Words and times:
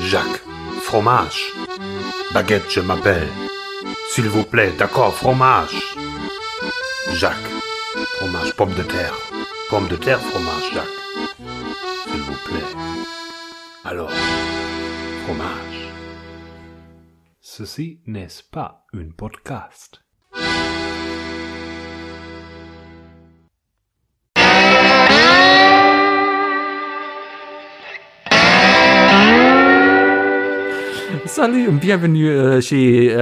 Jacques, 0.00 0.42
fromage. 0.82 1.52
Baguette, 2.32 2.70
je 2.70 2.80
m'appelle. 2.80 3.28
S'il 4.10 4.28
vous 4.28 4.44
plaît, 4.44 4.72
d'accord, 4.78 5.14
fromage. 5.14 5.96
Jacques, 7.12 7.50
fromage, 8.16 8.54
pomme 8.54 8.74
de 8.74 8.82
terre. 8.82 9.14
Pomme 9.70 9.88
de 9.88 9.96
terre, 9.96 10.20
fromage, 10.20 10.72
Jacques. 10.72 10.86
S'il 12.04 12.20
vous 12.20 12.36
plaît. 12.44 12.64
Alors, 13.84 14.10
fromage. 15.24 15.92
Ceci 17.40 18.00
n'est 18.06 18.28
pas 18.50 18.84
un 18.94 19.10
podcast. 19.16 20.00
Salut 31.26 31.68
und 31.68 31.78
bienvenue 31.80 32.28
euh, 32.28 32.60
chez 32.60 33.12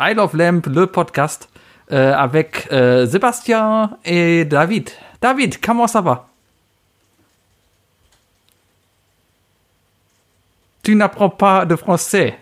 I 0.00 0.14
Love 0.14 0.36
Lamp, 0.36 0.62
le 0.66 0.86
podcast, 0.86 1.48
euh, 1.92 2.12
avec 2.14 2.68
euh, 2.72 3.06
Sébastien 3.06 3.96
et 4.04 4.44
David. 4.44 4.90
David, 5.20 5.60
comment 5.60 5.86
ça 5.86 6.00
va? 6.00 6.28
Tu 10.82 10.94
n'apprends 10.94 11.30
pas 11.30 11.66
de 11.66 11.76
français. 11.76 12.38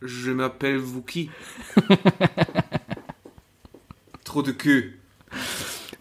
Je 0.00 0.30
m'appelle 0.30 0.78
Vuki. 0.78 1.28
Trop 4.24 4.42
de 4.42 4.52
queue. 4.52 4.92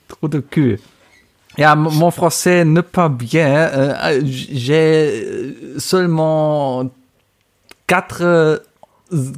Trop 0.07 0.27
de 0.27 0.39
m- 1.73 1.87
mon 1.91 2.11
français 2.11 2.63
ne 2.63 2.81
pas 2.81 3.09
bien. 3.09 3.47
Euh, 3.49 4.21
J'ai 4.23 5.55
seulement 5.79 6.91
quatre, 7.87 8.61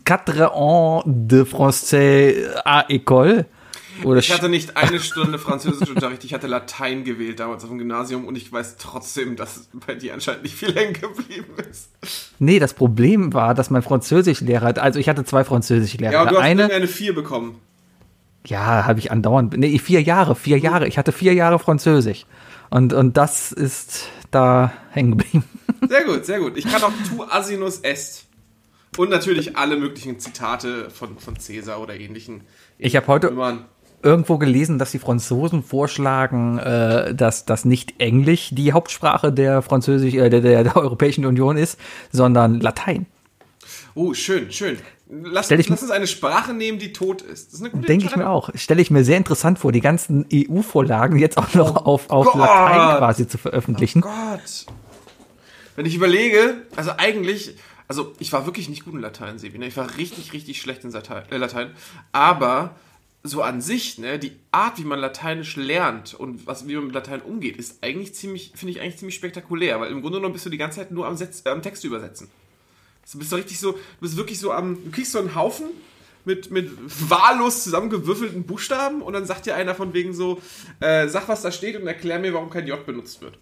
quatre 0.06 0.42
ans 0.54 1.04
de 1.06 1.44
français 1.44 2.36
à 2.66 2.86
école. 2.90 3.46
Oder 4.06 4.20
Ich 4.20 4.32
hatte 4.32 4.48
nicht 4.48 4.78
eine 4.78 5.00
Stunde 5.02 5.38
Französischunterricht, 5.40 6.24
ich 6.24 6.34
hatte 6.34 6.48
Latein 6.48 7.04
gewählt 7.04 7.40
damals 7.42 7.64
auf 7.64 7.70
dem 7.70 7.80
Gymnasium 7.80 8.26
und 8.26 8.38
ich 8.38 8.52
weiß 8.52 8.78
trotzdem, 8.78 9.36
dass 9.36 9.68
bei 9.86 9.94
dir 9.96 10.14
anscheinend 10.14 10.44
nicht 10.44 10.56
viel 10.56 10.74
hängen 10.74 10.94
geblieben 10.94 11.54
ist. 11.70 11.90
Nee, 12.40 12.60
das 12.60 12.74
Problem 12.74 13.34
war, 13.34 13.54
dass 13.54 13.70
mein 13.70 13.82
Französischlehrer, 13.82 14.82
also 14.82 15.00
ich 15.00 15.10
hatte 15.10 15.26
zwei 15.26 15.44
Französischlehrer. 15.44 16.14
Ja, 16.14 16.22
und 16.24 16.32
du 16.32 16.38
hast 16.38 16.44
eine, 16.44 16.72
eine 16.72 16.88
4 16.88 17.14
bekommen. 17.14 17.60
ja, 18.46 18.86
habe 18.88 19.00
ich 19.00 19.12
andauernd, 19.12 19.58
nee, 19.58 19.78
vier 19.80 20.02
Jahre, 20.02 20.36
vier 20.36 20.58
Jahre. 20.60 20.88
Ich 20.88 20.98
hatte 20.98 21.12
vier 21.12 21.34
Jahre 21.34 21.60
Französisch. 21.60 22.26
Und, 22.70 22.94
und 22.94 23.18
das 23.18 23.52
ist 23.52 24.06
da 24.32 24.72
hängen 24.92 25.18
geblieben. 25.18 25.44
Sehr 25.90 26.04
gut, 26.06 26.26
sehr 26.26 26.40
gut. 26.40 26.56
Ich 26.56 26.66
kann 26.66 26.82
auch 26.84 26.92
tu 27.08 27.24
asinus 27.24 27.80
est. 27.80 28.26
Und 29.00 29.10
natürlich 29.10 29.56
alle 29.56 29.78
möglichen 29.78 30.20
Zitate 30.20 30.90
von, 30.90 31.18
von 31.18 31.40
Cäsar 31.40 31.82
oder 31.82 31.98
ähnlichen. 31.98 32.42
Ich 32.78 32.98
habe 32.98 33.08
heute 33.08 33.30
Römern. 33.30 33.64
irgendwo 34.04 34.38
gelesen, 34.38 34.78
dass 34.78 34.92
die 34.92 35.00
Franzosen 35.00 35.64
vorschlagen, 35.64 36.58
äh, 36.60 37.16
dass 37.16 37.46
das 37.46 37.64
nicht 37.64 37.94
Englisch 38.02 38.50
die 38.52 38.74
Hauptsprache 38.74 39.32
der 39.32 39.62
Französisch, 39.62 40.16
äh, 40.16 40.30
der, 40.30 40.42
der, 40.42 40.64
der 40.66 40.76
Europäischen 40.76 41.26
Union 41.26 41.56
ist, 41.56 41.80
sondern 42.12 42.60
Latein. 42.60 43.06
Oh, 43.96 44.14
schön, 44.14 44.52
schön. 44.52 44.78
Lass, 45.10 45.50
ich- 45.50 45.70
lass 45.70 45.82
uns 45.82 45.92
eine 45.92 46.06
Sprache 46.06 46.54
nehmen, 46.54 46.78
die 46.78 46.92
tot 46.92 47.22
ist. 47.22 47.48
Das 47.48 47.54
ist 47.54 47.62
eine 47.62 47.70
gute 47.70 47.88
Denke 47.88 48.06
ich 48.06 48.16
mir 48.18 48.30
auch. 48.30 48.50
Stelle 48.56 48.82
ich 48.82 48.92
mir 48.92 49.06
sehr 49.06 49.16
interessant 49.16 49.60
vor, 49.60 49.72
die 49.72 49.80
ganzen 49.80 50.26
EU-Vorlagen 50.34 51.18
jetzt 51.18 51.38
auch 51.38 51.54
noch 51.54 51.86
auf, 51.86 52.10
auf 52.10 52.28
Oh 52.28 52.32
Gott. 52.34 52.42
Latein 52.42 52.98
quasi 52.98 53.28
zu 53.30 53.38
veröffentlichen. 53.38 54.02
Gott. 54.02 54.66
Wenn 55.78 55.86
ich 55.86 55.96
überlege, 55.96 56.64
also 56.76 56.92
eigentlich, 56.98 57.56
also 57.90 58.14
ich 58.20 58.32
war 58.32 58.46
wirklich 58.46 58.70
nicht 58.70 58.86
gut 58.86 58.94
in 58.94 59.02
Latein, 59.02 59.40
Sebi. 59.40 59.58
Ne? 59.58 59.68
Ich 59.68 59.76
war 59.76 59.98
richtig, 59.98 60.32
richtig 60.32 60.62
schlecht 60.62 60.84
in 60.84 60.92
Latein, 60.92 61.24
äh, 61.32 61.38
Latein. 61.38 61.72
Aber 62.12 62.76
so 63.24 63.42
an 63.42 63.62
sich, 63.62 63.98
ne, 63.98 64.20
die 64.20 64.32
Art, 64.52 64.78
wie 64.78 64.86
man 64.86 65.00
Lateinisch 65.00 65.58
lernt 65.58 66.14
und 66.14 66.48
was, 66.48 66.68
wie 66.68 66.76
man 66.76 66.86
mit 66.86 66.94
Latein 66.94 67.22
umgeht, 67.22 67.58
ist 67.58 67.84
eigentlich 67.84 68.14
ziemlich, 68.14 68.54
finde 68.56 68.72
ich 68.72 68.80
eigentlich 68.80 68.98
ziemlich 68.98 69.16
spektakulär, 69.16 69.82
weil 69.82 69.92
im 69.92 70.02
Grunde 70.02 70.20
genommen 70.20 70.34
bist 70.34 70.46
du 70.46 70.50
die 70.52 70.58
ganze 70.58 70.78
Zeit 70.78 70.92
nur 70.92 71.08
am, 71.08 71.18
Setz, 71.18 71.42
äh, 71.46 71.50
am 71.50 71.64
Text 71.64 71.84
übersetzen. 71.84 72.30
Du 73.12 73.18
bist 73.18 73.32
so 73.32 73.36
richtig 73.38 73.60
so, 73.60 73.72
du 73.72 73.80
bist 74.02 74.16
wirklich 74.16 74.40
so 74.40 74.52
am, 74.52 74.78
du 74.86 74.92
kriegst 74.92 75.12
so 75.12 75.20
einen 75.20 75.34
Haufen 75.34 75.70
mit, 76.26 76.52
mit 76.52 76.70
wahllos 77.10 77.64
zusammengewürfelten 77.64 78.44
Buchstaben 78.44 79.02
und 79.02 79.14
dann 79.14 79.26
sagt 79.26 79.46
dir 79.46 79.56
einer 79.56 79.76
von 79.76 79.94
wegen 79.94 80.14
so, 80.14 80.42
äh, 80.80 81.08
sag, 81.08 81.28
was 81.28 81.42
da 81.42 81.52
steht 81.52 81.80
und 81.80 81.88
erklär 81.88 82.20
mir, 82.20 82.34
warum 82.34 82.50
kein 82.50 82.68
J 82.68 82.86
benutzt 82.86 83.22
wird. 83.22 83.38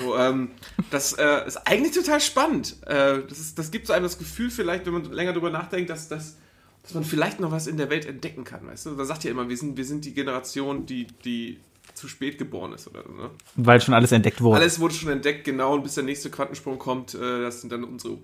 So, 0.00 0.16
ähm, 0.18 0.50
das 0.90 1.12
äh, 1.14 1.46
ist 1.46 1.56
eigentlich 1.66 1.94
total 1.94 2.20
spannend. 2.20 2.76
Äh, 2.86 3.20
das, 3.28 3.38
ist, 3.38 3.58
das 3.58 3.70
gibt 3.70 3.86
so 3.86 3.92
einem 3.92 4.04
das 4.04 4.18
Gefühl 4.18 4.50
vielleicht, 4.50 4.86
wenn 4.86 4.94
man 4.94 5.04
länger 5.12 5.32
drüber 5.32 5.50
nachdenkt, 5.50 5.90
dass, 5.90 6.08
dass, 6.08 6.36
dass 6.82 6.94
man 6.94 7.04
vielleicht 7.04 7.40
noch 7.40 7.50
was 7.50 7.66
in 7.66 7.76
der 7.76 7.90
Welt 7.90 8.06
entdecken 8.06 8.44
kann, 8.44 8.66
weißt 8.66 8.86
du? 8.86 8.94
Da 8.96 9.04
sagt 9.04 9.24
ja 9.24 9.30
immer, 9.30 9.48
wir 9.48 9.56
sind, 9.56 9.76
wir 9.76 9.84
sind 9.84 10.04
die 10.04 10.14
Generation, 10.14 10.86
die, 10.86 11.06
die 11.24 11.60
zu 11.94 12.08
spät 12.08 12.38
geboren 12.38 12.72
ist 12.72 12.88
oder 12.88 13.02
so, 13.04 13.12
ne? 13.12 13.30
Weil 13.56 13.80
schon 13.80 13.94
alles 13.94 14.12
entdeckt 14.12 14.40
wurde. 14.40 14.60
Alles 14.60 14.80
wurde 14.80 14.94
schon 14.94 15.10
entdeckt, 15.10 15.44
genau, 15.44 15.74
und 15.74 15.82
bis 15.82 15.94
der 15.94 16.04
nächste 16.04 16.30
Quantensprung 16.30 16.78
kommt, 16.78 17.14
äh, 17.14 17.42
das 17.42 17.60
sind 17.60 17.70
dann 17.70 17.84
unsere 17.84 18.18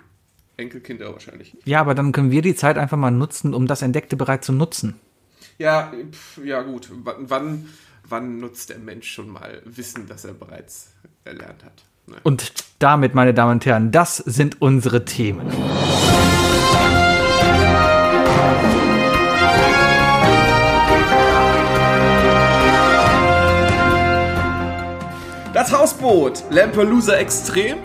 Enkelkinder 0.59 1.13
wahrscheinlich. 1.13 1.57
Ja, 1.65 1.81
aber 1.81 1.95
dann 1.95 2.13
können 2.13 2.31
wir 2.31 2.43
die 2.43 2.55
Zeit 2.55 2.77
einfach 2.77 2.99
mal 2.99 3.11
nutzen, 3.11 3.55
um 3.55 3.67
das 3.67 3.81
Entdeckte 3.81 4.17
bereits 4.17 4.47
zu 4.47 4.53
nutzen. 4.53 4.97
Ja, 5.57 5.93
pf, 6.13 6.45
ja 6.45 6.63
gut. 6.63 6.91
W 6.91 7.13
wann, 7.19 7.69
wann 8.07 8.39
nutzt 8.39 8.71
der 8.71 8.79
Mensch 8.79 9.11
schon 9.11 9.29
mal 9.29 9.63
Wissen, 9.65 10.07
das 10.09 10.25
er 10.25 10.35
bereits 10.35 10.93
erlernt 11.25 11.65
hat? 11.65 11.85
Ne? 12.07 12.17
Und 12.25 12.53
damit, 12.81 13.15
meine 13.15 13.35
Damen 13.35 13.53
und 13.53 13.67
Herren, 13.67 13.93
das 13.93 14.17
sind 14.17 14.61
unsere 14.61 15.05
Themen. 15.05 15.47
Das 25.55 25.73
Hausboot, 25.73 26.45
Lampelusa 26.51 27.15
Extrem. 27.15 27.79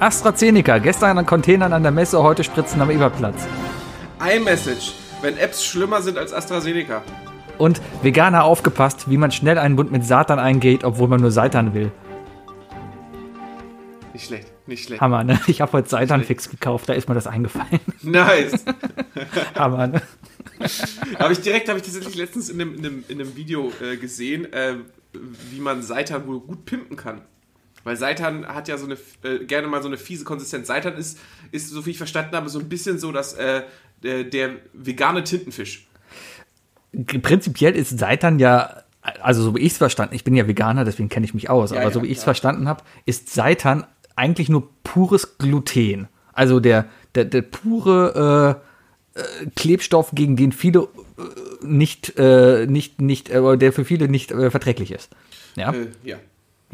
AstraZeneca, 0.00 0.78
gestern 0.78 1.18
an 1.18 1.26
Containern 1.26 1.72
an 1.72 1.82
der 1.82 1.92
Messe, 1.92 2.22
heute 2.22 2.42
Spritzen 2.42 2.80
am 2.80 2.90
Eberplatz. 2.90 3.46
iMessage, 4.20 4.92
wenn 5.22 5.36
Apps 5.38 5.64
schlimmer 5.64 6.02
sind 6.02 6.18
als 6.18 6.32
AstraZeneca. 6.32 7.02
Und 7.58 7.80
Veganer 8.02 8.42
aufgepasst, 8.42 9.08
wie 9.08 9.16
man 9.16 9.30
schnell 9.30 9.56
einen 9.56 9.76
Bund 9.76 9.92
mit 9.92 10.04
Satan 10.04 10.40
eingeht, 10.40 10.82
obwohl 10.82 11.06
man 11.06 11.20
nur 11.20 11.30
Seitan 11.30 11.74
will. 11.74 11.92
Nicht 14.12 14.26
schlecht, 14.26 14.52
nicht 14.66 14.84
schlecht. 14.84 15.00
Hammer, 15.00 15.22
ne? 15.22 15.40
Ich 15.46 15.60
habe 15.60 15.72
heute 15.72 15.88
Seitan-Fix 15.88 16.50
gekauft, 16.50 16.88
da 16.88 16.92
ist 16.94 17.08
mir 17.08 17.14
das 17.14 17.26
eingefallen. 17.28 17.80
Nice. 18.02 18.64
Hammer, 19.54 19.86
ne? 19.86 20.02
habe 21.18 21.32
ich 21.32 21.40
direkt, 21.40 21.68
habe 21.68 21.78
ich 21.78 21.84
tatsächlich 21.84 22.16
letztens 22.16 22.48
in 22.48 22.60
einem, 22.60 22.74
in 22.74 22.84
einem, 22.84 23.04
in 23.08 23.20
einem 23.20 23.36
Video 23.36 23.70
äh, 23.80 23.96
gesehen, 23.96 24.52
äh, 24.52 24.74
wie 25.12 25.60
man 25.60 25.82
Seitan 25.82 26.26
wohl 26.26 26.40
gut 26.40 26.64
pimpen 26.64 26.96
kann. 26.96 27.22
Weil 27.84 27.96
Seitan 27.96 28.46
hat 28.46 28.66
ja 28.68 28.78
so 28.78 28.86
eine, 28.86 28.96
äh, 29.22 29.44
gerne 29.44 29.68
mal 29.68 29.82
so 29.82 29.88
eine 29.88 29.98
fiese 29.98 30.24
Konsistenz. 30.24 30.66
Seitan 30.66 30.96
ist, 30.96 31.18
ist, 31.52 31.70
so 31.70 31.84
wie 31.86 31.90
ich 31.90 31.98
verstanden 31.98 32.34
habe, 32.34 32.48
so 32.48 32.58
ein 32.58 32.68
bisschen 32.68 32.98
so, 32.98 33.12
dass 33.12 33.34
äh, 33.34 33.62
der, 34.02 34.24
der 34.24 34.56
vegane 34.72 35.22
Tintenfisch. 35.22 35.86
Prinzipiell 37.22 37.74
ist 37.74 37.98
Seitan 37.98 38.38
ja, 38.38 38.84
also 39.20 39.42
so 39.42 39.54
wie 39.54 39.60
ich 39.60 39.72
es 39.72 39.78
verstanden, 39.78 40.14
ich 40.14 40.24
bin 40.24 40.34
ja 40.34 40.46
Veganer, 40.46 40.84
deswegen 40.84 41.08
kenne 41.08 41.26
ich 41.26 41.34
mich 41.34 41.50
aus, 41.50 41.72
Ja, 41.72 41.80
aber 41.80 41.90
so 41.90 42.00
ja, 42.00 42.04
wie 42.04 42.10
ich 42.10 42.18
es 42.18 42.24
verstanden 42.24 42.68
habe, 42.68 42.82
ist 43.04 43.32
Seitan 43.32 43.84
eigentlich 44.16 44.48
nur 44.48 44.68
pures 44.82 45.38
Gluten. 45.38 46.08
Also 46.32 46.60
der, 46.60 46.86
der, 47.14 47.24
der 47.24 47.42
pure 47.42 48.60
äh, 49.14 49.20
äh, 49.20 49.46
Klebstoff, 49.54 50.10
gegen 50.12 50.36
den 50.36 50.52
viele 50.52 50.88
äh, 51.18 51.66
nicht, 51.66 52.18
äh, 52.18 52.66
nicht, 52.66 53.00
nicht, 53.00 53.30
äh, 53.30 53.56
der 53.56 53.72
für 53.72 53.84
viele 53.84 54.08
nicht 54.08 54.30
verträglich 54.30 54.90
ist. 54.90 55.10
Ja. 55.56 55.74
Ja. 56.02 56.16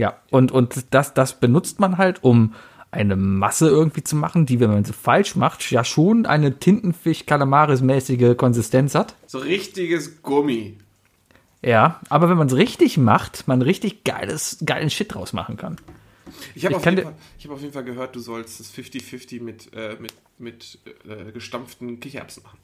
Ja, 0.00 0.16
und, 0.30 0.50
und 0.50 0.86
das, 0.94 1.12
das 1.12 1.38
benutzt 1.40 1.78
man 1.78 1.98
halt, 1.98 2.24
um 2.24 2.54
eine 2.90 3.16
Masse 3.16 3.68
irgendwie 3.68 4.02
zu 4.02 4.16
machen, 4.16 4.46
die, 4.46 4.58
wenn 4.58 4.70
man 4.70 4.82
sie 4.82 4.94
falsch 4.94 5.36
macht, 5.36 5.70
ja 5.70 5.84
schon 5.84 6.24
eine 6.24 6.58
Tintenfisch-Kalamaris-mäßige 6.58 8.34
Konsistenz 8.34 8.94
hat. 8.94 9.14
So 9.26 9.40
richtiges 9.40 10.22
Gummi. 10.22 10.78
Ja, 11.60 12.00
aber 12.08 12.30
wenn 12.30 12.38
man 12.38 12.46
es 12.46 12.56
richtig 12.56 12.96
macht, 12.96 13.46
man 13.46 13.60
richtig 13.60 14.02
geiles, 14.04 14.56
geilen 14.64 14.88
Shit 14.88 15.12
draus 15.12 15.34
machen 15.34 15.58
kann. 15.58 15.76
Ich 16.54 16.64
habe 16.64 16.76
auf, 16.76 16.84
jeden 16.86 17.02
Fall- 17.02 17.14
ich 17.38 17.44
hab 17.44 17.52
auf 17.52 17.60
jeden 17.60 17.74
Fall 17.74 17.84
gehört, 17.84 18.16
du 18.16 18.20
sollst 18.20 18.58
das 18.58 18.72
50-50 18.72 19.42
mit, 19.42 19.70
äh, 19.74 19.96
mit, 20.00 20.14
mit 20.38 20.78
äh, 21.06 21.30
gestampften 21.30 22.00
Kichererbsen 22.00 22.42
machen. 22.42 22.56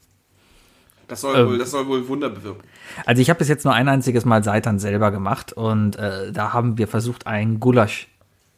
Das 1.07 1.21
soll, 1.21 1.37
Ähm. 1.37 1.47
wohl, 1.47 1.57
das 1.57 1.71
soll 1.71 1.87
wohl 1.87 2.07
Wunder 2.07 2.29
bewirken. 2.29 2.61
Also 3.05 3.21
ich 3.21 3.29
habe 3.29 3.39
bis 3.39 3.47
jetzt 3.47 3.63
nur 3.63 3.73
ein 3.73 3.87
einziges 3.87 4.25
Mal 4.25 4.43
Seitan 4.43 4.79
selber 4.79 5.11
gemacht 5.11 5.53
und 5.53 5.95
äh, 5.95 6.31
da 6.31 6.53
haben 6.53 6.77
wir 6.77 6.87
versucht, 6.87 7.27
einen 7.27 7.59
Gulasch 7.59 8.09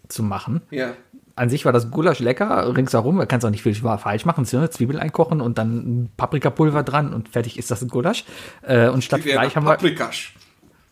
zu 0.08 0.24
machen. 0.24 0.62
Ja. 0.72 0.94
An 1.36 1.50
sich 1.50 1.64
war 1.64 1.72
das 1.72 1.90
Gulasch 1.90 2.20
lecker, 2.20 2.76
ringsherum, 2.76 3.16
man 3.16 3.28
kann 3.28 3.38
es 3.38 3.46
auch 3.46 3.50
nicht 3.50 3.64
viel 3.64 3.76
falsch 3.76 4.26
machen, 4.26 4.46
Zwiebel 4.46 5.00
einkochen 5.00 5.40
und 5.40 5.58
dann 5.58 6.10
Paprikapulver 6.18 6.84
dran 6.84 7.14
und 7.14 7.30
fertig 7.30 7.58
ist 7.58 7.72
das 7.72 7.88
Gulasch. 7.88 8.26
Äh, 8.62 8.90
und 8.90 9.04
statt 9.04 9.22
Fleisch 9.22 9.56
haben 9.56 9.66
wir, 9.66 9.72
Paprikasch. 9.72 10.34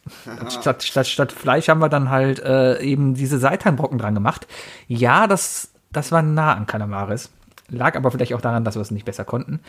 statt, 0.49 0.83
statt, 0.83 1.07
statt 1.07 1.31
Fleisch 1.31 1.67
haben 1.67 1.79
wir 1.79 1.89
dann 1.89 2.09
halt 2.09 2.39
äh, 2.39 2.79
eben 2.81 3.13
diese 3.13 3.39
Seitanbrocken 3.39 3.97
dran 3.97 4.13
gemacht. 4.13 4.47
Ja, 4.87 5.27
das, 5.27 5.73
das 5.91 6.11
war 6.11 6.21
nah 6.21 6.53
an 6.53 6.65
Kalamaris. 6.65 7.29
Lag 7.69 7.95
aber 7.95 8.11
vielleicht 8.11 8.33
auch 8.33 8.41
daran, 8.41 8.63
dass 8.63 8.75
wir 8.75 8.81
es 8.81 8.91
nicht 8.91 9.05
besser 9.05 9.25
konnten. 9.25 9.59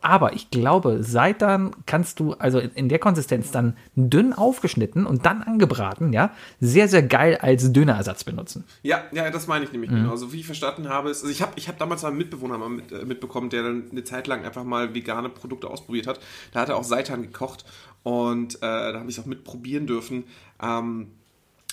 Aber 0.00 0.32
ich 0.34 0.50
glaube, 0.50 1.02
Seitan 1.02 1.74
kannst 1.86 2.20
du, 2.20 2.34
also 2.34 2.58
in, 2.58 2.88
der 2.88 2.98
Konsistenz 2.98 3.50
dann 3.50 3.76
dünn 3.96 4.32
aufgeschnitten 4.32 5.06
und 5.06 5.26
dann 5.26 5.42
angebraten, 5.42 6.12
ja, 6.12 6.30
sehr, 6.60 6.88
sehr 6.88 7.02
geil 7.02 7.38
als 7.40 7.72
Dönerersatz 7.72 8.24
benutzen. 8.24 8.64
Ja, 8.82 9.02
ja, 9.12 9.30
das 9.30 9.46
meine 9.46 9.64
ich 9.64 9.72
nämlich 9.72 9.90
genau. 9.90 10.10
Also 10.10 10.32
wie 10.32 10.40
ich 10.40 10.46
verstanden 10.46 10.88
habe, 10.88 11.10
ist, 11.10 11.22
also 11.22 11.32
ich 11.32 11.42
habe 11.42 11.52
ich 11.56 11.68
hab 11.68 11.78
damals 11.78 12.04
einen 12.04 12.16
Mitbewohner 12.16 12.58
mal 12.58 12.68
mit, 12.68 12.92
äh, 12.92 13.04
mitbekommen, 13.04 13.50
der 13.50 13.62
dann 13.62 13.84
eine 13.90 14.04
Zeit 14.04 14.26
lang 14.26 14.44
einfach 14.44 14.64
mal 14.64 14.94
vegane 14.94 15.28
Produkte 15.28 15.68
ausprobiert 15.68 16.06
hat. 16.06 16.20
Da 16.52 16.60
hat 16.60 16.68
er 16.68 16.76
auch 16.76 16.84
Seitan 16.84 17.22
gekocht 17.22 17.64
und 18.02 18.56
äh, 18.56 18.60
da 18.60 19.00
habe 19.00 19.10
ich 19.10 19.16
es 19.16 19.22
auch 19.22 19.26
mitprobieren 19.26 19.86
dürfen. 19.86 20.24
Ähm, 20.62 21.12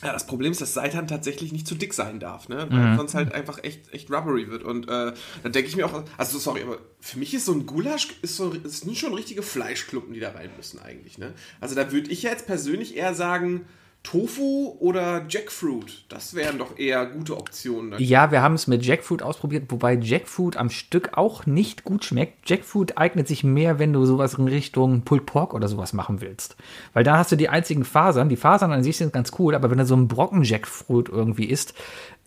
ja, 0.04 0.12
das 0.12 0.28
Problem 0.28 0.52
ist, 0.52 0.60
dass 0.62 0.74
Seitan 0.74 1.08
tatsächlich 1.08 1.54
nicht 1.54 1.68
zu 1.68 1.74
dick 1.74 1.94
sein 1.94 2.20
darf, 2.20 2.50
ne? 2.50 2.68
Weil 2.70 2.98
sonst 2.98 3.16
halt 3.16 3.34
einfach 3.34 3.64
echt, 3.64 3.94
echt 3.94 4.12
rubbery 4.12 4.50
wird. 4.50 4.64
Und 4.64 4.90
äh, 4.90 5.14
dann 5.42 5.52
denke 5.52 5.70
ich 5.70 5.78
mir 5.78 5.86
auch, 5.86 6.04
also 6.18 6.38
sorry, 6.38 6.64
aber 6.64 6.80
für 7.00 7.18
mich 7.18 7.34
ist 7.34 7.46
so 7.46 7.54
ein 7.54 7.66
Gulasch, 7.66 8.10
ist 8.22 8.36
so, 8.36 8.52
ist 8.52 8.82
sind 8.82 8.98
schon 8.98 9.14
richtige 9.14 9.42
Fleischklumpen, 9.42 10.14
die 10.14 10.20
da 10.20 10.32
rein 10.32 10.50
müssen 10.58 10.80
eigentlich, 10.80 11.18
ne? 11.18 11.34
Also 11.62 11.76
da 11.76 11.92
würde 11.94 12.12
ich 12.12 12.24
ja 12.24 12.32
jetzt 12.32 12.46
persönlich 12.46 12.98
eher 12.98 13.14
sagen, 13.14 13.66
Tofu 14.06 14.78
oder 14.80 15.25
Jackfruit. 15.28 16.06
Das 16.10 16.36
wären 16.36 16.60
doch 16.60 16.78
eher 16.78 17.07
gute 17.07 17.36
Optionen. 17.36 17.92
dafür. 17.92 18.06
Ja, 18.06 18.31
wir 18.31 18.44
haben 18.44 18.54
es 18.54 18.68
mit 18.68 18.86
Jackfruit 18.86 19.24
ausprobiert, 19.24 19.66
wobei 19.69 19.96
Jackfruit 19.96 20.57
am 20.57 20.69
Stück 20.69 21.18
auch 21.18 21.48
nicht 21.48 21.84
gut 21.84 22.06
schmeckt. 22.06 22.48
Jackfruit 22.48 23.00
eignet 23.00 23.28
sich 23.28 23.44
mehr, 23.44 23.80
wenn 23.80 23.94
du 23.94 24.06
sowas 24.06 24.36
in 24.36 24.48
Richtung 24.48 25.02
Pulled 25.02 25.25
Pork 25.25 25.56
oder 25.56 25.68
sowas 25.68 25.92
machen 25.94 26.22
willst. 26.22 26.56
Weil 26.94 27.04
da 27.04 27.18
hast 27.18 27.31
du 27.31 27.36
die 27.36 27.50
einzigen 27.50 27.84
Fasern. 27.84 28.30
Die 28.30 28.36
Fasern 28.36 28.72
an 28.72 28.84
sich 28.84 28.96
sind 28.96 29.12
ganz 29.12 29.31
cool, 29.40 29.56
aber 29.56 29.72
wenn 29.72 29.80
du 29.80 29.86
so 29.86 29.96
einen 29.96 30.08
Brocken 30.08 30.44
Jackfruit 30.44 31.10
irgendwie 31.10 31.46
isst, 31.46 31.74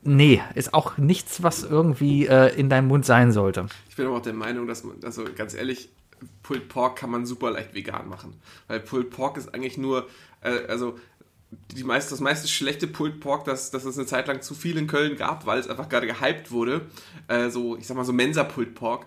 nee, 0.03 0.43
ist 0.57 0.75
auch 0.75 0.99
nichts, 0.99 1.45
was 1.45 1.63
irgendwie 1.63 2.27
äh, 2.27 2.59
in 2.59 2.69
deinem 2.69 2.89
Mund 2.89 3.07
sein 3.07 3.31
sollte. 3.31 3.67
Ich 3.89 3.95
bin 3.95 4.07
aber 4.07 4.17
auch 4.17 4.23
der 4.23 4.35
Meinung, 4.35 4.67
dass 4.67 4.83
man, 4.83 4.97
also 5.05 5.25
ganz 5.37 5.55
ehrlich, 5.55 5.91
Pulled 6.43 6.69
Pork 6.69 6.97
kann 6.97 7.11
man 7.11 7.25
super 7.25 7.53
leicht 7.53 7.73
vegan 7.75 8.09
machen. 8.09 8.35
Weil 8.67 8.81
Pulled 8.81 9.11
Pork 9.11 9.37
ist 9.37 9.55
eigentlich 9.55 9.79
nur, 9.79 10.09
äh, 10.41 10.67
also 10.67 10.99
die 11.51 11.85
meiste, 11.85 12.11
das 12.11 12.21
meiste 12.21 12.49
schlechte 12.49 12.87
Pulled 12.87 13.21
Pork, 13.21 13.45
das, 13.45 13.71
das 13.71 13.85
es 13.85 13.97
eine 13.97 14.07
Zeit 14.07 14.27
lang 14.27 14.43
zu 14.43 14.55
viel 14.55 14.77
in 14.77 14.87
Köln 14.87 15.17
gab, 15.17 15.47
weil 15.47 15.59
es 15.59 15.69
einfach 15.69 15.89
gerade 15.89 16.07
gehypt 16.07 16.51
wurde. 16.51 16.83
Äh, 17.27 17.51
so, 17.51 17.77
ich 17.77 17.87
sag 17.87 17.97
mal 17.97 18.05
so 18.05 18.13
Mensa 18.13 18.45
Pulled 18.45 18.75
Pork. 18.75 19.07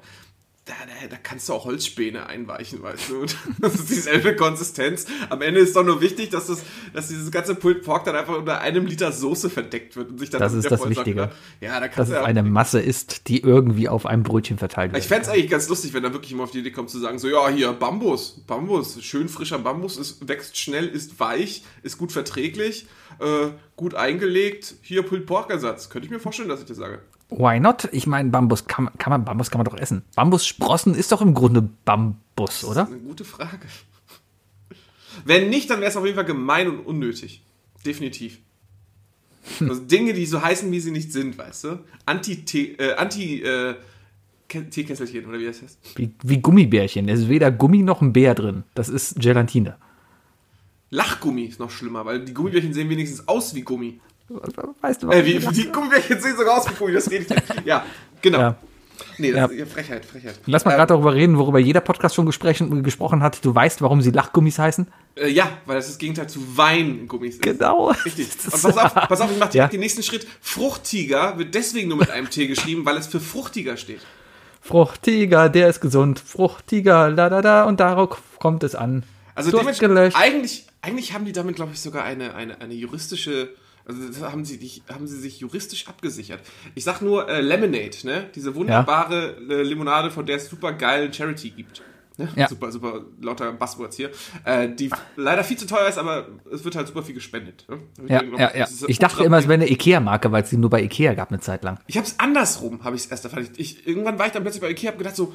Da, 0.66 0.74
da, 0.86 1.08
da 1.08 1.18
kannst 1.18 1.50
du 1.50 1.54
auch 1.54 1.66
Holzspäne 1.66 2.28
einweichen, 2.28 2.84
weißt 2.84 3.10
du. 3.10 3.22
Und 3.22 3.36
Das 3.60 3.74
ist 3.74 3.90
dieselbe 3.90 4.36
Konsistenz. 4.36 5.08
Am 5.32 5.42
Ende 5.42 5.60
ist 5.60 5.76
doch 5.76 5.84
nur 5.84 6.02
wichtig, 6.02 6.30
dass, 6.30 6.48
das, 6.48 6.62
dass 6.94 7.08
dieses 7.08 7.32
ganze 7.32 7.56
Pulled 7.56 7.84
Pork 7.84 8.06
dann 8.06 8.16
einfach 8.16 8.38
unter 8.38 8.62
einem 8.62 8.86
Liter 8.86 9.12
Soße 9.12 9.50
verdeckt 9.50 9.96
wird 9.96 10.12
und 10.12 10.20
sich 10.20 10.30
dann 10.30 10.40
Das 10.40 10.54
ist 10.54 10.70
das 10.70 10.88
Wichtige. 10.88 11.32
Ja, 11.62 11.80
da 11.80 11.88
Dass 11.88 12.10
es 12.10 12.14
ja 12.14 12.24
eine 12.24 12.44
Masse 12.44 12.80
ist, 12.80 13.28
die 13.28 13.42
irgendwie 13.42 13.90
auf 13.90 14.06
einem 14.06 14.22
Brötchen 14.22 14.60
verteilt 14.60 14.94
wird. 14.94 15.02
ich 15.02 15.08
fände 15.08 15.24
es 15.24 15.30
eigentlich 15.30 15.50
ganz 15.50 15.68
lustig, 15.68 15.94
wenn 15.94 16.04
da 16.04 16.14
wirklich 16.14 16.32
immer 16.32 16.44
auf 16.44 16.52
die 16.52 16.60
Idee 16.60 16.72
kommt 16.72 16.92
zu 16.92 17.00
sagen, 17.00 17.18
so 17.18 17.28
ja, 17.28 17.50
hier 17.50 17.74
Bambus, 17.74 18.44
Bambus, 18.46 19.04
schön 19.04 19.30
frischer 19.30 19.58
Bambus, 19.58 19.98
ist, 19.98 20.28
wächst 20.28 20.58
schnell, 20.58 20.88
ist 20.88 21.20
weich, 21.20 21.64
ist 21.82 21.98
gut 21.98 22.12
verträglich, 22.12 22.86
äh, 23.20 23.48
gut 23.76 23.96
eingelegt, 23.96 24.76
hier 24.84 25.02
Pulled 25.02 25.26
Pork 25.26 25.50
Ersatz. 25.50 25.90
Könnte 25.90 26.06
ich 26.06 26.12
mir 26.12 26.20
vorstellen, 26.20 26.50
dass 26.50 26.60
ich 26.60 26.68
das 26.68 26.78
sage. 26.78 27.00
Why 27.32 27.60
not? 27.60 27.88
Ich 27.94 28.06
meine, 28.08 28.30
Bambus 28.30 28.66
kann, 28.68 28.86
man- 28.86 28.98
kann 28.98 29.10
man, 29.12 29.24
Bambus 29.26 29.50
kann 29.50 29.60
man 29.60 29.66
doch 29.66 29.78
essen. 29.78 30.04
Bambussprossen 30.16 30.94
ist 30.94 31.12
doch 31.12 31.22
im 31.22 31.34
Grunde 31.34 31.62
Bambus, 31.86 32.64
oder? 32.66 32.88
Eine 32.88 32.98
gute 32.98 33.24
Frage. 33.24 33.60
Wenn 35.26 35.50
nicht, 35.50 35.70
dann 35.70 35.80
wäre 35.80 35.90
es 35.90 35.98
auf 35.98 36.04
jeden 36.06 36.16
Fall 36.16 36.26
gemein 36.26 36.70
und 36.70 36.80
unnötig. 36.86 37.42
Definitiv. 37.86 38.40
Also 39.60 39.82
Dinge, 39.82 40.14
die 40.14 40.26
so 40.26 40.42
heißen, 40.42 40.72
wie 40.72 40.80
sie 40.80 40.92
nicht 40.92 41.12
sind, 41.12 41.38
weißt 41.38 41.64
du? 41.66 41.80
Anti-Tee, 42.06 42.76
äh, 42.78 42.94
Anti, 42.96 43.42
äh, 43.42 43.76
Teekesselchen, 44.48 45.26
oder 45.26 45.40
wie 45.40 45.46
das 45.46 45.62
heißt. 45.62 45.80
Wie, 45.96 46.12
wie 46.24 46.42
Gummibärchen. 46.42 47.08
Es 47.10 47.22
ist 47.22 47.30
weder 47.30 47.52
Gummi 47.52 47.82
noch 47.82 48.02
ein 48.02 48.14
Bär 48.14 48.36
drin. 48.36 48.64
Das 48.76 48.90
ist 48.90 49.16
Gelatine. 49.20 49.78
Lachgummi 50.90 51.44
ist 51.46 51.60
noch 51.60 51.72
schlimmer, 51.72 52.06
weil 52.06 52.26
die 52.26 52.34
Gummibärchen 52.34 52.74
sehen 52.74 52.90
wenigstens 52.90 53.28
aus 53.28 53.56
wie 53.56 53.62
Gummi. 53.62 54.00
Weißt 54.82 55.04
du 55.04 55.10
Äh, 55.12 55.26
wie, 55.26 55.40
die 55.40 55.72
Gummibärchen 55.72 56.20
sehen 56.22 56.36
sogar 56.38 56.58
aus 56.58 56.70
wie 56.70 56.74
Gummi, 56.76 56.94
das 56.94 57.10
rede 57.10 57.24
ich 57.24 57.30
nicht. 57.30 57.66
Ja, 57.66 57.86
genau. 58.22 58.40
Ja. 58.40 58.56
Nee, 59.18 59.32
das 59.32 59.40
Ja. 59.40 59.46
ist 59.48 59.60
ja 59.60 59.66
Frechheit, 59.66 60.06
Frechheit. 60.06 60.40
Lass 60.46 60.64
mal 60.66 60.72
Ähm, 60.72 60.78
gerade 60.78 60.94
darüber 60.94 61.14
reden, 61.14 61.38
worüber 61.38 61.60
jeder 61.60 61.82
Podcast 61.82 62.16
schon 62.16 62.26
gesprochen, 62.26 62.84
gesprochen 62.84 63.22
hat. 63.24 63.44
Du 63.44 63.54
weißt, 63.54 63.82
warum 63.82 64.02
sie 64.02 64.12
Lachgummis 64.12 64.60
heißen? 64.60 64.88
Äh, 65.16 65.30
ja, 65.30 65.50
weil 65.66 65.76
das 65.76 65.88
das 65.88 65.98
Gegenteil 65.98 66.28
zu 66.30 66.58
Weingummis 66.58 67.36
ist. 67.36 67.42
Genau. 67.42 67.92
Richtig. 68.06 68.28
Und 68.46 68.62
pass 68.62 68.66
auf, 68.78 68.94
pass 68.94 69.22
auf, 69.22 69.32
ich 69.32 69.38
mach 69.40 69.50
direkt 69.50 69.56
Ja. 69.56 69.68
den 69.68 69.80
nächsten 69.80 70.04
Schritt. 70.04 70.28
Fruchtiger 70.42 71.38
wird 71.38 71.54
deswegen 71.56 71.90
nur 71.90 71.98
mit 71.98 72.10
einem 72.12 72.30
T 72.30 72.48
geschrieben, 72.48 72.86
weil 72.86 72.98
es 72.98 73.08
für 73.08 73.20
fruchtiger 73.20 73.76
steht. 73.78 74.02
Fruchtiger, 74.62 75.50
der 75.50 75.68
ist 75.70 75.82
gesund. 75.82 76.20
Fruchtiger, 76.20 77.10
la 77.10 77.30
da 77.30 77.42
da. 77.42 77.64
Und 77.64 77.80
darauf 77.80 78.22
kommt 78.40 78.64
es 78.64 78.76
an. 78.76 79.04
Also 79.34 79.58
eigentlich, 79.58 80.68
eigentlich 80.82 81.14
haben 81.14 81.26
die 81.26 81.32
damit, 81.32 81.56
glaube 81.56 81.72
ich, 81.74 81.80
sogar 81.80 82.04
eine, 82.04 82.36
eine, 82.36 82.62
eine 82.62 82.74
juristische, 82.74 83.50
also 83.86 84.08
das 84.08 84.22
haben 84.22 84.46
sie, 84.46 84.58
dich- 84.58 84.84
haben 84.92 85.08
sie 85.08 85.20
sich 85.20 85.40
juristisch 85.40 85.88
abgesichert. 85.88 86.42
Ich 86.76 86.84
sag 86.84 87.02
nur 87.02 87.28
äh, 87.30 87.42
Lemonade, 87.42 87.98
ne? 88.04 88.30
Diese 88.36 88.54
wunderbare 88.56 89.38
äh, 89.50 89.64
Limonade, 89.64 90.12
von 90.12 90.26
der 90.26 90.38
es 90.38 90.50
super 90.50 90.74
geilen 90.74 91.12
Charity 91.14 91.50
gibt. 91.52 91.82
Ne? 92.18 92.28
Ja. 92.36 92.48
Super, 92.50 92.72
super 92.72 93.06
lauter 93.22 93.52
Buzzwords 93.54 93.96
hier. 93.96 94.12
Äh, 94.44 94.70
die 94.76 94.90
leider 95.16 95.44
viel 95.44 95.58
zu 95.58 95.66
teuer 95.66 95.88
ist, 95.88 95.98
aber 95.98 96.28
es 96.52 96.64
wird 96.64 96.76
halt 96.76 96.88
super 96.88 97.04
viel 97.04 97.16
gespendet. 97.16 97.66
Ne? 97.70 97.80
Ja, 98.08 98.22
ja, 98.38 98.56
ja. 98.58 98.68
Ich 98.88 99.00
dachte 99.00 99.24
immer, 99.24 99.38
es 99.38 99.46
wäre 99.46 99.54
eine 99.56 99.70
Ikea-Marke, 99.72 100.32
weil 100.32 100.44
es 100.44 100.50
sie 100.50 100.58
nur 100.58 100.70
bei 100.70 100.84
Ikea 100.84 101.14
gab 101.14 101.30
eine 101.32 101.40
Zeit 101.40 101.64
lang. 101.64 101.80
Ich 101.88 101.98
habe 101.98 102.06
es 102.06 102.20
andersrum, 102.20 102.84
habe 102.84 102.96
ich 102.98 103.04
es 103.06 103.08
erst 103.12 103.24
erfahren. 103.24 103.48
Ich, 103.56 103.60
ich, 103.80 103.88
irgendwann 103.88 104.20
war 104.20 104.26
ich 104.26 104.34
dann 104.34 104.44
plötzlich 104.44 104.62
bei 104.62 104.70
Ikea, 104.70 104.90
habe 104.90 104.98
gedacht 104.98 105.16
so, 105.16 105.34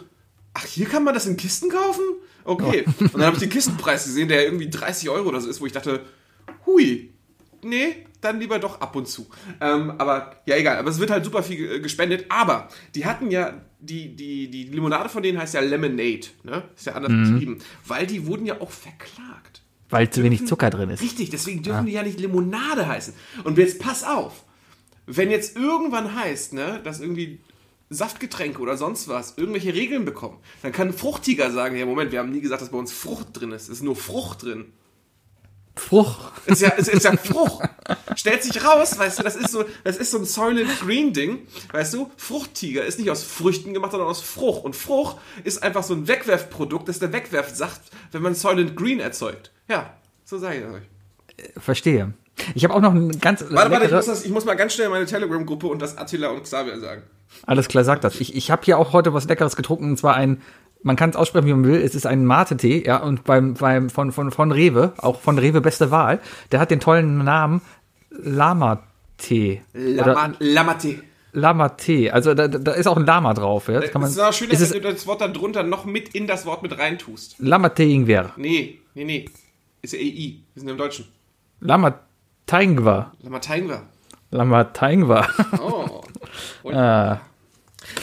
ach, 0.54 0.64
hier 0.66 0.86
kann 0.86 1.02
man 1.02 1.14
das 1.14 1.26
in 1.26 1.36
Kisten 1.36 1.70
kaufen? 1.70 2.02
Okay. 2.44 2.84
Und 3.00 3.14
dann 3.14 3.24
habe 3.24 3.34
ich 3.36 3.40
den 3.40 3.50
Kistenpreis 3.50 4.04
gesehen, 4.04 4.28
der 4.28 4.44
irgendwie 4.44 4.68
30 4.70 5.08
Euro 5.10 5.30
oder 5.30 5.40
so 5.40 5.48
ist, 5.48 5.60
wo 5.60 5.66
ich 5.66 5.72
dachte, 5.72 6.02
hui, 6.66 7.12
nee, 7.68 8.06
dann 8.20 8.40
lieber 8.40 8.58
doch 8.58 8.80
ab 8.80 8.96
und 8.96 9.06
zu. 9.06 9.26
Ähm, 9.60 9.92
aber 9.98 10.40
ja, 10.46 10.56
egal. 10.56 10.78
Aber 10.78 10.90
es 10.90 10.98
wird 10.98 11.10
halt 11.10 11.24
super 11.24 11.42
viel 11.42 11.56
ge- 11.56 11.80
gespendet. 11.80 12.26
Aber 12.28 12.68
die 12.94 13.04
hatten 13.06 13.30
ja, 13.30 13.60
die, 13.78 14.16
die, 14.16 14.48
die 14.50 14.64
Limonade 14.64 15.08
von 15.08 15.22
denen 15.22 15.38
heißt 15.38 15.54
ja 15.54 15.60
Lemonade, 15.60 16.26
ne? 16.42 16.62
Ist 16.76 16.86
ja 16.86 16.94
anders 16.94 17.12
beschrieben. 17.12 17.58
Weil 17.86 18.06
die 18.06 18.26
wurden 18.26 18.46
ja 18.46 18.60
auch 18.60 18.70
verklagt. 18.70 19.62
Weil 19.90 20.10
zu 20.10 20.22
wenig 20.24 20.46
Zucker 20.46 20.70
drin 20.70 20.90
ist. 20.90 21.02
Richtig, 21.02 21.30
deswegen 21.30 21.62
dürfen 21.62 21.86
die 21.86 21.92
ja 21.92 22.02
nicht 22.02 22.18
Limonade 22.18 22.88
heißen. 22.88 23.14
Und 23.44 23.56
jetzt 23.58 23.78
pass 23.78 24.02
auf, 24.02 24.44
wenn 25.06 25.30
jetzt 25.30 25.56
irgendwann 25.56 26.14
heißt, 26.16 26.54
ne, 26.54 26.80
dass 26.82 27.00
irgendwie 27.00 27.38
Saftgetränke 27.90 28.60
oder 28.60 28.76
sonst 28.76 29.06
was 29.06 29.34
irgendwelche 29.36 29.72
Regeln 29.72 30.04
bekommen, 30.04 30.38
dann 30.62 30.72
kann 30.72 30.88
ein 30.88 30.92
Fruchtiger 30.92 31.52
sagen, 31.52 31.76
ja 31.76 31.86
Moment, 31.86 32.10
wir 32.10 32.18
haben 32.18 32.32
nie 32.32 32.40
gesagt, 32.40 32.62
dass 32.62 32.70
bei 32.70 32.78
uns 32.78 32.90
Frucht 32.92 33.28
drin 33.34 33.52
ist. 33.52 33.64
Es 33.64 33.68
ist 33.68 33.82
nur 33.84 33.94
Frucht 33.94 34.42
drin. 34.42 34.72
Frucht. 35.76 36.32
Ist 36.46 36.62
ja, 36.62 36.70
ist, 36.70 36.88
ist 36.88 37.04
ja 37.04 37.16
Frucht. 37.16 37.68
Stellt 38.16 38.42
sich 38.42 38.64
raus, 38.64 38.98
weißt 38.98 39.18
du, 39.18 39.22
das 39.22 39.36
ist 39.36 39.50
so, 39.50 39.64
das 39.84 39.96
ist 39.96 40.10
so 40.10 40.18
ein 40.18 40.24
Soylent 40.24 40.80
Green 40.80 41.12
Ding, 41.12 41.46
weißt 41.72 41.94
du? 41.94 42.10
Fruchttiger 42.16 42.84
ist 42.84 42.98
nicht 42.98 43.10
aus 43.10 43.22
Früchten 43.22 43.74
gemacht, 43.74 43.92
sondern 43.92 44.08
aus 44.08 44.22
Frucht. 44.22 44.64
Und 44.64 44.74
Frucht 44.74 45.16
ist 45.44 45.62
einfach 45.62 45.82
so 45.82 45.94
ein 45.94 46.08
Wegwerfprodukt, 46.08 46.88
das 46.88 46.98
der 46.98 47.12
Wegwerfsaft, 47.12 47.82
wenn 48.12 48.22
man 48.22 48.34
Soylent 48.34 48.76
Green 48.76 49.00
erzeugt. 49.00 49.52
Ja, 49.68 49.94
so 50.24 50.38
sage 50.38 50.56
ich 50.56 50.62
das 50.62 50.74
euch. 50.74 51.62
Verstehe. 51.62 52.14
Ich 52.54 52.64
habe 52.64 52.74
auch 52.74 52.80
noch 52.80 52.92
ein 52.92 53.18
ganz 53.20 53.42
Warte, 53.48 53.70
warte, 53.70 53.86
ich 53.86 53.92
muss, 53.92 54.06
das, 54.06 54.24
ich 54.24 54.30
muss 54.30 54.44
mal 54.44 54.54
ganz 54.54 54.74
schnell 54.74 54.88
meine 54.88 55.06
Telegram-Gruppe 55.06 55.66
und 55.66 55.80
das 55.80 55.96
Attila 55.96 56.28
und 56.28 56.42
Xavier 56.42 56.78
sagen. 56.80 57.02
Alles 57.44 57.68
klar, 57.68 57.84
sag 57.84 58.00
das. 58.00 58.20
Ich, 58.20 58.34
ich 58.34 58.50
habe 58.50 58.62
hier 58.64 58.78
auch 58.78 58.92
heute 58.92 59.12
was 59.14 59.26
Leckeres 59.26 59.56
getrunken, 59.56 59.90
und 59.90 59.96
zwar 59.98 60.14
ein, 60.14 60.42
man 60.82 60.96
kann 60.96 61.10
es 61.10 61.16
aussprechen, 61.16 61.46
wie 61.46 61.52
man 61.52 61.64
will, 61.64 61.80
es 61.80 61.94
ist 61.94 62.06
ein 62.06 62.24
Mate-Tee, 62.24 62.84
ja, 62.86 62.98
und 62.98 63.24
beim, 63.24 63.54
beim, 63.54 63.90
von, 63.90 64.12
von, 64.12 64.30
von 64.30 64.52
Rewe, 64.52 64.92
auch 64.98 65.20
von 65.20 65.38
Rewe 65.38 65.60
beste 65.60 65.90
Wahl, 65.90 66.20
der 66.52 66.60
hat 66.60 66.70
den 66.70 66.80
tollen 66.80 67.24
Namen 67.24 67.60
Lama-Tee. 68.10 69.62
Oder 69.74 70.06
Lama, 70.06 70.32
Lamate. 70.38 71.02
Lama-Tee. 71.32 72.10
Also 72.10 72.34
da, 72.34 72.48
da 72.48 72.72
ist 72.72 72.86
auch 72.86 72.96
ein 72.96 73.04
Lama 73.04 73.34
drauf, 73.34 73.68
ja. 73.68 73.80
Das 73.80 73.90
kann 73.90 74.00
man, 74.00 74.10
es 74.10 74.16
ist 74.16 74.22
auch 74.22 74.32
schön, 74.32 74.50
ist 74.50 74.62
dass 74.62 74.70
es 74.70 74.74
du 74.74 74.80
das 74.80 75.06
Wort 75.06 75.20
dann 75.20 75.34
drunter 75.34 75.62
noch 75.62 75.84
mit 75.84 76.10
in 76.10 76.26
das 76.26 76.46
Wort 76.46 76.62
mit 76.62 76.78
reintust. 76.78 77.36
Lama-Tee 77.38 77.92
Ingwer. 77.92 78.32
Nee, 78.36 78.78
nee, 78.94 79.04
nee. 79.04 79.26
Ist 79.82 79.92
ja 79.92 79.98
EI. 79.98 80.40
Wir 80.54 80.60
sind 80.60 80.68
im 80.68 80.78
Deutschen. 80.78 81.06
Lama-Taingwa. 81.60 83.12
Lamateingwa. 83.22 83.82
Lama-Taingwa. 84.30 85.26
Oh. 85.60 86.02
Und 86.62 86.74
ah, 86.74 87.20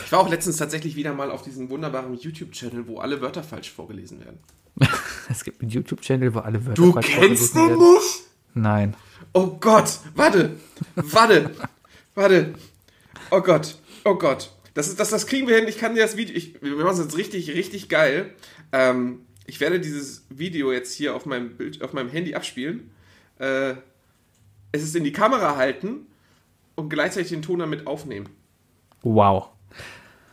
ich 0.05 0.11
war 0.11 0.19
auch 0.19 0.29
letztens 0.29 0.57
tatsächlich 0.57 0.95
wieder 0.95 1.13
mal 1.13 1.31
auf 1.31 1.41
diesem 1.41 1.69
wunderbaren 1.69 2.13
YouTube-Channel, 2.13 2.87
wo 2.87 2.99
alle 2.99 3.21
Wörter 3.21 3.43
falsch 3.43 3.71
vorgelesen 3.71 4.19
werden. 4.23 4.39
es 5.29 5.43
gibt 5.43 5.61
einen 5.61 5.69
YouTube-Channel, 5.69 6.33
wo 6.33 6.39
alle 6.39 6.65
Wörter 6.65 6.81
Du 6.81 6.93
falsch 6.93 7.07
kennst 7.07 7.53
vorgelesen 7.53 7.79
den 7.79 7.79
werden. 7.79 7.93
nicht? 7.95 8.23
Nein. 8.55 8.95
Oh 9.33 9.47
Gott, 9.59 9.99
warte, 10.15 10.57
warte, 10.95 11.51
warte. 12.15 12.53
Oh 13.31 13.41
Gott, 13.41 13.77
oh 14.05 14.15
Gott. 14.15 14.51
Das, 14.73 14.87
ist, 14.87 14.99
das, 14.99 15.09
das 15.09 15.27
kriegen 15.27 15.47
wir 15.47 15.55
hin. 15.55 15.67
Ich 15.67 15.77
kann 15.77 15.95
dir 15.95 16.01
das 16.01 16.17
Video. 16.17 16.35
Ich, 16.35 16.61
wir 16.61 16.75
machen 16.75 16.93
es 16.93 16.99
jetzt 16.99 17.17
richtig, 17.17 17.49
richtig 17.51 17.89
geil. 17.89 18.33
Ähm, 18.71 19.21
ich 19.45 19.59
werde 19.59 19.79
dieses 19.79 20.25
Video 20.29 20.71
jetzt 20.71 20.93
hier 20.93 21.15
auf 21.15 21.25
meinem, 21.25 21.55
Bild, 21.57 21.81
auf 21.81 21.93
meinem 21.93 22.09
Handy 22.09 22.33
abspielen. 22.35 22.91
Äh, 23.39 23.75
es 24.71 24.83
ist 24.83 24.95
in 24.95 25.03
die 25.03 25.11
Kamera 25.11 25.55
halten 25.55 26.07
und 26.75 26.89
gleichzeitig 26.89 27.29
den 27.29 27.41
Ton 27.41 27.59
damit 27.59 27.85
aufnehmen. 27.85 28.29
Wow. 29.03 29.49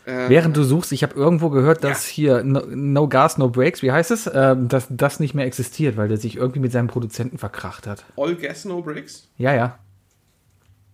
Während 0.05 0.57
du 0.57 0.65
suchst, 0.65 0.93
ich 0.93 1.03
habe 1.03 1.15
irgendwo 1.15 1.51
gehört, 1.51 1.85
dass 1.85 2.07
hier 2.07 2.43
no, 2.43 2.63
no 2.67 3.07
Gas, 3.07 3.39
No 3.39 3.49
Breaks, 3.49 3.83
wie 3.83 3.93
heißt 3.93 4.11
es, 4.11 4.29
ähm, 4.33 4.69
dass 4.69 4.87
das 4.91 5.21
nicht 5.21 5.35
mehr 5.35 5.45
existiert, 5.45 5.97
weil 5.97 6.09
der 6.09 6.17
sich 6.17 6.37
irgendwie 6.37 6.61
mit 6.61 6.73
seinem 6.73 6.89
Produzenten 6.89 7.39
verkracht 7.39 7.87
hat. 7.87 8.05
All 8.17 8.35
Gas, 8.35 8.65
No 8.65 8.83
Breaks? 8.83 9.29
Ja, 9.37 9.55
ja. 9.55 9.79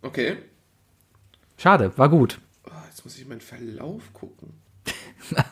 Okay. 0.03 0.37
Schade, 1.57 1.93
war 1.97 2.09
gut. 2.09 2.39
Oh, 2.67 2.71
jetzt 2.89 3.05
muss 3.05 3.17
ich 3.17 3.27
meinen 3.27 3.41
Verlauf 3.41 4.03
gucken. 4.13 4.55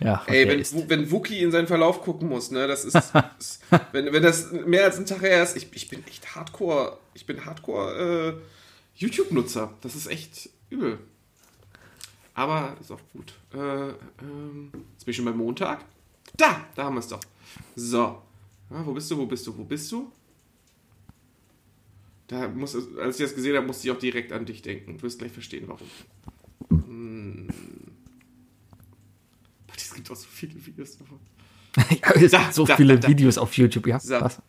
Ja, 0.00 0.22
Ey, 0.26 0.48
wenn, 0.48 0.88
wenn 0.88 1.10
Wookie 1.10 1.40
in 1.40 1.50
seinen 1.50 1.66
Verlauf 1.66 2.00
gucken 2.02 2.28
muss, 2.28 2.50
ne, 2.50 2.66
das 2.66 2.84
ist, 2.84 2.96
ist 3.38 3.62
wenn, 3.92 4.12
wenn 4.12 4.22
das 4.22 4.50
mehr 4.50 4.84
als 4.84 4.98
ein 4.98 5.04
Tag 5.04 5.20
her 5.20 5.42
ist, 5.42 5.56
ich, 5.56 5.68
ich 5.74 5.88
bin 5.88 6.04
echt 6.06 6.34
Hardcore, 6.34 6.98
ich 7.14 7.26
bin 7.26 7.44
Hardcore 7.44 8.38
äh, 8.38 8.40
YouTube-Nutzer. 8.94 9.74
Das 9.82 9.94
ist 9.94 10.06
echt 10.06 10.48
übel. 10.70 10.98
Aber 12.40 12.74
ist 12.80 12.90
auch 12.90 13.00
gut. 13.12 13.34
Äh, 13.52 13.90
ähm, 14.22 14.70
jetzt 14.92 15.04
bin 15.04 15.10
ich 15.10 15.16
schon 15.16 15.26
beim 15.26 15.36
Montag. 15.36 15.84
Da, 16.38 16.64
da 16.74 16.84
haben 16.84 16.94
wir 16.94 17.00
es 17.00 17.08
doch. 17.08 17.20
So. 17.76 18.22
Ja, 18.70 18.86
wo 18.86 18.94
bist 18.94 19.10
du, 19.10 19.18
wo 19.18 19.26
bist 19.26 19.46
du, 19.46 19.58
wo 19.58 19.62
bist 19.64 19.92
du? 19.92 20.10
Da 22.28 22.48
muss, 22.48 22.74
als 22.96 23.20
ich 23.20 23.26
das 23.26 23.34
gesehen 23.34 23.56
habe, 23.56 23.66
musste 23.66 23.86
ich 23.88 23.92
auch 23.94 23.98
direkt 23.98 24.32
an 24.32 24.46
dich 24.46 24.62
denken. 24.62 24.96
Du 24.96 25.02
wirst 25.02 25.18
gleich 25.18 25.32
verstehen, 25.32 25.68
warum. 25.68 25.86
Hm. 26.70 27.48
Es 29.76 29.92
gibt 29.92 30.10
auch 30.10 30.16
so 30.16 30.28
viele 30.30 30.64
Videos 30.64 30.96
davon. 30.96 31.20
ja, 31.76 32.10
es 32.14 32.30
Da, 32.30 32.38
gibt 32.38 32.54
so 32.54 32.64
da, 32.64 32.76
viele 32.76 32.98
da. 32.98 33.06
Videos 33.06 33.36
auf 33.36 33.52
YouTube. 33.54 33.86
Ja, 33.86 34.00
So. 34.00 34.18
was? 34.18 34.40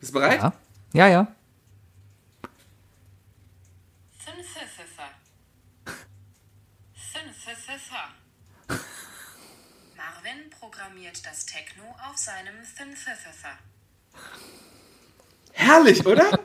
Bist 0.00 0.14
du 0.14 0.18
bereit? 0.20 0.40
Ja, 0.40 0.52
ja. 0.94 1.08
ja. 1.08 1.36
fünf 4.18 4.46
Pfiffer. 4.46 5.10
Fünf 6.94 7.36
Pfiffer. 7.36 8.08
Marvin 9.96 10.50
programmiert 10.76 11.24
das 11.24 11.46
Techno 11.46 11.84
auf 12.08 12.16
seinem 12.16 12.54
Pfiffer. 12.94 13.58
Herrlich, 15.52 16.04
oder? 16.04 16.38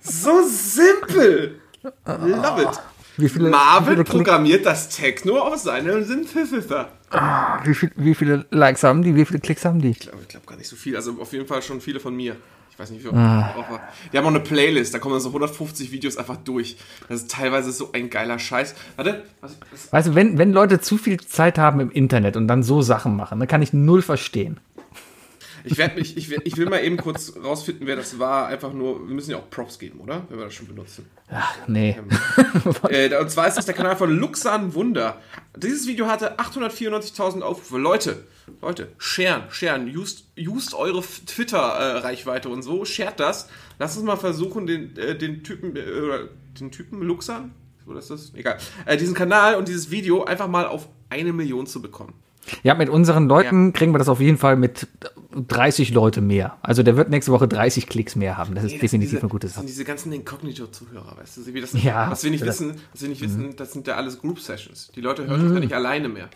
so 0.00 0.46
simpel. 0.46 1.60
Love 2.04 2.62
it. 2.62 2.80
Wie 3.16 3.28
viele, 3.28 3.46
wie 3.46 3.50
Marvin 3.50 3.94
viele, 3.94 4.04
programmiert 4.04 4.66
das 4.66 4.90
Techno 4.90 5.38
auf 5.38 5.56
seinem 5.56 6.04
Synthesizer. 6.04 6.92
wie, 7.64 7.74
viel, 7.74 7.90
wie 7.96 8.14
viele 8.14 8.46
Likes 8.50 8.84
haben 8.84 9.02
die? 9.02 9.14
Wie 9.14 9.24
viele 9.24 9.40
Klicks 9.40 9.64
haben 9.64 9.80
die? 9.80 9.90
Ich 9.90 10.00
glaube 10.00 10.24
glaub 10.28 10.46
gar 10.46 10.56
nicht 10.56 10.68
so 10.68 10.76
viel. 10.76 10.94
Also 10.94 11.20
auf 11.20 11.32
jeden 11.32 11.46
Fall 11.46 11.62
schon 11.62 11.80
viele 11.80 12.00
von 12.00 12.14
mir. 12.14 12.36
Ich 12.78 12.82
weiß 12.82 12.90
nicht, 12.92 13.04
wie 13.04 13.08
viel. 13.08 13.18
Ah. 13.18 13.52
Die 14.12 14.16
haben 14.16 14.24
auch 14.24 14.30
eine 14.30 14.38
Playlist, 14.38 14.94
da 14.94 15.00
kommen 15.00 15.14
dann 15.14 15.20
so 15.20 15.30
150 15.30 15.90
Videos 15.90 16.16
einfach 16.16 16.36
durch. 16.36 16.76
Das 17.08 17.22
ist 17.22 17.30
teilweise 17.32 17.72
so 17.72 17.90
ein 17.90 18.08
geiler 18.08 18.38
Scheiß. 18.38 18.76
Warte, 18.94 19.24
was, 19.40 19.56
was, 19.72 19.92
Weißt 19.92 20.08
du, 20.08 20.14
wenn, 20.14 20.38
wenn 20.38 20.52
Leute 20.52 20.80
zu 20.80 20.96
viel 20.96 21.18
Zeit 21.18 21.58
haben 21.58 21.80
im 21.80 21.90
Internet 21.90 22.36
und 22.36 22.46
dann 22.46 22.62
so 22.62 22.80
Sachen 22.80 23.16
machen, 23.16 23.40
dann 23.40 23.48
kann 23.48 23.62
ich 23.62 23.72
null 23.72 24.00
verstehen. 24.00 24.60
Ich, 25.70 25.78
werd 25.78 25.96
mich, 25.96 26.16
ich, 26.16 26.30
ich 26.30 26.56
will 26.56 26.68
mal 26.68 26.82
eben 26.82 26.96
kurz 26.96 27.34
rausfinden, 27.42 27.86
wer 27.86 27.96
das 27.96 28.18
war. 28.18 28.46
Einfach 28.46 28.72
nur, 28.72 29.06
wir 29.06 29.14
müssen 29.14 29.30
ja 29.30 29.36
auch 29.36 29.50
Props 29.50 29.78
geben, 29.78 30.00
oder? 30.00 30.22
Wenn 30.28 30.38
wir 30.38 30.46
das 30.46 30.54
schon 30.54 30.66
benutzen. 30.66 31.06
Ach, 31.30 31.54
nee. 31.66 31.96
Äh, 32.90 33.14
und 33.16 33.30
zwar 33.30 33.48
ist 33.48 33.56
das 33.56 33.66
der 33.66 33.74
Kanal 33.74 33.96
von 33.96 34.10
Luxan 34.10 34.74
Wunder. 34.74 35.20
Dieses 35.56 35.86
Video 35.86 36.06
hatte 36.06 36.38
894.000 36.38 37.40
Aufrufe. 37.40 37.78
Leute, 37.78 38.24
Leute, 38.62 38.88
sharen, 38.98 39.44
sharen, 39.50 39.94
used, 39.94 40.24
used 40.38 40.74
eure 40.74 41.02
Twitter-Reichweite 41.02 42.48
und 42.48 42.62
so, 42.62 42.84
shared 42.84 43.20
das. 43.20 43.48
Lasst 43.78 43.96
uns 43.96 44.06
mal 44.06 44.16
versuchen, 44.16 44.66
den, 44.66 44.96
äh, 44.96 45.16
den 45.16 45.44
Typen, 45.44 45.76
äh, 45.76 45.82
den 46.58 46.70
Typen 46.70 47.02
Luxan, 47.02 47.52
oder 47.86 47.98
ist 47.98 48.10
das? 48.10 48.32
Egal. 48.34 48.58
Äh, 48.86 48.96
diesen 48.96 49.14
Kanal 49.14 49.56
und 49.56 49.68
dieses 49.68 49.90
Video 49.90 50.24
einfach 50.24 50.48
mal 50.48 50.66
auf 50.66 50.88
eine 51.10 51.32
Million 51.32 51.66
zu 51.66 51.82
bekommen. 51.82 52.14
Ja, 52.62 52.74
mit 52.74 52.88
unseren 52.88 53.28
Leuten 53.28 53.72
kriegen 53.72 53.92
wir 53.92 53.98
das 53.98 54.08
auf 54.08 54.20
jeden 54.20 54.38
Fall 54.38 54.56
mit 54.56 54.86
30 55.46 55.92
Leute 55.92 56.20
mehr. 56.20 56.56
Also 56.62 56.82
der 56.82 56.96
wird 56.96 57.10
nächste 57.10 57.32
Woche 57.32 57.46
30 57.48 57.86
Klicks 57.86 58.16
mehr 58.16 58.36
haben. 58.36 58.54
Das 58.54 58.64
ist 58.64 58.74
das 58.74 58.80
definitiv 58.80 59.10
diese, 59.10 59.20
eine 59.22 59.28
gute 59.30 59.46
Das 59.46 59.54
sind 59.54 59.60
Sache. 59.62 59.66
diese 59.68 59.84
ganzen 59.84 60.12
Inkognito-Zuhörer, 60.12 61.16
weißt 61.18 61.36
du, 61.38 61.46
wie 61.54 61.60
das, 61.60 61.72
Ja, 61.82 62.10
was 62.10 62.24
wir 62.24 62.30
nicht 62.30 62.42
das- 62.42 62.60
wissen, 62.60 62.80
was 62.92 63.02
wir 63.02 63.08
nicht 63.08 63.20
wissen, 63.20 63.54
das 63.56 63.72
sind 63.72 63.86
ja 63.86 63.96
alles 63.96 64.20
Group-Sessions. 64.20 64.92
Die 64.94 65.00
Leute 65.00 65.26
hören 65.26 65.42
uns 65.44 65.52
ja 65.54 65.60
nicht 65.60 65.74
alleine 65.74 66.08
mehr. 66.08 66.28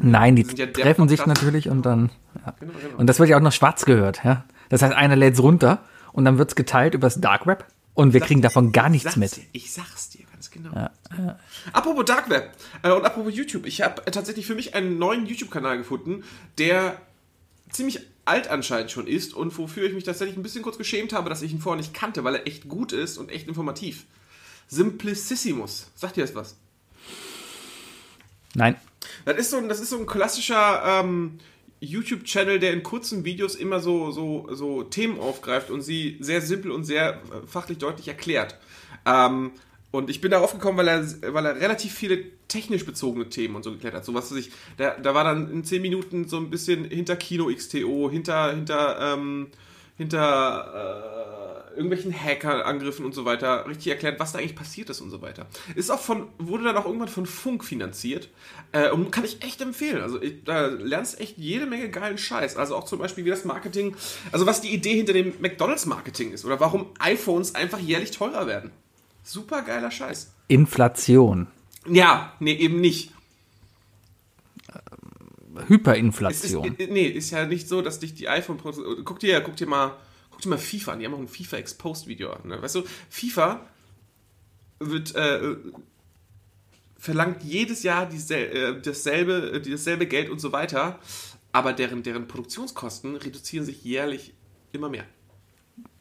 Nein, 0.00 0.36
die 0.36 0.46
ja 0.56 0.66
treffen 0.66 1.08
sich 1.08 1.24
natürlich 1.26 1.68
und 1.68 1.84
dann. 1.84 2.10
Ja. 2.46 2.54
Genau, 2.60 2.72
genau. 2.82 2.96
Und 2.98 3.06
das 3.08 3.18
wird 3.18 3.28
ja 3.28 3.36
auch 3.36 3.40
noch 3.42 3.52
schwarz 3.52 3.84
gehört. 3.84 4.24
Ja? 4.24 4.44
Das 4.68 4.80
heißt, 4.82 4.94
einer 4.94 5.16
lädt's 5.16 5.42
runter 5.42 5.84
und 6.12 6.24
dann 6.24 6.38
wird's 6.38 6.54
geteilt 6.54 6.94
übers 6.94 7.20
Dark 7.20 7.46
Web 7.46 7.66
und 7.94 8.12
wir 8.14 8.20
kriegen 8.20 8.40
davon 8.42 8.72
gar 8.72 8.88
nichts 8.88 9.04
sag's 9.04 9.16
mit. 9.16 9.36
Dir, 9.36 9.42
ich 9.52 9.72
sag's 9.72 10.08
dir 10.10 10.24
ganz 10.32 10.50
genau. 10.50 10.70
Apropos 11.72 12.04
Dark 12.06 12.30
Web 12.30 12.52
äh, 12.82 12.90
und 12.90 13.04
apropos 13.04 13.34
YouTube. 13.34 13.66
Ich 13.66 13.82
habe 13.82 14.06
äh, 14.06 14.10
tatsächlich 14.10 14.46
für 14.46 14.54
mich 14.54 14.74
einen 14.74 14.98
neuen 14.98 15.26
YouTube-Kanal 15.26 15.78
gefunden, 15.78 16.22
der 16.58 16.96
ziemlich 17.72 18.00
alt 18.24 18.48
anscheinend 18.48 18.90
schon 18.90 19.06
ist 19.06 19.34
und 19.34 19.56
wofür 19.58 19.84
ich 19.84 19.94
mich 19.94 20.04
tatsächlich 20.04 20.36
ein 20.36 20.42
bisschen 20.42 20.62
kurz 20.62 20.78
geschämt 20.78 21.12
habe, 21.12 21.28
dass 21.28 21.42
ich 21.42 21.52
ihn 21.52 21.60
vorher 21.60 21.80
nicht 21.80 21.92
kannte, 21.94 22.22
weil 22.24 22.36
er 22.36 22.46
echt 22.46 22.68
gut 22.68 22.92
ist 22.92 23.18
und 23.18 23.30
echt 23.30 23.48
informativ. 23.48 24.04
Simplicissimus. 24.68 25.90
Sagt 25.94 26.16
ihr 26.16 26.24
das 26.24 26.34
was? 26.34 26.56
Nein. 28.54 28.76
Das 29.24 29.36
ist 29.36 29.50
so 29.50 29.56
ein, 29.56 29.68
das 29.68 29.80
ist 29.80 29.90
so 29.90 29.98
ein 29.98 30.06
klassischer 30.06 30.82
ähm, 30.84 31.38
YouTube-Channel, 31.80 32.60
der 32.60 32.72
in 32.72 32.82
kurzen 32.82 33.24
Videos 33.24 33.56
immer 33.56 33.80
so, 33.80 34.12
so, 34.12 34.48
so 34.54 34.84
Themen 34.84 35.18
aufgreift 35.18 35.70
und 35.70 35.82
sie 35.82 36.16
sehr 36.20 36.40
simpel 36.40 36.70
und 36.70 36.84
sehr 36.84 37.14
äh, 37.14 37.46
fachlich 37.46 37.78
deutlich 37.78 38.08
erklärt. 38.08 38.56
Ähm, 39.04 39.52
und 39.92 40.08
ich 40.08 40.20
bin 40.20 40.30
darauf 40.30 40.52
gekommen, 40.52 40.78
weil 40.78 40.88
er, 40.88 41.34
weil 41.34 41.46
er 41.46 41.60
relativ 41.60 41.94
viele 41.94 42.24
technisch 42.48 42.84
bezogene 42.84 43.28
Themen 43.28 43.54
und 43.54 43.62
so 43.62 43.70
geklärt 43.70 43.94
hat. 43.94 44.04
So 44.04 44.14
was 44.14 44.32
ich, 44.32 44.50
da, 44.78 44.96
da 44.96 45.14
war 45.14 45.22
dann 45.22 45.50
in 45.52 45.64
10 45.64 45.82
Minuten 45.82 46.26
so 46.26 46.38
ein 46.38 46.50
bisschen 46.50 46.84
hinter 46.84 47.14
Kino 47.14 47.50
XTO, 47.54 48.10
hinter, 48.10 48.54
hinter, 48.54 48.98
ähm, 49.00 49.48
hinter 49.98 51.68
äh, 51.72 51.76
irgendwelchen 51.76 52.12
Hackerangriffen 52.12 53.04
und 53.04 53.14
so 53.14 53.26
weiter 53.26 53.66
richtig 53.68 53.88
erklärt, 53.88 54.18
was 54.18 54.32
da 54.32 54.38
eigentlich 54.38 54.56
passiert 54.56 54.88
ist 54.88 55.02
und 55.02 55.10
so 55.10 55.20
weiter. 55.20 55.46
Ist 55.74 55.90
auch 55.90 56.00
von, 56.00 56.28
wurde 56.38 56.64
dann 56.64 56.76
auch 56.78 56.86
irgendwann 56.86 57.08
von 57.08 57.26
Funk 57.26 57.62
finanziert 57.62 58.30
äh, 58.72 58.88
und 58.90 59.10
kann 59.10 59.26
ich 59.26 59.42
echt 59.42 59.60
empfehlen. 59.60 60.00
Also 60.00 60.20
ich, 60.22 60.42
da 60.44 60.68
lernst 60.68 61.20
echt 61.20 61.36
jede 61.36 61.66
Menge 61.66 61.90
geilen 61.90 62.16
Scheiß. 62.16 62.56
Also 62.56 62.76
auch 62.76 62.84
zum 62.84 62.98
Beispiel, 62.98 63.26
wie 63.26 63.30
das 63.30 63.44
Marketing, 63.44 63.94
also 64.32 64.46
was 64.46 64.62
die 64.62 64.72
Idee 64.72 64.96
hinter 64.96 65.12
dem 65.12 65.34
McDonalds-Marketing 65.38 66.32
ist 66.32 66.46
oder 66.46 66.60
warum 66.60 66.86
iPhones 66.98 67.54
einfach 67.54 67.78
jährlich 67.78 68.10
teurer 68.10 68.46
werden. 68.46 68.70
Super 69.22 69.62
geiler 69.62 69.90
Scheiß. 69.90 70.32
Inflation. 70.48 71.48
Ja, 71.88 72.32
nee, 72.40 72.54
eben 72.54 72.80
nicht. 72.80 73.12
Es 75.54 75.64
ist, 75.64 75.68
Hyperinflation. 75.68 76.76
nee, 76.88 77.06
ist 77.06 77.30
ja 77.30 77.46
nicht 77.46 77.68
so, 77.68 77.82
dass 77.82 77.98
dich 77.98 78.14
die 78.14 78.28
iPhone. 78.28 78.58
Guck 79.04 79.20
dir, 79.20 79.40
guck 79.42 79.56
dir 79.56 79.66
mal, 79.66 79.96
guck 80.30 80.40
dir 80.40 80.48
mal 80.48 80.58
FIFA 80.58 80.92
an. 80.92 80.98
Die 81.00 81.04
haben 81.04 81.14
auch 81.14 81.18
ein 81.18 81.28
FIFA 81.28 81.58
Exposed 81.58 82.06
Video 82.06 82.32
an. 82.32 82.48
Ne? 82.48 82.62
Weißt 82.62 82.76
du, 82.76 82.84
FIFA 83.10 83.60
wird 84.78 85.14
äh, 85.14 85.56
verlangt 87.02 87.42
jedes 87.42 87.82
Jahr 87.82 88.06
diesel, 88.06 88.38
äh, 88.38 88.80
dasselbe, 88.80 89.52
äh, 89.54 89.60
dasselbe 89.60 90.06
Geld 90.06 90.30
und 90.30 90.40
so 90.40 90.52
weiter, 90.52 90.98
aber 91.50 91.72
deren, 91.72 92.02
deren 92.02 92.28
Produktionskosten 92.28 93.16
reduzieren 93.16 93.66
sich 93.66 93.82
jährlich 93.84 94.34
immer 94.72 94.88
mehr. 94.88 95.04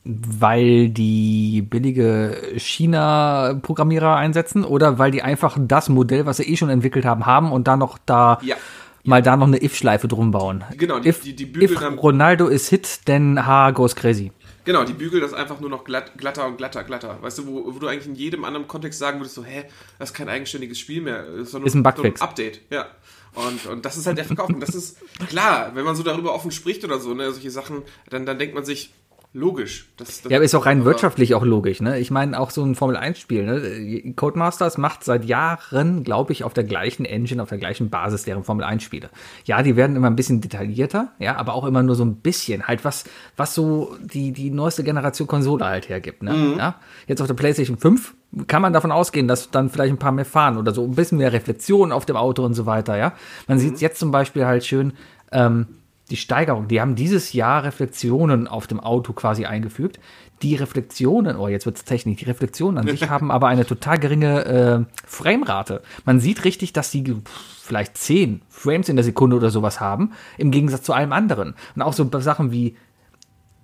Weil 0.03 0.89
die 0.89 1.62
billige 1.62 2.36
China-Programmierer 2.58 4.15
einsetzen 4.15 4.63
oder 4.63 4.98
weil 5.00 5.12
die 5.12 5.22
einfach 5.22 5.58
das 5.60 5.89
Modell, 5.89 6.25
was 6.25 6.38
sie 6.38 6.43
eh 6.43 6.58
schon 6.58 6.70
entwickelt 6.70 7.05
haben, 7.05 7.25
haben 7.25 7.51
und 7.51 7.67
dann 7.67 7.79
noch 7.79 7.98
da 8.05 8.39
Ja. 8.41 8.55
mal 9.03 9.22
da 9.22 9.36
noch 9.38 9.48
eine 9.48 9.62
if-Schleife 9.62 10.08
drum 10.08 10.31
bauen. 10.31 10.63
Genau, 10.77 11.00
die- 11.00 11.10
if, 11.10 11.22
die- 11.22 11.36
die 11.36 11.46
bügeln 11.46 11.72
if 11.74 11.79
dann- 11.79 12.00
Ronaldo 12.00 12.48
is 12.48 12.70
hit, 12.70 13.01
then 13.05 13.46
H 13.46 13.72
goes 13.72 13.96
crazy. 13.96 14.31
Genau, 14.63 14.84
die 14.84 14.93
bügeln 14.93 15.22
das 15.24 15.34
einfach 15.34 15.60
nur 15.60 15.72
noch 15.72 15.84
glatt, 15.84 16.12
glatter 16.17 16.46
und 16.46 16.58
glatter, 16.58 16.84
glatter. 16.84 17.17
Weißt 17.22 17.39
du, 17.39 17.48
wo, 17.48 17.74
wo 17.74 17.79
du 17.79 17.88
eigentlich 17.88 18.05
in 18.08 18.13
jedem 18.15 18.43
anderen 18.46 18.67
Kontext 18.67 19.00
sagen 19.00 19.20
würdest, 19.20 19.34
so, 19.36 19.43
hä, 19.43 19.63
das 19.98 20.12
ist 20.12 20.15
kein 20.15 20.29
eigenständiges 20.29 20.77
Spiel 20.79 21.01
mehr. 21.01 21.25
Ist, 21.25 21.53
nur, 21.53 21.65
Ist 21.65 21.74
ein 21.74 21.81
Bugfix. 21.81 22.20
So 22.20 22.25
ein 22.25 22.29
Update, 22.29 22.62
ja. 22.70 22.86
Und, 23.34 23.65
und 23.65 23.86
das 23.86 23.98
ist 23.98 24.05
halt 24.05 24.17
der 24.20 24.25
Verkauf. 24.25 24.50
Und 24.50 24.60
das 24.60 24.75
ist 24.75 24.98
klar, 25.29 25.72
wenn 25.74 25.86
man 25.86 25.96
so 25.96 26.03
darüber 26.03 26.36
offen 26.36 26.51
spricht 26.51 26.84
oder 26.84 27.00
so, 27.00 27.13
ne, 27.15 27.31
solche 27.31 27.50
Sachen, 27.50 27.81
dann, 28.10 28.25
dann 28.27 28.38
denkt 28.38 28.53
man 28.53 28.65
sich, 28.65 28.93
logisch. 29.33 29.88
Das, 29.97 30.21
das 30.21 30.29
Ja, 30.31 30.38
aber 30.38 30.45
ist 30.45 30.53
auch 30.55 30.65
rein 30.65 30.83
wirtschaftlich 30.83 31.33
auch 31.35 31.43
logisch. 31.45 31.79
Ne? 31.81 32.00
Ich 32.00 32.11
meine, 32.11 32.38
auch 32.39 32.50
so 32.50 32.63
ein 32.63 32.75
Formel-1-Spiel. 32.75 33.43
Ne? 33.45 34.13
Codemasters 34.15 34.77
macht 34.77 35.03
seit 35.03 35.23
Jahren, 35.25 36.03
glaube 36.03 36.33
ich, 36.33 36.43
auf 36.43 36.53
der 36.53 36.65
gleichen 36.65 37.05
Engine, 37.05 37.41
auf 37.41 37.50
der 37.50 37.57
gleichen 37.57 37.89
Basis 37.89 38.23
deren 38.23 38.43
Formel-1-Spiele. 38.43 39.09
Ja, 39.45 39.63
die 39.63 39.75
werden 39.75 39.95
immer 39.95 40.07
ein 40.09 40.15
bisschen 40.15 40.41
detaillierter, 40.41 41.13
ja, 41.19 41.38
aber 41.38 41.53
auch 41.53 41.65
immer 41.65 41.81
nur 41.81 41.95
so 41.95 42.03
ein 42.03 42.15
bisschen. 42.17 42.67
Halt 42.67 42.83
was, 42.83 43.05
was 43.38 43.55
so 43.55 43.95
die, 44.01 44.31
die 44.33 44.50
neueste 44.51 44.83
Generation 44.83 45.27
Konsole 45.27 45.65
halt 45.65 45.88
hergibt. 45.89 46.23
Ne? 46.23 46.33
Mhm. 46.33 46.57
Ja? 46.57 46.75
Jetzt 47.07 47.21
auf 47.21 47.27
der 47.27 47.33
PlayStation 47.35 47.77
5 47.77 48.13
kann 48.47 48.61
man 48.61 48.73
davon 48.73 48.91
ausgehen, 48.91 49.27
dass 49.27 49.50
dann 49.51 49.69
vielleicht 49.69 49.91
ein 49.93 49.97
paar 50.00 50.11
mehr 50.13 50.25
fahren 50.25 50.57
oder 50.57 50.73
so 50.73 50.83
ein 50.85 50.95
bisschen 50.95 51.17
mehr 51.17 51.33
Reflexion 51.33 51.91
auf 51.91 52.05
dem 52.05 52.15
Auto 52.15 52.43
und 52.45 52.53
so 52.53 52.65
weiter. 52.65 52.97
Ja, 52.97 53.13
man 53.47 53.57
Mhm. 53.57 53.61
sieht 53.61 53.81
jetzt 53.81 54.00
zum 54.00 54.11
Beispiel 54.11 54.45
halt 54.45 54.65
schön. 54.65 54.93
Ähm, 55.33 55.67
die 56.12 56.18
Steigerung. 56.18 56.68
Die 56.68 56.82
haben 56.82 56.96
dieses 56.96 57.34
Jahr 57.34 57.63
Reflexionen 57.63 58.48
auf 58.48 58.68
dem 58.68 58.80
Auto 58.80 59.13
quasi 59.13 59.46
eingefügt. 59.46 60.00
Die 60.41 60.56
Reflexionen, 60.56 61.38
oh, 61.38 61.48
jetzt 61.48 61.65
wird's 61.65 61.86
technisch, 61.86 62.20
die 62.20 62.25
Reflexionen 62.25 62.77
an 62.77 62.88
sich 62.88 63.10
haben 63.10 63.32
aber 63.32 63.48
eine 63.48 63.65
total 63.65 64.00
geringe 64.00 64.46
äh, 64.46 64.98
Framerate. 65.06 65.82
Man 66.06 66.20
sieht 66.20 66.44
richtig, 66.46 66.74
dass 66.74 66.91
pff, 66.91 67.62
vielleicht 67.63 67.98
10 67.98 68.41
Frames 68.50 68.89
in 68.89 68.96
der 68.96 69.06
Sekunde 69.06 69.36
oder 69.36 69.50
sowas 69.50 69.80
haben, 69.80 70.12
im 70.38 70.51
Gegensatz 70.51 70.84
zu 70.84 70.94
allem 70.94 71.13
anderen. 71.13 71.56
Und 71.75 71.82
auch 71.82 71.94
so 71.94 72.10
Sachen 72.20 72.51
wie 72.51 72.75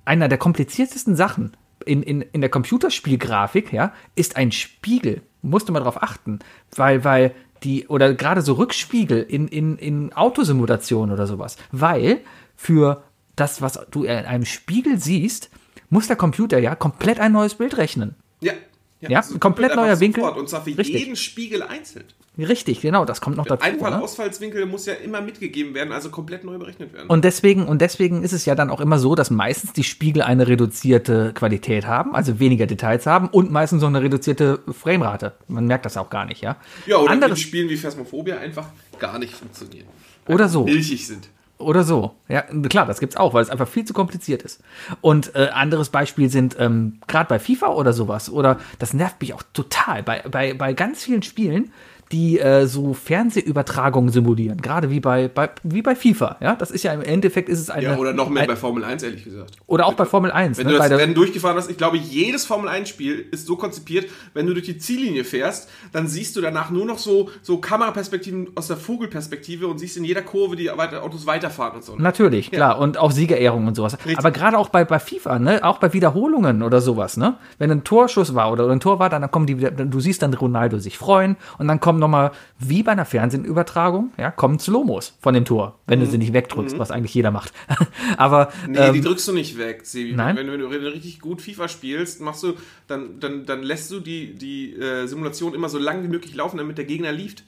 einer 0.05 0.29
der 0.29 0.37
kompliziertesten 0.37 1.15
Sachen 1.15 1.57
in, 1.85 2.03
in, 2.03 2.21
in 2.21 2.41
der 2.41 2.49
Computerspielgrafik, 2.49 3.73
ja, 3.73 3.93
ist 4.15 4.37
ein 4.37 4.51
Spiegel. 4.51 5.21
Musste 5.41 5.71
man 5.71 5.81
darauf 5.81 6.01
achten, 6.01 6.39
weil, 6.75 7.03
weil 7.03 7.33
die, 7.63 7.87
oder 7.87 8.13
gerade 8.13 8.41
so 8.41 8.53
Rückspiegel 8.53 9.21
in, 9.23 9.47
in, 9.47 9.77
in 9.77 10.13
Autosimulationen 10.13 11.13
oder 11.13 11.27
sowas, 11.27 11.57
weil 11.71 12.21
für 12.55 13.03
das, 13.35 13.61
was 13.61 13.79
du 13.91 14.03
in 14.03 14.25
einem 14.25 14.45
Spiegel 14.45 14.99
siehst, 14.99 15.49
muss 15.89 16.07
der 16.07 16.15
Computer 16.15 16.59
ja 16.59 16.75
komplett 16.75 17.19
ein 17.19 17.31
neues 17.31 17.55
Bild 17.55 17.77
rechnen. 17.77 18.15
Ja. 18.41 18.53
Ja, 18.99 19.19
ein 19.21 19.39
komplett 19.39 19.75
neuer 19.75 19.99
Winkel. 19.99 20.23
Und 20.23 20.49
zwar 20.49 20.63
für 20.63 20.75
Richtig. 20.75 21.01
jeden 21.01 21.15
Spiegel 21.15 21.61
einzeln. 21.61 22.05
Richtig, 22.37 22.81
genau, 22.81 23.05
das 23.05 23.19
kommt 23.19 23.37
noch 23.37 23.45
dazu. 23.45 23.63
Einfall, 23.63 23.91
ne? 23.91 24.01
Ausfallswinkel 24.01 24.65
muss 24.65 24.85
ja 24.85 24.93
immer 24.93 25.21
mitgegeben 25.21 25.73
werden, 25.73 25.91
also 25.91 26.09
komplett 26.09 26.43
neu 26.43 26.57
berechnet 26.57 26.93
werden. 26.93 27.07
Und 27.07 27.25
deswegen, 27.25 27.65
und 27.65 27.81
deswegen 27.81 28.23
ist 28.23 28.33
es 28.33 28.45
ja 28.45 28.53
dann 28.53 28.69
auch 28.69 28.79
immer 28.79 28.99
so, 28.99 29.15
dass 29.15 29.31
meistens 29.31 29.73
die 29.73 29.83
Spiegel 29.83 30.21
eine 30.21 30.47
reduzierte 30.47 31.33
Qualität 31.33 31.87
haben, 31.87 32.15
also 32.15 32.39
weniger 32.39 32.67
Details 32.67 33.05
haben 33.07 33.27
und 33.29 33.51
meistens 33.51 33.81
so 33.81 33.87
eine 33.87 34.01
reduzierte 34.01 34.59
Framerate. 34.71 35.33
Man 35.47 35.65
merkt 35.65 35.85
das 35.85 35.97
auch 35.97 36.09
gar 36.09 36.25
nicht, 36.25 36.41
ja. 36.41 36.57
ja, 36.85 36.97
oder 36.97 37.11
Anderes, 37.11 37.39
Spielen 37.39 37.69
wie 37.69 37.77
Phasmophobia 37.77 38.37
einfach 38.37 38.67
gar 38.99 39.17
nicht 39.17 39.33
funktionieren. 39.33 39.87
Oder 40.27 40.47
so. 40.47 40.65
Milchig 40.65 41.07
sind. 41.07 41.29
Oder 41.59 41.83
so. 41.83 42.15
Ja, 42.29 42.43
klar, 42.43 42.85
das 42.85 42.99
gibt's 42.99 43.15
auch, 43.15 43.33
weil 43.33 43.41
es 43.41 43.49
einfach 43.49 43.67
viel 43.67 43.83
zu 43.83 43.93
kompliziert 43.93 44.43
ist. 44.43 44.61
Und 45.01 45.35
äh, 45.35 45.49
anderes 45.51 45.89
Beispiel 45.89 46.29
sind 46.29 46.55
ähm, 46.59 46.99
gerade 47.07 47.27
bei 47.27 47.39
FIFA 47.39 47.69
oder 47.69 47.93
sowas, 47.93 48.29
oder 48.29 48.59
das 48.77 48.93
nervt 48.93 49.19
mich 49.21 49.33
auch 49.33 49.41
total, 49.53 50.03
bei, 50.03 50.23
bei, 50.29 50.53
bei 50.53 50.73
ganz 50.73 51.03
vielen 51.03 51.23
Spielen, 51.23 51.71
die 52.11 52.39
äh, 52.39 52.65
so 52.67 52.93
Fernsehübertragungen 52.93 54.11
simulieren, 54.11 54.61
gerade 54.61 54.89
wie 54.89 54.99
bei, 54.99 55.27
bei, 55.27 55.49
wie 55.63 55.81
bei 55.81 55.95
FIFA. 55.95 56.37
Ja, 56.39 56.55
das 56.55 56.71
ist 56.71 56.83
ja 56.83 56.93
im 56.93 57.01
Endeffekt 57.01 57.49
ist 57.49 57.59
es 57.59 57.69
eine. 57.69 57.83
Ja, 57.83 57.97
oder 57.97 58.13
noch 58.13 58.29
mehr 58.29 58.43
ein, 58.43 58.47
bei 58.47 58.55
Formel 58.55 58.83
1, 58.83 59.03
ehrlich 59.03 59.23
gesagt. 59.23 59.51
oder 59.67 59.85
auch 59.85 59.93
bei 59.93 60.05
Formel 60.05 60.31
1. 60.31 60.57
Wenn 60.57 60.67
ne, 60.67 60.73
du 60.73 60.77
das 60.77 60.91
Rennen 60.91 61.13
durchgefahren 61.13 61.57
hast, 61.57 61.69
ich 61.69 61.77
glaube, 61.77 61.97
jedes 61.97 62.45
Formel 62.45 62.69
1-Spiel 62.69 63.25
ist 63.31 63.45
so 63.45 63.57
konzipiert, 63.57 64.09
wenn 64.33 64.45
du 64.47 64.53
durch 64.53 64.65
die 64.65 64.77
Ziellinie 64.77 65.23
fährst, 65.23 65.69
dann 65.91 66.07
siehst 66.07 66.35
du 66.35 66.41
danach 66.41 66.69
nur 66.69 66.85
noch 66.85 66.97
so, 66.97 67.29
so 67.41 67.57
Kameraperspektiven 67.57 68.49
aus 68.55 68.67
der 68.67 68.77
Vogelperspektive 68.77 69.67
und 69.67 69.79
siehst 69.79 69.97
in 69.97 70.03
jeder 70.03 70.21
Kurve 70.21 70.55
die 70.55 70.71
Autos 70.71 71.25
weiterfahren 71.25 71.77
und 71.77 71.83
so. 71.83 71.95
Natürlich, 71.97 72.51
klar. 72.51 72.79
Und 72.79 72.97
auch 72.97 73.11
Siegerehrung 73.11 73.67
und 73.67 73.75
sowas. 73.75 73.97
Aber 74.15 74.31
gerade 74.31 74.57
auch 74.57 74.69
bei, 74.69 74.85
bei 74.85 74.99
FIFA, 74.99 75.39
ne, 75.39 75.63
auch 75.63 75.79
bei 75.79 75.93
Wiederholungen 75.93 76.63
oder 76.63 76.81
sowas, 76.81 77.17
ne? 77.17 77.37
Wenn 77.57 77.71
ein 77.71 77.83
Torschuss 77.83 78.35
war 78.35 78.51
oder 78.51 78.69
ein 78.69 78.79
Tor 78.79 78.99
war, 78.99 79.09
dann 79.09 79.29
kommen 79.31 79.45
die 79.45 79.57
wieder, 79.57 79.71
du 79.71 79.99
siehst 79.99 80.21
dann 80.21 80.33
Ronaldo 80.33 80.79
sich 80.79 80.97
freuen 80.97 81.35
und 81.57 81.67
dann 81.67 81.79
kommen 81.79 81.96
nochmal, 81.99 82.31
wie 82.59 82.83
bei 82.83 82.91
einer 82.93 83.05
Fernsehübertragung, 83.05 84.11
ja, 84.17 84.31
kommen 84.31 84.59
Slomos 84.59 85.13
von 85.19 85.33
dem 85.33 85.45
Tor, 85.45 85.77
wenn 85.87 85.99
du 85.99 86.05
sie 86.05 86.17
nicht 86.17 86.33
wegdrückst, 86.33 86.77
was 86.79 86.91
eigentlich 86.91 87.13
jeder 87.13 87.31
macht. 87.31 87.53
Aber 88.17 88.51
Nee, 88.67 88.77
ähm, 88.77 88.93
die 88.93 89.01
drückst 89.01 89.27
du 89.27 89.33
nicht 89.33 89.57
weg, 89.57 89.81
Sebi. 89.85 90.13
nein? 90.13 90.35
Wenn, 90.35 90.51
wenn, 90.51 90.59
du, 90.59 90.69
wenn 90.69 90.81
du 90.81 90.91
richtig 90.93 91.19
gut 91.19 91.41
FIFA 91.41 91.67
spielst, 91.67 92.21
machst 92.21 92.43
du, 92.43 92.53
dann, 92.87 93.19
dann, 93.19 93.45
dann 93.45 93.63
lässt 93.63 93.91
du 93.91 93.99
die, 93.99 94.33
die 94.33 94.73
äh, 94.73 95.07
Simulation 95.07 95.53
immer 95.53 95.69
so 95.69 95.77
lang 95.79 96.03
wie 96.03 96.07
möglich 96.07 96.33
laufen, 96.35 96.57
damit 96.57 96.77
der 96.77 96.85
Gegner 96.85 97.11
lieft. 97.11 97.43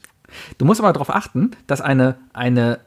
Du 0.58 0.64
musst 0.64 0.80
aber 0.80 0.92
darauf 0.92 1.10
achten, 1.10 1.52
dass 1.66 1.80
eine, 1.80 2.16
eine 2.32 2.80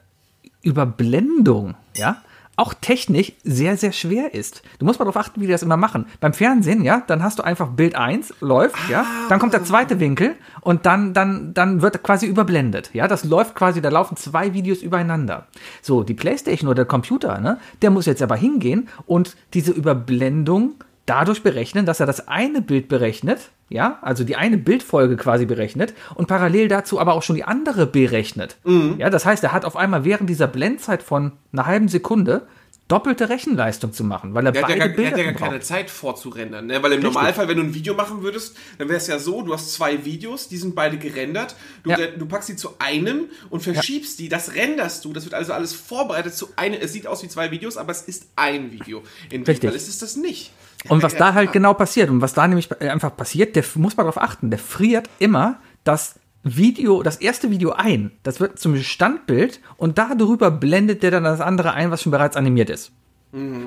Überblendung, 0.62 1.74
ja, 1.96 2.22
auch 2.56 2.74
technisch 2.74 3.32
sehr, 3.42 3.76
sehr 3.76 3.92
schwer 3.92 4.34
ist. 4.34 4.62
Du 4.78 4.86
musst 4.86 4.98
mal 4.98 5.04
darauf 5.04 5.16
achten, 5.16 5.40
wie 5.40 5.46
die 5.46 5.52
das 5.52 5.62
immer 5.62 5.76
machen. 5.76 6.06
Beim 6.20 6.32
Fernsehen, 6.32 6.82
ja, 6.82 7.02
dann 7.06 7.22
hast 7.22 7.38
du 7.38 7.42
einfach 7.42 7.68
Bild 7.68 7.94
1, 7.94 8.34
läuft, 8.40 8.76
ja, 8.88 9.04
dann 9.28 9.38
kommt 9.38 9.52
der 9.52 9.64
zweite 9.64 10.00
Winkel 10.00 10.36
und 10.60 10.86
dann, 10.86 11.14
dann, 11.14 11.54
dann 11.54 11.82
wird 11.82 12.02
quasi 12.02 12.26
überblendet. 12.26 12.90
Ja, 12.92 13.08
das 13.08 13.24
läuft 13.24 13.54
quasi, 13.54 13.80
da 13.80 13.88
laufen 13.88 14.16
zwei 14.16 14.54
Videos 14.54 14.82
übereinander. 14.82 15.46
So, 15.82 16.02
die 16.02 16.14
Playstation 16.14 16.68
oder 16.68 16.76
der 16.76 16.84
Computer, 16.86 17.40
ne, 17.40 17.58
der 17.82 17.90
muss 17.90 18.06
jetzt 18.06 18.22
aber 18.22 18.36
hingehen 18.36 18.88
und 19.06 19.36
diese 19.52 19.72
Überblendung 19.72 20.74
dadurch 21.06 21.42
berechnen, 21.42 21.86
dass 21.86 22.00
er 22.00 22.06
das 22.06 22.28
eine 22.28 22.62
Bild 22.62 22.88
berechnet, 22.88 23.50
ja, 23.68 23.98
also 24.02 24.24
die 24.24 24.36
eine 24.36 24.56
Bildfolge 24.58 25.16
quasi 25.16 25.46
berechnet 25.46 25.94
und 26.14 26.28
parallel 26.28 26.68
dazu 26.68 27.00
aber 27.00 27.14
auch 27.14 27.22
schon 27.22 27.36
die 27.36 27.44
andere 27.44 27.86
berechnet. 27.86 28.56
Ja, 28.98 29.10
das 29.10 29.26
heißt, 29.26 29.42
er 29.44 29.52
hat 29.52 29.64
auf 29.64 29.76
einmal 29.76 30.04
während 30.04 30.28
dieser 30.30 30.46
Blendzeit 30.46 31.02
von 31.02 31.32
einer 31.52 31.66
halben 31.66 31.88
Sekunde 31.88 32.46
doppelte 32.86 33.30
Rechenleistung 33.30 33.94
zu 33.94 34.04
machen, 34.04 34.34
weil 34.34 34.44
er 34.44 34.52
Der 34.52 34.62
hat 34.62 34.68
ja 34.68 34.76
beide 34.76 34.78
gar, 34.78 34.96
der 34.96 35.06
hat 35.06 35.14
Bilder 35.14 35.24
ja 35.24 35.32
gar 35.32 35.48
keine. 35.48 35.60
Zeit 35.60 35.88
vorzurendern, 35.88 36.66
ne? 36.66 36.82
Weil 36.82 36.92
im 36.92 37.00
Normalfall, 37.02 37.48
wenn 37.48 37.56
du 37.56 37.62
ein 37.62 37.72
Video 37.74 37.94
machen 37.94 38.22
würdest, 38.22 38.56
dann 38.76 38.88
wäre 38.88 38.98
es 38.98 39.06
ja 39.06 39.18
so, 39.18 39.40
du 39.40 39.54
hast 39.54 39.72
zwei 39.72 40.04
Videos, 40.04 40.48
die 40.48 40.58
sind 40.58 40.74
beide 40.74 40.98
gerendert, 40.98 41.56
du, 41.82 41.90
Ja. 41.90 41.96
du 41.96 42.26
packst 42.26 42.48
sie 42.48 42.56
zu 42.56 42.74
einem 42.80 43.30
und 43.48 43.62
verschiebst 43.62 44.18
die, 44.18 44.28
das 44.28 44.54
renderst 44.54 45.02
du, 45.06 45.14
das 45.14 45.24
wird 45.24 45.32
also 45.32 45.54
alles 45.54 45.72
vorbereitet 45.72 46.34
zu 46.34 46.48
einem, 46.56 46.78
es 46.78 46.92
sieht 46.92 47.06
aus 47.06 47.22
wie 47.22 47.28
zwei 47.28 47.50
Videos, 47.50 47.78
aber 47.78 47.90
es 47.90 48.02
ist 48.02 48.26
ein 48.36 48.70
Video. 48.70 48.98
In 49.30 49.42
dem 49.42 49.44
Richtig. 49.44 49.70
Fall 49.70 49.76
ist 49.76 49.88
es 49.88 49.98
das 49.98 50.16
nicht. 50.16 50.52
Und 50.88 51.02
was 51.02 51.16
da 51.16 51.34
halt 51.34 51.52
genau 51.52 51.74
passiert 51.74 52.10
und 52.10 52.20
was 52.20 52.34
da 52.34 52.46
nämlich 52.46 52.70
einfach 52.80 53.16
passiert, 53.16 53.56
der 53.56 53.64
muss 53.76 53.96
man 53.96 54.04
darauf 54.04 54.20
achten, 54.20 54.50
der 54.50 54.58
friert 54.58 55.08
immer 55.18 55.60
das 55.82 56.18
Video, 56.42 57.02
das 57.02 57.16
erste 57.16 57.50
Video 57.50 57.72
ein. 57.72 58.10
Das 58.22 58.38
wird 58.38 58.58
zum 58.58 58.76
Standbild 58.76 59.60
und 59.76 59.96
darüber 59.98 60.50
blendet 60.50 61.02
der 61.02 61.10
dann 61.10 61.24
das 61.24 61.40
andere 61.40 61.72
ein, 61.72 61.90
was 61.90 62.02
schon 62.02 62.12
bereits 62.12 62.36
animiert 62.36 62.68
ist. 62.70 62.92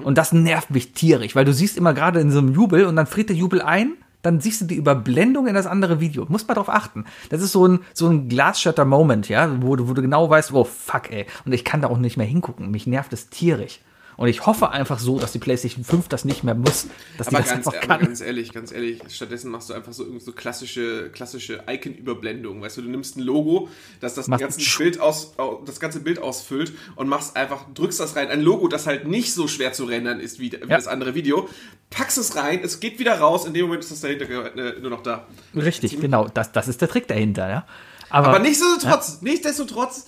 Und 0.06 0.18
das 0.18 0.32
nervt 0.32 0.70
mich 0.70 0.94
tierisch, 0.94 1.36
weil 1.36 1.44
du 1.44 1.54
siehst 1.54 1.76
immer 1.76 1.94
gerade 1.94 2.20
in 2.22 2.32
so 2.32 2.40
einem 2.40 2.54
Jubel 2.54 2.86
und 2.86 2.96
dann 2.96 3.08
friert 3.08 3.30
der 3.30 3.36
Jubel 3.36 3.62
ein, 3.62 3.94
dann 4.22 4.40
siehst 4.40 4.62
du 4.62 4.66
die 4.66 4.76
Überblendung 4.76 5.48
in 5.48 5.56
das 5.56 5.68
andere 5.68 6.00
Video. 6.00 6.26
Muss 6.30 6.48
man 6.48 6.56
darauf 6.56 6.70
achten. 6.70 7.06
Das 7.30 7.42
ist 7.42 7.52
so 7.52 7.68
ein, 7.68 7.80
so 7.94 8.08
ein 8.08 8.30
Glasshutter-Moment, 8.30 9.30
ja, 9.30 9.62
wo 9.62 9.76
du, 9.76 9.88
wo 9.90 9.94
du 9.94 10.02
genau 10.02 10.30
weißt, 10.30 10.54
oh 10.54 10.64
fuck, 10.64 11.12
ey. 11.12 11.26
Und 11.46 11.54
ich 11.54 11.64
kann 11.64 11.82
da 11.82 11.90
auch 11.90 11.98
nicht 11.98 12.18
mehr 12.18 12.26
hingucken. 12.26 12.72
Mich 12.72 12.88
nervt 12.88 13.14
es 13.14 13.30
tierisch. 13.30 13.80
Und 14.18 14.28
ich 14.30 14.48
hoffe 14.48 14.72
einfach 14.72 14.98
so, 14.98 15.20
dass 15.20 15.32
die 15.32 15.38
PlayStation 15.38 15.84
5 15.86 16.08
das 16.08 16.26
nicht 16.26 16.44
mehr 16.44 16.56
muss, 16.56 16.88
dass 17.20 17.28
die 17.28 17.36
Aber 17.36 17.44
das 17.44 17.54
ganz, 17.54 17.68
einfach 17.68 17.78
aber 17.80 17.88
kann. 17.88 18.02
ganz 18.02 18.20
ehrlich, 18.20 18.52
ganz 18.52 18.72
ehrlich, 18.72 19.00
stattdessen 19.10 19.52
machst 19.52 19.70
du 19.70 19.76
einfach 19.76 19.94
so 19.94 20.04
irgendwie 20.04 20.24
so 20.26 20.32
klassische, 20.32 21.12
klassische 21.12 21.64
Icon-Überblendung. 21.70 22.60
Weißt 22.62 22.78
du, 22.78 22.82
du 22.82 22.90
nimmst 22.90 23.16
ein 23.18 23.22
Logo, 23.22 23.70
das 24.00 24.16
das 24.16 24.28
ganze 24.28 24.60
Bild, 24.80 25.00
aus, 25.00 25.34
au- 25.38 25.62
das 25.66 25.80
ganze 25.80 26.00
Bild 26.00 26.18
ausfüllt 26.20 26.74
und 26.96 27.08
machst 27.08 27.36
einfach, 27.36 27.66
drückst 27.76 28.00
das 28.00 28.16
rein. 28.16 28.30
Ein 28.30 28.42
Logo, 28.42 28.68
das 28.68 28.88
halt 28.88 29.08
nicht 29.08 29.34
so 29.34 29.48
schwer 29.48 29.72
zu 29.74 29.86
rendern 29.86 30.20
ist 30.20 30.40
wie, 30.40 30.52
wie 30.52 30.56
Ja. 30.58 30.66
das 30.78 30.88
andere 30.88 31.14
Video. 31.14 31.48
Packst 31.92 32.18
es 32.18 32.36
rein, 32.36 32.62
es 32.64 32.80
geht 32.80 32.98
wieder 32.98 33.20
raus, 33.20 33.46
in 33.46 33.54
dem 33.54 33.66
Moment 33.68 33.84
ist 33.84 33.92
das 33.92 34.02
dahinter 34.02 34.56
äh, 34.58 34.80
nur 34.82 34.90
noch 34.90 35.04
da. 35.04 35.28
Richtig, 35.56 36.02
genau. 36.02 36.28
Das, 36.28 36.52
das 36.52 36.68
ist 36.68 36.82
der 36.82 36.90
Trick 36.90 37.08
dahinter, 37.08 37.48
ja. 37.50 37.68
Aber, 38.10 38.30
Aber 38.30 38.40
nichtsdestotrotz, 38.40 39.22
nichtsdestotrotz, 39.22 40.06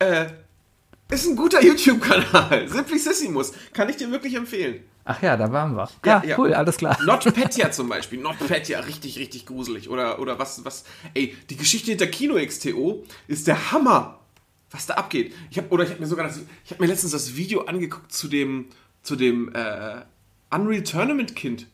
äh, 0.00 0.26
ist 1.12 1.26
ein 1.26 1.36
guter 1.36 1.62
YouTube-Kanal. 1.62 2.68
Simplicissimus. 2.72 3.52
Kann 3.72 3.88
ich 3.88 3.96
dir 3.96 4.10
wirklich 4.10 4.34
empfehlen. 4.34 4.82
ach 5.04 5.20
ja, 5.22 5.36
da 5.36 5.52
waren 5.52 5.74
wir. 5.74 5.88
Ja, 6.04 6.22
Ja, 6.22 6.24
ja. 6.30 6.38
cool, 6.38 6.54
alles 6.54 6.76
klar. 6.76 6.98
NotPetya 7.04 7.70
zum 7.72 7.88
Beispiel. 7.88 8.20
NotPetya, 8.20 8.80
richtig, 8.80 9.18
richtig 9.18 9.46
gruselig. 9.46 9.88
Oder, 9.88 10.18
oder 10.20 10.38
was, 10.38 10.64
was, 10.64 10.84
ey, 11.14 11.36
die 11.50 11.56
Geschichte 11.56 11.90
hinter 11.90 12.06
Kino 12.06 12.34
XTO 12.36 13.04
ist 13.28 13.46
der 13.46 13.72
Hammer. 13.72 14.18
Was 14.70 14.86
da 14.86 14.94
abgeht. 14.94 15.34
Ich 15.50 15.58
hab, 15.58 15.70
oder 15.70 15.84
ich 15.84 15.90
habe 15.90 16.00
mir 16.00 16.06
sogar 16.06 16.26
das, 16.26 16.38
ich 16.64 16.70
habe 16.70 16.82
mir 16.82 16.88
letztens 16.88 17.12
das 17.12 17.36
Video 17.36 17.62
angeguckt 17.66 18.10
zu 18.10 18.26
dem, 18.28 18.68
zu 19.02 19.16
dem, 19.16 19.54
äh, 19.54 20.02
Unreal 20.50 20.82
Tournament 20.82 21.34
Kind. 21.34 21.66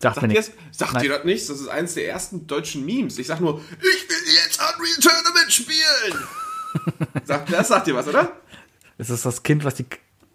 Sagt 0.00 0.14
Sagt 0.16 0.26
mir 0.28 0.34
das? 0.34 0.52
Sagt 0.70 0.92
Nein. 0.94 1.04
ihr 1.04 1.10
das 1.10 1.24
nicht? 1.24 1.48
Das 1.50 1.60
ist 1.60 1.68
eines 1.68 1.94
der 1.94 2.08
ersten 2.08 2.46
deutschen 2.46 2.84
Memes. 2.84 3.18
Ich 3.18 3.26
sag 3.26 3.40
nur, 3.40 3.60
ich 3.80 4.08
will 4.08 4.34
jetzt 4.34 4.60
Unreal 4.60 4.96
Tournament 5.00 5.52
spielen. 5.52 6.24
Sagt, 7.24 7.52
das 7.52 7.68
sagt 7.68 7.88
ihr 7.88 7.94
was, 7.94 8.08
oder? 8.08 8.32
Ist 8.98 9.10
das 9.10 9.22
das 9.22 9.42
Kind, 9.42 9.64
was 9.64 9.74
die 9.74 9.86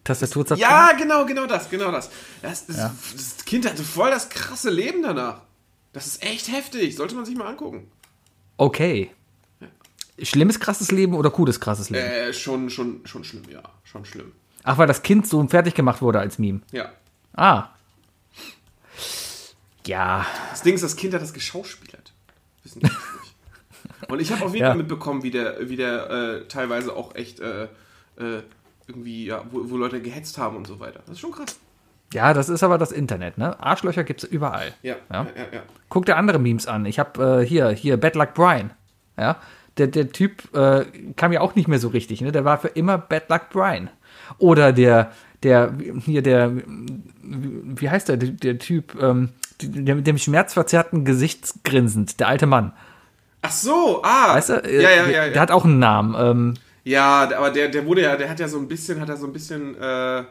Tastatur 0.03 0.45
zerstört? 0.45 0.71
Ja, 0.71 0.91
genau, 0.93 1.25
genau 1.25 1.45
das, 1.45 1.69
genau 1.69 1.91
das. 1.91 2.09
Das, 2.41 2.65
das, 2.67 2.77
das 2.77 3.45
Kind 3.45 3.65
hatte 3.69 3.83
voll 3.83 4.11
das 4.11 4.29
krasse 4.29 4.69
Leben 4.69 5.03
danach. 5.03 5.41
Das 5.93 6.07
ist 6.07 6.23
echt 6.23 6.51
heftig. 6.51 6.95
Sollte 6.95 7.15
man 7.15 7.25
sich 7.25 7.35
mal 7.35 7.47
angucken. 7.47 7.91
Okay. 8.57 9.11
Schlimmes, 10.21 10.59
krasses 10.59 10.91
Leben 10.91 11.13
oder 11.13 11.31
cooles, 11.31 11.59
krasses 11.59 11.89
Leben? 11.89 12.05
Äh, 12.05 12.33
schon, 12.33 12.69
schon, 12.69 13.05
schon 13.05 13.23
schlimm, 13.23 13.43
ja. 13.49 13.63
Schon 13.83 14.05
schlimm. 14.05 14.31
Ach, 14.63 14.77
weil 14.77 14.87
das 14.87 15.03
Kind 15.03 15.27
so 15.27 15.45
fertig 15.47 15.73
gemacht 15.73 16.01
wurde 16.01 16.19
als 16.19 16.39
Meme. 16.39 16.61
Ja. 16.71 16.91
Ah. 17.33 17.69
Ja. 19.85 20.25
Das 20.51 20.61
Ding 20.61 20.75
ist, 20.75 20.83
das 20.83 20.95
Kind 20.95 21.13
hat 21.13 21.21
das 21.21 21.33
geschauspielert. 21.33 22.13
Wissen. 22.63 22.81
Und 24.09 24.21
ich 24.21 24.31
habe 24.31 24.45
auf 24.45 24.53
jeden 24.53 24.63
Ja. 24.63 24.69
Fall 24.69 24.77
mitbekommen, 24.77 25.23
wie 25.23 25.31
der, 25.31 25.69
wie 25.69 25.75
der 25.75 26.09
äh, 26.09 26.47
teilweise 26.47 26.95
auch 26.95 27.15
echt 27.15 27.39
äh, 27.39 27.63
äh, 27.63 28.41
irgendwie, 28.87 29.25
ja, 29.25 29.43
wo, 29.51 29.69
wo 29.69 29.77
Leute 29.77 30.01
gehetzt 30.01 30.37
haben 30.37 30.57
und 30.57 30.67
so 30.67 30.79
weiter. 30.79 30.99
Das 31.05 31.13
ist 31.15 31.19
schon 31.19 31.31
krass. 31.31 31.59
Ja, 32.13 32.33
das 32.33 32.49
ist 32.49 32.61
aber 32.63 32.77
das 32.77 32.91
Internet, 32.91 33.37
ne? 33.37 33.59
Arschlöcher 33.59 34.03
gibt's 34.03 34.23
überall. 34.23 34.73
Ja, 34.83 34.95
Ja. 35.11 35.23
ja, 35.23 35.27
ja. 35.35 35.43
ja. 35.53 35.61
Guck 35.89 36.05
dir 36.05 36.15
andere 36.17 36.37
Memes 36.39 36.67
an. 36.67 36.85
Ich 36.85 36.99
hab 36.99 37.17
äh, 37.17 37.45
hier, 37.45 37.69
hier, 37.69 37.97
Bad 37.97 38.15
Luck 38.15 38.33
Brian. 38.35 38.71
Ja. 39.17 39.37
der, 39.77 39.87
der 39.87 40.11
Typ 40.11 40.53
äh, 40.55 40.85
kam 41.15 41.31
ja 41.31 41.41
auch 41.41 41.55
nicht 41.55 41.67
mehr 41.67 41.79
so 41.79 41.87
richtig, 41.87 42.21
ne? 42.21 42.31
Der 42.31 42.45
war 42.45 42.57
für 42.59 42.67
immer 42.67 42.97
Bad 42.97 43.29
Luck 43.29 43.49
Brian. 43.51 43.89
Oder 44.37 44.73
der, 44.73 45.11
der, 45.41 45.73
hier 46.05 46.21
der, 46.21 46.51
wie 47.23 47.89
heißt 47.89 48.09
der, 48.09 48.17
der, 48.17 48.29
der 48.29 48.59
Typ, 48.59 48.95
ähm, 49.01 49.29
der 49.61 49.95
mit 49.95 50.05
dem 50.07 50.17
schmerzverzerrten 50.17 51.05
Gesichtsgrinsend, 51.05 52.19
der 52.19 52.27
alte 52.27 52.45
Mann. 52.45 52.73
Ach 53.43 53.51
so, 53.51 54.01
ah. 54.03 54.35
Weißt 54.35 54.49
du? 54.49 54.53
Äh, 54.53 54.81
Ja, 54.81 54.89
ja, 54.89 55.03
der, 55.05 55.11
ja. 55.27 55.29
Der 55.33 55.41
hat 55.41 55.51
auch 55.51 55.65
einen 55.65 55.79
Namen. 55.79 56.15
Ähm, 56.17 56.53
Ja, 56.85 57.29
aber 57.37 57.51
der, 57.51 57.67
der 57.69 57.85
wurde 57.85 58.01
ja, 58.01 58.15
der 58.15 58.29
hat 58.29 58.39
ja 58.39 58.47
so 58.47 58.57
ein 58.57 58.67
bisschen, 58.67 58.99
hat 58.99 59.09
er 59.09 59.17
so 59.17 59.27
ein 59.27 59.33
bisschen, 59.33 59.79
äh, 59.79 60.23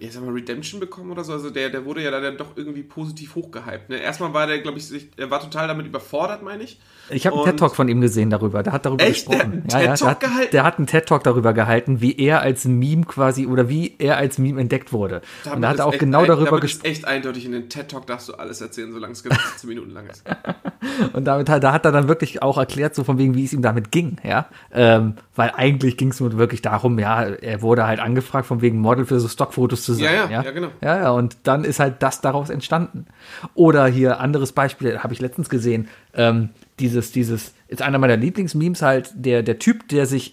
ich 0.00 0.12
sag 0.12 0.22
mal, 0.22 0.32
Redemption 0.32 0.78
bekommen 0.78 1.10
oder 1.10 1.24
so. 1.24 1.32
Also 1.32 1.50
der, 1.50 1.68
der 1.68 1.84
wurde 1.84 2.02
ja 2.02 2.10
dann 2.12 2.36
doch 2.36 2.56
irgendwie 2.56 2.84
positiv 2.84 3.34
hochgehypt. 3.34 3.88
Ne? 3.88 3.96
Erstmal 3.96 4.32
war 4.32 4.46
der, 4.46 4.60
glaube 4.60 4.78
ich, 4.78 4.86
sich, 4.86 5.08
er 5.16 5.30
war 5.30 5.40
total 5.40 5.66
damit 5.66 5.86
überfordert, 5.86 6.42
meine 6.42 6.62
ich. 6.62 6.78
ich 7.10 7.26
habe 7.26 7.36
einen 7.36 7.46
TED-Talk 7.46 7.74
von 7.74 7.88
ihm 7.88 8.00
gesehen 8.00 8.30
darüber. 8.30 8.62
Der 8.62 8.72
hat 8.72 8.86
darüber 8.86 9.02
Echt? 9.02 9.28
Der 9.28 9.38
gesprochen. 9.38 9.64
hat 9.64 9.74
einen 9.74 9.82
der, 9.82 9.94
TED-Talk 9.94 10.08
hat, 10.08 10.20
gehalten? 10.20 10.50
der 10.52 10.64
hat 10.64 10.78
einen 10.78 10.86
TED-Talk 10.86 11.24
darüber 11.24 11.52
gehalten, 11.52 12.00
wie 12.00 12.16
er 12.16 12.42
als 12.42 12.64
Meme 12.64 13.04
quasi 13.04 13.46
oder 13.46 13.68
wie 13.68 13.96
er 13.98 14.18
als 14.18 14.38
Meme 14.38 14.60
entdeckt 14.60 14.92
wurde. 14.92 15.20
Und 15.52 15.62
da 15.62 15.70
hat 15.70 15.80
er 15.80 15.86
auch 15.86 15.98
genau 15.98 16.20
ein, 16.20 16.28
darüber 16.28 16.46
damit 16.46 16.62
gesprochen. 16.62 16.86
echt 16.86 17.04
eindeutig, 17.04 17.44
in 17.44 17.52
den 17.52 17.68
TED-Talk 17.68 18.06
darfst 18.06 18.28
du 18.28 18.34
alles 18.34 18.60
erzählen, 18.60 18.92
solange 18.92 19.14
es 19.14 19.24
genau 19.24 19.34
15 19.34 19.68
Minuten 19.68 19.90
lang 19.90 20.06
ist. 20.06 20.22
Und 21.12 21.24
damit 21.24 21.48
hat, 21.48 21.62
da 21.62 21.72
hat 21.72 21.84
er 21.84 21.92
dann 21.92 22.08
wirklich 22.08 22.42
auch 22.42 22.58
erklärt, 22.58 22.94
so 22.94 23.04
von 23.04 23.18
wegen, 23.18 23.34
wie 23.34 23.44
es 23.44 23.52
ihm 23.52 23.62
damit 23.62 23.90
ging, 23.90 24.16
ja. 24.22 24.46
Ähm, 24.72 25.14
weil 25.34 25.52
eigentlich 25.54 25.96
ging 25.96 26.10
es 26.10 26.20
nur 26.20 26.36
wirklich 26.38 26.62
darum, 26.62 26.98
ja, 26.98 27.22
er 27.22 27.62
wurde 27.62 27.86
halt 27.86 28.00
angefragt, 28.00 28.46
von 28.46 28.60
wegen 28.60 28.78
Model 28.78 29.06
für 29.06 29.18
so 29.20 29.28
Stockfotos 29.28 29.71
zu 29.76 29.94
sein. 29.94 30.04
Ja, 30.04 30.30
ja, 30.30 30.42
ja, 30.42 30.50
genau. 30.50 30.68
Ja, 30.80 30.98
ja, 30.98 31.10
und 31.10 31.36
dann 31.44 31.64
ist 31.64 31.80
halt 31.80 32.02
das 32.02 32.20
daraus 32.20 32.50
entstanden. 32.50 33.06
Oder 33.54 33.86
hier 33.86 34.20
anderes 34.20 34.52
Beispiel, 34.52 34.98
habe 34.98 35.14
ich 35.14 35.20
letztens 35.20 35.48
gesehen, 35.48 35.88
ähm, 36.14 36.50
dieses, 36.78 37.12
dieses, 37.12 37.54
ist 37.68 37.82
einer 37.82 37.98
meiner 37.98 38.16
Lieblingsmemes 38.16 38.82
halt, 38.82 39.10
der, 39.14 39.42
der 39.42 39.58
Typ, 39.58 39.88
der 39.88 40.06
sich 40.06 40.32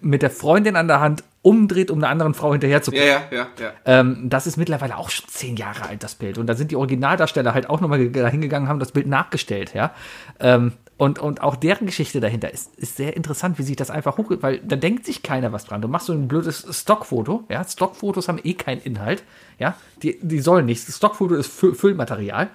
mit 0.00 0.22
der 0.22 0.30
Freundin 0.30 0.76
an 0.76 0.88
der 0.88 1.00
Hand 1.00 1.24
umdreht, 1.42 1.90
um 1.90 1.98
einer 1.98 2.08
anderen 2.08 2.34
Frau 2.34 2.52
hinterher 2.52 2.82
zu 2.82 2.92
Ja, 2.94 3.04
ja, 3.04 3.22
ja, 3.30 3.46
ja. 3.60 3.72
ähm, 3.84 4.28
das 4.28 4.46
ist 4.46 4.56
mittlerweile 4.56 4.96
auch 4.96 5.10
schon 5.10 5.28
zehn 5.28 5.56
Jahre 5.56 5.88
alt, 5.88 6.02
das 6.02 6.14
Bild. 6.14 6.38
Und 6.38 6.46
da 6.46 6.54
sind 6.54 6.70
die 6.70 6.76
Originaldarsteller 6.76 7.54
halt 7.54 7.70
auch 7.70 7.80
nochmal 7.80 7.98
hingegangen, 7.98 8.68
haben 8.68 8.80
das 8.80 8.92
Bild 8.92 9.06
nachgestellt, 9.06 9.72
ja. 9.74 9.92
Ähm, 10.40 10.72
und, 10.98 11.20
und 11.20 11.42
auch 11.42 11.54
deren 11.54 11.86
Geschichte 11.86 12.18
dahinter 12.18 12.52
ist, 12.52 12.74
ist 12.76 12.96
sehr 12.96 13.16
interessant, 13.16 13.56
wie 13.58 13.62
sich 13.62 13.76
das 13.76 13.88
einfach 13.88 14.18
hoch, 14.18 14.32
weil 14.40 14.58
da 14.58 14.74
denkt 14.74 15.06
sich 15.06 15.22
keiner 15.22 15.52
was 15.52 15.64
dran. 15.64 15.80
Du 15.80 15.86
machst 15.86 16.06
so 16.06 16.12
ein 16.12 16.26
blödes 16.26 16.66
Stockfoto, 16.76 17.44
ja. 17.48 17.64
Stockfotos 17.64 18.26
haben 18.26 18.40
eh 18.42 18.54
keinen 18.54 18.82
Inhalt, 18.82 19.22
ja. 19.60 19.76
Die, 20.02 20.18
die 20.20 20.40
sollen 20.40 20.66
nichts. 20.66 20.94
Stockfoto 20.94 21.36
ist 21.36 21.52
Fü 21.52 21.72
Füllmaterial. 21.72 22.50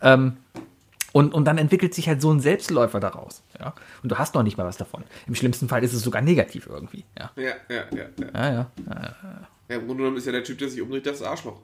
Ähm, 0.00 0.36
und, 1.12 1.34
und 1.34 1.44
dann 1.46 1.58
entwickelt 1.58 1.92
sich 1.92 2.08
halt 2.08 2.20
so 2.20 2.30
ein 2.30 2.38
Selbstläufer 2.38 3.00
daraus, 3.00 3.42
ja. 3.58 3.74
Und 4.04 4.12
du 4.12 4.16
hast 4.16 4.36
noch 4.36 4.44
nicht 4.44 4.56
mal 4.56 4.64
was 4.64 4.76
davon. 4.76 5.02
Im 5.26 5.34
schlimmsten 5.34 5.68
Fall 5.68 5.82
ist 5.82 5.92
es 5.92 6.02
sogar 6.02 6.22
negativ 6.22 6.68
irgendwie, 6.68 7.04
ja. 7.18 7.32
Ja, 7.34 7.42
ja, 7.68 7.84
ja, 7.90 8.04
ja. 8.16 8.26
Ja, 8.32 8.52
ja. 8.52 8.70
ja 9.68 9.76
Im 9.76 9.86
Grunde 9.86 10.04
genommen 10.04 10.18
ist 10.18 10.26
ja 10.26 10.32
der 10.32 10.44
Typ, 10.44 10.58
der 10.58 10.68
sich 10.68 10.80
umdreht, 10.80 11.04
das 11.04 11.20
Arschloch. 11.20 11.60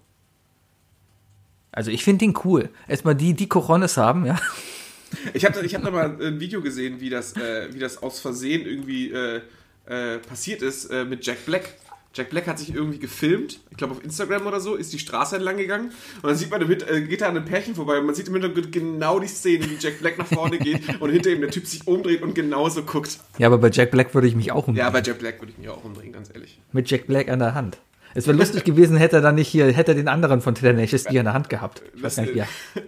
Also 1.71 1.93
ich 1.93 2.03
finde 2.03 2.25
den 2.25 2.35
cool. 2.45 2.71
Erstmal 2.89 3.15
die, 3.15 3.35
die 3.35 3.49
Coronis 3.49 3.97
haben, 3.97 4.27
ja. 4.27 4.37
Ich 5.33 5.45
habe 5.45 5.65
ich 5.65 5.75
hab 5.75 5.83
da 5.83 5.91
mal 5.91 6.17
ein 6.21 6.41
Video 6.41 6.61
gesehen, 6.61 7.01
wie 7.01 7.11
das, 7.11 7.37
äh, 7.37 7.73
wie 7.73 7.79
das 7.79 8.03
aus 8.03 8.21
Versehen 8.21 8.67
irgendwie 8.67 9.11
äh, 9.11 9.41
äh, 9.87 10.19
passiert 10.19 10.63
ist 10.63 10.87
äh, 10.87 11.05
mit 11.05 11.25
Jack 11.27 11.45
Black. 11.47 11.75
Jack 12.15 12.31
Black 12.31 12.47
hat 12.47 12.61
sich 12.61 12.73
irgendwie 12.73 13.01
gefilmt, 13.01 13.59
ich 13.71 13.77
glaube 13.77 13.95
auf 13.95 14.05
Instagram 14.05 14.47
oder 14.47 14.61
so, 14.61 14.77
ist 14.77 14.93
die 14.93 15.01
Straße 15.01 15.35
entlang 15.35 15.57
gegangen 15.57 15.91
und 16.23 16.29
dann 16.29 16.37
sieht 16.37 16.49
man, 16.49 16.63
äh, 16.63 17.03
geht 17.03 17.21
da 17.21 17.29
an 17.29 17.37
einem 17.37 17.45
Pärchen 17.45 17.75
vorbei 17.75 17.99
und 17.99 18.07
man 18.07 18.15
sieht 18.15 18.29
im 18.29 18.35
Hintergrund 18.35 18.71
genau 18.71 19.19
die 19.19 19.27
Szene, 19.27 19.69
wie 19.69 19.77
Jack 19.81 19.99
Black 19.99 20.17
nach 20.17 20.27
vorne 20.29 20.59
geht 20.59 20.81
und 21.01 21.11
hinter 21.11 21.31
ihm 21.31 21.41
der 21.41 21.51
Typ 21.51 21.67
sich 21.67 21.89
umdreht 21.89 22.23
und 22.23 22.35
genauso 22.37 22.85
guckt. 22.85 23.19
Ja, 23.39 23.49
aber 23.49 23.59
bei 23.59 23.69
Jack 23.69 23.91
Black 23.91 24.15
würde 24.15 24.29
ich 24.29 24.37
mich 24.37 24.53
auch 24.53 24.69
umdrehen. 24.69 24.87
Ja, 24.87 24.91
bei 24.91 25.03
Jack 25.03 25.19
Black 25.19 25.41
würde 25.41 25.53
ich 25.53 25.59
mich 25.59 25.69
auch 25.69 25.83
umdrehen, 25.83 26.13
ganz 26.13 26.31
ehrlich. 26.33 26.61
Mit 26.71 26.89
Jack 26.89 27.09
Black 27.09 27.29
an 27.29 27.41
der 27.41 27.55
Hand. 27.55 27.79
Es 28.15 28.29
wäre 28.29 28.37
lustig 28.37 28.63
gewesen, 28.63 28.97
hätte 28.97 29.17
er 29.17 29.23
dann 29.23 29.35
nicht 29.35 29.49
hier, 29.49 29.73
hätte 29.73 29.91
er 29.91 29.97
den 29.97 30.07
anderen 30.07 30.41
von 30.41 30.55
Tenacious 30.55 31.03
D 31.03 31.19
an 31.19 31.25
der 31.25 31.35
Hand 31.35 31.51
gehabt. 31.51 31.83
Ich 31.97 32.03
weiß 32.03 32.19
nicht, 32.19 32.35
wie, 32.37 32.45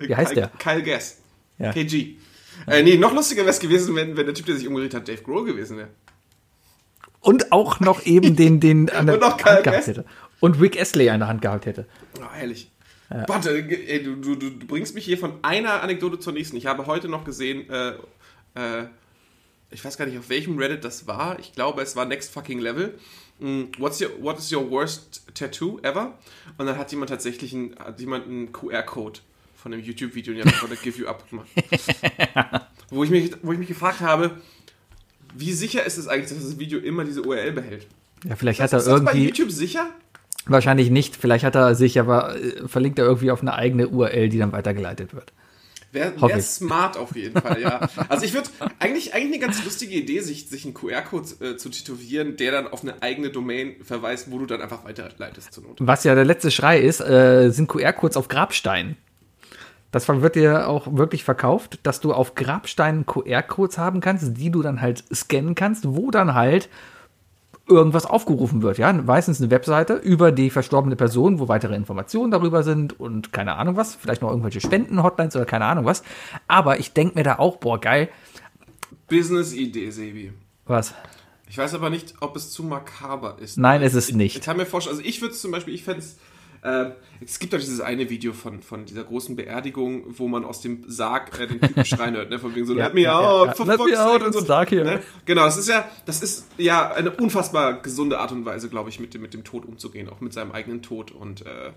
wie 0.06 0.14
heißt 0.14 0.36
der? 0.36 0.52
Kyle 0.60 0.84
Gass. 0.84 1.18
Ja. 1.58 1.72
KG. 1.72 2.16
Äh, 2.66 2.82
nee, 2.82 2.96
noch 2.96 3.12
lustiger 3.12 3.42
wäre 3.42 3.50
es 3.50 3.60
gewesen, 3.60 3.94
wenn, 3.94 4.16
wenn 4.16 4.26
der 4.26 4.34
Typ, 4.34 4.46
der 4.46 4.56
sich 4.56 4.66
umgedreht 4.66 4.94
hat, 4.94 5.08
Dave 5.08 5.22
Grohl 5.22 5.44
gewesen 5.44 5.76
wäre. 5.78 5.88
Und 7.20 7.52
auch 7.52 7.80
noch 7.80 8.04
eben 8.06 8.36
den, 8.36 8.60
den 8.60 8.90
an 8.90 9.06
der 9.06 9.16
Und 9.16 9.20
noch 9.20 9.36
Kyle 9.36 9.56
Hand 9.56 9.64
gehabt 9.64 9.86
hätte. 9.86 10.04
Und 10.40 10.60
Rick 10.60 10.80
Astley 10.80 11.10
an 11.10 11.20
der 11.20 11.28
Hand 11.28 11.42
gehabt 11.42 11.66
hätte. 11.66 11.86
Oh, 12.18 12.24
herrlich. 12.32 12.70
Warte, 13.08 13.50
ey, 13.56 14.02
du, 14.02 14.16
du, 14.16 14.34
du 14.34 14.66
bringst 14.66 14.94
mich 14.94 15.04
hier 15.04 15.16
von 15.16 15.34
einer 15.42 15.82
Anekdote 15.82 16.18
zur 16.18 16.32
nächsten. 16.32 16.56
Ich 16.56 16.66
habe 16.66 16.86
heute 16.86 17.08
noch 17.08 17.24
gesehen, 17.24 17.70
äh, 17.70 17.90
äh, 18.54 18.86
ich 19.70 19.84
weiß 19.84 19.96
gar 19.96 20.06
nicht, 20.06 20.18
auf 20.18 20.28
welchem 20.28 20.58
Reddit 20.58 20.84
das 20.84 21.06
war. 21.06 21.38
Ich 21.38 21.52
glaube, 21.52 21.82
es 21.82 21.94
war 21.94 22.04
Next 22.04 22.32
Fucking 22.32 22.58
Level. 22.58 22.98
Mm, 23.38 23.64
What's 23.78 24.00
your, 24.00 24.10
what 24.20 24.38
is 24.38 24.52
your 24.52 24.68
worst 24.70 25.22
tattoo 25.34 25.78
ever? 25.82 26.18
Und 26.58 26.66
dann 26.66 26.78
hat 26.78 26.90
jemand 26.90 27.10
tatsächlich 27.10 27.54
einen, 27.54 27.76
hat 27.78 28.00
jemand 28.00 28.26
einen 28.26 28.52
QR-Code 28.52 29.20
von 29.66 29.72
einem 29.72 29.82
YouTube-Video 29.82 30.32
und 30.32 30.36
die 30.36 30.42
haben 30.48 30.54
einfach 30.54 30.80
Give 30.80 30.96
You 30.96 31.08
Up 31.08 31.28
gemacht. 31.28 31.48
wo, 32.88 33.02
ich 33.02 33.10
mich, 33.10 33.32
wo 33.42 33.50
ich 33.50 33.58
mich 33.58 33.66
gefragt 33.66 33.98
habe, 33.98 34.30
wie 35.34 35.52
sicher 35.52 35.84
ist 35.84 35.98
es 35.98 36.06
eigentlich, 36.06 36.28
dass 36.28 36.38
das 36.40 36.60
Video 36.60 36.78
immer 36.78 37.04
diese 37.04 37.22
URL 37.22 37.50
behält? 37.50 37.88
Ja, 38.22 38.36
vielleicht 38.36 38.60
Ist 38.60 38.72
hat 38.72 38.72
er 38.74 38.76
das 38.76 38.86
bei 38.86 39.10
irgendwie, 39.12 39.26
YouTube 39.26 39.50
sicher? 39.50 39.88
wahrscheinlich 40.46 40.90
nicht, 40.90 41.16
vielleicht 41.16 41.44
hat 41.44 41.56
er 41.56 41.74
sich 41.74 41.98
aber, 41.98 42.36
äh, 42.36 42.68
verlinkt 42.68 43.00
er 43.00 43.06
irgendwie 43.06 43.32
auf 43.32 43.42
eine 43.42 43.54
eigene 43.54 43.88
URL, 43.88 44.28
die 44.28 44.38
dann 44.38 44.52
weitergeleitet 44.52 45.12
wird. 45.14 45.32
Wäre 45.90 46.12
wär 46.20 46.40
smart 46.40 46.96
auf 46.96 47.16
jeden 47.16 47.40
Fall, 47.40 47.60
ja. 47.60 47.88
Also 48.08 48.24
ich 48.24 48.34
würde 48.34 48.48
eigentlich, 48.78 49.14
eigentlich 49.14 49.34
eine 49.34 49.38
ganz 49.40 49.64
lustige 49.64 49.96
Idee, 49.96 50.20
sich, 50.20 50.48
sich 50.48 50.64
einen 50.64 50.74
QR-Code 50.74 51.44
äh, 51.44 51.56
zu 51.56 51.70
tätowieren, 51.70 52.36
der 52.36 52.52
dann 52.52 52.68
auf 52.68 52.82
eine 52.82 53.02
eigene 53.02 53.30
Domain 53.30 53.74
verweist, 53.82 54.30
wo 54.30 54.38
du 54.38 54.46
dann 54.46 54.60
einfach 54.60 54.84
weiterleitest 54.84 55.52
zur 55.52 55.64
Not. 55.64 55.78
Was 55.80 56.04
ja 56.04 56.14
der 56.14 56.24
letzte 56.24 56.52
Schrei 56.52 56.78
ist, 56.78 57.00
äh, 57.00 57.50
sind 57.50 57.66
QR-Codes 57.68 58.16
auf 58.16 58.28
Grabsteinen. 58.28 58.96
Das 59.96 60.08
wird 60.08 60.34
dir 60.36 60.68
auch 60.68 60.86
wirklich 60.96 61.24
verkauft, 61.24 61.78
dass 61.82 62.00
du 62.00 62.12
auf 62.12 62.34
Grabsteinen 62.34 63.06
QR-Codes 63.06 63.78
haben 63.78 64.00
kannst, 64.00 64.36
die 64.36 64.50
du 64.50 64.60
dann 64.62 64.80
halt 64.82 65.02
scannen 65.14 65.54
kannst, 65.54 65.84
wo 65.88 66.10
dann 66.10 66.34
halt 66.34 66.68
irgendwas 67.68 68.04
aufgerufen 68.06 68.62
wird. 68.62 68.78
Ja, 68.78 68.92
meistens 68.92 69.40
eine 69.40 69.50
Webseite 69.50 69.94
über 69.94 70.32
die 70.32 70.50
verstorbene 70.50 70.96
Person, 70.96 71.40
wo 71.40 71.48
weitere 71.48 71.74
Informationen 71.74 72.30
darüber 72.30 72.62
sind 72.62 73.00
und 73.00 73.32
keine 73.32 73.54
Ahnung 73.56 73.76
was, 73.76 73.94
vielleicht 73.94 74.22
noch 74.22 74.28
irgendwelche 74.30 74.60
Spenden-Hotlines 74.60 75.34
oder 75.34 75.46
keine 75.46 75.64
Ahnung 75.64 75.84
was. 75.84 76.02
Aber 76.46 76.78
ich 76.78 76.92
denke 76.92 77.16
mir 77.18 77.24
da 77.24 77.38
auch, 77.38 77.56
boah, 77.56 77.80
geil, 77.80 78.08
Business-Idee, 79.08 79.90
Sebi. 79.90 80.32
was? 80.66 80.94
Ich 81.48 81.58
weiß 81.58 81.74
aber 81.74 81.90
nicht, 81.90 82.14
ob 82.20 82.36
es 82.36 82.50
zu 82.50 82.64
makaber 82.64 83.36
ist. 83.40 83.56
Nein, 83.56 83.82
es 83.82 83.94
ist 83.94 84.10
Ich 84.10 84.14
nicht. 84.16 84.44
kann 84.44 84.56
mir 84.56 84.66
vorstellen, 84.66 84.96
also 84.98 85.08
ich 85.08 85.20
würde 85.22 85.32
es 85.34 85.40
zum 85.40 85.52
Beispiel, 85.52 85.74
ich 85.74 85.84
fände 85.84 86.00
es, 86.00 86.18
äh, 86.62 86.90
es 87.24 87.38
gibt 87.38 87.52
doch 87.52 87.58
dieses 87.58 87.80
eine 87.80 88.08
Video 88.10 88.32
von, 88.32 88.62
von 88.62 88.84
dieser 88.84 89.04
großen 89.04 89.36
Beerdigung, 89.36 90.04
wo 90.18 90.28
man 90.28 90.44
aus 90.44 90.60
dem 90.60 90.84
Sarg 90.88 91.38
äh, 91.40 91.46
den 91.46 91.60
Typen 91.60 91.84
schreien 91.86 92.14
hört, 92.14 92.30
ne? 92.30 92.38
Von 92.38 92.54
wegen 92.54 92.66
so, 92.66 92.74
Ja, 92.74 92.86
let 92.86 92.94
me 92.94 93.02
ja, 93.02 93.18
out, 93.18 93.48
ja, 93.48 93.54
for 93.54 93.66
Let 93.66 93.80
me 93.80 93.98
out, 94.04 94.22
und 94.22 94.32
so, 94.32 94.40
dark 94.42 94.70
here. 94.70 94.84
Ne? 94.84 95.00
Genau, 95.24 95.44
das 95.44 95.56
ist 95.56 95.68
ja, 95.68 95.88
das 96.04 96.22
ist 96.22 96.46
ja 96.58 96.92
eine 96.92 97.10
unfassbar 97.10 97.80
gesunde 97.82 98.18
Art 98.18 98.32
und 98.32 98.44
Weise, 98.44 98.68
glaube 98.68 98.90
ich, 98.90 99.00
mit 99.00 99.14
dem, 99.14 99.22
mit 99.22 99.34
dem 99.34 99.44
Tod 99.44 99.64
umzugehen, 99.64 100.08
auch 100.08 100.20
mit 100.20 100.32
seinem 100.32 100.52
eigenen 100.52 100.82
Tod. 100.82 101.10
Und 101.12 101.44
äh, 101.46 101.72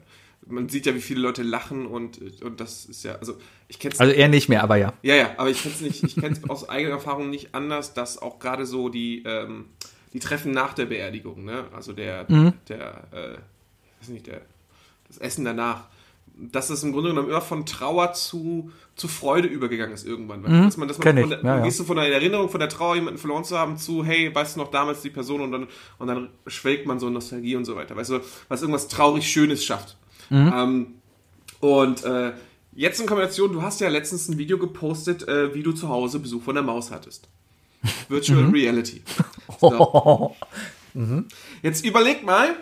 man 0.47 0.69
sieht 0.69 0.85
ja, 0.85 0.95
wie 0.95 1.01
viele 1.01 1.19
Leute 1.21 1.43
lachen 1.43 1.85
und, 1.85 2.41
und 2.41 2.59
das 2.59 2.85
ist 2.85 3.03
ja, 3.03 3.15
also 3.15 3.37
ich 3.67 3.77
kenne 3.79 3.93
es 3.93 3.99
Also 3.99 4.13
eher 4.13 4.29
nicht 4.29 4.49
mehr, 4.49 4.63
aber 4.63 4.77
ja. 4.77 4.93
ja, 5.01 5.15
ja, 5.15 5.31
aber 5.37 5.49
ich 5.49 5.61
kenne 5.61 5.75
es 5.75 5.81
nicht, 5.81 6.03
ich 6.03 6.15
kenne 6.15 6.31
es 6.41 6.49
aus 6.49 6.69
eigener 6.69 6.95
Erfahrung 6.95 7.29
nicht 7.29 7.53
anders, 7.53 7.93
dass 7.93 8.17
auch 8.21 8.39
gerade 8.39 8.65
so 8.65 8.89
die, 8.89 9.23
ähm, 9.25 9.65
die 10.13 10.19
Treffen 10.19 10.51
nach 10.51 10.73
der 10.73 10.85
Beerdigung, 10.85 11.43
ne? 11.45 11.65
Also 11.75 11.93
der, 11.93 12.25
Mhm. 12.29 12.53
der, 12.67 13.03
äh, 13.11 13.37
weiß 14.01 14.09
nicht, 14.09 14.25
der, 14.27 14.41
das 15.09 15.17
Essen 15.17 15.43
danach, 15.45 15.83
dass 16.37 16.69
es 16.69 16.83
im 16.83 16.93
Grunde 16.93 17.09
genommen 17.09 17.27
immer 17.29 17.41
von 17.41 17.65
Trauer 17.65 18.13
zu, 18.13 18.71
zu 18.95 19.09
Freude 19.09 19.49
übergegangen 19.49 19.93
ist 19.93 20.05
irgendwann. 20.07 20.41
Weil, 20.43 20.61
dass 20.63 20.77
man, 20.77 20.87
dass 20.87 20.97
man 20.97 21.15
Mhm. 21.15 21.21
von 21.21 21.31
ich, 21.31 21.37
der, 21.37 21.43
ja, 21.45 21.57
ja. 21.57 21.63
gehst 21.65 21.79
du 21.81 21.83
von 21.83 21.97
der 21.97 22.13
Erinnerung, 22.13 22.47
von 22.49 22.61
der 22.61 22.69
Trauer, 22.69 22.95
jemanden 22.95 23.19
verloren 23.19 23.43
zu 23.43 23.57
haben, 23.57 23.77
zu, 23.77 24.05
hey, 24.05 24.33
weißt 24.33 24.55
du 24.55 24.61
noch 24.61 24.71
damals 24.71 25.01
die 25.01 25.09
Person 25.09 25.41
und 25.41 25.51
dann, 25.51 25.67
und 25.97 26.07
dann 26.07 26.29
schwelgt 26.47 26.85
man 26.85 26.97
so 26.99 27.07
in 27.07 27.13
Nostalgie 27.13 27.57
und 27.57 27.65
so 27.65 27.75
weiter. 27.75 27.95
Weißt 27.97 28.11
du, 28.11 28.19
was 28.47 28.61
irgendwas 28.61 28.87
traurig 28.87 29.29
Schönes 29.29 29.65
schafft. 29.65 29.97
Mhm. 30.29 30.53
Ähm, 30.55 30.87
und 31.59 32.05
äh, 32.05 32.31
jetzt 32.73 33.01
in 33.01 33.07
Kombination, 33.07 33.51
du 33.51 33.61
hast 33.61 33.81
ja 33.81 33.89
letztens 33.89 34.29
ein 34.29 34.37
Video 34.37 34.57
gepostet, 34.57 35.27
äh, 35.27 35.53
wie 35.53 35.63
du 35.63 35.73
zu 35.73 35.89
Hause 35.89 36.19
Besuch 36.19 36.43
von 36.43 36.55
der 36.55 36.63
Maus 36.63 36.89
hattest. 36.91 37.27
Virtual 38.07 38.43
Mhm. 38.43 38.53
Reality. 38.53 39.01
So. 39.59 40.35
Jetzt 41.61 41.85
überleg 41.85 42.23
mal, 42.23 42.55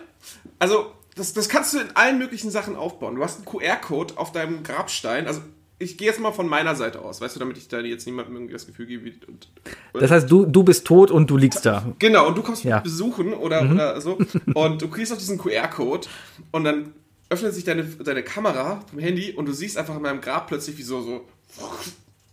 also 0.58 0.92
das, 1.18 1.32
das 1.34 1.48
kannst 1.48 1.74
du 1.74 1.78
in 1.80 1.88
allen 1.94 2.18
möglichen 2.18 2.50
Sachen 2.50 2.76
aufbauen. 2.76 3.16
Du 3.16 3.22
hast 3.22 3.36
einen 3.36 3.44
QR-Code 3.44 4.14
auf 4.16 4.32
deinem 4.32 4.62
Grabstein, 4.62 5.26
also 5.26 5.40
ich 5.80 5.96
gehe 5.96 6.08
jetzt 6.08 6.18
mal 6.18 6.32
von 6.32 6.48
meiner 6.48 6.74
Seite 6.74 7.00
aus, 7.02 7.20
weißt 7.20 7.36
du, 7.36 7.40
damit 7.40 7.56
ich 7.56 7.68
da 7.68 7.78
jetzt 7.80 8.04
niemandem 8.06 8.34
irgendwie 8.34 8.52
das 8.52 8.66
Gefühl 8.66 8.86
gebe. 8.86 9.04
wie- 9.04 9.20
Und, 9.28 9.48
Das 9.92 10.10
heißt, 10.10 10.28
du, 10.30 10.44
du 10.46 10.62
bist 10.64 10.84
tot 10.86 11.10
und 11.12 11.28
du 11.30 11.36
liegst 11.36 11.64
da. 11.66 11.84
Genau, 12.00 12.26
und 12.28 12.36
du 12.36 12.42
kommst 12.42 12.64
Ja. 12.64 12.76
mich 12.76 12.84
besuchen 12.84 13.32
oder, 13.32 13.62
oder 13.70 14.00
so 14.00 14.18
und 14.54 14.82
du 14.82 14.88
kriegst 14.88 15.12
auf 15.12 15.18
diesen 15.18 15.38
QR-Code 15.38 16.08
und 16.50 16.64
dann 16.64 16.92
öffnet 17.30 17.54
sich 17.54 17.62
deine, 17.64 17.84
deine 17.84 18.22
Kamera 18.24 18.80
vom 18.90 18.98
Handy 18.98 19.32
und 19.32 19.46
du 19.46 19.52
siehst 19.52 19.76
einfach 19.78 19.94
in 19.96 20.02
meinem 20.02 20.20
Grab 20.20 20.48
plötzlich 20.48 20.78
wie 20.78 20.82
so, 20.82 21.00
so 21.02 21.26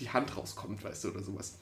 die 0.02 0.10
Hand 0.10 0.36
rauskommt, 0.36 0.84
weißt 0.84 1.06
du, 1.06 1.10
oder 1.12 1.24
sowas. 1.24 1.58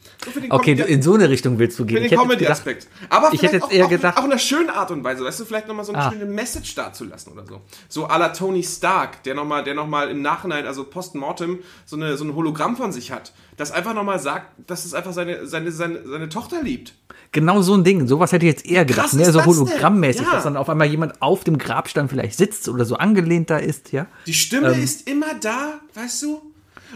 Okay, 0.50 0.74
du, 0.74 0.84
in 0.86 1.04
so 1.04 1.14
eine 1.14 1.30
Richtung 1.30 1.60
willst 1.60 1.78
du 1.78 1.86
gehen. 1.86 2.02
für 2.02 2.10
den 2.10 2.18
Comedy-Aspekt. 2.20 2.88
Aber 3.10 3.32
ich 3.32 3.40
vielleicht 3.40 3.44
hätte 3.54 3.56
jetzt 3.58 3.64
auch, 3.66 3.72
eher 3.72 3.86
auch, 3.86 3.90
gedacht- 3.90 4.18
auch 4.18 4.24
in 4.26 4.32
einer 4.32 4.40
schönen 4.40 4.70
Art 4.72 4.90
und 4.90 5.04
Weise, 5.04 5.24
weißt 5.24 5.40
du, 5.42 5.46
vielleicht 5.46 5.68
nochmal 5.68 5.86
so 5.86 5.94
eine 5.94 6.02
Ah. 6.04 6.12
schöne 6.12 6.26
Message 6.26 6.74
dazulassen 6.74 7.34
oder 7.34 7.46
so. 7.46 7.62
So 7.90 8.08
à 8.08 8.18
la 8.18 8.30
Tony 8.30 8.64
Stark, 8.64 9.22
der 9.24 9.36
nochmal 9.36 9.64
der 9.64 9.76
noch 9.76 9.88
mal 9.88 10.10
im 10.10 10.24
Nachhinein, 10.24 10.66
also 10.66 10.84
post-mortem, 10.84 11.60
so, 11.86 11.96
eine, 11.96 12.18
so 12.18 12.24
ein 12.24 12.34
Hologramm 12.34 12.76
von 12.76 12.92
sich 12.92 13.12
hat. 13.12 13.34
Das 13.58 13.72
einfach 13.72 13.94
nochmal 13.94 14.18
sagt, 14.18 14.48
dass 14.68 14.84
es 14.86 14.96
einfach 14.96 15.14
seine, 15.14 15.46
seine, 15.46 15.72
seine, 15.72 16.02
seine 16.08 16.28
Tochter 16.30 16.64
liebt. 16.64 16.96
genau 17.32 17.62
so 17.62 17.76
ein 17.76 17.84
Ding. 17.84 18.08
Sowas 18.08 18.32
hätte 18.32 18.48
ich 18.48 18.52
jetzt 18.52 18.66
eher 18.66 18.84
gedacht. 18.86 19.14
Ist 19.14 19.32
so 19.32 19.46
hologrammmäßig, 19.46 20.26
Ja. 20.26 20.34
dass 20.34 20.44
dann 20.44 20.58
auf 20.58 20.70
einmal 20.70 20.88
jemand 20.88 21.22
auf 21.22 21.44
dem 21.44 21.60
Grabstein 21.60 22.10
vielleicht 22.10 22.38
sitzt 22.38 22.68
oder 22.68 22.86
so 22.86 22.96
angelehnt 22.96 23.52
da 23.52 23.58
ist, 23.58 23.92
ja. 23.92 24.08
Die 24.26 24.34
Stimme 24.34 24.74
Ähm. 24.74 24.84
ist 24.84 25.08
immer 25.08 25.36
da, 25.40 25.80
weißt 25.94 26.24
du? 26.24 26.42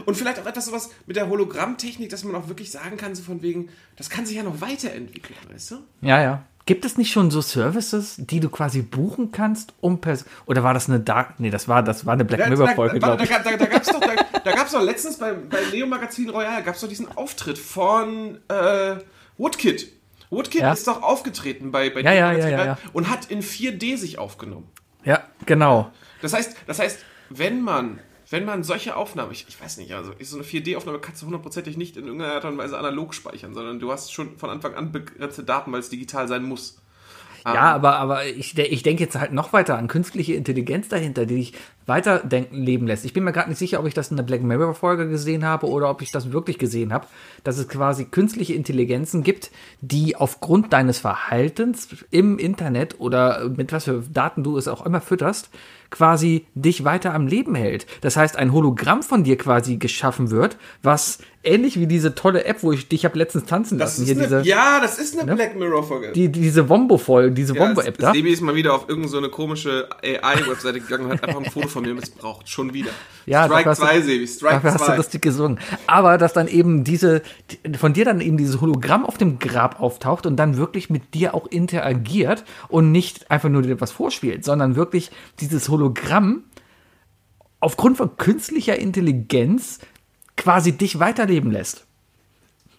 Und 0.05 0.15
vielleicht 0.15 0.39
auch 0.39 0.45
etwas 0.45 0.65
sowas 0.65 0.89
mit 1.05 1.15
der 1.15 1.27
Hologrammtechnik, 1.29 2.09
dass 2.09 2.23
man 2.23 2.35
auch 2.35 2.47
wirklich 2.47 2.71
sagen 2.71 2.97
kann, 2.97 3.15
so 3.15 3.23
von 3.23 3.41
wegen, 3.41 3.69
das 3.95 4.09
kann 4.09 4.25
sich 4.25 4.35
ja 4.37 4.43
noch 4.43 4.61
weiterentwickeln, 4.61 5.37
weißt 5.51 5.71
du? 5.71 5.75
Ja, 6.01 6.21
ja. 6.21 6.43
Gibt 6.65 6.83
es 6.83 6.97
nicht 6.97 7.11
schon 7.13 7.31
so 7.31 7.39
Services, 7.39 8.15
die 8.17 8.41
du 8.41 8.49
quasi 8.49 8.81
buchen 8.81 9.31
kannst, 9.31 9.73
um 9.79 10.01
Pers 10.01 10.25
oder 10.45 10.63
war 10.63 10.73
das 10.73 10.89
eine 10.89 10.99
Dark? 10.99 11.39
Nee, 11.39 11.49
das 11.49 11.69
war 11.69 11.81
das 11.81 12.05
war 12.05 12.11
eine 12.13 12.25
Black 12.25 12.49
Mirror 12.49 12.67
Folge, 12.69 12.99
da, 12.99 13.15
glaube 13.15 13.23
ich. 13.23 13.29
da, 13.29 13.39
da, 13.39 13.55
da 13.55 13.65
gab 13.67 13.81
es 13.83 13.87
doch, 13.87 14.01
da, 14.01 14.39
da 14.43 14.51
gab's 14.51 14.71
doch 14.73 14.81
letztens 14.83 15.17
bei, 15.17 15.31
bei 15.31 15.59
Neo 15.71 15.87
Magazin 15.87 16.29
Royal 16.29 16.61
gab 16.63 16.75
es 16.75 16.81
doch 16.81 16.89
diesen 16.89 17.07
Auftritt 17.17 17.57
von 17.57 18.39
äh, 18.49 18.95
Woodkid. 19.37 19.93
Woodkid 20.29 20.59
Ja. 20.59 20.73
ist 20.73 20.85
doch 20.87 21.03
aufgetreten 21.03 21.71
bei, 21.71 21.89
bei 21.89 22.01
Ja, 22.01 22.11
Neo 22.11 22.19
ja, 22.19 22.27
Magazin 22.27 22.51
ja, 22.51 22.57
ja, 22.57 22.65
ja. 22.65 22.77
und 22.91 23.09
hat 23.09 23.31
in 23.31 23.41
4D 23.41 23.95
sich 23.95 24.17
aufgenommen. 24.19 24.67
Ja, 25.05 25.23
genau. 25.45 25.89
Das 26.21 26.33
heißt, 26.33 26.53
das 26.67 26.79
heißt, 26.79 26.99
wenn 27.29 27.61
man, 27.61 27.99
wenn 28.29 28.45
man 28.45 28.63
solche 28.63 28.95
Aufnahmen, 28.95 29.31
ich, 29.31 29.45
ich 29.47 29.61
weiß 29.61 29.77
nicht, 29.77 29.93
also 29.93 30.11
so 30.19 30.37
eine 30.37 30.45
4D-Aufnahme 30.45 30.99
kannst 30.99 31.21
du 31.21 31.27
hundertprozentig 31.27 31.77
nicht 31.77 31.95
in 31.95 32.05
irgendeiner 32.05 32.33
Art 32.33 32.45
und 32.45 32.57
Weise 32.57 32.77
analog 32.77 33.13
speichern, 33.13 33.53
sondern 33.53 33.79
du 33.79 33.91
hast 33.91 34.11
schon 34.11 34.37
von 34.37 34.49
Anfang 34.49 34.75
an 34.75 34.91
begrenzte 34.91 35.43
Daten, 35.43 35.71
weil 35.71 35.79
es 35.79 35.89
digital 35.89 36.27
sein 36.27 36.43
muss. 36.43 36.77
Ja, 37.45 37.73
aber, 37.73 37.95
aber 37.97 38.25
ich, 38.25 38.57
ich 38.57 38.83
denke 38.83 39.03
jetzt 39.03 39.17
halt 39.17 39.31
noch 39.31 39.53
weiter 39.53 39.77
an 39.77 39.87
künstliche 39.87 40.33
Intelligenz 40.33 40.89
dahinter, 40.89 41.25
die 41.25 41.35
dich 41.35 41.53
weiterdenken 41.85 42.61
leben 42.61 42.87
lässt. 42.87 43.05
Ich 43.05 43.13
bin 43.13 43.23
mir 43.23 43.31
gerade 43.31 43.49
nicht 43.49 43.59
sicher, 43.59 43.79
ob 43.79 43.87
ich 43.87 43.93
das 43.93 44.11
in 44.11 44.17
der 44.17 44.23
Black 44.23 44.43
Mirror 44.43 44.73
Folge 44.73 45.07
gesehen 45.07 45.45
habe 45.45 45.67
oder 45.67 45.89
ob 45.89 46.01
ich 46.01 46.11
das 46.11 46.33
wirklich 46.33 46.57
gesehen 46.57 46.91
habe, 46.91 47.07
dass 47.45 47.57
es 47.57 47.69
quasi 47.69 48.05
künstliche 48.05 48.53
Intelligenzen 48.53 49.23
gibt, 49.23 49.51
die 49.79 50.17
aufgrund 50.17 50.73
deines 50.73 50.99
Verhaltens 50.99 51.87
im 52.11 52.37
Internet 52.37 52.99
oder 52.99 53.47
mit 53.47 53.71
was 53.71 53.85
für 53.85 54.03
Daten 54.11 54.43
du 54.43 54.57
es 54.57 54.67
auch 54.67 54.85
immer 54.85 54.99
fütterst, 54.99 55.49
quasi 55.89 56.45
dich 56.55 56.83
weiter 56.83 57.13
am 57.13 57.27
Leben 57.27 57.55
hält. 57.55 57.87
Das 58.01 58.17
heißt, 58.17 58.35
ein 58.37 58.53
Hologramm 58.53 59.03
von 59.03 59.23
dir 59.23 59.37
quasi 59.37 59.77
geschaffen 59.77 60.31
wird, 60.31 60.57
was 60.83 61.19
ähnlich 61.47 61.79
wie 61.79 61.87
diese 61.87 62.13
tolle 62.13 62.43
App, 62.45 62.61
wo 62.61 62.71
ich 62.71 62.87
dich 62.89 63.05
habe 63.05 63.17
letztens 63.17 63.45
tanzen 63.45 63.77
Das 63.77 63.97
lassen, 63.97 64.05
hier 64.05 64.15
eine, 64.15 64.23
diese, 64.23 64.41
ja, 64.49 64.79
das 64.81 64.99
ist 64.99 65.17
eine 65.17 65.25
Ne? 65.31 65.35
Black 65.35 65.55
Mirror-Folge. 65.57 66.11
die, 66.11 66.29
diese 66.29 66.67
Wombo-Folge, 66.69 67.31
diese 67.31 67.55
Ja, 67.55 67.61
Wombo-App 67.61 67.97
da. 67.97 68.13
Sebi 68.13 68.31
ist 68.31 68.41
mal 68.41 68.53
wieder 68.55 68.73
auf 68.73 68.83
irgendeine 68.89 69.09
so 69.09 69.17
eine 69.17 69.29
komische 69.29 69.87
AI-Webseite 70.03 70.79
gegangen 70.81 71.05
und 71.05 71.11
hat 71.13 71.23
einfach 71.27 71.41
ein 71.43 71.49
Foto 71.51 71.67
von 71.67 71.83
mir 71.83 71.93
missbraucht. 71.93 72.47
Schon 72.49 72.73
wieder. 72.73 72.91
Ja, 73.25 73.43
Strike 73.45 73.65
dafür 73.65 73.71
hast 73.71 73.81
du- 73.81 73.85
2, 73.85 74.01
Sebi. 74.01 74.27
Strike 74.27 74.53
Dafür 74.53 74.73
hast 74.73 74.81
du 74.81 74.85
2. 74.85 74.95
lustig 74.95 75.21
gesungen. 75.21 75.59
Aber 75.85 76.17
dass 76.17 76.31
dann 76.31 76.47
eben 76.47 76.85
diese, 76.85 77.21
von 77.77 77.91
dir 77.91 78.05
dann 78.05 78.21
eben 78.21 78.37
dieses 78.37 78.61
Hologramm 78.61 79.05
auf 79.05 79.17
dem 79.17 79.37
Grab 79.37 79.81
auftaucht 79.81 80.25
und 80.25 80.37
dann 80.37 80.55
wirklich 80.55 80.89
mit 80.89 81.13
dir 81.13 81.33
auch 81.35 81.45
interagiert 81.47 82.45
und 82.69 82.93
nicht 82.93 83.29
einfach 83.29 83.49
nur 83.49 83.63
dir 83.63 83.73
etwas 83.73 83.91
vorspielt, 83.91 84.45
sondern 84.45 84.77
wirklich 84.77 85.11
dieses 85.41 85.67
Hologramm 85.67 86.43
aufgrund 87.59 87.97
von 87.97 88.15
künstlicher 88.17 88.77
Intelligenz 88.77 89.79
quasi 90.47 90.71
dich 90.71 90.97
weiterleben 90.97 91.51
lässt. 91.51 91.85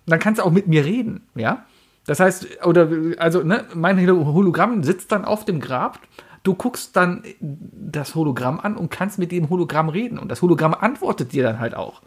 Dann 0.07 0.18
kannst 0.18 0.40
du 0.40 0.44
auch 0.46 0.50
mit 0.50 0.68
mir 0.68 0.87
reden, 0.87 1.26
ja? 1.35 1.66
Das 2.07 2.18
heißt, 2.18 2.64
oder, 2.64 2.88
also, 3.18 3.42
ne, 3.42 3.66
mein 3.74 3.98
Hologramm 4.09 4.83
sitzt 4.83 5.12
dann 5.12 5.26
auf 5.26 5.44
dem 5.44 5.61
Grab, 5.61 6.00
du 6.44 6.54
guckst 6.54 6.96
dann 6.96 7.24
das 7.42 8.14
Hologramm 8.14 8.59
an 8.59 8.74
und 8.74 8.90
kannst 8.90 9.18
mit 9.18 9.33
dem 9.33 9.50
Hologramm 9.50 9.90
reden 9.90 10.18
und 10.18 10.31
das 10.31 10.40
Hologramm 10.40 10.72
antwortet 10.72 11.35
dir 11.35 11.42
dann 11.42 11.61
halt 11.61 11.74
auch. 11.74 12.00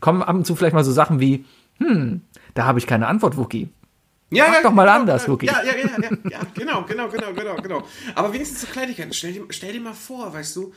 Kommen 0.00 0.24
ab 0.24 0.34
und 0.34 0.44
zu 0.44 0.56
vielleicht 0.56 0.74
mal 0.74 0.82
so 0.82 0.90
Sachen 0.90 1.20
wie, 1.20 1.44
hm, 1.78 2.22
da 2.54 2.64
habe 2.64 2.80
ich 2.80 2.88
keine 2.88 3.06
Antwort, 3.06 3.36
Wookie. 3.36 3.68
Ja, 4.30 4.46
Mach 4.50 4.62
doch 4.62 4.72
mal 4.72 4.88
anders, 4.88 5.26
genau, 5.26 5.34
Wookie. 5.34 5.46
Ja, 5.46 5.62
ja, 5.62 5.76
ja, 5.76 5.88
ja, 6.02 6.30
ja, 6.30 6.40
genau, 6.52 6.82
genau, 6.82 7.08
genau, 7.08 7.32
genau, 7.32 7.54
genau. 7.62 7.82
Aber 8.16 8.32
wenigstens 8.32 8.62
so 8.62 8.66
Kleinigkeiten. 8.66 9.12
Stell 9.12 9.34
dir, 9.34 9.44
stell 9.50 9.72
dir 9.72 9.80
mal 9.80 9.94
vor, 9.94 10.34
weißt 10.34 10.56
du, 10.56 10.72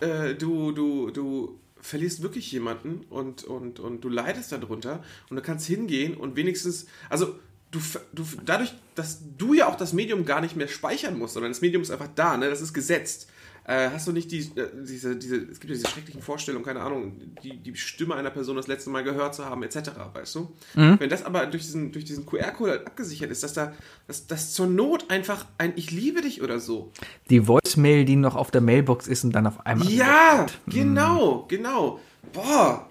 äh, 0.00 0.34
du, 0.34 0.72
du, 0.72 1.10
du 1.10 1.58
verlierst 1.86 2.22
wirklich 2.22 2.50
jemanden 2.52 3.04
und, 3.10 3.44
und, 3.44 3.80
und 3.80 4.02
du 4.02 4.08
leidest 4.08 4.52
darunter 4.52 5.02
und 5.30 5.36
du 5.36 5.42
kannst 5.42 5.66
hingehen 5.66 6.16
und 6.16 6.36
wenigstens, 6.36 6.86
also 7.08 7.38
du, 7.70 7.80
du 8.12 8.24
dadurch, 8.44 8.74
dass 8.94 9.20
du 9.38 9.54
ja 9.54 9.68
auch 9.68 9.76
das 9.76 9.92
Medium 9.92 10.24
gar 10.24 10.40
nicht 10.40 10.56
mehr 10.56 10.68
speichern 10.68 11.18
musst, 11.18 11.34
sondern 11.34 11.52
das 11.52 11.60
Medium 11.60 11.82
ist 11.82 11.90
einfach 11.90 12.08
da, 12.14 12.36
ne, 12.36 12.50
das 12.50 12.60
ist 12.60 12.74
gesetzt. 12.74 13.28
Äh, 13.68 13.90
hast 13.90 14.06
du 14.06 14.12
nicht 14.12 14.30
die, 14.30 14.38
äh, 14.38 14.68
diese, 14.74 15.16
diese, 15.16 15.36
es 15.36 15.58
gibt 15.58 15.64
ja 15.70 15.76
diese 15.76 15.88
schrecklichen 15.88 16.22
Vorstellungen, 16.22 16.64
keine 16.64 16.80
Ahnung, 16.82 17.20
die, 17.42 17.56
die 17.56 17.74
Stimme 17.74 18.14
einer 18.14 18.30
Person 18.30 18.54
das 18.54 18.68
letzte 18.68 18.90
Mal 18.90 19.02
gehört 19.02 19.34
zu 19.34 19.44
haben, 19.44 19.62
etc., 19.64 19.90
weißt 20.12 20.36
du? 20.36 20.52
Wenn 20.74 21.10
das 21.10 21.24
aber 21.24 21.46
durch 21.46 21.64
diesen, 21.64 21.90
durch 21.90 22.04
diesen 22.04 22.26
QR-Code 22.26 22.70
halt 22.70 22.86
abgesichert 22.86 23.30
ist, 23.30 23.42
dass 23.42 23.54
da, 23.54 23.72
dass, 24.06 24.28
dass 24.28 24.52
zur 24.52 24.68
Not 24.68 25.10
einfach 25.10 25.46
ein 25.58 25.72
Ich 25.74 25.90
liebe 25.90 26.20
dich 26.22 26.42
oder 26.42 26.60
so. 26.60 26.92
Die 27.28 27.48
Voicemail, 27.48 28.04
die 28.04 28.14
noch 28.14 28.36
auf 28.36 28.52
der 28.52 28.60
Mailbox 28.60 29.08
ist 29.08 29.24
und 29.24 29.32
dann 29.32 29.48
auf 29.48 29.66
einmal. 29.66 29.88
Ja, 29.90 30.46
genau, 30.68 31.44
genau. 31.48 31.98
Boah, 32.32 32.88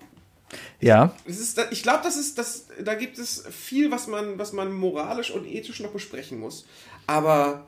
Ja. 0.82 1.14
ist, 1.26 1.60
ich 1.72 1.84
glaube, 1.84 2.02
das 2.04 2.18
ist, 2.18 2.38
das, 2.38 2.68
da 2.84 2.96
gibt 2.96 3.18
es 3.18 3.46
viel, 3.50 3.92
was 3.92 4.08
man, 4.08 4.38
was 4.38 4.52
man 4.52 4.74
moralisch 4.74 5.32
und 5.32 5.46
ethisch 5.46 5.80
noch 5.80 5.92
besprechen 5.92 6.38
muss. 6.40 6.66
Aber 7.08 7.66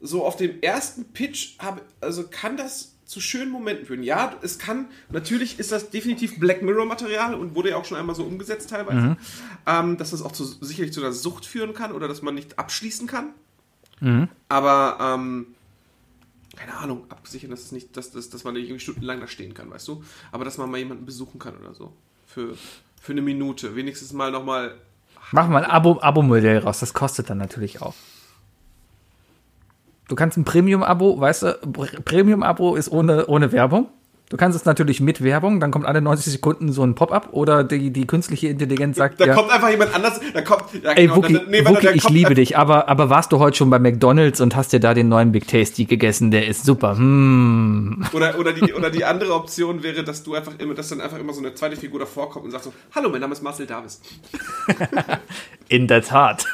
so 0.00 0.24
auf 0.24 0.36
dem 0.36 0.60
ersten 0.62 1.04
Pitch 1.12 1.58
habe, 1.58 1.82
also 2.00 2.24
kann 2.30 2.56
das 2.56 2.94
zu 3.04 3.20
schönen 3.20 3.50
Momenten 3.50 3.86
führen. 3.86 4.02
Ja, 4.04 4.36
es 4.40 4.58
kann, 4.58 4.86
natürlich 5.10 5.58
ist 5.58 5.72
das 5.72 5.90
definitiv 5.90 6.38
Black 6.38 6.62
Mirror 6.62 6.86
Material 6.86 7.34
und 7.34 7.56
wurde 7.56 7.70
ja 7.70 7.76
auch 7.76 7.84
schon 7.84 7.98
einmal 7.98 8.14
so 8.14 8.22
umgesetzt 8.22 8.70
teilweise, 8.70 9.16
ähm, 9.66 9.96
dass 9.96 10.10
das 10.12 10.22
auch 10.22 10.30
zu, 10.32 10.44
sicherlich 10.44 10.92
zu 10.92 11.00
einer 11.00 11.12
Sucht 11.12 11.44
führen 11.44 11.74
kann 11.74 11.90
oder 11.92 12.06
dass 12.06 12.22
man 12.22 12.34
nicht 12.36 12.58
abschließen 12.58 13.06
kann. 13.08 13.30
Aber, 14.48 14.98
ähm, 15.00 15.48
keine 16.56 16.76
Ahnung, 16.76 17.04
absichern, 17.10 17.50
dass 17.50 17.60
es 17.60 17.72
nicht, 17.72 17.96
dass, 17.96 18.12
dass, 18.12 18.30
dass 18.30 18.44
man 18.44 18.54
nicht 18.54 18.64
irgendwie 18.64 18.80
stundenlang 18.80 19.20
da 19.20 19.26
stehen 19.26 19.54
kann, 19.54 19.70
weißt 19.70 19.88
du? 19.88 20.04
Aber 20.32 20.44
dass 20.44 20.56
man 20.58 20.70
mal 20.70 20.78
jemanden 20.78 21.04
besuchen 21.04 21.38
kann 21.38 21.56
oder 21.56 21.74
so. 21.74 21.92
Für, 22.26 22.54
für 23.00 23.12
eine 23.12 23.22
Minute. 23.22 23.76
Wenigstens 23.76 24.12
mal 24.12 24.30
nochmal. 24.30 24.76
Mach 25.32 25.48
mal 25.48 25.64
ein 25.64 25.70
Abo- 25.70 26.00
Abo-Modell 26.00 26.58
raus, 26.58 26.80
das 26.80 26.92
kostet 26.94 27.28
dann 27.30 27.38
natürlich 27.38 27.82
auch. 27.82 27.94
Du 30.10 30.16
kannst 30.16 30.36
ein 30.36 30.44
Premium-Abo, 30.44 31.20
weißt 31.20 31.42
du, 31.44 31.46
Pr- 31.72 32.00
Premium-Abo 32.02 32.74
ist 32.74 32.90
ohne, 32.90 33.26
ohne 33.26 33.52
Werbung. 33.52 33.88
Du 34.28 34.36
kannst 34.36 34.56
es 34.56 34.64
natürlich 34.64 35.00
mit 35.00 35.22
Werbung, 35.24 35.58
dann 35.60 35.70
kommt 35.72 35.86
alle 35.86 36.00
90 36.00 36.32
Sekunden 36.32 36.72
so 36.72 36.82
ein 36.84 36.94
Pop-up 36.94 37.28
oder 37.32 37.64
die, 37.64 37.90
die 37.92 38.06
künstliche 38.06 38.46
Intelligenz 38.46 38.96
sagt 38.96 39.20
Da 39.20 39.26
ja, 39.26 39.34
kommt 39.34 39.50
einfach 39.50 39.70
jemand 39.70 39.92
anders. 39.94 40.20
Da 40.34 40.42
kommt. 40.42 40.64
Ja, 40.84 40.92
ey 40.92 41.06
genau, 41.06 41.16
Wookie, 41.16 41.32
da- 41.32 41.40
nee, 41.48 41.64
Wookie 41.66 41.86
da 41.86 41.92
ich 41.92 42.02
kommt 42.02 42.14
liebe 42.14 42.34
dich, 42.34 42.56
aber, 42.56 42.88
aber 42.88 43.08
warst 43.10 43.32
du 43.32 43.38
heute 43.40 43.56
schon 43.56 43.70
bei 43.70 43.78
McDonalds 43.80 44.40
und 44.40 44.54
hast 44.54 44.72
dir 44.72 44.78
da 44.80 44.94
den 44.94 45.08
neuen 45.08 45.30
Big 45.32 45.46
Tasty 45.48 45.84
gegessen, 45.84 46.30
der 46.32 46.46
ist 46.46 46.64
super. 46.64 46.96
Hm. 46.96 48.04
Oder, 48.12 48.38
oder, 48.38 48.52
die, 48.52 48.72
oder 48.72 48.90
die 48.90 49.04
andere 49.04 49.34
Option 49.34 49.82
wäre, 49.82 50.02
dass 50.04 50.22
du 50.22 50.34
einfach 50.36 50.52
immer, 50.58 50.74
dass 50.74 50.88
dann 50.90 51.00
einfach 51.00 51.18
immer 51.18 51.32
so 51.32 51.40
eine 51.40 51.54
zweite 51.54 51.76
Figur 51.76 51.98
davor 52.00 52.30
kommt 52.30 52.44
und 52.44 52.50
sagt 52.52 52.64
so: 52.64 52.72
Hallo, 52.94 53.08
mein 53.10 53.20
Name 53.20 53.32
ist 53.32 53.42
Marcel 53.42 53.66
Davis. 53.66 54.00
In 55.68 55.86
der 55.88 56.02
Tat. 56.02 56.46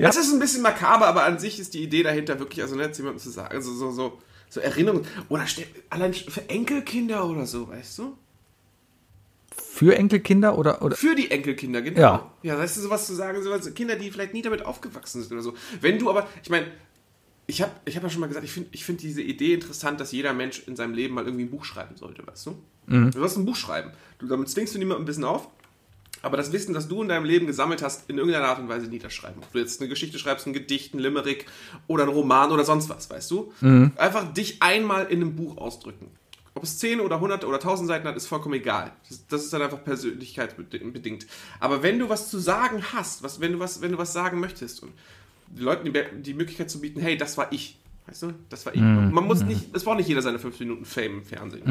Das 0.00 0.16
ist 0.16 0.32
ein 0.32 0.38
bisschen 0.38 0.62
makaber, 0.62 1.06
aber 1.06 1.24
an 1.24 1.38
sich 1.38 1.58
ist 1.58 1.74
die 1.74 1.82
Idee 1.82 2.02
dahinter 2.02 2.38
wirklich, 2.38 2.62
also 2.62 2.76
nicht 2.76 2.96
jemandem 2.96 3.20
zu 3.20 3.30
sagen, 3.30 3.54
also 3.54 3.72
so, 3.72 3.90
so, 3.90 4.18
so 4.48 4.60
Erinnerungen. 4.60 5.06
Oder 5.28 5.44
allein 5.90 6.14
für 6.14 6.48
Enkelkinder 6.48 7.28
oder 7.28 7.46
so, 7.46 7.68
weißt 7.68 7.98
du? 7.98 8.16
Für 9.56 9.96
Enkelkinder 9.96 10.58
oder, 10.58 10.82
oder 10.82 10.96
Für 10.96 11.14
die 11.14 11.30
Enkelkinder, 11.30 11.82
genau. 11.82 12.00
Ja. 12.00 12.32
Ja, 12.42 12.58
weißt 12.58 12.76
du, 12.76 12.80
sowas 12.82 13.06
zu 13.06 13.14
sagen, 13.14 13.42
sowas, 13.42 13.72
Kinder, 13.74 13.96
die 13.96 14.10
vielleicht 14.10 14.34
nie 14.34 14.42
damit 14.42 14.64
aufgewachsen 14.64 15.22
sind 15.22 15.32
oder 15.32 15.42
so. 15.42 15.54
Wenn 15.80 15.98
du 15.98 16.10
aber, 16.10 16.28
ich 16.42 16.50
meine, 16.50 16.66
ich 17.46 17.60
habe 17.60 17.72
ich 17.84 17.96
hab 17.96 18.02
ja 18.02 18.10
schon 18.10 18.20
mal 18.20 18.28
gesagt, 18.28 18.44
ich 18.44 18.52
finde 18.52 18.68
ich 18.72 18.84
find 18.84 19.02
diese 19.02 19.22
Idee 19.22 19.54
interessant, 19.54 20.00
dass 20.00 20.12
jeder 20.12 20.32
Mensch 20.32 20.62
in 20.66 20.76
seinem 20.76 20.94
Leben 20.94 21.14
mal 21.14 21.24
irgendwie 21.24 21.44
ein 21.44 21.50
Buch 21.50 21.64
schreiben 21.64 21.96
sollte, 21.96 22.26
weißt 22.26 22.46
du? 22.46 22.62
Du 22.86 23.18
sollst 23.18 23.36
ein 23.36 23.44
Buch 23.44 23.56
schreiben. 23.56 23.90
Du, 24.18 24.26
damit 24.26 24.48
zwingst 24.48 24.74
du 24.74 24.78
niemandem 24.78 25.02
ein 25.02 25.06
bisschen 25.06 25.24
auf. 25.24 25.48
Aber 26.22 26.36
das 26.36 26.52
Wissen, 26.52 26.72
das 26.72 26.88
du 26.88 27.02
in 27.02 27.08
deinem 27.08 27.24
Leben 27.24 27.46
gesammelt 27.46 27.82
hast, 27.82 28.08
in 28.08 28.18
irgendeiner 28.18 28.46
Art 28.46 28.58
und 28.60 28.68
Weise 28.68 28.86
niederschreiben. 28.86 29.42
Ob 29.42 29.52
du 29.52 29.58
jetzt 29.58 29.80
eine 29.80 29.88
Geschichte 29.88 30.18
schreibst, 30.18 30.46
ein 30.46 30.52
Gedicht, 30.52 30.94
ein 30.94 31.00
Limerick 31.00 31.46
oder 31.88 32.04
ein 32.04 32.08
Roman 32.08 32.52
oder 32.52 32.64
sonst 32.64 32.88
was, 32.88 33.10
weißt 33.10 33.30
du? 33.30 33.52
Einfach 33.96 34.32
dich 34.32 34.62
einmal 34.62 35.06
in 35.06 35.20
einem 35.20 35.34
Buch 35.36 35.56
ausdrücken. 35.58 36.06
Ob 36.54 36.64
es 36.64 36.78
10 36.78 37.00
oder 37.00 37.16
100 37.16 37.44
oder 37.44 37.56
1000 37.56 37.88
Seiten 37.88 38.06
hat, 38.06 38.14
ist 38.14 38.26
vollkommen 38.26 38.54
egal. 38.54 38.92
Das, 39.08 39.26
das 39.26 39.44
ist 39.44 39.52
dann 39.52 39.62
einfach 39.62 39.82
persönlichkeitsbedingt. 39.82 41.26
Aber 41.60 41.82
wenn 41.82 41.98
du 41.98 42.08
was 42.08 42.30
zu 42.30 42.38
sagen 42.38 42.82
hast, 42.92 43.22
was, 43.22 43.40
wenn, 43.40 43.52
du 43.52 43.58
was, 43.58 43.80
wenn 43.80 43.92
du 43.92 43.98
was 43.98 44.12
sagen 44.12 44.38
möchtest 44.38 44.82
und 44.82 44.92
die 45.48 45.62
Leuten 45.62 45.90
die, 45.90 46.22
die 46.22 46.34
Möglichkeit 46.34 46.70
zu 46.70 46.80
bieten, 46.80 47.00
hey, 47.00 47.16
das 47.16 47.36
war 47.38 47.52
ich. 47.52 47.78
Weißt 48.06 48.22
du? 48.24 48.32
Das 48.48 48.66
war 48.66 48.74
eben. 48.74 49.12
Man 49.14 49.24
muss 49.26 49.42
nicht, 49.42 49.74
es 49.74 49.84
braucht 49.84 49.96
nicht 49.96 50.08
jeder 50.08 50.22
seine 50.22 50.38
15 50.38 50.66
Minuten 50.66 50.84
Fame 50.84 51.18
im 51.18 51.24
Fernsehen. 51.24 51.62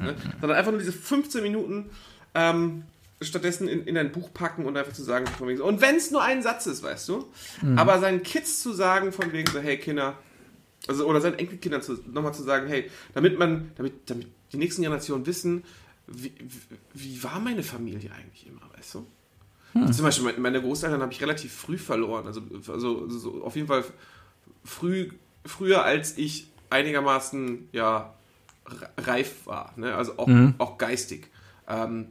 ne? 0.00 0.14
Sondern 0.40 0.58
einfach 0.58 0.70
nur 0.70 0.80
diese 0.80 0.92
15 0.92 1.42
Minuten 1.42 1.86
ähm, 2.34 2.84
stattdessen 3.20 3.66
in, 3.68 3.84
in 3.84 3.96
ein 3.98 4.12
Buch 4.12 4.32
packen 4.32 4.64
und 4.64 4.76
einfach 4.76 4.92
zu 4.92 5.02
sagen, 5.02 5.26
von 5.26 5.48
wegen 5.48 5.58
so, 5.58 5.64
und 5.64 5.80
wenn 5.80 5.96
es 5.96 6.10
nur 6.10 6.22
ein 6.22 6.42
Satz 6.42 6.66
ist, 6.66 6.82
weißt 6.82 7.08
du, 7.08 7.26
aber 7.76 7.98
seinen 7.98 8.22
Kids 8.22 8.60
zu 8.62 8.72
sagen, 8.72 9.10
von 9.12 9.32
wegen 9.32 9.50
so, 9.50 9.58
hey 9.58 9.76
Kinder, 9.78 10.16
also 10.86 11.06
oder 11.06 11.20
seinen 11.20 11.34
Enkelkindern 11.38 11.82
nochmal 12.12 12.32
zu 12.34 12.42
sagen, 12.44 12.68
hey, 12.68 12.90
damit 13.14 13.38
man, 13.38 13.72
damit, 13.76 14.08
damit 14.08 14.28
die 14.52 14.56
nächsten 14.58 14.82
Generationen 14.82 15.26
wissen, 15.26 15.64
wie, 16.06 16.32
wie, 16.38 16.60
wie 16.94 17.22
war 17.24 17.40
meine 17.40 17.62
Familie 17.62 18.10
eigentlich 18.12 18.46
immer, 18.46 18.62
weißt 18.76 18.94
du? 18.94 19.06
Zum 19.92 20.04
Beispiel 20.04 20.32
meine- 20.38 20.62
Großeltern 20.62 21.02
habe 21.02 21.12
ich 21.12 21.20
relativ 21.20 21.52
früh 21.52 21.76
verloren, 21.76 22.26
also, 22.26 22.40
also 22.68 23.08
so 23.10 23.42
auf 23.44 23.54
jeden 23.56 23.68
Fall 23.68 23.84
früh, 24.64 25.10
früher 25.44 25.84
als 25.84 26.16
ich 26.16 26.48
einigermaßen 26.70 27.68
ja 27.72 28.14
re- 28.66 28.88
reif 28.98 29.46
war, 29.46 29.72
ne? 29.76 29.94
also 29.94 30.18
auch, 30.18 30.28
auch 30.58 30.78
geistig. 30.78 31.28
Ähm, 31.68 32.08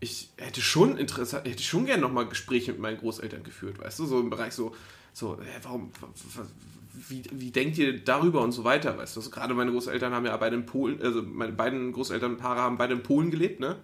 ich 0.00 0.30
hätte 0.38 0.62
schon 0.62 0.96
interessant, 0.96 1.46
hätte 1.46 1.62
schon 1.62 1.86
gerne 1.86 2.02
nochmal 2.02 2.26
Gespräche 2.26 2.72
mit 2.72 2.80
meinen 2.80 2.98
Großeltern 2.98 3.42
geführt, 3.42 3.78
weißt 3.78 3.98
du, 3.98 4.06
so 4.06 4.18
im 4.18 4.30
Bereich 4.30 4.54
so, 4.54 4.74
so, 5.12 5.38
warum, 5.62 5.92
wie, 7.08 7.22
wie 7.32 7.50
denkt 7.50 7.78
ihr 7.78 7.98
darüber 8.04 8.42
und 8.42 8.52
so 8.52 8.64
weiter, 8.64 8.96
weißt 8.98 9.16
du, 9.16 9.20
also 9.20 9.30
gerade 9.30 9.54
meine 9.54 9.70
Großeltern 9.72 10.12
haben 10.12 10.26
ja 10.26 10.36
beide 10.36 10.56
in 10.56 10.66
Polen, 10.66 11.00
also 11.02 11.22
meine 11.22 11.52
beiden 11.52 11.92
Großelternpaare 11.92 12.60
haben 12.60 12.76
beide 12.78 12.94
in 12.94 13.02
Polen 13.02 13.30
gelebt, 13.30 13.60
ne, 13.60 13.76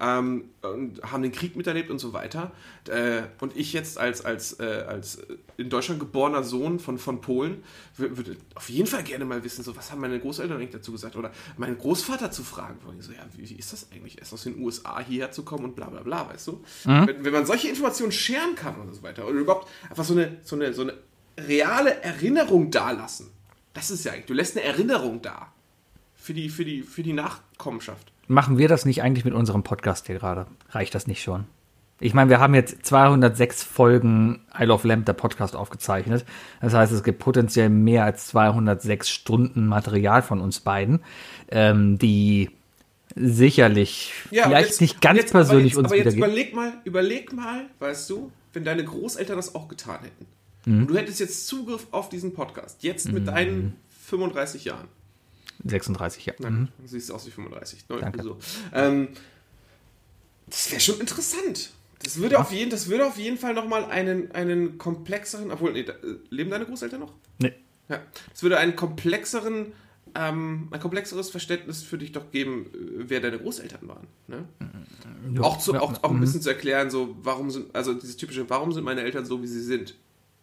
ähm, 0.00 0.44
und 0.62 1.02
haben 1.02 1.22
den 1.22 1.32
Krieg 1.32 1.56
miterlebt 1.56 1.90
und 1.90 1.98
so 1.98 2.12
weiter, 2.12 2.52
äh, 2.88 3.22
und 3.40 3.56
ich 3.56 3.72
jetzt 3.72 3.98
als, 3.98 4.24
als, 4.24 4.60
äh, 4.60 4.84
als 4.86 5.18
in 5.56 5.68
Deutschland 5.68 6.00
geborener 6.00 6.42
Sohn 6.42 6.78
von, 6.78 6.98
von 6.98 7.20
Polen 7.20 7.62
wür- 7.98 8.16
würde 8.16 8.36
auf 8.54 8.68
jeden 8.70 8.86
Fall 8.86 9.02
gerne 9.02 9.24
mal 9.24 9.42
wissen, 9.44 9.64
so, 9.64 9.76
was 9.76 9.90
haben 9.90 10.00
meine 10.00 10.18
Großeltern 10.20 10.58
eigentlich 10.58 10.70
dazu 10.70 10.92
gesagt, 10.92 11.16
oder 11.16 11.32
meinen 11.56 11.76
Großvater 11.78 12.30
zu 12.30 12.42
fragen, 12.44 12.78
von 12.80 13.00
so, 13.00 13.12
ja, 13.12 13.18
wie, 13.36 13.48
wie 13.50 13.54
ist 13.54 13.72
das 13.72 13.88
eigentlich, 13.92 14.18
erst 14.18 14.32
aus 14.32 14.44
den 14.44 14.62
USA 14.62 15.00
hierher 15.00 15.32
zu 15.32 15.42
kommen 15.44 15.64
und 15.64 15.76
bla 15.76 15.88
bla 15.88 16.02
bla, 16.02 16.28
weißt 16.28 16.46
du? 16.48 16.62
Wenn, 17.06 17.24
wenn 17.24 17.32
man 17.32 17.46
solche 17.46 17.68
Informationen 17.68 18.12
scheren 18.12 18.54
kann 18.54 18.76
und 18.76 18.94
so 18.94 19.02
weiter, 19.02 19.26
oder 19.26 19.38
überhaupt 19.38 19.68
einfach 19.88 20.04
so 20.04 20.14
eine, 20.14 20.38
so 20.42 20.56
eine, 20.56 20.72
so 20.72 20.82
eine 20.82 20.94
reale 21.48 22.02
Erinnerung 22.02 22.70
dalassen, 22.70 23.30
das 23.74 23.90
ist 23.90 24.04
ja 24.04 24.12
eigentlich, 24.12 24.26
du 24.26 24.34
lässt 24.34 24.56
eine 24.56 24.64
Erinnerung 24.66 25.22
da 25.22 25.52
für 26.14 26.34
die, 26.34 26.48
für 26.48 26.64
die, 26.64 26.82
für 26.82 27.02
die 27.02 27.12
Nachkommenschaft. 27.12 28.12
Machen 28.28 28.58
wir 28.58 28.68
das 28.68 28.84
nicht 28.84 29.02
eigentlich 29.02 29.24
mit 29.24 29.34
unserem 29.34 29.62
Podcast 29.62 30.06
hier 30.06 30.16
gerade? 30.18 30.46
Reicht 30.70 30.94
das 30.94 31.06
nicht 31.06 31.22
schon? 31.22 31.46
Ich 32.02 32.14
meine, 32.14 32.30
wir 32.30 32.40
haben 32.40 32.54
jetzt 32.54 32.86
206 32.86 33.62
Folgen 33.62 34.46
I 34.58 34.64
Love 34.64 34.88
Lamp, 34.88 35.04
der 35.04 35.12
Podcast, 35.12 35.54
aufgezeichnet. 35.54 36.24
Das 36.62 36.72
heißt, 36.72 36.92
es 36.92 37.02
gibt 37.02 37.18
potenziell 37.18 37.68
mehr 37.68 38.04
als 38.04 38.28
206 38.28 39.10
Stunden 39.10 39.66
Material 39.66 40.22
von 40.22 40.40
uns 40.40 40.60
beiden, 40.60 41.00
ähm, 41.50 41.98
die 41.98 42.50
sicherlich 43.16 44.12
Ja, 44.30 44.44
vielleicht 44.44 44.68
jetzt- 44.70 44.80
nicht 44.80 45.00
ganz 45.00 45.18
jetzt, 45.18 45.32
persönlich 45.32 45.74
aber 45.74 45.80
uns 45.84 45.92
jetzt, 45.92 46.00
aber 46.00 46.10
jetzt 46.10 46.16
überleg 46.16 46.54
mal, 46.54 46.72
überleg 46.84 47.32
mal, 47.32 47.66
weißt 47.80 48.08
du, 48.10 48.30
wenn 48.52 48.64
deine 48.64 48.84
Großeltern 48.84 49.36
das 49.36 49.54
auch 49.54 49.68
getan 49.68 50.00
hätten. 50.02 50.26
Mhm. 50.66 50.80
Und 50.80 50.86
du 50.88 50.96
hättest 50.96 51.20
jetzt 51.20 51.46
Zugriff 51.46 51.86
auf 51.90 52.08
diesen 52.08 52.32
Podcast, 52.34 52.82
jetzt 52.82 53.10
mit 53.10 53.26
deinen 53.26 53.76
35 54.06 54.64
Jahren. 54.64 54.88
36 55.64 56.26
Jahre. 56.26 56.42
Nein, 56.42 56.68
du 56.78 56.86
siehst 56.86 57.12
aus 57.12 57.26
wie 57.26 57.30
35. 57.30 57.88
Ne? 57.88 57.96
Mhm. 57.96 58.00
Danke. 58.00 58.22
So. 58.22 58.38
Ähm, 58.72 59.08
das 60.46 60.70
wäre 60.70 60.80
schon 60.80 61.00
interessant. 61.00 61.70
Das 62.02 62.18
würde, 62.18 62.38
auf 62.38 62.50
jeden, 62.50 62.70
das 62.70 62.88
würde 62.88 63.06
auf 63.06 63.18
jeden 63.18 63.36
Fall 63.36 63.52
nochmal 63.52 63.84
einen, 63.84 64.32
einen 64.32 64.78
komplexeren, 64.78 65.50
obwohl, 65.50 65.72
nee, 65.72 65.80
äh, 65.80 65.94
leben 66.30 66.50
deine 66.50 66.64
Großeltern 66.64 67.00
noch? 67.00 67.12
Nee. 67.38 67.52
Ja. 67.88 68.00
Es 68.32 68.42
würde 68.42 68.56
einen 68.56 68.74
komplexeren, 68.74 69.72
ähm, 70.14 70.68
ein 70.70 70.80
komplexeres 70.80 71.28
Verständnis 71.28 71.82
für 71.82 71.98
dich 71.98 72.12
doch 72.12 72.30
geben, 72.30 72.66
äh, 72.72 73.08
wer 73.08 73.20
deine 73.20 73.38
Großeltern 73.38 73.86
waren. 73.86 74.06
Ne? 74.28 74.48
Ja, 75.34 75.42
Auch, 75.42 75.58
zu, 75.58 75.74
ja, 75.74 75.80
auch, 75.80 76.02
auch 76.02 76.10
ein 76.10 76.16
mhm. 76.16 76.20
bisschen 76.20 76.40
zu 76.40 76.48
erklären, 76.48 76.90
so, 76.90 77.16
warum 77.22 77.50
sind, 77.50 77.74
also 77.74 77.92
dieses 77.92 78.16
typische, 78.16 78.48
warum 78.48 78.72
sind 78.72 78.84
meine 78.84 79.02
Eltern 79.02 79.26
so, 79.26 79.42
wie 79.42 79.46
sie 79.46 79.62
sind? 79.62 79.94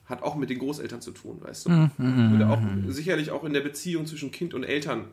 Hat 0.07 0.23
auch 0.23 0.35
mit 0.35 0.49
den 0.49 0.59
Großeltern 0.59 1.01
zu 1.01 1.11
tun, 1.11 1.39
weißt 1.41 1.65
du? 1.65 1.69
Mhm, 1.69 2.31
Würde 2.31 2.47
auch 2.49 2.59
sicherlich 2.87 3.31
auch 3.31 3.43
in 3.43 3.53
der 3.53 3.61
Beziehung 3.61 4.05
zwischen 4.05 4.31
Kind 4.31 4.53
und 4.53 4.63
Eltern 4.63 5.05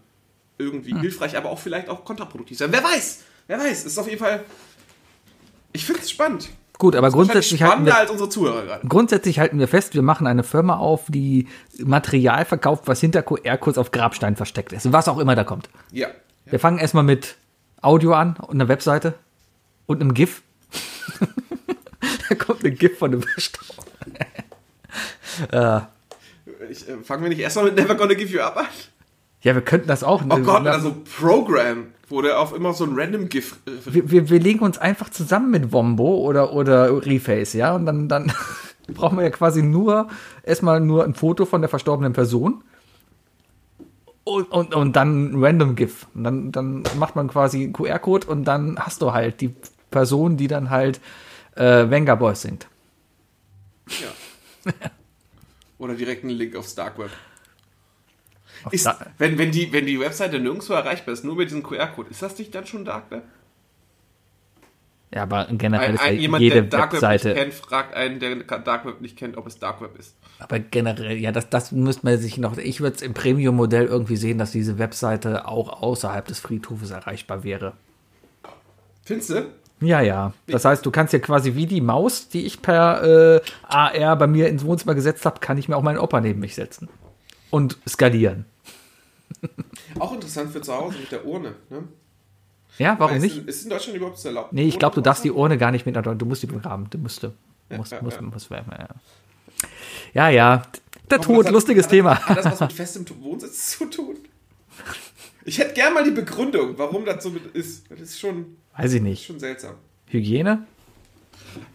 irgendwie 0.56 0.94
Mhm. 0.94 1.00
hilfreich, 1.00 1.36
aber 1.36 1.50
auch 1.50 1.58
vielleicht 1.58 1.88
auch 1.88 2.04
kontraproduktiv 2.04 2.56
sein. 2.58 2.70
Wer 2.72 2.84
weiß? 2.84 3.22
Wer 3.48 3.58
weiß? 3.58 3.80
Es 3.80 3.86
ist 3.86 3.98
auf 3.98 4.06
jeden 4.06 4.20
Fall. 4.20 4.44
Ich 5.72 5.84
finde 5.84 6.00
es 6.00 6.10
spannend. 6.10 6.48
Gut, 6.78 6.96
aber 6.96 7.10
grundsätzlich 7.10 7.62
halten 7.62 7.86
wir, 7.86 7.96
als 7.96 8.10
unsere 8.10 8.28
Zuhörer 8.28 8.62
gerade. 8.64 8.86
grundsätzlich 8.88 9.38
halten 9.38 9.58
wir 9.60 9.68
fest, 9.68 9.94
wir 9.94 10.02
machen 10.02 10.26
eine 10.26 10.42
Firma 10.42 10.76
auf, 10.76 11.02
die 11.08 11.46
Material 11.78 12.44
verkauft, 12.44 12.84
was 12.86 13.00
hinter 13.00 13.22
QR-Codes 13.22 13.78
auf 13.78 13.90
Grabstein 13.92 14.34
versteckt 14.36 14.72
ist. 14.72 14.92
Was 14.92 15.06
auch 15.08 15.18
immer 15.18 15.34
da 15.36 15.44
kommt. 15.44 15.68
Ja. 15.92 16.08
Wir 16.46 16.58
fangen 16.60 16.78
erstmal 16.78 17.04
mit 17.04 17.36
Audio 17.80 18.12
an 18.14 18.36
und 18.36 18.54
einer 18.60 18.68
Webseite 18.68 19.14
und 19.86 20.00
einem 20.00 20.14
GIF. 20.14 20.42
da 22.28 22.34
kommt 22.34 22.64
ein 22.64 22.74
GIF 22.76 22.98
von 22.98 23.12
einem 23.12 23.22
Ich, 26.70 26.88
äh, 26.88 26.96
fangen 27.02 27.22
wir 27.22 27.28
nicht 27.28 27.40
erstmal 27.40 27.66
mit 27.66 27.76
Never 27.76 27.94
Gonna 27.94 28.14
Give 28.14 28.30
You 28.30 28.40
Up 28.40 28.56
an? 28.56 28.66
Ja, 29.42 29.54
wir 29.54 29.62
könnten 29.62 29.88
das 29.88 30.02
auch. 30.02 30.22
Oh 30.28 30.38
Gott, 30.38 30.66
also 30.66 30.96
Program, 31.18 31.88
wo 32.08 32.22
der 32.22 32.40
auf 32.40 32.54
immer 32.54 32.72
so 32.72 32.84
ein 32.84 32.92
random 32.94 33.28
GIF. 33.28 33.58
Äh, 33.66 33.70
wir, 33.84 34.10
wir, 34.10 34.30
wir 34.30 34.40
legen 34.40 34.60
uns 34.60 34.78
einfach 34.78 35.10
zusammen 35.10 35.50
mit 35.50 35.72
Wombo 35.72 36.18
oder, 36.18 36.52
oder 36.52 37.04
Reface, 37.04 37.52
ja, 37.54 37.74
und 37.74 37.86
dann, 37.86 38.08
dann 38.08 38.32
brauchen 38.88 39.18
wir 39.18 39.24
ja 39.24 39.30
quasi 39.30 39.62
nur 39.62 40.08
erstmal 40.42 40.80
nur 40.80 41.04
ein 41.04 41.14
Foto 41.14 41.44
von 41.44 41.60
der 41.60 41.68
verstorbenen 41.68 42.12
Person 42.12 42.64
und, 44.24 44.50
und, 44.50 44.74
und 44.74 44.96
dann 44.96 45.32
ein 45.32 45.44
random 45.44 45.76
GIF. 45.76 46.06
Und 46.14 46.24
dann, 46.24 46.52
dann 46.52 46.82
macht 46.98 47.14
man 47.14 47.28
quasi 47.28 47.64
einen 47.64 47.72
QR-Code 47.74 48.26
und 48.26 48.44
dann 48.44 48.78
hast 48.78 49.02
du 49.02 49.12
halt 49.12 49.40
die 49.40 49.54
Person, 49.90 50.38
die 50.38 50.48
dann 50.48 50.70
halt 50.70 51.00
äh, 51.56 51.90
Venga 51.90 52.14
Boys 52.14 52.42
singt. 52.42 52.66
Ja. 53.88 54.08
Oder 55.78 55.94
direkt 55.94 56.22
einen 56.24 56.32
Link 56.36 56.56
aufs 56.56 56.74
Dark 56.74 56.98
Web. 56.98 57.10
Auf 58.62 58.72
Ist, 58.72 58.86
da- 58.86 58.98
wenn, 59.18 59.38
wenn, 59.38 59.50
die, 59.50 59.72
wenn 59.72 59.86
die 59.86 59.98
Webseite 60.00 60.38
nirgendwo 60.38 60.72
erreichbar 60.72 61.12
ist, 61.14 61.24
nur 61.24 61.36
mit 61.36 61.48
diesem 61.50 61.62
QR-Code, 61.62 62.10
ist 62.10 62.22
das 62.22 62.38
nicht 62.38 62.54
dann 62.54 62.66
schon 62.66 62.84
Dark 62.84 63.10
Web? 63.10 63.24
ja, 65.12 65.22
aber 65.22 65.46
generell 65.52 65.90
Ein, 65.90 65.94
ist 65.94 66.00
ja 66.00 66.06
ein, 66.08 66.18
jemand, 66.18 66.42
jede 66.42 66.62
der 66.62 66.62
Dark 66.64 66.92
Web 66.92 67.02
Webseite. 67.02 67.28
nicht 67.28 67.38
kennt, 67.38 67.54
fragt 67.54 67.94
einen, 67.94 68.18
der 68.20 68.36
Dark 68.36 68.84
Web 68.84 69.00
nicht 69.00 69.16
kennt, 69.16 69.36
ob 69.36 69.46
es 69.46 69.58
Dark 69.58 69.80
Web 69.80 69.96
ist. 69.98 70.16
Aber 70.38 70.58
generell, 70.58 71.16
ja, 71.18 71.30
das, 71.30 71.48
das 71.50 71.70
müsste 71.72 72.06
man 72.06 72.18
sich 72.18 72.38
noch. 72.38 72.56
Ich 72.58 72.80
würde 72.80 72.96
es 72.96 73.02
im 73.02 73.14
Premium-Modell 73.14 73.86
irgendwie 73.86 74.16
sehen, 74.16 74.38
dass 74.38 74.50
diese 74.50 74.78
Webseite 74.78 75.46
auch 75.46 75.82
außerhalb 75.82 76.24
des 76.26 76.40
Friedhofes 76.40 76.90
erreichbar 76.90 77.44
wäre. 77.44 77.74
Findest 79.04 79.30
du? 79.30 79.52
Ja, 79.84 80.00
ja. 80.00 80.32
Das 80.46 80.64
heißt, 80.64 80.84
du 80.84 80.90
kannst 80.90 81.12
ja 81.12 81.18
quasi 81.18 81.54
wie 81.54 81.66
die 81.66 81.80
Maus, 81.80 82.28
die 82.28 82.46
ich 82.46 82.62
per 82.62 83.36
äh, 83.36 83.40
AR 83.68 84.16
bei 84.16 84.26
mir 84.26 84.48
ins 84.48 84.64
Wohnzimmer 84.64 84.94
gesetzt 84.94 85.26
habe, 85.26 85.40
kann 85.40 85.58
ich 85.58 85.68
mir 85.68 85.76
auch 85.76 85.82
meinen 85.82 85.98
Opa 85.98 86.20
neben 86.20 86.40
mich 86.40 86.54
setzen. 86.54 86.88
Und 87.50 87.78
skalieren. 87.88 88.46
Auch 89.98 90.12
interessant 90.12 90.50
für 90.50 90.60
zu 90.60 90.74
Hause 90.74 90.98
mit 90.98 91.12
der 91.12 91.24
Urne. 91.24 91.54
Ne? 91.70 91.84
Ja, 92.78 92.96
warum 92.98 93.16
ist, 93.16 93.22
nicht? 93.22 93.46
Ist 93.46 93.64
in 93.64 93.70
Deutschland 93.70 93.96
überhaupt 93.96 94.16
das 94.16 94.24
erlaubt? 94.24 94.52
Nee, 94.52 94.64
ich 94.64 94.78
glaube, 94.78 94.96
du 94.96 95.00
darfst 95.00 95.22
die 95.24 95.30
Urne 95.30 95.58
gar 95.58 95.70
nicht 95.70 95.86
mit, 95.86 95.94
du 95.94 96.26
musst 96.26 96.42
die 96.42 96.46
begraben. 96.46 96.88
Du 96.90 96.98
musst, 96.98 97.22
musst, 97.22 97.34
ja, 97.70 97.78
musst, 97.78 97.92
ja. 97.92 98.02
musst, 98.02 98.20
musst, 98.20 98.50
ja. 98.50 98.64
ja, 100.12 100.28
ja. 100.28 100.62
Der 101.10 101.18
haben? 101.18 101.24
Tod, 101.24 101.46
hat- 101.46 101.52
lustiges 101.52 101.84
hat, 101.84 101.90
Thema. 101.90 102.18
Hat 102.18 102.38
das 102.38 102.46
was 102.46 102.60
mit 102.60 102.72
festem 102.72 103.04
Wohnsitz 103.20 103.78
zu 103.78 103.86
tun? 103.86 104.16
Ich 105.44 105.58
hätte 105.58 105.74
gern 105.74 105.94
mal 105.94 106.04
die 106.04 106.10
Begründung, 106.10 106.76
warum 106.78 107.04
das 107.04 107.22
so 107.22 107.32
ist. 107.52 107.90
Das 107.90 108.00
ist 108.00 108.18
schon, 108.18 108.56
Weiß 108.76 108.92
ich 108.92 109.02
nicht. 109.02 109.24
schon 109.24 109.38
seltsam. 109.38 109.76
Hygiene? 110.08 110.66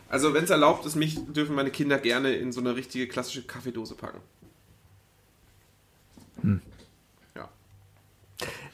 Also, 0.09 0.33
wenn 0.33 0.43
es 0.43 0.49
erlaubt 0.49 0.85
ist, 0.85 0.95
mich 0.95 1.19
dürfen 1.33 1.55
meine 1.55 1.69
Kinder 1.71 1.97
gerne 1.97 2.33
in 2.33 2.51
so 2.51 2.59
eine 2.59 2.75
richtige 2.75 3.07
klassische 3.07 3.43
Kaffeedose 3.43 3.95
packen. 3.95 4.21
Ja. 7.35 7.49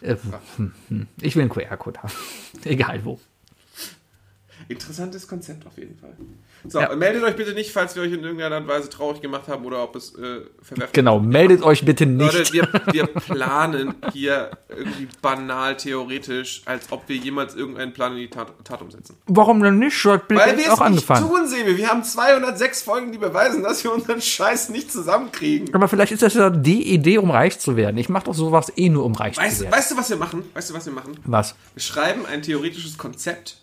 Äh, 0.01 0.15
hm, 0.57 0.73
hm. 0.87 1.07
Ich 1.21 1.35
will 1.35 1.41
einen 1.41 1.51
QR-Code 1.51 2.03
haben. 2.03 2.13
Egal 2.63 3.03
wo. 3.03 3.19
Interessantes 4.67 5.27
Konzept 5.27 5.65
auf 5.67 5.77
jeden 5.77 5.95
Fall. 5.97 6.13
So, 6.67 6.79
Ja. 6.79 6.95
meldet 6.95 7.23
euch 7.23 7.35
bitte 7.35 7.53
nicht, 7.53 7.71
falls 7.71 7.95
wir 7.95 8.01
euch 8.01 8.11
in 8.11 8.23
irgendeiner 8.23 8.55
Art 8.55 8.67
Weise 8.67 8.89
traurig 8.89 9.21
gemacht 9.21 9.47
haben 9.47 9.63
oder 9.65 9.83
ob 9.83 9.95
es 9.95 10.15
äh, 10.15 10.41
verwerflich 10.61 10.93
Genau, 10.93 11.19
meldet 11.19 11.61
euch 11.61 11.85
bitte 11.85 12.07
nicht. 12.07 12.33
Leute, 12.33 12.53
wir, 12.53 12.67
wir 12.91 13.05
planen 13.07 13.93
hier 14.11 14.49
irgendwie 14.69 15.07
banal 15.21 15.77
theoretisch, 15.77 16.63
als 16.65 16.91
ob 16.91 17.07
wir 17.07 17.15
jemals 17.17 17.53
irgendeinen 17.53 17.93
Plan 17.93 18.13
in 18.13 18.17
die 18.19 18.29
Tat, 18.29 18.47
Tat 18.63 18.81
umsetzen. 18.81 19.15
Warum 19.27 19.61
denn 19.61 19.77
nicht? 19.77 19.95
Short 19.95 20.23
Weil 20.29 20.57
wir 20.57 20.63
auch 20.73 20.73
es 20.73 20.79
nicht 20.79 20.81
angefangen. 20.81 21.27
tun, 21.29 21.47
sehen 21.47 21.67
wir. 21.67 21.77
Wir 21.77 21.89
haben 21.89 22.03
206 22.03 22.81
Folgen, 22.81 23.11
die 23.11 23.19
beweisen, 23.19 23.61
dass 23.61 23.83
wir 23.83 23.93
unseren 23.93 24.19
Scheiß 24.21 24.69
nicht 24.69 24.91
zusammenkriegen. 24.91 25.71
Aber 25.75 25.87
vielleicht 25.87 26.13
ist 26.13 26.23
das 26.23 26.33
ja 26.33 26.49
die 26.49 26.91
Idee, 26.91 27.19
um 27.19 27.29
reich 27.29 27.59
zu 27.59 27.75
werden. 27.77 27.97
Ich 27.97 28.09
mache 28.09 28.25
doch 28.25 28.33
sowas 28.33 28.71
eh 28.75 28.89
nur, 28.89 29.03
um 29.05 29.13
reich 29.13 29.37
Weißt, 29.37 29.57
zu 29.57 29.63
werden. 29.65 29.73
weißt 29.75 29.91
du, 29.91 29.97
was 29.97 30.09
wir 30.09 30.17
machen? 30.17 30.43
Weißt 30.55 30.71
du, 30.71 30.73
was 30.73 30.85
wir 30.87 30.93
machen? 30.93 31.15
Was? 31.25 31.55
Wir 31.75 31.81
schreiben 31.83 32.25
ein 32.25 32.41
theoretisches 32.41 32.97
Konzept 32.97 33.57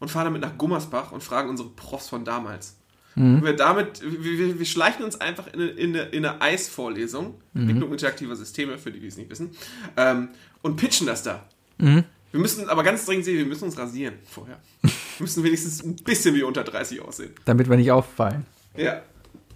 und 0.00 0.08
fahren 0.10 0.24
damit 0.24 0.42
nach 0.42 0.56
Gummersbach 0.58 1.12
und 1.12 1.22
fragen 1.22 1.48
unsere 1.48 1.68
Profs 1.70 2.08
von 2.08 2.24
damals. 2.24 2.76
Wir 3.14 3.56
damit, 3.56 4.00
wir, 4.02 4.58
wir- 4.60 4.64
schleichen 4.66 5.04
uns 5.04 5.20
einfach 5.20 5.48
in 5.48 5.54
eine, 5.60 5.70
in 5.70 5.90
eine, 5.96 6.04
in 6.10 6.24
eine 6.24 6.40
Eisvorlesung, 6.40 7.34
Entwicklung 7.52 7.90
interaktiver 7.90 8.36
Systeme, 8.36 8.78
für 8.78 8.92
die, 8.92 9.00
die 9.00 9.08
es 9.08 9.16
nicht 9.16 9.28
wissen, 9.28 9.50
ähm, 9.96 10.28
und 10.62 10.76
pitchen 10.76 11.06
das 11.08 11.24
da. 11.24 11.44
Wir 11.78 12.40
müssen 12.40 12.68
aber 12.68 12.84
ganz 12.84 13.06
dringend 13.06 13.24
sehen, 13.24 13.38
wir 13.38 13.46
müssen 13.46 13.64
uns 13.64 13.76
rasieren 13.76 14.14
vorher. 14.24 14.58
Wir 14.82 14.90
müssen 15.18 15.42
wenigstens 15.42 15.82
ein 15.82 15.96
bisschen 15.96 16.34
wie 16.36 16.44
unter 16.44 16.62
30 16.62 17.00
aussehen. 17.00 17.32
Damit 17.44 17.68
wir 17.68 17.76
nicht 17.76 17.90
auffallen. 17.90 18.46
Ja. 18.76 19.02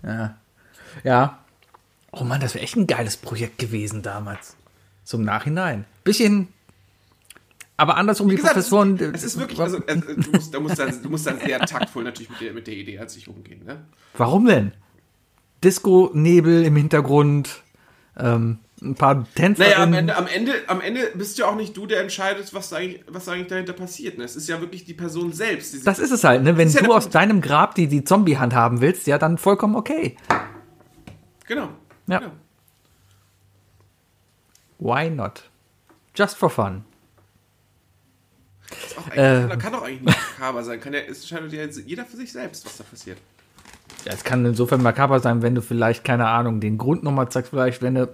Ja. 0.02 0.36
Ja. 1.04 1.38
Oh 2.10 2.24
Mann, 2.24 2.40
das 2.40 2.54
wäre 2.54 2.64
echt 2.64 2.74
ein 2.76 2.88
geiles 2.88 3.16
Projekt 3.16 3.58
gewesen 3.58 4.02
damals. 4.02 4.56
Im 5.12 5.22
Nachhinein. 5.24 5.84
Bisschen. 6.02 6.48
Aber 7.76 7.96
andersrum, 7.96 8.28
die 8.28 8.32
Wie 8.32 8.36
gesagt, 8.36 8.54
Professoren. 8.54 8.96
es 9.14 9.24
ist 9.24 9.38
wirklich, 9.38 9.58
also, 9.58 9.78
äh, 9.86 9.96
du, 9.96 10.30
musst, 10.30 10.54
du, 10.54 10.60
musst 10.60 10.78
dann, 10.78 11.02
du 11.02 11.08
musst 11.08 11.26
dann 11.26 11.40
sehr 11.40 11.58
taktvoll 11.60 12.04
natürlich 12.04 12.30
mit 12.30 12.40
der, 12.40 12.52
mit 12.52 12.66
der 12.66 12.74
Idee 12.74 12.98
an 12.98 13.08
sich 13.08 13.26
umgehen. 13.28 13.64
Ne? 13.64 13.84
Warum 14.16 14.44
denn? 14.46 14.72
Disco-Nebel 15.64 16.64
im 16.64 16.76
Hintergrund, 16.76 17.62
ähm, 18.18 18.58
ein 18.82 18.94
paar 18.96 19.26
Tänzer. 19.34 19.64
Naja, 19.64 19.82
am 19.82 19.94
Ende, 19.94 20.16
am, 20.16 20.26
Ende, 20.26 20.52
am 20.66 20.80
Ende 20.80 21.12
bist 21.14 21.38
ja 21.38 21.46
auch 21.46 21.54
nicht 21.54 21.76
du, 21.76 21.86
der 21.86 22.00
entscheidet, 22.02 22.52
was 22.52 22.72
eigentlich, 22.72 23.02
was 23.08 23.28
eigentlich 23.28 23.46
dahinter 23.46 23.72
passiert. 23.72 24.18
Ne? 24.18 24.24
Es 24.24 24.34
ist 24.36 24.48
ja 24.48 24.60
wirklich 24.60 24.84
die 24.84 24.94
Person 24.94 25.32
selbst. 25.32 25.72
die- 25.72 25.82
Das 25.84 25.98
ist 26.00 26.10
es 26.10 26.24
halt, 26.24 26.42
ne? 26.42 26.56
Wenn 26.56 26.68
ja 26.68 26.80
du 26.80 26.86
der 26.88 26.96
aus 26.96 27.08
deinem 27.08 27.40
Grab 27.40 27.74
die, 27.76 27.86
die 27.86 28.02
Zombie-Hand 28.04 28.54
haben 28.54 28.80
willst, 28.80 29.06
ja, 29.06 29.18
dann 29.18 29.38
vollkommen 29.38 29.76
okay. 29.76 30.16
Genau. 31.46 31.68
Ja. 32.08 32.18
genau. 32.18 32.32
Why 34.78 35.08
not? 35.10 35.44
Just 36.14 36.36
for 36.36 36.50
fun. 36.50 36.84
Ist 38.86 38.98
auch 38.98 39.06
Äh. 39.08 39.46
kann, 39.48 39.58
kann 39.58 39.72
doch 39.72 39.82
eigentlich 39.82 40.02
nicht 40.02 40.18
makaber 40.38 40.64
sein. 40.64 40.80
Kann 40.80 40.92
ja, 40.92 41.00
es 41.00 41.20
entscheidet 41.20 41.52
ja 41.52 41.82
jeder 41.84 42.04
für 42.04 42.16
sich 42.16 42.32
selbst, 42.32 42.64
was 42.66 42.76
da 42.76 42.84
passiert. 42.84 43.18
Ja, 44.04 44.12
es 44.12 44.24
kann 44.24 44.44
insofern 44.44 44.82
makaber 44.82 45.20
sein, 45.20 45.42
wenn 45.42 45.54
du 45.54 45.62
vielleicht, 45.62 46.04
keine 46.04 46.26
Ahnung, 46.26 46.60
den 46.60 46.78
Grund 46.78 47.02
nochmal 47.02 47.28
zeigst, 47.28 47.50
vielleicht, 47.50 47.82
wenn 47.82 47.94
du, 47.94 48.12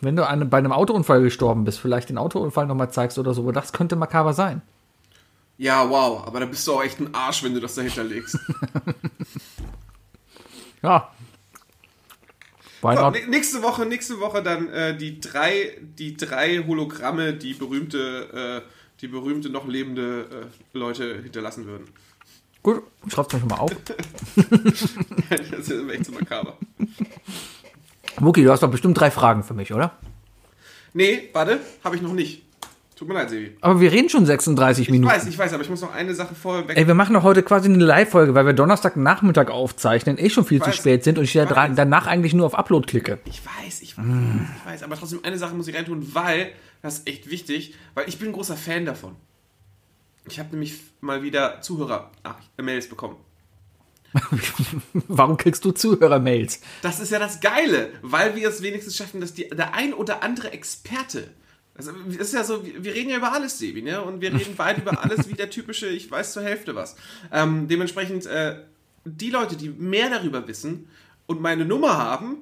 wenn 0.00 0.16
du 0.16 0.26
eine, 0.26 0.44
bei 0.44 0.58
einem 0.58 0.72
Autounfall 0.72 1.22
gestorben 1.22 1.64
bist, 1.64 1.78
vielleicht 1.78 2.08
den 2.08 2.18
Autounfall 2.18 2.66
nochmal 2.66 2.90
zeigst 2.90 3.18
oder 3.18 3.34
so, 3.34 3.50
das 3.52 3.72
könnte 3.72 3.96
makaber 3.96 4.32
sein. 4.32 4.62
Ja, 5.56 5.88
wow, 5.90 6.26
aber 6.26 6.40
da 6.40 6.46
bist 6.46 6.66
du 6.66 6.74
auch 6.74 6.84
echt 6.84 7.00
ein 7.00 7.14
Arsch, 7.14 7.42
wenn 7.42 7.54
du 7.54 7.60
das 7.60 7.74
dahinter 7.74 8.04
legst. 8.04 8.38
Ja. 10.82 11.12
So, 12.80 13.10
nächste 13.28 13.62
Woche, 13.62 13.86
nächste 13.86 14.20
Woche 14.20 14.40
dann 14.40 14.68
äh, 14.68 14.96
die 14.96 15.20
drei, 15.20 15.78
die 15.80 16.16
drei 16.16 16.58
Hologramme, 16.64 17.34
die 17.34 17.54
berühmte, 17.54 18.62
äh, 18.64 18.77
die 19.00 19.08
berühmte 19.08 19.48
noch 19.50 19.66
lebende 19.66 20.50
äh, 20.74 20.76
Leute 20.78 21.20
hinterlassen 21.22 21.66
würden. 21.66 21.86
Gut, 22.62 22.82
schreib's 23.08 23.32
mir 23.32 23.38
schon 23.40 23.48
mal 23.48 23.56
auf. 23.58 23.70
das 25.30 25.68
ist 25.68 25.90
echt 25.90 26.04
so 26.06 26.12
makaber. 26.12 26.56
Muki, 28.20 28.42
du 28.42 28.50
hast 28.50 28.62
doch 28.62 28.70
bestimmt 28.70 28.98
drei 28.98 29.10
Fragen 29.10 29.44
für 29.44 29.54
mich, 29.54 29.72
oder? 29.72 29.92
Nee, 30.92 31.28
warte, 31.32 31.60
habe 31.84 31.96
ich 31.96 32.02
noch 32.02 32.12
nicht. 32.14 32.42
Tut 32.96 33.06
mir 33.06 33.14
leid, 33.14 33.30
Sevi. 33.30 33.56
Aber 33.60 33.80
wir 33.80 33.92
reden 33.92 34.08
schon 34.08 34.26
36 34.26 34.86
Ich 34.86 34.90
Minuten. 34.90 35.12
weiß, 35.12 35.28
ich 35.28 35.38
weiß, 35.38 35.52
aber 35.52 35.62
ich 35.62 35.70
muss 35.70 35.80
noch 35.82 35.94
eine 35.94 36.14
Sache 36.16 36.34
vorher 36.34 36.66
weg. 36.66 36.76
Ey, 36.76 36.88
wir 36.88 36.94
machen 36.94 37.14
doch 37.14 37.22
heute 37.22 37.44
quasi 37.44 37.68
eine 37.72 37.84
Live-Folge, 37.84 38.34
weil 38.34 38.44
wir 38.44 38.54
Donnerstagnachmittag 38.54 39.50
aufzeichnen, 39.50 40.18
eh 40.18 40.28
schon 40.30 40.44
viel 40.44 40.60
zu 40.60 40.66
weiß. 40.68 40.76
spät 40.76 41.04
sind 41.04 41.16
und 41.16 41.22
ich 41.24 41.36
Ich 41.36 41.46
danach 41.46 42.08
eigentlich 42.08 42.34
nur 42.34 42.44
auf 42.46 42.56
Upload 42.58 42.88
klicke. 42.88 43.20
Ich 43.26 43.40
weiß, 43.46 43.82
ich 43.82 43.96
weiß, 43.96 44.04
Mm. 44.04 44.46
ich 44.64 44.66
weiß, 44.72 44.82
aber 44.82 44.96
trotzdem 44.96 45.20
eine 45.22 45.38
Sache 45.38 45.54
muss 45.54 45.68
ich 45.68 45.76
reintun, 45.76 46.12
weil 46.12 46.50
das 46.82 46.98
ist 46.98 47.08
echt 47.08 47.30
wichtig, 47.30 47.74
weil 47.94 48.08
ich 48.08 48.18
bin 48.18 48.28
ein 48.28 48.32
großer 48.32 48.56
Fan 48.56 48.84
davon. 48.84 49.16
Ich 50.28 50.38
habe 50.38 50.50
nämlich 50.50 50.74
mal 51.00 51.22
wieder 51.22 51.60
Zuhörer-Mails 51.60 52.88
bekommen. 52.88 53.16
Warum 55.08 55.36
kriegst 55.36 55.64
du 55.64 55.72
Zuhörer-Mails? 55.72 56.60
Das 56.82 57.00
ist 57.00 57.10
ja 57.10 57.18
das 57.18 57.40
Geile, 57.40 57.92
weil 58.02 58.36
wir 58.36 58.48
es 58.48 58.62
wenigstens 58.62 58.96
schaffen, 58.96 59.20
dass 59.20 59.34
die, 59.34 59.48
der 59.48 59.74
ein 59.74 59.92
oder 59.92 60.22
andere 60.22 60.52
Experte, 60.52 61.30
also 61.78 61.92
es 62.10 62.16
ist 62.16 62.34
ja 62.34 62.42
so, 62.42 62.64
wir 62.64 62.92
reden 62.92 63.10
ja 63.10 63.18
über 63.18 63.32
alles, 63.32 63.58
Sebi, 63.58 63.82
ne? 63.82 64.02
Und 64.02 64.20
wir 64.20 64.34
reden 64.34 64.54
beide 64.56 64.80
über 64.80 65.02
alles 65.02 65.28
wie 65.28 65.34
der 65.34 65.48
typische, 65.48 65.86
ich 65.86 66.10
weiß 66.10 66.32
zur 66.32 66.42
Hälfte 66.42 66.74
was. 66.74 66.96
Ähm, 67.32 67.68
dementsprechend, 67.68 68.26
äh, 68.26 68.56
die 69.04 69.30
Leute, 69.30 69.56
die 69.56 69.68
mehr 69.68 70.10
darüber 70.10 70.48
wissen 70.48 70.88
und 71.26 71.40
meine 71.40 71.64
Nummer 71.64 71.96
haben, 71.96 72.38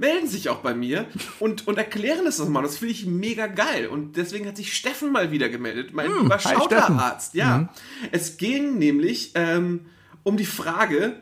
melden 0.00 0.26
sich 0.26 0.48
auch 0.48 0.58
bei 0.58 0.74
mir 0.74 1.06
und, 1.38 1.68
und 1.68 1.76
erklären 1.78 2.26
es 2.26 2.38
nochmal. 2.38 2.62
Das 2.62 2.78
finde 2.78 2.92
ich 2.94 3.06
mega 3.06 3.46
geil. 3.46 3.86
Und 3.86 4.16
deswegen 4.16 4.46
hat 4.48 4.56
sich 4.56 4.74
Steffen 4.74 5.12
mal 5.12 5.30
wieder 5.30 5.48
gemeldet, 5.48 5.92
mein 5.92 6.08
Hm. 6.08 6.32
Arzt. 6.32 7.34
Ja. 7.34 7.68
Es 8.10 8.38
ging 8.38 8.78
nämlich 8.78 9.32
ähm, 9.34 9.86
um 10.22 10.36
die 10.36 10.46
Frage, 10.46 11.20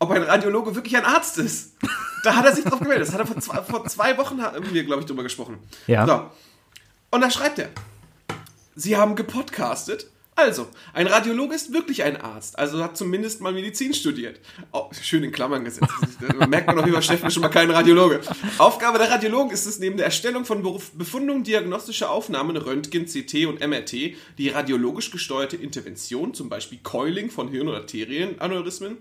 ob 0.00 0.10
ein 0.10 0.22
Radiologe 0.22 0.74
wirklich 0.74 0.96
ein 0.96 1.04
Arzt 1.04 1.38
ist. 1.38 1.76
Da 2.24 2.34
hat 2.34 2.44
er 2.44 2.54
sich 2.54 2.64
drauf 2.64 2.80
gemeldet. 2.80 3.06
Das 3.06 3.14
hat 3.14 3.20
er 3.20 3.26
vor 3.26 3.38
zwei, 3.40 3.62
vor 3.62 3.86
zwei 3.86 4.18
Wochen 4.18 4.42
haben 4.42 4.72
wir, 4.72 4.84
glaube 4.84 5.02
ich, 5.02 5.06
drüber 5.06 5.22
gesprochen. 5.22 5.58
Ja. 5.86 6.06
So. 6.06 6.30
Und 7.10 7.20
da 7.20 7.30
schreibt 7.30 7.60
er, 7.60 7.68
Sie 8.74 8.96
haben 8.96 9.14
gepodcastet. 9.14 10.08
Also, 10.42 10.66
ein 10.92 11.06
Radiologe 11.06 11.54
ist 11.54 11.72
wirklich 11.72 12.02
ein 12.02 12.20
Arzt, 12.20 12.58
also 12.58 12.82
hat 12.82 12.96
zumindest 12.96 13.40
mal 13.40 13.52
Medizin 13.52 13.94
studiert. 13.94 14.40
Oh, 14.72 14.90
schön 15.00 15.22
in 15.22 15.30
Klammern 15.30 15.64
gesetzt. 15.64 15.88
Da 16.20 16.46
merkt 16.48 16.66
man 16.66 16.74
doch, 16.74 16.84
über 16.84 17.00
Steffen 17.00 17.30
schon 17.30 17.42
mal 17.42 17.48
kein 17.48 17.70
Radiologe. 17.70 18.20
Aufgabe 18.58 18.98
der 18.98 19.08
Radiologen 19.08 19.52
ist 19.52 19.66
es, 19.66 19.78
neben 19.78 19.96
der 19.96 20.06
Erstellung 20.06 20.44
von 20.44 20.64
Befundungen 20.94 21.44
diagnostischer 21.44 22.10
Aufnahmen, 22.10 22.56
Röntgen, 22.56 23.06
CT 23.06 23.46
und 23.46 23.64
MRT, 23.64 24.16
die 24.36 24.48
radiologisch 24.48 25.12
gesteuerte 25.12 25.56
Intervention, 25.56 26.34
zum 26.34 26.48
Beispiel 26.48 26.80
Coiling 26.82 27.30
von 27.30 27.46
Hirn- 27.46 27.68
oder 27.68 27.78
Arterienaneurysmen, 27.78 28.98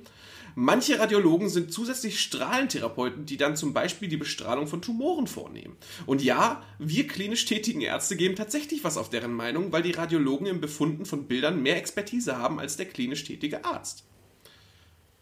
Manche 0.55 0.99
Radiologen 0.99 1.49
sind 1.49 1.71
zusätzlich 1.71 2.19
Strahlentherapeuten, 2.19 3.25
die 3.25 3.37
dann 3.37 3.55
zum 3.55 3.73
Beispiel 3.73 4.07
die 4.07 4.17
Bestrahlung 4.17 4.67
von 4.67 4.81
Tumoren 4.81 5.27
vornehmen. 5.27 5.77
Und 6.05 6.21
ja, 6.21 6.63
wir 6.79 7.07
klinisch 7.07 7.45
tätigen 7.45 7.81
Ärzte 7.81 8.15
geben 8.15 8.35
tatsächlich 8.35 8.83
was 8.83 8.97
auf 8.97 9.09
deren 9.09 9.33
Meinung, 9.33 9.71
weil 9.71 9.83
die 9.83 9.91
Radiologen 9.91 10.47
im 10.47 10.61
Befunden 10.61 11.05
von 11.05 11.27
Bildern 11.27 11.61
mehr 11.61 11.77
Expertise 11.77 12.37
haben 12.37 12.59
als 12.59 12.77
der 12.77 12.87
klinisch 12.87 13.23
tätige 13.23 13.63
Arzt. 13.65 14.03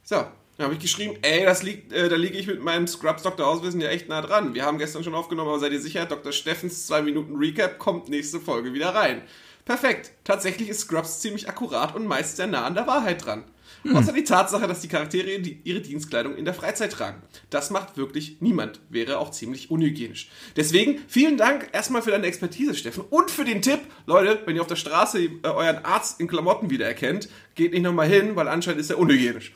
So, 0.04 0.26
dann 0.60 0.66
habe 0.66 0.74
ich 0.74 0.82
geschrieben, 0.82 1.18
ey, 1.22 1.46
das 1.46 1.64
liegt, 1.64 1.94
äh, 1.94 2.10
da 2.10 2.18
liege 2.18 2.38
ich 2.38 2.46
mit 2.46 2.62
meinem 2.62 2.86
Scrubs 2.86 3.24
Dr. 3.24 3.48
Auswissen 3.48 3.80
ja 3.80 3.88
echt 3.88 4.10
nah 4.10 4.22
dran. 4.22 4.54
Wir 4.54 4.66
haben 4.66 4.78
gestern 4.78 5.06
schon 5.06 5.16
aufgenommen, 5.16 5.50
aber 5.50 5.60
seid 5.60 5.72
ihr 5.72 5.80
sicher, 5.80 6.06
Dr. 6.06 6.34
Steffens 6.34 6.86
2 6.88 7.04
Minuten 7.04 7.38
Recap 7.38 7.80
kommt 7.80 8.10
nächste 8.10 8.42
Folge 8.42 8.74
wieder 8.74 8.94
rein. 8.94 9.22
Perfekt. 9.64 10.12
Tatsächlich 10.24 10.68
ist 10.68 10.82
Scrubs 10.82 11.22
ziemlich 11.22 11.48
akkurat 11.48 11.96
und 11.96 12.08
meist 12.08 12.36
sehr 12.36 12.48
nah 12.48 12.66
an 12.66 12.76
der 12.76 12.88
Wahrheit 12.88 13.24
dran. 13.24 13.46
Außer 13.94 14.12
die 14.14 14.24
Tatsache, 14.24 14.68
dass 14.68 14.82
die 14.82 14.88
Charaktere 14.88 15.30
ihre 15.30 15.80
Dienstkleidung 15.80 16.36
in 16.36 16.46
der 16.46 16.54
Freizeit 16.54 16.92
tragen. 16.92 17.22
Das 17.50 17.70
macht 17.70 17.96
wirklich 17.98 18.38
niemand. 18.42 18.82
Wäre 18.90 19.20
auch 19.20 19.32
ziemlich 19.32 19.72
unhygienisch. 19.72 20.30
Deswegen 20.56 21.00
vielen 21.08 21.38
Dank 21.38 21.70
erstmal 21.72 22.02
für 22.02 22.12
deine 22.12 22.28
Expertise, 22.28 22.76
Steffen. 22.76 23.04
Und 23.10 23.32
für 23.32 23.46
den 23.46 23.62
Tipp, 23.62 23.80
Leute, 24.06 24.42
wenn 24.46 24.56
ihr 24.56 24.62
auf 24.62 24.68
der 24.68 24.76
Straße 24.76 25.20
äh, 25.24 25.32
euren 25.44 25.86
Arzt 25.86 26.20
in 26.20 26.28
Klamotten 26.28 26.70
wiedererkennt, 26.70 27.30
geht 27.56 27.72
nicht 27.72 27.84
nochmal 27.84 28.08
hin, 28.08 28.36
weil 28.36 28.48
anscheinend 28.48 28.82
ist 28.82 28.90
er 28.90 29.00
unhygienisch. 29.00 29.54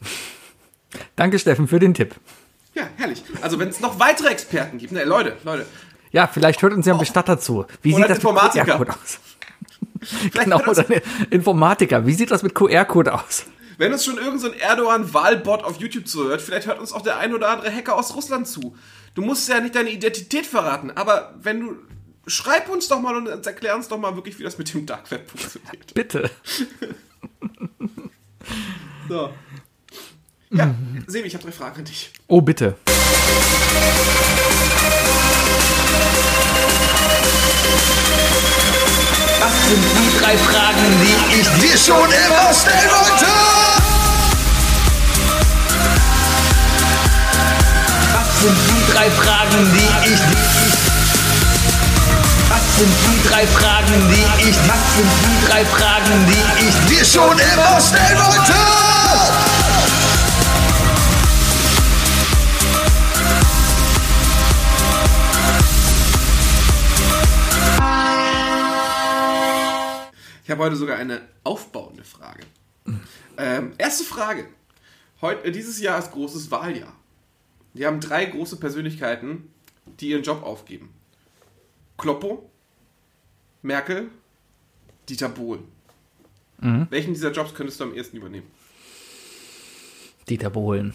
Danke, 1.16 1.38
Steffen, 1.38 1.66
für 1.68 1.78
den 1.80 1.94
Tipp. 1.94 2.14
Ja, 2.74 2.88
herrlich. 2.96 3.22
Also 3.40 3.58
wenn 3.58 3.68
es 3.68 3.80
noch 3.80 3.98
weitere 3.98 4.28
Experten 4.28 4.78
gibt, 4.78 4.92
ne, 4.92 5.04
Leute, 5.04 5.36
Leute, 5.44 5.66
Ja, 6.12 6.26
vielleicht 6.26 6.62
hört 6.62 6.72
uns 6.72 6.86
ja 6.86 6.92
ein 6.94 6.98
Bestatter 6.98 7.38
zu. 7.38 7.66
Wie 7.82 7.92
Oder 7.94 8.02
sieht 8.02 8.10
das 8.10 8.18
Informatiker. 8.18 8.64
mit 8.78 8.88
QR-Code 8.88 8.92
aus? 9.02 9.18
vielleicht 10.00 10.44
Genau, 10.44 10.60
oder 10.64 10.84
ein 10.88 11.00
Informatiker. 11.30 12.06
Wie 12.06 12.14
sieht 12.14 12.30
das 12.30 12.42
mit 12.42 12.54
QR-Code 12.54 13.14
aus? 13.14 13.46
Wenn 13.78 13.92
uns 13.92 14.04
schon 14.04 14.16
irgendein 14.16 14.38
so 14.40 14.52
Erdogan-Wahlbot 14.52 15.64
auf 15.64 15.80
YouTube 15.80 16.06
zuhört, 16.06 16.40
vielleicht 16.40 16.66
hört 16.66 16.78
uns 16.78 16.92
auch 16.92 17.02
der 17.02 17.18
ein 17.18 17.34
oder 17.34 17.48
andere 17.48 17.72
Hacker 17.72 17.96
aus 17.96 18.14
Russland 18.14 18.46
zu. 18.46 18.76
Du 19.14 19.22
musst 19.22 19.48
ja 19.48 19.60
nicht 19.60 19.74
deine 19.74 19.90
Identität 19.90 20.46
verraten, 20.46 20.90
aber 20.90 21.34
wenn 21.40 21.60
du 21.60 21.76
schreib 22.26 22.68
uns 22.68 22.88
doch 22.88 23.00
mal 23.00 23.16
und 23.16 23.46
erklär 23.46 23.76
uns 23.76 23.88
doch 23.88 23.98
mal 23.98 24.14
wirklich, 24.16 24.38
wie 24.38 24.42
das 24.42 24.58
mit 24.58 24.72
dem 24.72 24.86
Dark 24.86 25.10
Web 25.10 25.28
funktioniert. 25.28 25.94
Bitte. 25.94 26.30
So. 29.08 29.30
Ja, 30.50 30.74
Sebi, 31.06 31.28
ich 31.28 31.34
habe 31.34 31.44
drei 31.44 31.52
Fragen 31.52 31.78
an 31.80 31.84
dich. 31.84 32.10
Oh, 32.26 32.40
bitte. 32.40 32.76
Was 39.40 39.68
sind 39.68 39.82
die 39.82 40.18
drei 40.18 40.36
Fragen, 40.38 40.84
die 41.02 41.40
ich 41.40 41.48
dir 41.60 41.76
schon 41.76 42.10
immer 42.10 42.54
stellen 42.54 42.90
wollte? 42.90 43.53
Sind 48.44 48.56
die 48.68 48.92
drei 48.92 49.10
Fragen, 49.10 49.72
die 49.72 50.12
ich 50.12 50.20
Was 52.50 52.78
sind 52.78 52.92
die 53.06 53.28
drei 53.28 53.46
Fragen, 53.46 54.08
die 54.10 54.48
ich 54.48 54.56
Was 54.68 54.96
sind 54.96 55.10
die 55.24 55.46
drei 55.48 55.64
Fragen, 55.64 56.26
die 56.26 56.68
ich 56.68 56.76
dir 56.90 57.04
schon 57.06 57.38
immer 57.38 57.80
stellen 57.80 58.18
wollte? 58.18 58.52
Ich 70.44 70.50
habe 70.50 70.62
heute 70.64 70.76
sogar 70.76 70.98
eine 70.98 71.22
aufbauende 71.44 72.04
Frage. 72.04 72.42
Ähm, 73.38 73.72
erste 73.78 74.04
Frage. 74.04 74.48
Heut, 75.22 75.42
äh, 75.46 75.50
dieses 75.50 75.80
Jahr 75.80 75.98
ist 75.98 76.12
großes 76.12 76.50
Wahljahr. 76.50 76.92
Wir 77.74 77.88
haben 77.88 78.00
drei 78.00 78.24
große 78.24 78.56
Persönlichkeiten, 78.56 79.50
die 80.00 80.10
ihren 80.10 80.22
Job 80.22 80.42
aufgeben. 80.42 80.90
Kloppo, 81.98 82.50
Merkel, 83.62 84.10
Dieter 85.08 85.28
Bohlen. 85.28 85.64
Welchen 86.88 87.12
dieser 87.12 87.30
Jobs 87.30 87.54
könntest 87.54 87.78
du 87.80 87.84
am 87.84 87.94
ehesten 87.94 88.16
übernehmen? 88.16 88.46
Dieter 90.28 90.48
Bohlen. 90.50 90.94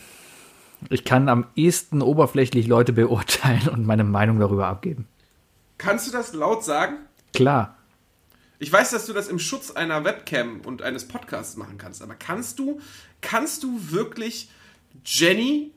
Ich 0.90 1.04
kann 1.04 1.30
am 1.30 1.46
ehesten 1.56 2.02
oberflächlich 2.02 2.66
Leute 2.66 2.94
beurteilen 2.94 3.68
und 3.68 3.86
meine 3.86 4.04
Meinung 4.04 4.40
darüber 4.40 4.68
abgeben. 4.68 5.08
Kannst 5.78 6.08
du 6.08 6.12
das 6.12 6.34
laut 6.34 6.64
sagen? 6.64 6.98
Klar. 7.34 7.78
Ich 8.58 8.72
weiß, 8.72 8.92
dass 8.92 9.06
du 9.06 9.14
das 9.14 9.28
im 9.28 9.40
Schutz 9.40 9.72
einer 9.72 10.04
Webcam 10.04 10.62
und 10.62 10.82
eines 10.82 11.08
Podcasts 11.08 11.56
machen 11.56 11.78
kannst, 11.78 12.02
aber 12.02 12.16
kannst 12.16 12.60
du, 12.60 12.82
kannst 13.22 13.64
du 13.64 13.92
wirklich 13.92 14.50
Jenny 15.06 15.72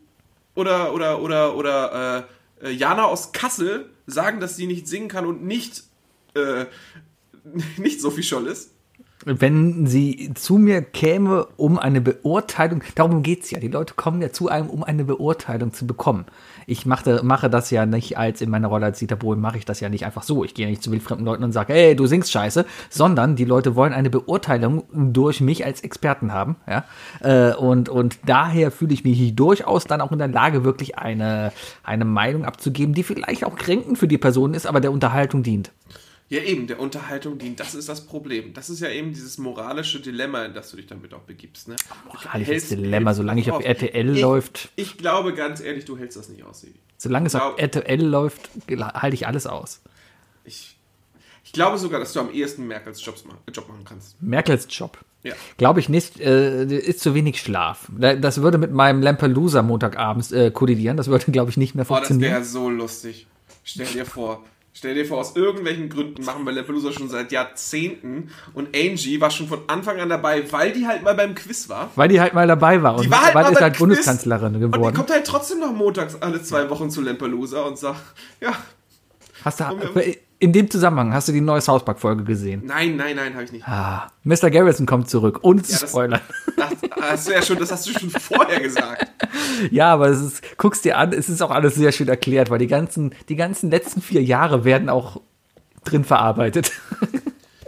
oder 0.54 0.92
oder 0.92 1.20
oder 1.20 1.56
oder 1.56 2.26
äh, 2.60 2.68
äh, 2.68 2.70
Jana 2.70 3.04
aus 3.04 3.32
Kassel 3.32 3.90
sagen, 4.06 4.40
dass 4.40 4.56
sie 4.56 4.66
nicht 4.66 4.88
singen 4.88 5.08
kann 5.08 5.26
und 5.26 5.42
nicht 5.44 5.84
äh, 6.34 6.66
nicht 7.76 8.00
Sophie 8.00 8.22
Scholl 8.22 8.46
ist? 8.46 8.71
Wenn 9.24 9.86
sie 9.86 10.32
zu 10.34 10.58
mir 10.58 10.82
käme, 10.82 11.46
um 11.56 11.78
eine 11.78 12.00
Beurteilung, 12.00 12.82
darum 12.94 13.22
geht's 13.22 13.50
ja. 13.50 13.60
Die 13.60 13.68
Leute 13.68 13.94
kommen 13.94 14.20
ja 14.20 14.32
zu 14.32 14.48
einem, 14.48 14.68
um 14.68 14.82
eine 14.82 15.04
Beurteilung 15.04 15.72
zu 15.72 15.86
bekommen. 15.86 16.26
Ich 16.66 16.86
mache, 16.86 17.20
mache 17.22 17.50
das 17.50 17.70
ja 17.70 17.86
nicht 17.86 18.18
als 18.18 18.40
in 18.40 18.50
meiner 18.50 18.68
Rolle 18.68 18.86
als 18.86 18.98
Dieter 18.98 19.16
Bohlen, 19.16 19.40
mache 19.40 19.58
ich 19.58 19.64
das 19.64 19.80
ja 19.80 19.88
nicht 19.88 20.04
einfach 20.04 20.22
so. 20.22 20.44
Ich 20.44 20.54
gehe 20.54 20.66
nicht 20.66 20.82
zu 20.82 20.90
wildfremden 20.90 21.24
Leuten 21.24 21.44
und 21.44 21.52
sage, 21.52 21.72
hey, 21.72 21.96
du 21.96 22.06
singst 22.06 22.32
scheiße, 22.32 22.66
sondern 22.90 23.36
die 23.36 23.44
Leute 23.44 23.76
wollen 23.76 23.92
eine 23.92 24.10
Beurteilung 24.10 24.84
durch 24.92 25.40
mich 25.40 25.64
als 25.64 25.82
Experten 25.82 26.32
haben. 26.32 26.56
Ja? 26.68 26.84
Äh, 27.20 27.54
Und, 27.54 27.88
und 27.88 28.18
daher 28.26 28.70
fühle 28.70 28.92
ich 28.92 29.04
mich 29.04 29.34
durchaus 29.36 29.84
dann 29.84 30.00
auch 30.00 30.12
in 30.12 30.18
der 30.18 30.28
Lage, 30.28 30.64
wirklich 30.64 30.98
eine, 30.98 31.52
eine 31.84 32.04
Meinung 32.04 32.44
abzugeben, 32.44 32.94
die 32.94 33.02
vielleicht 33.02 33.44
auch 33.44 33.56
kränkend 33.56 33.98
für 33.98 34.08
die 34.08 34.18
Person 34.18 34.54
ist, 34.54 34.66
aber 34.66 34.80
der 34.80 34.92
Unterhaltung 34.92 35.42
dient. 35.42 35.70
Ja, 36.32 36.40
eben, 36.42 36.66
der 36.66 36.80
Unterhaltung 36.80 37.36
dient. 37.36 37.60
Das 37.60 37.74
ist 37.74 37.88
das 37.90 38.06
Problem. 38.06 38.54
Das 38.54 38.70
ist 38.70 38.80
ja 38.80 38.88
eben 38.88 39.12
dieses 39.12 39.36
moralische 39.36 40.00
Dilemma, 40.00 40.44
in 40.46 40.54
das 40.54 40.70
du 40.70 40.78
dich 40.78 40.86
damit 40.86 41.12
auch 41.12 41.20
begibst. 41.20 41.68
Ne? 41.68 41.76
Moralisches 42.06 42.48
Hältst- 42.48 42.70
Dilemma, 42.70 43.12
solange 43.12 43.40
ich 43.42 43.50
auf 43.50 43.58
auf. 43.58 43.64
RTL 43.66 44.14
ich, 44.16 44.20
läuft. 44.22 44.70
Ich 44.76 44.96
glaube 44.96 45.34
ganz 45.34 45.60
ehrlich, 45.60 45.84
du 45.84 45.98
hältst 45.98 46.16
das 46.16 46.30
nicht 46.30 46.42
aus, 46.42 46.62
Sebi. 46.62 46.78
Solange 46.96 47.26
es 47.26 47.34
auf 47.34 47.56
glaub- 47.56 47.60
RTL 47.60 48.02
läuft, 48.02 48.48
halte 48.94 49.14
ich 49.14 49.26
alles 49.26 49.46
aus. 49.46 49.82
Ich, 50.46 50.78
ich 51.44 51.52
glaube 51.52 51.76
sogar, 51.76 52.00
dass 52.00 52.14
du 52.14 52.20
am 52.20 52.32
ehesten 52.32 52.66
Merkels 52.66 53.04
Jobs 53.04 53.24
ma 53.26 53.36
Job 53.52 53.68
machen 53.68 53.84
kannst. 53.84 54.16
Merkels 54.22 54.66
Job. 54.70 54.98
Ja. 55.24 55.34
Glaube 55.58 55.80
ich 55.80 55.88
nicht, 55.90 56.18
äh, 56.18 56.64
ist 56.64 57.00
zu 57.00 57.14
wenig 57.14 57.40
Schlaf. 57.42 57.88
Da- 57.96 58.16
Das 58.16 58.40
würde 58.40 58.56
mit 58.56 58.72
meinem 58.72 59.02
Lampelusa 59.02 59.60
Montagabends 59.60 60.32
äh, 60.32 60.50
kollidieren. 60.50 60.96
Das 60.96 61.08
würde, 61.08 61.30
glaube 61.30 61.50
ich, 61.50 61.58
nicht 61.58 61.74
mehr 61.74 61.84
Boah, 61.84 61.98
das 62.00 62.08
funktionieren. 62.08 62.36
wäre 62.40 62.44
so 62.44 62.70
lustig. 62.70 63.26
Stell 63.64 63.86
dir 63.86 64.06
vor. 64.06 64.42
Stell 64.74 64.94
dir 64.94 65.04
vor, 65.04 65.18
aus 65.20 65.36
irgendwelchen 65.36 65.90
Gründen 65.90 66.24
machen 66.24 66.44
wir 66.46 66.52
Lampelusa 66.52 66.92
schon 66.92 67.08
seit 67.08 67.30
Jahrzehnten 67.30 68.30
und 68.54 68.74
Angie 68.74 69.20
war 69.20 69.30
schon 69.30 69.46
von 69.46 69.60
Anfang 69.66 70.00
an 70.00 70.08
dabei, 70.08 70.50
weil 70.50 70.72
die 70.72 70.86
halt 70.86 71.02
mal 71.02 71.14
beim 71.14 71.34
Quiz 71.34 71.68
war. 71.68 71.90
weil 71.94 72.08
die 72.08 72.20
halt 72.20 72.32
mal 72.32 72.46
dabei 72.46 72.82
war 72.82 72.96
und 72.96 73.04
Die 73.04 73.10
war 73.10 73.22
halt 73.26 73.34
mal 73.34 73.52
ist 73.52 73.60
halt 73.60 73.74
Quiz 73.74 73.78
Bundeskanzlerin 73.80 74.54
Und 74.54 74.60
die 74.62 74.70
geworden. 74.70 74.94
kommt 74.96 75.10
halt 75.10 75.26
trotzdem 75.26 75.60
noch 75.60 75.72
montags 75.72 76.16
alle 76.20 76.42
zwei 76.42 76.70
Wochen 76.70 76.88
zu 76.90 77.02
Lampelusa 77.02 77.62
und 77.62 77.78
sagt, 77.78 78.00
ja, 78.40 78.54
Hast 79.44 79.60
du, 79.60 79.64
in 80.42 80.52
dem 80.52 80.68
Zusammenhang 80.70 81.12
hast 81.14 81.28
du 81.28 81.32
die 81.32 81.40
neue 81.40 81.60
South 81.60 81.84
Park 81.84 82.00
Folge 82.00 82.24
gesehen? 82.24 82.62
nein, 82.66 82.96
nein, 82.96 83.16
nein, 83.16 83.32
habe 83.34 83.44
ich 83.44 83.52
nicht. 83.52 83.66
Ah, 83.66 84.10
Mr. 84.24 84.50
Garrison 84.50 84.86
kommt 84.86 85.08
zurück, 85.08 85.38
ohne 85.42 85.62
zu 85.62 85.72
Ja, 85.72 85.78
das- 85.80 85.90
spoilern. 85.90 86.20
Das, 86.56 86.70
hast 87.00 87.28
du 87.28 87.32
ja 87.32 87.42
schon, 87.42 87.58
das 87.58 87.70
hast 87.72 87.86
du 87.88 87.92
schon 87.98 88.10
vorher 88.20 88.60
gesagt. 88.60 89.06
Ja, 89.70 89.92
aber 89.92 90.08
es 90.08 90.20
ist, 90.20 90.42
guck's 90.58 90.82
dir 90.82 90.98
an, 90.98 91.12
es 91.12 91.28
ist 91.28 91.40
auch 91.42 91.50
alles 91.50 91.74
sehr 91.76 91.92
schön 91.92 92.08
erklärt, 92.08 92.50
weil 92.50 92.58
die 92.58 92.66
ganzen, 92.66 93.14
die 93.28 93.36
ganzen 93.36 93.70
letzten 93.70 94.02
vier 94.02 94.22
Jahre 94.22 94.64
werden 94.64 94.88
auch 94.88 95.20
drin 95.84 96.04
verarbeitet. 96.04 96.72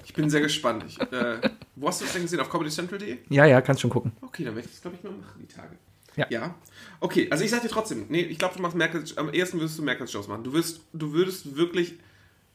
Ich 0.04 0.12
bin 0.14 0.30
sehr 0.30 0.40
gespannt. 0.42 0.84
Ich, 0.86 1.00
äh, 1.00 1.40
wo 1.76 1.88
hast 1.88 2.00
du 2.00 2.04
das 2.04 2.12
denn 2.14 2.22
gesehen? 2.22 2.38
Auf 2.40 2.48
comedycentral.de? 2.48 3.18
ja, 3.30 3.46
ja, 3.46 3.60
kannst 3.60 3.80
schon 3.82 3.90
gucken. 3.90 4.12
Okay, 4.20 4.44
dann 4.44 4.54
werde 4.54 4.66
ich 4.68 4.74
das, 4.74 4.82
glaube 4.82 4.96
ich, 4.96 5.02
mal 5.04 5.10
machen, 5.10 5.40
die 5.42 5.52
Tage. 5.52 5.76
Ja. 6.16 6.26
Ja. 6.30 6.54
Okay, 7.00 7.26
also 7.30 7.42
ich 7.44 7.50
sag 7.50 7.62
dir 7.62 7.68
trotzdem, 7.68 8.06
nee, 8.08 8.20
ich 8.20 8.38
glaube, 8.38 8.54
du 8.56 8.62
machst 8.62 8.76
Merkel, 8.76 9.02
am 9.16 9.30
ersten 9.30 9.58
würdest 9.58 9.76
du 9.78 9.82
Merkel-Shows 9.82 10.28
machen. 10.28 10.44
Du 10.44 10.52
wirst, 10.52 10.80
du 10.92 11.12
würdest 11.12 11.56
wirklich, 11.56 11.94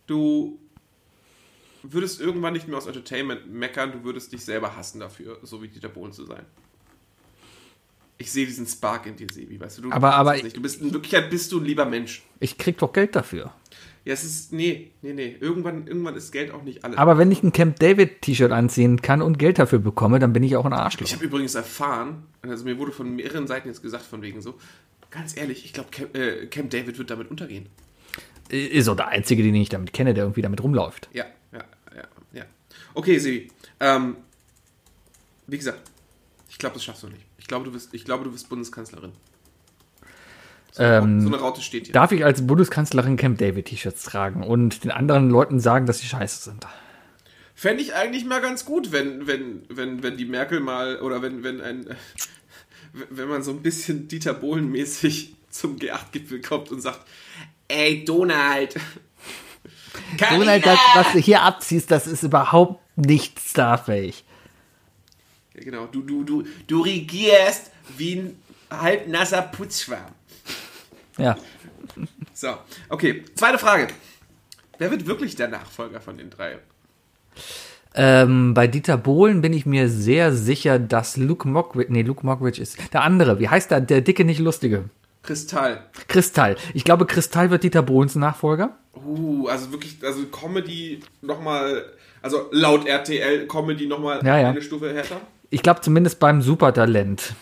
du 0.10 0.60
würdest 1.84 2.20
irgendwann 2.20 2.54
nicht 2.54 2.68
mehr 2.68 2.78
aus 2.78 2.88
Entertainment 2.88 3.52
meckern, 3.52 3.92
du 3.92 4.04
würdest 4.04 4.34
dich 4.34 4.44
selber 4.44 4.76
hassen 4.76 5.00
dafür, 5.00 5.40
so 5.44 5.62
wie 5.62 5.68
Dieter 5.68 5.90
Bohlen 5.90 6.12
zu 6.12 6.26
sein. 6.26 6.44
Ich 8.18 8.32
sehe 8.32 8.46
diesen 8.46 8.68
Spark 8.68 9.06
in 9.06 9.16
dir, 9.16 9.28
Sebi, 9.32 9.58
weißt 9.60 9.78
du? 9.78 9.82
du 9.84 9.92
Aber- 9.92 10.14
aber- 10.16 10.36
nicht. 10.36 10.58
Du 10.58 10.62
bist, 10.62 10.82
in 10.82 10.92
Wirklichkeit 10.92 11.30
bist 11.30 11.52
du 11.54 11.60
ein 11.60 11.66
lieber 11.66 11.86
Mensch. 11.86 12.24
Ich 12.42 12.58
krieg 12.58 12.78
doch 12.78 12.92
Geld 12.92 13.16
dafür. 13.16 13.54
Ja, 14.04 14.14
es 14.14 14.24
ist, 14.26 14.52
nee, 14.52 14.92
nee, 15.02 15.14
nee, 15.14 15.38
irgendwann, 15.40 15.88
irgendwann 15.88 16.16
ist 16.16 16.32
Geld 16.32 16.52
auch 16.52 16.64
nicht 16.64 16.84
alles. 16.84 16.98
Aber 16.98 17.18
wenn 17.18 17.32
ich 17.32 17.44
ein 17.44 17.54
Camp 17.54 17.80
David 17.80 18.22
T-Shirt 18.22 18.52
anziehen 18.52 19.02
kann 19.02 19.22
und 19.22 19.40
Geld 19.40 19.60
dafür 19.60 19.80
bekomme, 19.80 20.20
dann 20.20 20.34
bin 20.34 20.44
ich 20.44 20.56
auch 20.58 20.66
ein 20.66 20.74
Arschloch. 20.74 21.06
Ich 21.06 21.14
habe 21.14 21.24
übrigens 21.26 21.56
erfahren, 21.56 22.24
also 22.42 22.66
mir 22.66 22.78
wurde 22.78 22.92
von 22.92 23.16
mehreren 23.16 23.48
Seiten 23.48 23.68
jetzt 23.70 23.82
gesagt, 23.82 24.04
von 24.06 24.22
wegen 24.22 24.42
so, 24.42 24.56
ganz 25.12 25.38
ehrlich, 25.38 25.64
ich 25.64 25.72
glaube, 25.74 25.90
Camp, 25.92 26.16
äh, 26.18 26.48
Camp 26.48 26.72
David 26.72 26.98
wird 26.98 27.10
damit 27.10 27.30
untergehen. 27.30 27.68
Ist 28.50 28.88
auch 28.88 28.96
der 28.96 29.08
Einzige, 29.08 29.44
den 29.44 29.56
ich 29.56 29.70
damit 29.70 29.94
kenne, 29.94 30.14
der 30.14 30.24
irgendwie 30.24 30.42
damit 30.42 30.64
rumläuft. 30.64 31.10
Ja, 31.14 31.26
ja, 31.52 31.64
ja, 31.96 32.04
ja. 32.34 32.44
Okay, 32.94 33.20
Sebi. 33.20 33.50
Ähm, 33.80 34.18
wie 35.48 35.58
gesagt, 35.58 35.80
ich 36.50 36.58
glaube, 36.58 36.74
das 36.74 36.84
schaffst 36.84 37.04
du 37.04 37.08
nicht. 37.08 37.24
Ich 37.38 37.48
glaube, 37.48 37.70
du 37.70 37.78
ich 37.92 38.06
glaube, 38.06 38.24
du 38.24 38.34
wirst 38.34 38.50
Bundeskanzlerin. 38.50 39.12
So, 40.72 40.84
Ähm, 40.84 41.22
so 41.22 41.28
eine 41.28 41.38
Raute 41.38 41.62
steht 41.62 41.86
hier. 41.86 41.94
Darf 41.94 42.12
ich 42.12 42.24
als 42.24 42.46
Bundeskanzlerin 42.46 43.18
Camp 43.18 43.38
David 43.38 43.66
T-Shirts 43.66 44.04
tragen 44.04 44.44
und 44.44 44.84
den 44.84 44.92
anderen 44.92 45.30
Leuten 45.30 45.60
sagen, 45.60 45.86
dass 45.86 46.00
sie 46.00 46.08
scheiße 46.08 46.50
sind? 46.50 46.66
Fände 47.56 47.84
ich 47.84 47.94
eigentlich 47.94 48.26
mal 48.26 48.42
ganz 48.42 48.66
gut, 48.66 48.92
wenn, 48.92 49.28
wenn, 49.28 49.64
wenn, 49.70 50.04
wenn 50.04 50.18
die 50.18 50.26
Merkel 50.26 50.60
mal, 50.60 51.02
oder 51.02 51.22
wenn, 51.22 51.44
wenn 51.44 51.60
ein, 51.60 51.86
wenn 53.10 53.28
man 53.28 53.44
so 53.44 53.52
ein 53.52 53.62
bisschen 53.62 54.08
Dieter 54.08 54.34
Bohlen-mäßig 54.34 55.36
zum 55.50 55.78
G8-Gipfel 55.78 56.42
kommt 56.42 56.72
und 56.72 56.82
sagt, 56.82 57.02
ey, 57.68 58.04
Donald. 58.04 58.76
Donald, 60.18 60.66
das, 60.66 60.80
was 60.96 61.12
du 61.14 61.20
hier 61.20 61.42
abziehst, 61.42 61.90
das 61.92 62.08
ist 62.08 62.24
überhaupt 62.24 62.82
nicht 62.96 63.40
starfähig. 63.40 64.24
Ja, 65.56 65.64
genau, 65.64 65.86
du, 65.88 66.02
du, 66.02 66.24
du, 66.24 66.44
du 66.68 66.82
regierst 66.82 67.72
wie 67.98 68.16
ein 68.18 68.40
halbnasser 68.72 69.42
Putzschwarm. 69.42 70.14
Ja. 71.18 71.38
So, 72.34 72.56
okay. 72.90 73.26
Zweite 73.36 73.58
Frage. 73.58 73.88
Wer 74.78 74.92
wird 74.92 75.06
wirklich 75.06 75.36
der 75.36 75.50
Nachfolger 75.50 76.00
von 76.00 76.18
den 76.18 76.30
drei? 76.30 76.60
Ähm, 77.96 78.54
bei 78.54 78.68
Dieter 78.68 78.98
Bohlen 78.98 79.42
bin 79.42 79.52
ich 79.52 79.66
mir 79.66 79.90
sehr 79.90 80.32
sicher, 80.32 80.80
dass 80.80 81.18
Luke 81.18 81.48
Mockridge, 81.48 81.92
nee, 81.92 82.04
Luke 82.04 82.26
Mockridge 82.26 82.62
ist 82.62 82.78
der 82.94 83.02
andere. 83.02 83.40
Wie 83.40 83.50
heißt 83.50 83.72
der? 83.72 83.82
Der 83.82 84.02
dicke, 84.02 84.24
nicht 84.24 84.40
lustige. 84.40 84.90
Kristall. 85.30 85.84
Kristall. 86.08 86.56
Ich 86.74 86.84
glaube, 86.84 87.06
Kristall 87.06 87.52
wird 87.52 87.62
Dieter 87.62 87.84
Bohlens 87.84 88.16
Nachfolger. 88.16 88.76
Uh, 88.96 89.48
also 89.48 89.72
wirklich, 89.72 89.98
also 90.04 90.26
Comedy 90.26 91.02
nochmal, 91.22 91.86
also 92.24 92.48
laut 92.52 92.88
RTL 92.88 93.46
Comedy 93.46 93.86
nochmal 93.86 94.26
Ja, 94.26 94.40
ja. 94.40 94.50
eine 94.50 94.64
Stufe 94.64 94.92
härter. 94.92 95.22
Ich 95.52 95.62
glaube 95.62 95.82
zumindest 95.82 96.20
beim 96.20 96.42
Supertalent. 96.42 97.36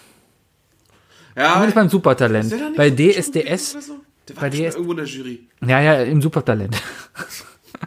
Ja, 1.37 1.53
Zumindest 1.53 1.75
beim 1.75 1.87
Supertalent. 1.87 2.53
Bei 2.75 2.89
DSDS. 2.89 3.71
so? 3.71 3.99
Der 4.27 4.35
war 4.35 4.41
bei 4.41 4.49
DS 4.49 4.75
irgendwo 4.75 4.91
in 4.91 4.97
der 4.97 5.05
Jury. 5.05 5.47
Ja, 5.65 5.79
ja, 5.79 6.01
im 6.01 6.21
Supertalent. 6.21 6.75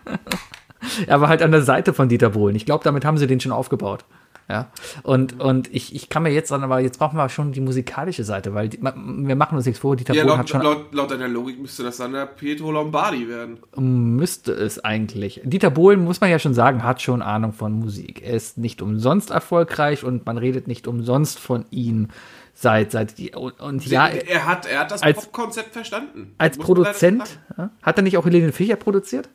er 1.07 1.21
war 1.21 1.29
halt 1.29 1.43
an 1.43 1.53
der 1.53 1.61
Seite 1.61 1.93
von 1.93 2.09
Dieter 2.09 2.31
Bohlen. 2.31 2.57
Ich 2.57 2.65
glaube, 2.65 2.85
damit 2.85 3.05
haben 3.05 3.19
sie 3.19 3.27
den 3.27 3.39
schon 3.39 3.53
aufgebaut. 3.53 4.07
Ja. 4.51 4.71
Und, 5.05 5.39
und 5.41 5.73
ich, 5.73 5.95
ich 5.95 6.09
kann 6.09 6.25
mir 6.25 6.31
jetzt 6.31 6.51
dann, 6.51 6.65
aber 6.65 6.81
jetzt 6.81 6.99
brauchen 6.99 7.17
wir 7.17 7.29
schon 7.29 7.53
die 7.53 7.61
musikalische 7.61 8.25
Seite, 8.25 8.53
weil 8.53 8.69
die, 8.69 8.83
wir 8.83 9.37
machen 9.37 9.57
uns 9.57 9.65
nichts 9.65 9.79
vor, 9.81 9.95
Dieter 9.95 10.13
Ja, 10.13 10.25
laut, 10.25 10.39
hat 10.39 10.49
schon, 10.49 10.63
laut, 10.63 10.93
laut 10.93 11.11
deiner 11.13 11.29
Logik 11.29 11.61
müsste 11.61 11.85
das 11.85 11.99
dann 11.99 12.13
der 12.13 12.27
Pietro 12.27 12.73
Lombardi 12.73 13.29
werden. 13.29 13.59
müsste 13.77 14.53
es 14.53 14.83
eigentlich. 14.85 15.41
Dieter 15.45 15.71
Bohlen, 15.71 16.03
muss 16.03 16.21
man 16.21 16.31
ja 16.31 16.41
schon 16.41 16.55
sagen, 16.55 16.83
hat 16.83 17.01
schon 17.01 17.23
Ahnung 17.23 17.53
von 17.53 17.73
Musik. 17.73 18.23
Er 18.23 18.35
ist 18.35 18.59
nicht 18.59 18.83
umsonst 18.83 19.31
erfolgreich 19.31 20.03
und 20.03 20.27
man 20.27 20.37
redet 20.37 20.67
nicht 20.67 20.89
umsonst 20.89 21.39
von 21.39 21.65
ihm 21.71 22.09
seit, 22.53 22.91
seit, 22.91 23.19
die, 23.19 23.31
und, 23.31 23.61
und 23.61 23.87
ja, 23.87 24.09
er, 24.09 24.47
hat, 24.47 24.67
er 24.67 24.81
hat 24.81 24.91
das 24.91 25.03
als- 25.03 25.27
Pop-Konzept 25.27 25.73
verstanden. 25.73 26.35
als 26.39 26.57
Muss 26.57 26.67
Produzent, 26.67 27.39
hat 27.83 27.97
er 27.99 28.03
nicht 28.03 28.17
auch 28.19 28.25
Helene 28.25 28.51
Fischer 28.53 28.77
produziert? 28.77 29.29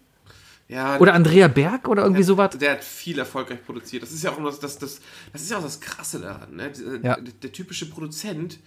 Ja, 0.68 0.98
Oder 1.00 1.14
Andrea 1.14 1.48
Berg 1.48 1.88
oder 1.88 2.02
irgendwie 2.04 2.24
sowas? 2.24 2.58
Der 2.58 2.72
hat 2.74 2.84
viel 2.84 3.20
erfolgreich 3.20 3.64
produziert. 3.64 4.02
Das 4.02 4.12
ist 4.12 4.24
ja 4.24 4.32
auch 4.32 4.44
das, 4.44 4.60
das, 4.60 4.80
das, 4.80 5.00
das 5.32 5.42
ist 5.44 5.52
ja 5.52 5.58
auch 5.60 5.64
das 5.64 5.80
Krasse 5.80 6.20
daran. 6.20 6.56
Ne? 6.56 6.72
Der, 6.72 6.94
Ja. 7.12 7.16
der, 7.22 7.34
der 7.34 7.52
typische 7.52 7.88
Produzent, 7.88 8.60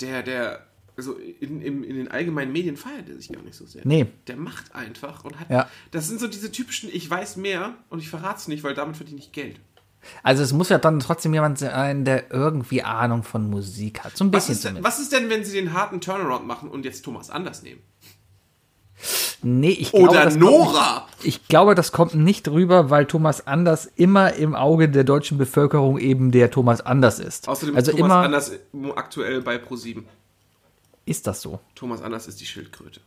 der, 0.00 0.22
der, 0.22 0.66
also 0.98 1.14
in, 1.14 1.62
in, 1.62 1.82
in 1.82 1.96
den 1.96 2.08
allgemeinen 2.08 2.52
Medien 2.52 2.76
feiert 2.76 3.08
er 3.08 3.16
sich 3.16 3.32
gar 3.32 3.42
nicht 3.42 3.54
so 3.56 3.64
sehr. 3.64 3.82
Nee. 3.86 4.06
Der 4.26 4.36
macht 4.36 4.74
einfach 4.74 5.24
und 5.24 5.40
hat. 5.40 5.48
Ja. 5.50 5.70
Das 5.92 6.08
sind 6.08 6.20
so 6.20 6.26
diese 6.28 6.52
typischen, 6.52 6.90
ich 6.92 7.08
weiß 7.08 7.36
mehr 7.36 7.74
und 7.88 8.00
ich 8.00 8.10
verrate 8.10 8.38
es 8.40 8.48
nicht, 8.48 8.62
weil 8.62 8.74
damit 8.74 8.96
verdiene 8.98 9.18
ich 9.18 9.32
Geld. 9.32 9.58
Also 10.22 10.42
es 10.42 10.52
muss 10.52 10.68
ja 10.68 10.78
dann 10.78 11.00
trotzdem 11.00 11.32
jemand 11.34 11.58
sein, 11.58 12.04
der 12.04 12.30
irgendwie 12.30 12.82
Ahnung 12.82 13.22
von 13.24 13.48
Musik 13.50 14.04
hat. 14.04 14.16
So 14.16 14.24
ein 14.24 14.32
Was 14.32 14.44
bisschen 14.46 14.52
ist, 14.52 14.64
denn, 14.64 14.70
zumindest. 14.76 14.94
was 14.94 15.02
ist 15.02 15.12
denn, 15.12 15.30
wenn 15.30 15.44
sie 15.44 15.52
den 15.56 15.72
harten 15.72 16.00
Turnaround 16.00 16.46
machen 16.46 16.68
und 16.68 16.84
jetzt 16.84 17.02
Thomas 17.02 17.28
Anders 17.30 17.62
nehmen? 17.62 17.80
Nee, 19.42 19.70
ich 19.70 19.92
Oder 19.94 20.08
glaube, 20.12 20.24
das 20.24 20.36
Nora. 20.36 21.00
Kommt, 21.00 21.24
ich 21.24 21.48
glaube, 21.48 21.74
das 21.74 21.92
kommt 21.92 22.14
nicht 22.14 22.48
rüber, 22.48 22.90
weil 22.90 23.06
Thomas 23.06 23.46
Anders 23.46 23.86
immer 23.96 24.32
im 24.34 24.54
Auge 24.54 24.88
der 24.88 25.04
deutschen 25.04 25.38
Bevölkerung 25.38 25.98
eben 25.98 26.30
der 26.32 26.50
Thomas 26.50 26.80
Anders 26.80 27.18
ist. 27.18 27.48
Außerdem 27.48 27.76
also 27.76 27.90
ist 27.90 27.98
Thomas 27.98 28.10
immer 28.10 28.22
Anders 28.22 28.52
aktuell 28.96 29.42
bei 29.42 29.56
Pro7. 29.56 30.04
ist 31.04 31.26
das 31.26 31.42
so. 31.42 31.60
Thomas 31.74 32.02
Anders 32.02 32.26
ist 32.26 32.40
die 32.40 32.46
Schildkröte. 32.46 33.00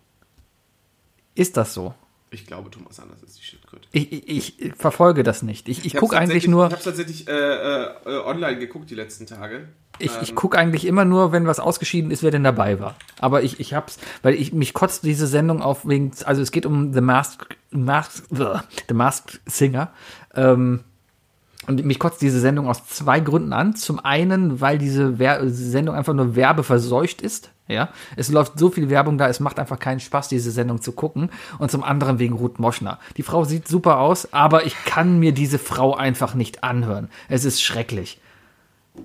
Ist 1.36 1.58
das 1.58 1.74
so? 1.74 1.94
Ich 2.32 2.46
glaube, 2.46 2.70
Thomas 2.70 3.00
Anders 3.00 3.24
ist 3.24 3.40
die 3.40 3.44
Schildkröte. 3.44 3.88
Ich, 3.92 4.12
ich, 4.30 4.62
ich 4.62 4.74
verfolge 4.76 5.24
das 5.24 5.42
nicht. 5.42 5.68
Ich, 5.68 5.84
ich 5.86 5.94
hab's 5.94 6.00
gucke 6.00 6.18
eigentlich 6.18 6.48
nur, 6.48 6.68
Ich 6.68 6.74
habe 6.74 6.84
tatsächlich 6.84 7.28
äh, 7.28 7.32
äh, 7.34 7.90
online 8.24 8.60
geguckt 8.60 8.90
die 8.92 8.96
letzten 8.96 9.26
Tage. 9.26 9.70
ich, 9.98 10.12
ich 10.22 10.30
Ähm, 10.30 10.36
gucke 10.36 10.58
eigentlich 10.58 10.86
immer 10.86 11.06
nur, 11.06 11.32
wenn 11.32 11.48
was 11.48 11.60
ausgeschieden 11.60 12.12
ist, 12.12 12.22
wer 12.22 12.30
denn 12.30 12.44
dabei 12.44 12.80
war. 12.80 12.96
Aber 13.20 13.42
ich, 13.42 13.60
ich 13.60 13.74
hab's, 13.74 13.98
weil 14.22 14.36
ich 14.36 14.54
mich 14.54 14.74
kotzt 14.74 15.04
diese 15.04 15.26
Sendung 15.26 15.62
auf 15.64 15.88
wegen, 15.88 16.12
also 16.26 16.42
es 16.44 16.52
geht 16.52 16.68
um 16.68 16.94
The 16.94 17.02
Masked, 17.02 17.58
Masked, 17.72 18.26
The 18.30 18.94
Masked 18.94 19.42
Singer. 19.48 19.92
Ähm, 20.36 20.84
und 21.68 21.84
mich 21.86 22.00
kotzt 22.00 22.22
diese 22.22 22.40
Sendung 22.40 22.68
aus 22.68 22.88
zwei 22.88 23.20
Gründen 23.20 23.54
an. 23.54 23.76
Zum 23.76 24.00
einen, 24.00 24.62
weil 24.62 24.78
diese 24.78 25.20
Wer 25.20 25.50
Sendung 25.50 25.96
einfach 25.96 26.14
nur 26.14 26.36
werbeverseucht 26.36 27.22
ist. 27.22 27.52
Ja, 27.68 27.90
es 28.16 28.30
läuft 28.30 28.58
so 28.58 28.72
viel 28.72 28.90
Werbung 28.90 29.20
da, 29.20 29.30
es 29.30 29.40
macht 29.40 29.60
einfach 29.60 29.78
keinen 29.78 30.00
Spaß, 30.00 30.28
diese 30.28 30.50
Sendung 30.50 30.82
zu 30.82 30.92
gucken. 30.92 31.30
Und 31.60 31.70
zum 31.70 31.84
anderen 31.84 32.18
wegen 32.18 32.34
Ruth 32.34 32.58
Moschner. 32.58 32.98
Die 33.18 33.22
Frau 33.22 33.44
sieht 33.44 33.68
super 33.68 34.00
aus, 34.00 34.34
aber 34.34 34.66
ich 34.66 34.76
kann 34.86 35.20
mir 35.20 35.34
diese 35.34 35.60
Frau 35.60 35.94
einfach 35.96 36.34
nicht 36.34 36.64
anhören. 36.64 37.10
Es 37.28 37.46
ist 37.46 37.62
schrecklich. 37.62 38.20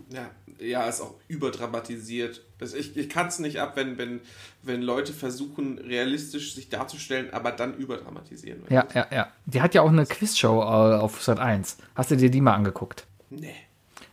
Ja, 0.09 0.31
ja, 0.59 0.89
ist 0.89 1.03
auch 1.03 1.15
überdramatisiert. 1.29 2.41
Ich 2.61 2.97
ich 2.97 3.09
kann 3.11 3.27
es 3.27 3.39
nicht 3.39 3.61
ab, 3.61 3.73
wenn, 3.77 3.99
wenn, 3.99 4.21
wenn 4.65 4.83
Leute 4.83 5.13
versuchen, 5.13 5.79
realistisch 5.79 6.55
sich 6.55 6.69
darzustellen, 6.69 7.33
aber 7.33 7.53
dann 7.53 7.75
überdramatisieren. 7.75 8.63
Ja, 8.69 8.87
ja, 8.95 9.07
ja. 9.13 9.29
Die 9.47 9.61
hat 9.61 9.75
ja 9.75 9.83
auch 9.83 9.89
eine 9.89 10.07
Quizshow 10.07 10.61
äh, 10.61 10.97
auf 10.97 11.23
Sat 11.23 11.39
1. 11.39 11.79
Hast 11.95 12.11
du 12.11 12.17
dir 12.17 12.31
die 12.31 12.41
mal 12.41 12.55
angeguckt? 12.55 13.07
Nee. 13.31 13.55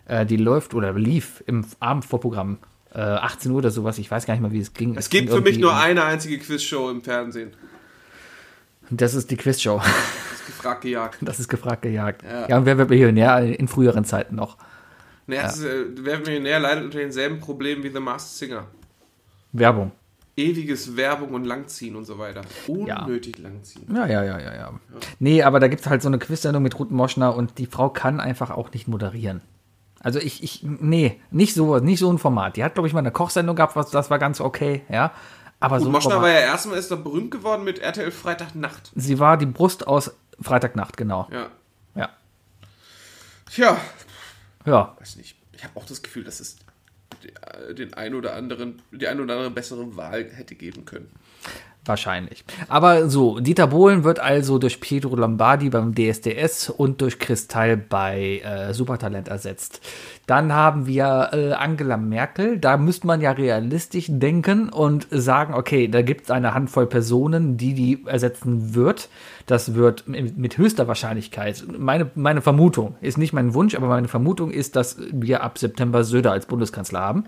Äh, 0.05 0.25
die 0.25 0.37
läuft 0.37 0.73
oder 0.73 0.93
lief 0.93 1.43
im 1.47 1.65
Abendvorprogramm. 1.79 2.59
Äh, 2.93 2.99
18 2.99 3.51
Uhr 3.51 3.59
oder 3.59 3.71
sowas. 3.71 3.97
Ich 3.97 4.11
weiß 4.11 4.25
gar 4.25 4.33
nicht 4.33 4.41
mal, 4.41 4.51
wie 4.51 4.59
es 4.59 4.73
ging. 4.73 4.97
Es 4.97 5.09
gibt 5.09 5.27
ging 5.27 5.35
für 5.35 5.41
mich 5.41 5.57
nur 5.57 5.75
eine 5.75 6.03
einzige 6.03 6.37
Quizshow 6.37 6.89
im 6.89 7.01
Fernsehen. 7.01 7.53
Das 8.89 9.13
ist 9.13 9.31
die 9.31 9.37
Quizshow. 9.37 9.77
Das 9.79 10.39
ist 10.39 10.45
gefragt 10.47 10.81
gejagt. 10.81 11.17
Das 11.21 11.39
ist 11.39 11.47
gefragt 11.47 11.81
gejagt. 11.83 12.23
Ja. 12.23 12.49
Ja, 12.49 12.57
und 12.57 12.65
wer 12.65 12.77
wird 12.77 12.89
Millionär 12.89 13.57
in 13.57 13.69
früheren 13.69 14.03
Zeiten 14.03 14.35
noch? 14.35 14.57
Naja, 15.27 15.43
das 15.43 15.59
ist, 15.59 15.65
äh, 15.65 15.85
Wer 15.95 16.17
wird 16.17 16.25
Millionär 16.25 16.59
leidet 16.59 16.83
unter 16.83 16.99
denselben 16.99 17.39
Problemen 17.39 17.83
wie 17.83 17.89
The 17.89 18.01
Masked 18.01 18.35
Singer. 18.35 18.67
Werbung. 19.53 19.93
Ewiges 20.37 20.95
Werbung 20.95 21.33
und 21.33 21.43
Langziehen 21.45 21.95
und 21.95 22.05
so 22.05 22.17
weiter. 22.17 22.41
Unnötig 22.67 23.37
Langziehen. 23.37 23.93
Ja, 23.93 24.05
ja, 24.07 24.23
ja, 24.23 24.39
ja, 24.39 24.55
ja. 24.55 24.73
Nee, 25.19 25.43
aber 25.43 25.59
da 25.59 25.67
gibt 25.67 25.81
es 25.81 25.87
halt 25.89 26.01
so 26.01 26.07
eine 26.07 26.19
Quizsendung 26.19 26.63
mit 26.63 26.77
Ruth 26.79 26.91
Moschner 26.91 27.35
und 27.35 27.57
die 27.57 27.65
Frau 27.65 27.89
kann 27.89 28.19
einfach 28.19 28.49
auch 28.49 28.71
nicht 28.71 28.87
moderieren. 28.87 29.41
Also 29.99 30.19
ich, 30.19 30.41
ich, 30.43 30.63
nee, 30.63 31.19
nicht 31.29 31.53
so, 31.53 31.77
nicht 31.79 31.99
so 31.99 32.11
ein 32.11 32.17
Format. 32.17 32.55
Die 32.57 32.63
hat, 32.63 32.73
glaube 32.73 32.87
ich, 32.87 32.93
mal 32.93 32.99
eine 32.99 33.11
Kochsendung 33.11 33.55
gehabt, 33.55 33.75
was, 33.75 33.91
das 33.91 34.09
war 34.09 34.17
ganz 34.19 34.41
okay, 34.41 34.83
ja. 34.89 35.11
Aber 35.59 35.79
so 35.79 35.85
Und 35.85 35.89
ein 35.89 35.93
Moschner 35.93 36.11
Format- 36.13 36.29
war 36.29 36.33
ja 36.33 36.39
erstmal 36.45 36.79
ist 36.79 36.89
er 36.89 36.97
berühmt 36.97 37.29
geworden 37.29 37.63
mit 37.63 37.77
RTL 37.79 38.09
Freitagnacht. 38.09 38.91
Sie 38.95 39.19
war 39.19 39.37
die 39.37 39.45
Brust 39.45 39.85
aus 39.85 40.11
Freitagnacht, 40.41 40.97
genau. 40.97 41.27
Ja. 41.31 41.47
Ja. 41.93 42.09
Tja, 43.53 43.77
Ja. 44.65 44.95
weiß 44.99 45.17
nicht. 45.17 45.35
Ich 45.53 45.63
habe 45.63 45.79
auch 45.79 45.85
das 45.85 46.01
Gefühl, 46.01 46.23
dass 46.23 46.39
es 46.39 46.55
die- 46.55 46.63
den 47.77 47.93
ein 47.93 48.15
oder 48.15 48.35
anderen, 48.35 48.81
die 48.91 49.07
ein 49.07 49.19
oder 49.19 49.33
andere 49.33 49.51
bessere 49.51 49.95
Wahl 49.95 50.29
hätte 50.31 50.55
geben 50.55 50.85
können. 50.85 51.09
Wahrscheinlich. 51.83 52.45
Aber 52.67 53.09
so, 53.09 53.39
Dieter 53.39 53.65
Bohlen 53.65 54.03
wird 54.03 54.19
also 54.19 54.59
durch 54.59 54.79
Pietro 54.79 55.15
Lombardi 55.15 55.71
beim 55.71 55.95
DSDS 55.95 56.69
und 56.69 57.01
durch 57.01 57.17
Kristall 57.17 57.75
bei 57.75 58.39
äh, 58.43 58.71
Supertalent 58.75 59.29
ersetzt. 59.29 59.81
Dann 60.27 60.53
haben 60.53 60.85
wir 60.85 61.29
äh, 61.33 61.53
Angela 61.53 61.97
Merkel. 61.97 62.59
Da 62.59 62.77
müsste 62.77 63.07
man 63.07 63.19
ja 63.19 63.31
realistisch 63.31 64.05
denken 64.09 64.69
und 64.69 65.07
sagen, 65.09 65.55
okay, 65.55 65.87
da 65.87 66.03
gibt 66.03 66.25
es 66.25 66.31
eine 66.31 66.53
Handvoll 66.53 66.85
Personen, 66.85 67.57
die 67.57 67.73
die 67.73 68.05
ersetzen 68.05 68.75
wird. 68.75 69.09
Das 69.47 69.73
wird 69.73 70.07
mit 70.07 70.59
höchster 70.59 70.87
Wahrscheinlichkeit, 70.87 71.65
meine, 71.75 72.11
meine 72.13 72.41
Vermutung, 72.41 72.95
ist 73.01 73.17
nicht 73.17 73.33
mein 73.33 73.55
Wunsch, 73.55 73.73
aber 73.73 73.87
meine 73.87 74.07
Vermutung 74.07 74.51
ist, 74.51 74.75
dass 74.75 74.97
wir 75.11 75.41
ab 75.41 75.57
September 75.57 76.03
Söder 76.03 76.31
als 76.31 76.45
Bundeskanzler 76.45 76.99
haben. 76.99 77.25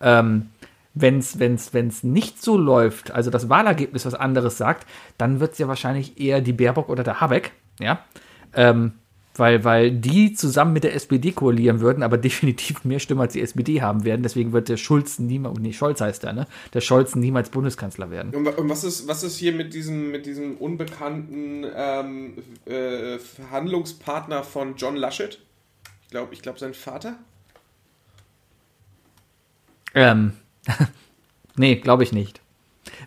Ähm, 0.00 0.46
wenn 0.94 1.18
es 1.18 1.38
wenn's, 1.38 1.72
wenn's 1.72 2.02
nicht 2.02 2.42
so 2.42 2.56
läuft, 2.56 3.10
also 3.10 3.30
das 3.30 3.48
Wahlergebnis 3.48 4.06
was 4.06 4.14
anderes 4.14 4.58
sagt, 4.58 4.86
dann 5.18 5.40
wird 5.40 5.52
es 5.52 5.58
ja 5.58 5.68
wahrscheinlich 5.68 6.20
eher 6.20 6.40
die 6.40 6.52
Baerbock 6.52 6.88
oder 6.88 7.04
der 7.04 7.20
Habeck, 7.20 7.52
ja. 7.78 8.04
Ähm, 8.54 8.92
weil, 9.36 9.62
weil 9.64 9.92
die 9.92 10.34
zusammen 10.34 10.72
mit 10.72 10.84
der 10.84 10.94
SPD 10.94 11.32
koalieren 11.32 11.80
würden, 11.80 12.02
aber 12.02 12.18
definitiv 12.18 12.84
mehr 12.84 12.98
Stimmen 12.98 13.20
als 13.20 13.32
die 13.32 13.40
SPD 13.40 13.80
haben 13.80 14.04
werden. 14.04 14.22
Deswegen 14.22 14.52
wird 14.52 14.68
der 14.68 14.76
Schulz 14.76 15.18
niemals, 15.18 15.58
nee, 15.58 15.72
Scholz 15.72 16.00
heißt 16.00 16.24
er, 16.24 16.32
ne? 16.32 16.46
Der 16.74 16.80
Scholz 16.80 17.14
niemals 17.14 17.50
Bundeskanzler 17.50 18.10
werden. 18.10 18.34
Und, 18.34 18.46
und 18.46 18.68
was, 18.68 18.84
ist, 18.84 19.06
was 19.06 19.22
ist 19.22 19.36
hier 19.36 19.52
mit 19.52 19.72
diesem, 19.72 20.10
mit 20.10 20.26
diesem 20.26 20.56
unbekannten 20.56 21.64
ähm, 21.74 22.34
äh, 22.66 23.18
Verhandlungspartner 23.18 24.42
von 24.42 24.74
John 24.76 24.96
Laschet? 24.96 25.38
Ich 26.02 26.10
glaube, 26.10 26.34
ich 26.34 26.42
glaub, 26.42 26.58
sein 26.58 26.74
Vater? 26.74 27.16
Ähm, 29.94 30.32
nee, 31.56 31.76
glaube 31.76 32.02
ich 32.02 32.12
nicht. 32.12 32.40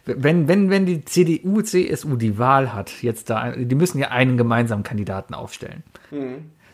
Wenn, 0.06 0.48
wenn, 0.48 0.70
wenn 0.70 0.86
die 0.86 1.04
CDU, 1.06 1.62
CSU 1.62 2.16
die 2.16 2.38
Wahl 2.38 2.74
hat, 2.74 3.02
jetzt 3.02 3.30
da, 3.30 3.52
die 3.52 3.76
müssen 3.76 4.00
ja 4.00 4.10
einen 4.10 4.38
gemeinsamen 4.38 4.84
Kandidaten 4.84 5.34
aufstellen. 5.34 5.84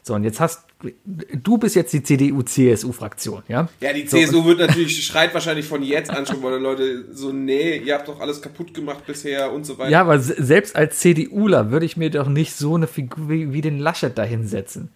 So, 0.03 0.15
und 0.15 0.23
jetzt 0.23 0.39
hast 0.39 0.63
du 1.33 1.57
bist 1.57 1.75
jetzt 1.75 1.91
die 1.91 2.01
CDU, 2.03 2.41
CSU-Fraktion, 2.41 3.43
ja? 3.49 3.67
Ja, 3.81 3.91
die 3.93 4.07
So, 4.07 4.17
CSU 4.17 4.45
wird 4.45 4.59
natürlich, 4.59 5.05
schreit 5.05 5.33
wahrscheinlich 5.33 5.65
von 5.65 5.83
jetzt 5.83 6.09
an 6.09 6.25
schon, 6.25 6.41
weil 6.41 6.57
die 6.57 6.63
Leute 6.63 7.05
so, 7.13 7.33
nee, 7.33 7.77
ihr 7.77 7.95
habt 7.95 8.07
doch 8.07 8.19
alles 8.21 8.41
kaputt 8.41 8.73
gemacht 8.73 9.05
bisher 9.05 9.51
und 9.51 9.65
so 9.65 9.77
weiter. 9.77 9.89
Ja, 9.91 10.01
aber 10.01 10.19
se- 10.19 10.41
selbst 10.41 10.75
als 10.77 10.99
CDUler 10.99 11.71
würde 11.71 11.85
ich 11.85 11.97
mir 11.97 12.09
doch 12.09 12.29
nicht 12.29 12.55
so 12.55 12.75
eine 12.75 12.87
Figur 12.87 13.29
wie, 13.29 13.51
wie 13.51 13.59
den 13.61 13.77
Laschet 13.77 14.17
da 14.17 14.23
hinsetzen. 14.23 14.89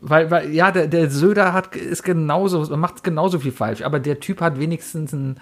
Weil, 0.00 0.30
weil 0.30 0.52
ja, 0.52 0.70
der, 0.70 0.88
der 0.88 1.10
Söder 1.10 1.54
hat, 1.54 1.74
ist 1.74 2.02
genauso, 2.02 2.76
macht 2.76 3.02
genauso 3.02 3.38
viel 3.38 3.52
falsch, 3.52 3.80
aber 3.82 3.98
der 3.98 4.20
Typ 4.20 4.42
hat 4.42 4.60
wenigstens 4.60 5.14
einen, 5.14 5.40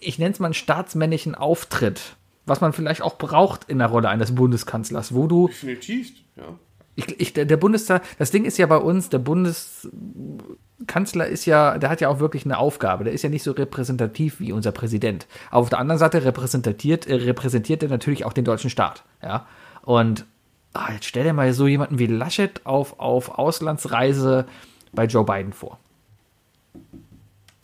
ich 0.00 0.18
nenne 0.18 0.32
es 0.32 0.40
mal 0.40 0.46
einen 0.46 0.54
staatsmännlichen 0.54 1.36
Auftritt, 1.36 2.16
was 2.44 2.60
man 2.60 2.72
vielleicht 2.72 3.02
auch 3.02 3.18
braucht 3.18 3.62
in 3.64 3.78
der 3.78 3.86
Rolle 3.86 4.08
eines 4.08 4.34
Bundeskanzlers, 4.34 5.14
wo 5.14 5.28
du, 5.28 5.46
Definitiv, 5.46 6.10
ja. 6.36 6.58
ich, 6.96 7.20
ich, 7.20 7.32
der, 7.34 7.44
der 7.44 7.56
Bundestag, 7.56 8.02
das 8.18 8.32
Ding 8.32 8.44
ist 8.44 8.58
ja 8.58 8.66
bei 8.66 8.78
uns, 8.78 9.10
der 9.10 9.20
Bundeskanzler 9.20 11.26
ist 11.26 11.46
ja, 11.46 11.78
der 11.78 11.88
hat 11.88 12.00
ja 12.00 12.08
auch 12.08 12.18
wirklich 12.18 12.44
eine 12.44 12.58
Aufgabe. 12.58 13.04
Der 13.04 13.12
ist 13.12 13.22
ja 13.22 13.28
nicht 13.28 13.44
so 13.44 13.52
repräsentativ 13.52 14.40
wie 14.40 14.50
unser 14.50 14.72
Präsident. 14.72 15.28
Auf 15.52 15.68
der 15.68 15.78
anderen 15.78 16.00
Seite 16.00 16.24
repräsentiert, 16.24 17.06
äh, 17.06 17.14
repräsentiert 17.14 17.84
er 17.84 17.90
natürlich 17.90 18.24
auch 18.24 18.32
den 18.32 18.44
deutschen 18.44 18.70
Staat. 18.70 19.04
Ja. 19.22 19.46
Und 19.82 20.26
ah, 20.74 20.92
jetzt 20.92 21.06
stell 21.06 21.24
dir 21.24 21.32
mal 21.32 21.52
so 21.52 21.66
jemanden 21.66 21.98
wie 21.98 22.06
Laschet 22.06 22.60
auf, 22.64 22.98
auf 23.00 23.38
Auslandsreise 23.38 24.46
bei 24.92 25.04
Joe 25.06 25.24
Biden 25.24 25.52
vor. 25.52 25.78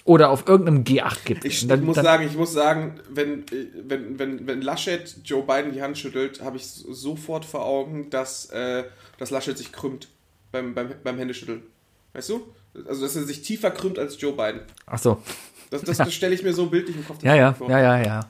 Oder 0.04 0.30
auf 0.30 0.48
irgendeinem 0.48 0.84
G8-Gipfel. 0.84 1.46
Ich, 1.50 1.66
Dann- 1.66 1.84
muss 1.84 1.96
dann- 1.96 2.04
sagen, 2.04 2.26
ich 2.26 2.34
muss 2.34 2.52
sagen, 2.54 2.98
wenn, 3.10 3.44
wenn, 3.86 4.18
wenn, 4.18 4.46
wenn 4.46 4.62
Laschet 4.62 5.16
Joe 5.24 5.42
Biden 5.42 5.72
die 5.72 5.82
Hand 5.82 5.98
schüttelt, 5.98 6.40
habe 6.42 6.56
ich 6.56 6.66
so- 6.66 6.92
sofort 6.94 7.44
vor 7.44 7.66
Augen, 7.66 8.08
dass, 8.08 8.46
äh, 8.46 8.84
dass 9.18 9.30
Laschet 9.30 9.58
sich 9.58 9.70
krümmt 9.70 10.08
beim, 10.50 10.72
beim, 10.74 10.88
beim 11.04 11.18
Händeschütteln. 11.18 11.62
Weißt 12.14 12.30
du? 12.30 12.40
Also, 12.86 13.02
dass 13.02 13.16
er 13.16 13.24
sich 13.24 13.42
tiefer 13.42 13.70
krümmt 13.70 13.98
als 13.98 14.18
Joe 14.18 14.32
Biden. 14.32 14.60
Ach 14.86 14.98
so. 14.98 15.20
Das, 15.68 15.82
das, 15.82 15.98
das 15.98 16.14
stelle 16.14 16.34
ich 16.34 16.42
mir 16.42 16.54
so 16.54 16.66
bildlich 16.66 16.96
im 16.96 17.06
Kopf 17.06 17.18
Ja, 17.22 17.34
ja, 17.34 17.52
vor. 17.52 17.68
ja, 17.68 17.78
ja, 17.78 17.98
ja. 18.02 18.20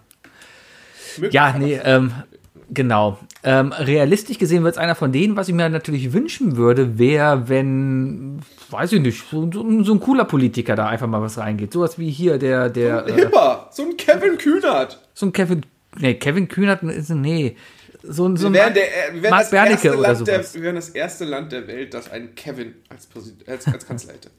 Möglich, 1.16 1.32
Ja, 1.34 1.46
aber- 1.50 1.58
nee, 1.60 1.74
ähm, 1.76 2.12
genau. 2.70 3.18
Ähm, 3.42 3.72
realistisch 3.72 4.38
gesehen 4.38 4.64
wird 4.64 4.74
es 4.74 4.78
einer 4.78 4.94
von 4.94 5.12
denen, 5.12 5.36
was 5.36 5.48
ich 5.48 5.54
mir 5.54 5.68
natürlich 5.68 6.12
wünschen 6.12 6.56
würde, 6.56 6.98
wäre, 6.98 7.48
wenn, 7.48 8.40
weiß 8.70 8.92
ich 8.92 9.00
nicht, 9.00 9.24
so, 9.30 9.50
so, 9.52 9.82
so 9.84 9.92
ein 9.94 10.00
cooler 10.00 10.24
Politiker 10.24 10.76
da 10.76 10.86
einfach 10.88 11.06
mal 11.06 11.22
was 11.22 11.38
reingeht. 11.38 11.72
Sowas 11.72 11.98
wie 11.98 12.10
hier 12.10 12.38
der, 12.38 12.68
der, 12.70 13.06
äh, 13.06 13.12
Hipper, 13.12 13.68
so 13.72 13.82
ein 13.84 13.96
Kevin 13.96 14.38
Kühnert. 14.38 15.00
so 15.14 15.26
ein 15.26 15.32
Kevin, 15.32 15.62
nee, 15.98 16.14
Kevin 16.14 16.48
Kühnert 16.48 16.82
ist, 16.82 17.10
nee, 17.10 17.56
so, 18.02 18.26
ein- 18.28 18.36
so 18.36 18.44
Wir 18.44 18.48
ein 18.48 18.54
wären, 18.54 18.74
der, 18.74 19.14
wir 19.14 19.22
wären 19.22 19.30
Mark 19.30 19.52
erste 19.52 19.98
oder 19.98 20.08
Land 20.14 20.26
der, 20.28 20.54
wir 20.54 20.62
wären 20.62 20.76
das 20.76 20.88
erste 20.90 21.24
Land 21.24 21.52
der 21.52 21.66
Welt, 21.66 21.94
das 21.94 22.10
einen 22.10 22.34
Kevin 22.34 22.74
als, 22.88 23.08
als, 23.46 23.66
als 23.66 23.86
Kanzler 23.86 24.14
hätte. 24.14 24.30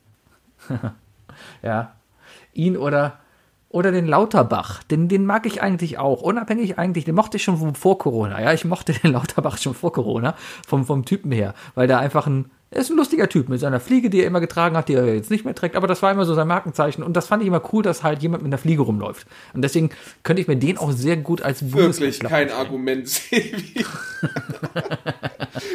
Ja. 1.61 1.95
Ihn 2.53 2.75
oder, 2.75 3.19
oder 3.69 3.91
den 3.91 4.07
Lauterbach. 4.07 4.83
Den, 4.83 5.07
den 5.07 5.25
mag 5.25 5.45
ich 5.45 5.61
eigentlich 5.61 5.97
auch. 5.99 6.21
Unabhängig 6.21 6.77
eigentlich. 6.79 7.05
Den 7.05 7.15
mochte 7.15 7.37
ich 7.37 7.43
schon 7.43 7.75
vor 7.75 7.97
Corona. 7.99 8.41
Ja, 8.41 8.51
ich 8.53 8.65
mochte 8.65 8.93
den 9.03 9.11
Lauterbach 9.11 9.57
schon 9.57 9.75
vor 9.75 9.93
Corona. 9.93 10.35
Vom, 10.67 10.85
vom 10.85 11.05
Typen 11.05 11.31
her. 11.31 11.53
Weil 11.75 11.87
der 11.87 11.99
einfach 11.99 12.25
ein, 12.27 12.49
Er 12.71 12.81
ist 12.81 12.89
ein 12.89 12.97
lustiger 12.97 13.29
Typ 13.29 13.47
mit 13.47 13.59
seiner 13.59 13.79
Fliege, 13.79 14.09
die 14.09 14.21
er 14.21 14.27
immer 14.27 14.39
getragen 14.39 14.75
hat, 14.75 14.89
die 14.89 14.93
er 14.95 15.13
jetzt 15.13 15.29
nicht 15.31 15.45
mehr 15.45 15.53
trägt, 15.55 15.75
aber 15.75 15.87
das 15.87 16.01
war 16.01 16.11
immer 16.11 16.25
so 16.25 16.33
sein 16.35 16.47
Markenzeichen 16.47 17.03
und 17.03 17.13
das 17.15 17.27
fand 17.27 17.41
ich 17.43 17.47
immer 17.47 17.61
cool, 17.73 17.81
dass 17.83 18.03
halt 18.03 18.21
jemand 18.21 18.43
mit 18.43 18.49
einer 18.51 18.57
Fliege 18.59 18.81
rumläuft. 18.83 19.27
Und 19.53 19.61
deswegen 19.63 19.89
könnte 20.23 20.41
ich 20.41 20.47
mir 20.47 20.55
den 20.57 20.77
auch 20.77 20.91
sehr 20.91 21.17
gut 21.17 21.41
als 21.41 21.71
Wirklich 21.73 22.19
kein. 22.19 22.51
Argument, 22.51 23.07
Sebi. 23.09 23.85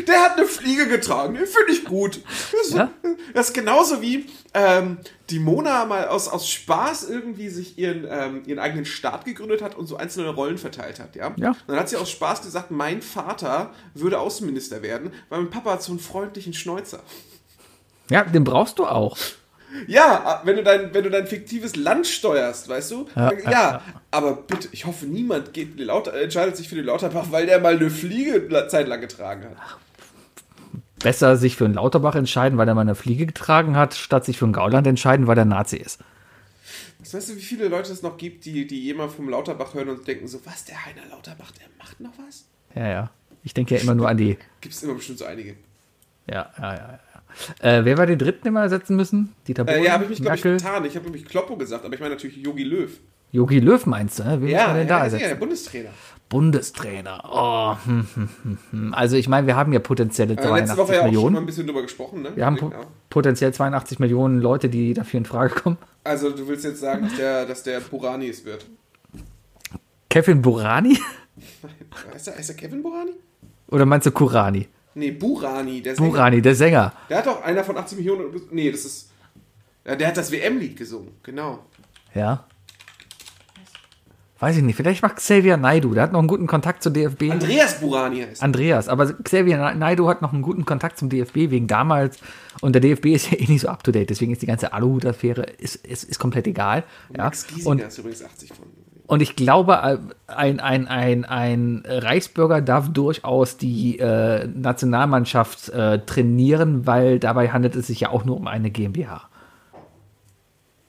Der 0.09 0.20
hat 0.20 0.36
eine 0.36 0.47
Fliege 0.47 0.88
getragen, 0.88 1.34
den 1.34 1.47
finde 1.47 1.72
ich 1.72 1.84
gut. 1.84 2.20
Das 2.53 2.68
ist, 2.68 2.74
Ja? 2.74 2.90
das 3.34 3.49
ist 3.49 3.55
genauso 3.55 4.01
wie 4.03 4.26
ähm, 4.55 4.98
die 5.30 5.40
Mona 5.40 5.84
mal 5.84 6.07
aus, 6.09 6.28
aus 6.28 6.48
Spaß 6.48 7.09
irgendwie 7.11 7.48
sich 7.48 7.76
ihren, 7.78 8.07
ähm, 8.09 8.42
ihren 8.46 8.59
eigenen 8.61 8.84
Staat 8.84 9.24
gegründet 9.24 9.62
hat 9.62 9.74
und 9.74 9.86
so 9.86 9.96
einzelne 9.96 10.28
Rollen 10.30 10.59
verteilt 10.59 11.00
hat. 11.00 11.16
Ja? 11.16 11.32
Ja. 11.36 11.50
Und 11.50 11.59
dann 11.66 11.78
hat 11.78 11.88
sie 11.88 11.96
aus 11.96 12.11
Spaß 12.11 12.42
gesagt, 12.42 12.70
mein 12.70 13.02
Vater 13.02 13.70
würde 13.94 14.20
Außenminister 14.20 14.82
werden, 14.82 15.12
weil 15.28 15.40
mein 15.40 15.50
Papa 15.50 15.72
hat 15.72 15.82
so 15.82 15.92
einen 15.92 15.98
freundlichen 16.00 16.52
Schnäuzer. 16.55 17.00
Ja, 18.11 18.22
den 18.24 18.44
brauchst 18.44 18.78
du 18.78 18.86
auch. 18.86 19.16
Ja, 19.88 20.40
wenn 20.44 20.55
du 20.55 20.62
dein, 20.62 20.94
wenn 20.94 21.02
du 21.02 21.11
dein 21.11 21.26
fiktives 21.26 21.74
Land 21.74 22.07
steuerst, 22.07 22.68
weißt 22.68 22.92
du? 22.92 23.09
Ja, 23.16 23.32
Ja, 23.32 23.50
ja, 23.50 23.82
aber 24.12 24.34
bitte, 24.36 24.68
ich 24.70 24.86
hoffe, 24.86 25.07
niemand 25.07 25.52
geht 25.52 25.80
Lauter, 25.80 26.14
entscheidet 26.14 26.57
sich 26.57 26.68
für 26.68 26.76
den 26.76 26.84
Lauterbach, 26.84 27.26
weil 27.30 27.46
der 27.46 27.59
mal 27.61 27.74
eine 27.74 27.90
Fliege 27.90 28.38
la- 28.48 28.68
zeitlang 28.68 29.00
getragen 29.00 29.46
hat. 29.46 29.57
Besser 31.05 31.36
sich 31.36 31.55
für 31.57 31.66
einen 31.66 31.74
Lauterbach 31.74 32.14
entscheiden, 32.16 32.59
weil 32.59 32.66
er 32.66 32.74
mal 32.74 32.80
eine 32.80 32.94
Fliege 32.96 33.26
getragen 33.26 33.76
hat, 33.76 33.94
statt 33.94 34.24
sich 34.24 34.38
für 34.38 34.46
einen 34.46 34.52
Gauland 34.55 34.86
entscheiden, 34.86 35.26
weil 35.26 35.38
er 35.38 35.44
Nazi 35.44 35.76
ist. 35.76 36.00
Weißt 37.12 37.28
du, 37.28 37.36
wie 37.36 37.40
viele 37.40 37.68
Leute 37.68 37.92
es 37.92 38.02
noch 38.02 38.16
gibt, 38.16 38.44
die, 38.46 38.66
die 38.66 38.82
jemand 38.82 39.12
vom 39.12 39.28
Lauterbach 39.28 39.74
hören 39.74 39.90
und 39.90 40.07
denken 40.09 40.26
so, 40.26 40.40
was, 40.44 40.64
der 40.64 40.84
Heiner 40.84 41.02
Lauterbach, 41.11 41.52
der 41.52 41.66
macht 41.78 42.00
noch 42.00 42.12
was? 42.26 42.46
Ja, 42.74 42.88
ja. 42.88 43.11
Ich 43.44 43.55
denke 43.55 43.76
ja 43.76 43.82
immer 43.82 43.94
nur 43.94 44.09
an 44.09 44.16
die. 44.16 44.38
Gibt 44.62 44.74
es 44.74 44.82
immer 44.82 44.94
bestimmt 44.94 45.18
so 45.18 45.26
einige. 45.26 45.55
Ja, 46.26 46.50
ja, 46.59 46.74
ja. 46.74 46.98
ja. 47.61 47.68
Äh, 47.78 47.84
wer 47.84 47.98
war 47.98 48.07
den 48.07 48.18
dritten, 48.18 48.44
den 48.44 48.55
wir 48.55 48.62
ersetzen 48.62 48.96
müssen? 48.96 49.34
Dieter 49.46 49.64
Bohlen, 49.64 49.82
Äh, 49.82 49.84
ja, 49.84 49.92
habe 49.92 50.05
ich 50.05 50.11
mich, 50.11 50.22
glaube 50.22 50.36
ich, 50.36 50.42
getan. 50.42 50.84
Ich 50.86 50.96
habe 50.96 51.05
nämlich 51.05 51.26
Kloppo 51.26 51.57
gesagt, 51.57 51.84
aber 51.84 51.92
ich 51.94 52.00
meine 52.00 52.14
natürlich 52.14 52.38
Yogi 52.38 52.64
Löw. 52.64 52.90
Yogi 53.32 53.59
Löw 53.61 53.84
meinst 53.86 54.18
du? 54.20 54.24
Ne? 54.24 54.40
Wen 54.40 54.48
Ja, 54.48 54.68
ja, 54.68 54.74
denn 54.74 54.82
ja, 54.82 54.88
da 54.88 54.98
ja, 54.98 55.05
ersetzen? 55.05 55.28
der 55.28 55.34
Bundestrainer. 55.34 55.90
Bundestrainer. 56.35 57.22
Oh, 57.30 57.76
hm, 57.87 58.09
hm, 58.12 58.28
hm, 58.43 58.59
hm. 58.72 58.93
Also 58.95 59.14
ich 59.14 59.28
meine, 59.28 59.47
wir 59.47 59.55
haben 59.55 59.72
ja 59.72 59.78
potenzielle 59.78 60.35
Äh, 60.35 60.37
letzte 60.37 60.49
Woche 60.51 60.64
82 60.66 60.76
ja 60.76 60.82
auch 60.82 60.89
schon 60.89 60.97
mal 60.97 61.05
Millionen. 61.12 61.37
ein 61.37 61.47
bisschen 61.47 61.66
drüber 61.68 61.82
gesprochen, 61.82 62.22
ne? 62.22 62.32
Wir 62.35 62.45
haben 62.45 62.57
po 62.57 62.72
potenziell 63.09 63.55
82 63.55 64.01
Millionen 64.01 64.41
Leute, 64.41 64.68
die 64.68 64.95
dafür 64.95 65.18
in 65.18 65.26
Frage 65.26 65.55
kommen. 65.55 65.78
Also 66.03 66.30
du 66.30 66.49
willst 66.49 66.64
jetzt 66.64 66.80
sagen, 66.80 67.05
dass 67.05 67.14
der, 67.16 67.47
dass 67.47 67.62
der 67.62 67.78
Burani 67.78 68.28
es 68.28 68.45
wird. 68.45 68.66
Kevin 70.11 70.43
Burani? 70.43 70.99
Heißt 72.12 72.26
der, 72.26 72.37
heißt 72.37 72.49
der 72.49 72.57
Kevin 72.57 72.82
Burani? 72.82 73.12
Oder 73.68 73.87
meinst 73.87 74.07
du 74.09 74.11
Kurani? 74.11 74.66
Nee, 74.97 75.12
Burani, 75.12 75.82
der 75.82 75.95
Sänger. 75.95 76.09
Burani, 76.11 76.43
der 76.43 76.55
Sänger. 76.57 76.93
Der 77.09 77.18
hat 77.18 77.26
doch 77.26 77.45
einer 77.45 77.62
von 77.62 77.76
80 77.76 77.99
Millionen. 77.99 78.24
Nee, 78.51 78.72
das 78.72 78.85
ist. 78.85 79.11
Ja, 79.85 79.95
der 79.95 80.09
hat 80.09 80.16
das 80.16 80.32
WM-Lied 80.32 80.76
gesungen, 80.76 81.12
genau. 81.22 81.61
Ja. 82.12 82.45
Weiß 84.41 84.57
ich 84.57 84.62
nicht. 84.64 84.76
Vielleicht 84.76 85.03
macht 85.03 85.16
Xavier 85.16 85.57
Naidu. 85.57 85.95
Der 85.95 86.03
hat 86.03 86.12
noch 86.12 86.18
einen 86.18 86.28
guten 86.28 86.47
Kontakt 86.47 86.82
zur 86.82 86.93
DFB. 86.93 87.30
Andreas 87.30 87.80
Burani 87.80 88.20
heißt. 88.22 88.43
Andreas, 88.43 88.89
aber 88.89 89.12
Xavier 89.12 89.74
Naidu 89.74 90.09
hat 90.09 90.22
noch 90.22 90.32
einen 90.32 90.43
guten 90.43 90.64
Kontakt 90.64 90.99
zum 90.99 91.09
DFB 91.09 91.51
wegen 91.51 91.68
damals 91.68 92.18
und 92.61 92.74
der 92.74 92.82
DFB 92.82 93.07
ist 93.07 93.30
ja 93.30 93.39
eh 93.39 93.47
nicht 93.47 93.61
so 93.61 93.68
up 93.68 93.85
to 93.85 93.93
date, 93.93 94.11
deswegen 94.11 94.32
ist 94.32 94.43
die 94.43 94.47
ganze 94.47 94.72
Aluhut-Affäre 94.72 95.43
ist, 95.43 95.76
ist, 95.87 96.05
ist 96.05 96.18
komplett 96.18 96.47
egal. 96.49 96.82
Ja. 97.16 97.24
Max 97.24 97.47
Giesinger 97.47 97.70
Und, 97.70 97.80
ist 97.82 97.99
übrigens 97.99 98.24
80 98.24 98.53
von. 98.53 98.66
und 99.07 99.22
ich 99.22 99.37
glaube, 99.37 100.01
ein, 100.26 100.61
ein, 100.61 100.89
ein, 100.89 101.24
ein 101.24 101.82
Reichsbürger 101.87 102.61
darf 102.61 102.93
durchaus 102.93 103.57
die 103.57 104.01
äh, 104.01 104.49
Nationalmannschaft 104.49 105.68
äh, 105.68 106.01
trainieren, 106.01 106.87
weil 106.87 107.20
dabei 107.20 107.51
handelt 107.51 107.76
es 107.76 107.87
sich 107.87 108.01
ja 108.01 108.11
auch 108.11 108.24
nur 108.24 108.37
um 108.37 108.49
eine 108.49 108.70
GmbH. 108.70 109.28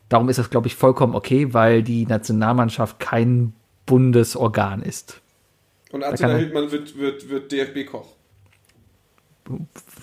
Darum 0.09 0.29
ist 0.29 0.37
das, 0.37 0.49
glaube 0.49 0.67
ich, 0.67 0.75
vollkommen 0.75 1.15
okay, 1.15 1.53
weil 1.53 1.81
die 1.83 2.05
Nationalmannschaft 2.05 2.99
kein 2.99 3.53
Bundesorgan 3.85 4.81
ist. 4.81 5.21
Und 5.91 6.03
Attila 6.03 6.35
Hildmann 6.35 6.71
wird, 6.71 6.97
wird, 6.97 7.29
wird 7.29 7.51
DFB-Koch. 7.51 8.07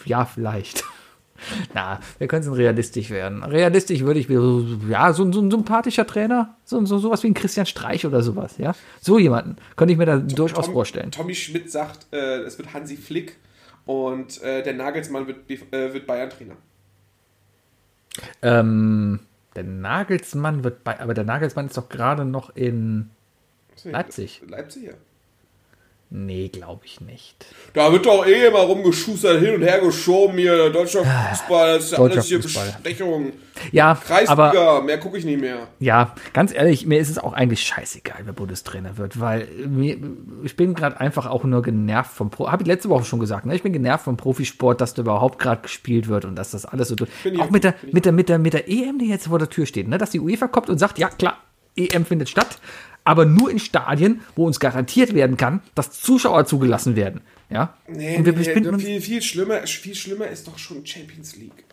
Ja, 0.05 0.25
vielleicht. 0.25 0.85
Na, 1.75 1.99
wir 2.19 2.29
können 2.29 2.49
realistisch 2.53 3.11
werden. 3.11 3.43
Realistisch 3.43 4.01
würde 4.03 4.21
ich, 4.21 4.29
ja, 4.29 5.13
so, 5.13 5.25
ein- 5.25 5.33
so 5.33 5.41
ein 5.41 5.51
sympathischer 5.51 6.07
Trainer, 6.07 6.57
so, 6.65 6.85
so 6.87 6.99
sowas 6.99 7.23
wie 7.25 7.29
ein 7.29 7.35
Christian 7.35 7.67
Streich 7.67 8.07
oder 8.07 8.23
sowas, 8.23 8.59
ja. 8.59 8.75
So 9.01 9.19
jemanden 9.19 9.57
könnte 9.75 9.93
ich 9.93 9.99
mir 9.99 10.07
da 10.07 10.19
durchaus 10.19 10.67
Tom- 10.67 10.75
vorstellen. 10.75 11.11
Tommy 11.11 11.35
Schmidt 11.35 11.71
sagt, 11.71 12.07
äh, 12.13 12.43
es 12.43 12.59
wird 12.59 12.73
Hansi 12.73 12.97
Flick 12.97 13.37
und 13.87 14.41
äh, 14.43 14.63
der 14.63 14.75
Nagelsmann 14.75 15.27
wird, 15.27 15.51
äh, 15.51 15.93
wird 15.93 16.07
Bayern-Trainer. 16.07 16.55
Ähm, 18.43 19.21
der 19.55 19.65
Nagelsmann 19.65 20.65
wird 20.65 20.85
bei, 20.85 20.99
aber 21.01 21.15
der 21.15 21.25
Nagelsmann 21.25 21.67
ist 21.67 21.77
doch 21.77 21.89
gerade 21.89 22.25
noch 22.25 22.55
in, 22.57 23.11
Leipzig. 23.85 24.43
Leipzig, 24.47 24.85
ja. 24.85 24.93
Nee, 26.13 26.49
glaube 26.49 26.85
ich 26.85 27.01
nicht. 27.01 27.47
Da 27.75 27.91
wird 27.93 28.07
doch 28.07 28.27
eh 28.27 28.47
immer 28.47 28.61
rumgeschustert, 28.61 29.41
hin 29.41 29.55
und 29.57 29.63
her 29.63 29.81
geschoben 29.81 30.39
hier. 30.39 30.71
Deutscher 30.71 31.05
Fußball, 31.05 31.75
das 31.75 31.85
ist 31.85 31.93
ja 31.93 31.99
alles 31.99 32.27
hier 32.27 32.43
Fußball. 32.43 32.77
Besprechung. 32.83 33.33
Ja, 33.71 33.91
aber 33.91 34.01
Kreisliga, 34.01 34.81
mehr 34.81 34.99
gucke 34.99 35.19
ich 35.19 35.25
nicht 35.25 35.41
mehr. 35.41 35.69
Ja, 35.79 36.15
ganz 36.33 36.55
ehrlich, 36.55 36.87
mir 36.87 36.99
ist 36.99 37.11
es 37.11 37.19
auch 37.19 37.33
eigentlich 37.33 37.63
scheißegal, 37.63 38.21
wer 38.25 38.33
Bundestrainer 38.33 38.97
wird, 38.97 39.21
weil 39.21 39.47
mir, 39.67 39.99
ich 40.43 40.57
bin 40.57 40.75
gerade 40.75 40.99
einfach 40.99 41.27
auch 41.27 41.45
nur 41.45 41.63
genervt 41.63 42.13
vom 42.13 42.31
Pro. 42.31 42.51
Habe 42.51 42.63
ich 42.63 42.67
letzte 42.67 42.89
Woche 42.89 43.05
schon 43.05 43.21
gesagt, 43.21 43.47
ne? 43.47 43.55
Ich 43.55 43.63
bin 43.63 43.73
genervt 43.73 44.05
vom 44.05 44.17
Profisport, 44.17 44.81
dass 44.81 44.95
da 44.95 45.03
überhaupt 45.03 45.39
gerade 45.39 45.63
gespielt 45.63 46.09
wird 46.09 46.25
und 46.25 46.37
dass 46.37 46.51
das 46.51 46.65
alles 46.65 46.89
so. 46.89 46.97
Auch 47.39 47.43
auch 47.43 47.51
mit 47.51 47.65
der, 47.65 47.75
mit, 47.91 48.05
der, 48.05 48.13
mit, 48.13 48.29
der, 48.29 48.39
mit 48.39 48.53
der 48.55 48.69
EM, 48.69 48.99
die 48.99 49.09
jetzt 49.09 49.29
vor 49.29 49.39
der 49.39 49.49
Tür 49.49 49.67
steht, 49.67 49.89
ne? 49.89 49.99
Dass 49.99 50.11
die 50.11 50.21
UEFA 50.21 50.49
kommt 50.49 50.69
und 50.69 50.79
sagt, 50.79 50.99
ja 50.99 51.09
klar, 51.09 51.39
EM 51.77 52.05
findet 52.05 52.29
statt, 52.29 52.59
aber 53.05 53.25
nur 53.25 53.51
in 53.51 53.59
Stadien, 53.59 54.21
wo 54.37 54.47
uns 54.47 54.61
garantiert 54.61 55.15
werden 55.15 55.37
kann, 55.37 55.63
dass 55.75 55.93
Zuschauer 55.93 56.47
zugelassen 56.47 56.97
werden. 56.97 57.21
Ja? 57.51 57.77
Nee, 57.89 58.17
und 58.17 58.25
wir 58.25 58.33
nee, 58.33 58.69
uns. 58.69 58.83
viel, 58.83 59.01
viel, 59.01 59.23
schlimmer, 59.23 59.67
viel 59.67 59.95
schlimmer 59.95 60.29
ist 60.29 60.47
doch 60.47 60.59
schon 60.59 60.85
Champions 60.87 61.37
League. 61.37 61.65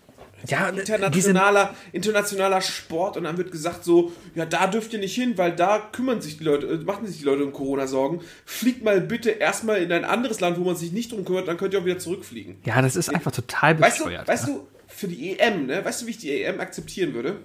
Ja, 0.47 0.71
diese, 0.71 0.93
Internationaler, 0.93 1.75
internationaler 1.91 2.61
Sport 2.61 3.17
und 3.17 3.25
dann 3.25 3.37
wird 3.37 3.51
gesagt 3.51 3.83
so, 3.83 4.13
ja, 4.35 4.45
da 4.45 4.67
dürft 4.67 4.93
ihr 4.93 4.99
nicht 4.99 5.15
hin, 5.15 5.37
weil 5.37 5.53
da 5.53 5.79
kümmern 5.91 6.21
sich 6.21 6.37
die 6.37 6.43
Leute, 6.43 6.67
äh, 6.67 6.77
machen 6.77 7.05
sich 7.07 7.19
die 7.19 7.25
Leute 7.25 7.43
um 7.43 7.51
Corona 7.51 7.87
Sorgen. 7.87 8.21
Fliegt 8.45 8.83
mal 8.83 9.01
bitte 9.01 9.31
erstmal 9.31 9.81
in 9.81 9.91
ein 9.91 10.05
anderes 10.05 10.39
Land, 10.39 10.57
wo 10.57 10.63
man 10.63 10.75
sich 10.75 10.91
nicht 10.91 11.11
drum 11.11 11.25
kümmert, 11.25 11.47
dann 11.47 11.57
könnt 11.57 11.73
ihr 11.73 11.81
auch 11.81 11.85
wieder 11.85 11.99
zurückfliegen. 11.99 12.57
ja, 12.65 12.81
das 12.81 12.95
ist 12.95 13.13
einfach 13.13 13.31
total 13.31 13.79
Weißt 13.79 13.99
du, 13.99 14.03
bescheuert. 14.05 14.27
weißt 14.27 14.47
ja. 14.47 14.53
du, 14.53 14.67
für 14.87 15.07
die 15.07 15.37
EM, 15.37 15.65
ne, 15.65 15.83
weißt 15.83 16.01
du, 16.01 16.05
wie 16.07 16.11
ich 16.11 16.17
die 16.17 16.41
EM 16.41 16.59
akzeptieren 16.59 17.13
würde? 17.13 17.37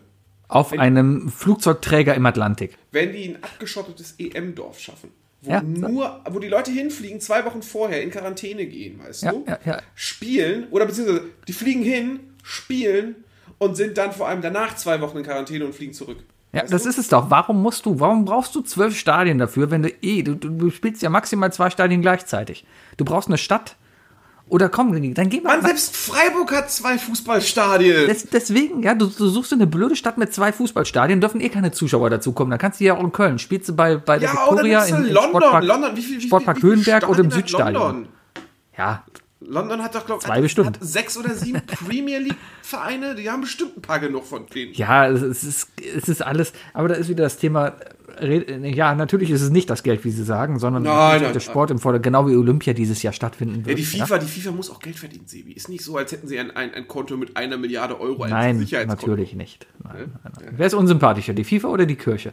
Auf 0.48 0.72
einem 0.72 1.28
Flugzeugträger 1.30 2.14
im 2.14 2.26
Atlantik. 2.26 2.76
Wenn 2.92 3.12
die 3.12 3.30
ein 3.30 3.42
abgeschottetes 3.42 4.14
EM-Dorf 4.18 4.78
schaffen. 4.78 5.10
Wo 5.40 5.50
Ja. 5.50 5.62
nur, 5.62 6.20
wo 6.30 6.38
die 6.38 6.48
Leute 6.48 6.70
hinfliegen, 6.70 7.20
zwei 7.20 7.44
Wochen 7.44 7.62
vorher 7.62 8.02
in 8.02 8.10
Quarantäne 8.10 8.66
gehen, 8.66 8.98
weißt 9.04 9.22
Ja, 9.24 9.32
du? 9.32 9.44
ja, 9.46 9.58
ja. 9.64 9.78
Spielen, 9.94 10.68
oder 10.70 10.86
beziehungsweise 10.86 11.24
die 11.48 11.52
fliegen 11.52 11.82
hin, 11.82 12.20
spielen 12.42 13.16
und 13.58 13.76
sind 13.76 13.98
dann 13.98 14.12
vor 14.12 14.28
allem 14.28 14.42
danach 14.42 14.76
zwei 14.76 15.00
Wochen 15.00 15.18
in 15.18 15.24
Quarantäne 15.24 15.64
und 15.66 15.74
fliegen 15.74 15.92
zurück. 15.92 16.18
Ja, 16.52 16.62
Weißt 16.62 16.72
das 16.72 16.84
du? 16.84 16.88
ist 16.90 16.98
es 16.98 17.08
doch. 17.08 17.30
Warum 17.30 17.60
musst 17.62 17.84
du, 17.84 17.98
warum 18.00 18.24
brauchst 18.24 18.54
du 18.54 18.60
zwölf 18.62 18.96
Stadien 18.96 19.38
dafür, 19.38 19.70
wenn 19.70 19.82
du 19.82 19.90
eh, 20.02 20.22
du, 20.22 20.34
du 20.36 20.70
spielst 20.70 21.02
ja 21.02 21.10
maximal 21.10 21.52
zwei 21.52 21.68
Stadien 21.70 22.00
gleichzeitig. 22.00 22.64
Du 22.96 23.04
brauchst 23.04 23.28
eine 23.28 23.38
Stadt. 23.38 23.76
Oder 24.48 24.68
komm, 24.68 24.92
dann 25.14 25.30
geh 25.30 25.40
mal. 25.40 25.56
Mann, 25.56 25.64
selbst 25.64 25.96
Freiburg 25.96 26.52
hat 26.52 26.70
zwei 26.70 26.98
Fußballstadien. 26.98 28.06
Des, 28.06 28.28
deswegen, 28.28 28.82
ja, 28.82 28.94
du, 28.94 29.06
du 29.06 29.28
suchst 29.28 29.52
eine 29.54 29.66
blöde 29.66 29.96
Stadt 29.96 30.18
mit 30.18 30.34
zwei 30.34 30.52
Fußballstadien, 30.52 31.20
dürfen 31.20 31.40
eh 31.40 31.48
keine 31.48 31.72
Zuschauer 31.72 32.10
dazukommen. 32.10 32.50
Dann 32.50 32.58
kannst 32.58 32.78
du 32.78 32.84
ja 32.84 32.94
auch 32.94 33.00
in 33.02 33.10
Köln. 33.10 33.38
Spielst 33.38 33.70
du 33.70 33.74
bei, 33.74 33.96
bei 33.96 34.18
der 34.18 34.28
ja, 34.28 34.34
Victoria 34.34 34.84
im, 34.84 34.96
im 34.96 35.12
London. 35.12 35.30
Sportpark, 35.30 35.64
London, 35.64 35.96
wie 35.96 36.02
viel, 36.02 36.18
wie 36.18 36.26
Sportpark 36.26 36.56
wie 36.58 36.60
viel 36.60 36.70
Höhenberg 36.70 37.08
oder 37.08 37.20
im 37.20 37.30
Südstadion. 37.30 37.82
London? 37.82 38.08
Ja, 38.76 39.04
London 39.46 39.82
hat 39.82 39.94
doch, 39.94 40.06
glaube 40.06 40.22
ich, 40.46 40.56
sechs 40.80 41.16
oder 41.16 41.34
sieben 41.34 41.60
Premier 41.66 42.18
League-Vereine. 42.18 43.14
Die 43.14 43.30
haben 43.30 43.42
bestimmt 43.42 43.76
ein 43.76 43.82
paar 43.82 44.00
genug 44.00 44.24
von 44.24 44.46
denen. 44.46 44.72
ja, 44.74 45.08
es 45.08 45.42
ist, 45.44 45.68
es 45.96 46.08
ist 46.08 46.22
alles, 46.22 46.52
aber 46.72 46.88
da 46.88 46.94
ist 46.94 47.08
wieder 47.08 47.24
das 47.24 47.36
Thema, 47.38 47.74
ja, 48.20 48.94
natürlich 48.94 49.30
ist 49.30 49.40
es 49.42 49.50
nicht 49.50 49.68
das 49.70 49.82
Geld, 49.82 50.04
wie 50.04 50.10
sie 50.10 50.22
sagen, 50.22 50.58
sondern 50.60 50.84
Nein, 50.84 51.22
nein, 51.22 51.32
der 51.32 51.40
Sport 51.40 51.70
im 51.72 51.78
Vordergrund, 51.80 52.04
genau 52.04 52.28
wie 52.28 52.36
Olympia 52.36 52.72
dieses 52.72 53.02
Jahr 53.02 53.12
stattfinden 53.12 53.60
Ja, 53.60 53.66
wird. 53.66 53.78
die 53.78 53.84
FIFA, 53.84 54.18
die 54.18 54.26
FIFA 54.26 54.52
muss 54.52 54.70
auch 54.70 54.78
Geld 54.78 54.96
verdienen, 54.96 55.26
Sebi. 55.26 55.52
Ist 55.52 55.68
nicht 55.68 55.82
so, 55.84 55.96
als 55.96 56.12
hätten 56.12 56.28
sie 56.28 56.38
ein, 56.38 56.50
ein, 56.52 56.72
ein 56.74 56.86
Konto 56.86 57.16
mit 57.16 57.36
einer 57.36 57.56
Milliarde 57.56 57.98
Euro 58.00 58.22
als 58.22 58.30
Nein, 58.30 58.58
Sicherheitskonto. 58.60 59.06
natürlich 59.08 59.34
nicht. 59.34 59.66
Nein, 59.82 60.12
nein. 60.22 60.54
Wer 60.56 60.66
ist 60.66 60.74
unsympathischer, 60.74 61.32
die 61.34 61.44
FIFA 61.44 61.68
oder 61.68 61.86
die 61.86 61.96
Kirche? 61.96 62.32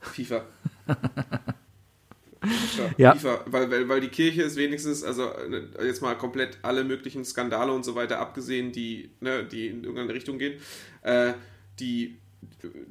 FIFA. 0.00 0.42
Ja. 2.98 3.14
FIFA, 3.14 3.44
weil, 3.46 3.70
weil, 3.70 3.88
weil 3.88 4.00
die 4.00 4.08
Kirche 4.08 4.42
ist 4.42 4.56
wenigstens, 4.56 5.02
also 5.02 5.30
äh, 5.30 5.86
jetzt 5.86 6.02
mal 6.02 6.14
komplett 6.16 6.58
alle 6.62 6.84
möglichen 6.84 7.24
Skandale 7.24 7.72
und 7.72 7.84
so 7.84 7.94
weiter 7.94 8.18
abgesehen, 8.18 8.72
die, 8.72 9.10
ne, 9.20 9.44
die 9.44 9.68
in 9.68 9.84
irgendeine 9.84 10.14
Richtung 10.14 10.38
gehen, 10.38 10.60
äh, 11.02 11.32
die 11.78 12.16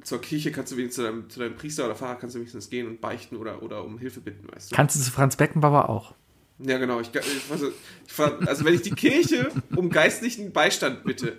zur 0.02 0.20
Kirche 0.20 0.52
kannst 0.52 0.72
du 0.72 0.76
wenigstens 0.76 1.04
zu 1.04 1.10
deinem, 1.10 1.30
zu 1.30 1.40
deinem 1.40 1.56
Priester 1.56 1.86
oder 1.86 1.94
Pfarrer 1.94 2.16
kannst 2.16 2.34
du 2.34 2.38
wenigstens 2.38 2.70
gehen 2.70 2.86
und 2.86 3.00
beichten 3.00 3.36
oder, 3.36 3.62
oder 3.62 3.84
um 3.84 3.98
Hilfe 3.98 4.20
bitten, 4.20 4.46
weißt 4.52 4.70
du? 4.70 4.76
Kannst 4.76 4.96
du 4.96 5.00
zu 5.00 5.10
Franz 5.10 5.36
Beckenbauer 5.36 5.88
auch. 5.88 6.14
Ja, 6.58 6.78
genau. 6.78 7.00
Ich, 7.00 7.10
ich, 7.14 7.50
also, 7.50 7.68
ich, 7.68 8.18
also 8.48 8.64
wenn 8.64 8.74
ich 8.74 8.82
die 8.82 8.92
Kirche 8.92 9.50
um 9.74 9.90
geistlichen 9.90 10.52
Beistand 10.52 11.04
bitte, 11.04 11.36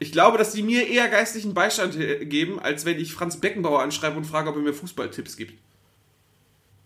ich 0.00 0.10
glaube, 0.10 0.36
dass 0.36 0.52
die 0.52 0.62
mir 0.62 0.88
eher 0.88 1.08
geistlichen 1.08 1.54
Beistand 1.54 1.96
äh, 1.96 2.24
geben, 2.26 2.58
als 2.58 2.84
wenn 2.84 2.98
ich 2.98 3.12
Franz 3.12 3.40
Beckenbauer 3.40 3.82
anschreibe 3.82 4.16
und 4.16 4.24
frage, 4.24 4.50
ob 4.50 4.56
er 4.56 4.62
mir 4.62 4.74
Fußballtipps 4.74 5.36
gibt. 5.36 5.54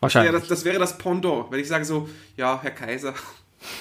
Ja, 0.01 0.03
Wahrscheinlich. 0.03 0.40
das, 0.40 0.48
das 0.48 0.64
wäre 0.64 0.78
das 0.78 0.96
Pendant, 0.96 1.51
wenn 1.51 1.61
ich 1.61 1.68
sage 1.68 1.84
so, 1.84 2.09
ja, 2.34 2.59
Herr 2.62 2.70
Kaiser. 2.70 3.12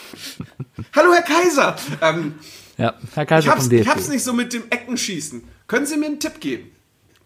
Hallo, 0.95 1.13
Herr 1.13 1.22
Kaiser! 1.22 1.78
Ähm, 2.01 2.36
ja, 2.78 2.93
Herr 3.13 3.24
ich, 3.24 3.30
Kaiser 3.30 3.51
hab's, 3.51 3.67
vom 3.67 3.78
ich 3.78 3.88
hab's 3.88 4.09
nicht 4.09 4.24
so 4.26 4.34
mit 4.34 4.51
dem 4.51 4.63
Eckenschießen. 4.70 5.47
Können 5.67 5.86
Sie 5.86 5.95
mir 5.95 6.07
einen 6.07 6.20
Tipp 6.20 6.41
geben? 6.41 6.72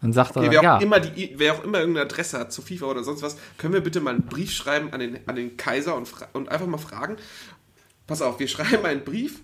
Dann 0.00 0.12
sagt 0.12 0.36
Okay, 0.36 0.46
er, 0.46 0.52
wer, 0.52 0.60
auch 0.60 0.64
ja. 0.64 0.78
immer 0.78 1.00
die, 1.00 1.34
wer 1.36 1.54
auch 1.54 1.64
immer 1.64 1.80
irgendeine 1.80 2.06
Adresse 2.06 2.38
hat 2.38 2.52
zu 2.52 2.62
FIFA 2.62 2.86
oder 2.86 3.02
sonst 3.02 3.22
was, 3.22 3.36
können 3.58 3.74
wir 3.74 3.80
bitte 3.80 4.00
mal 4.00 4.10
einen 4.10 4.26
Brief 4.26 4.52
schreiben 4.52 4.92
an 4.92 5.00
den, 5.00 5.18
an 5.26 5.34
den 5.34 5.56
Kaiser 5.56 5.96
und, 5.96 6.12
und 6.32 6.48
einfach 6.50 6.66
mal 6.66 6.78
fragen. 6.78 7.16
Pass 8.06 8.22
auf, 8.22 8.38
wir 8.38 8.46
schreiben 8.48 8.86
einen 8.86 9.02
Brief 9.02 9.40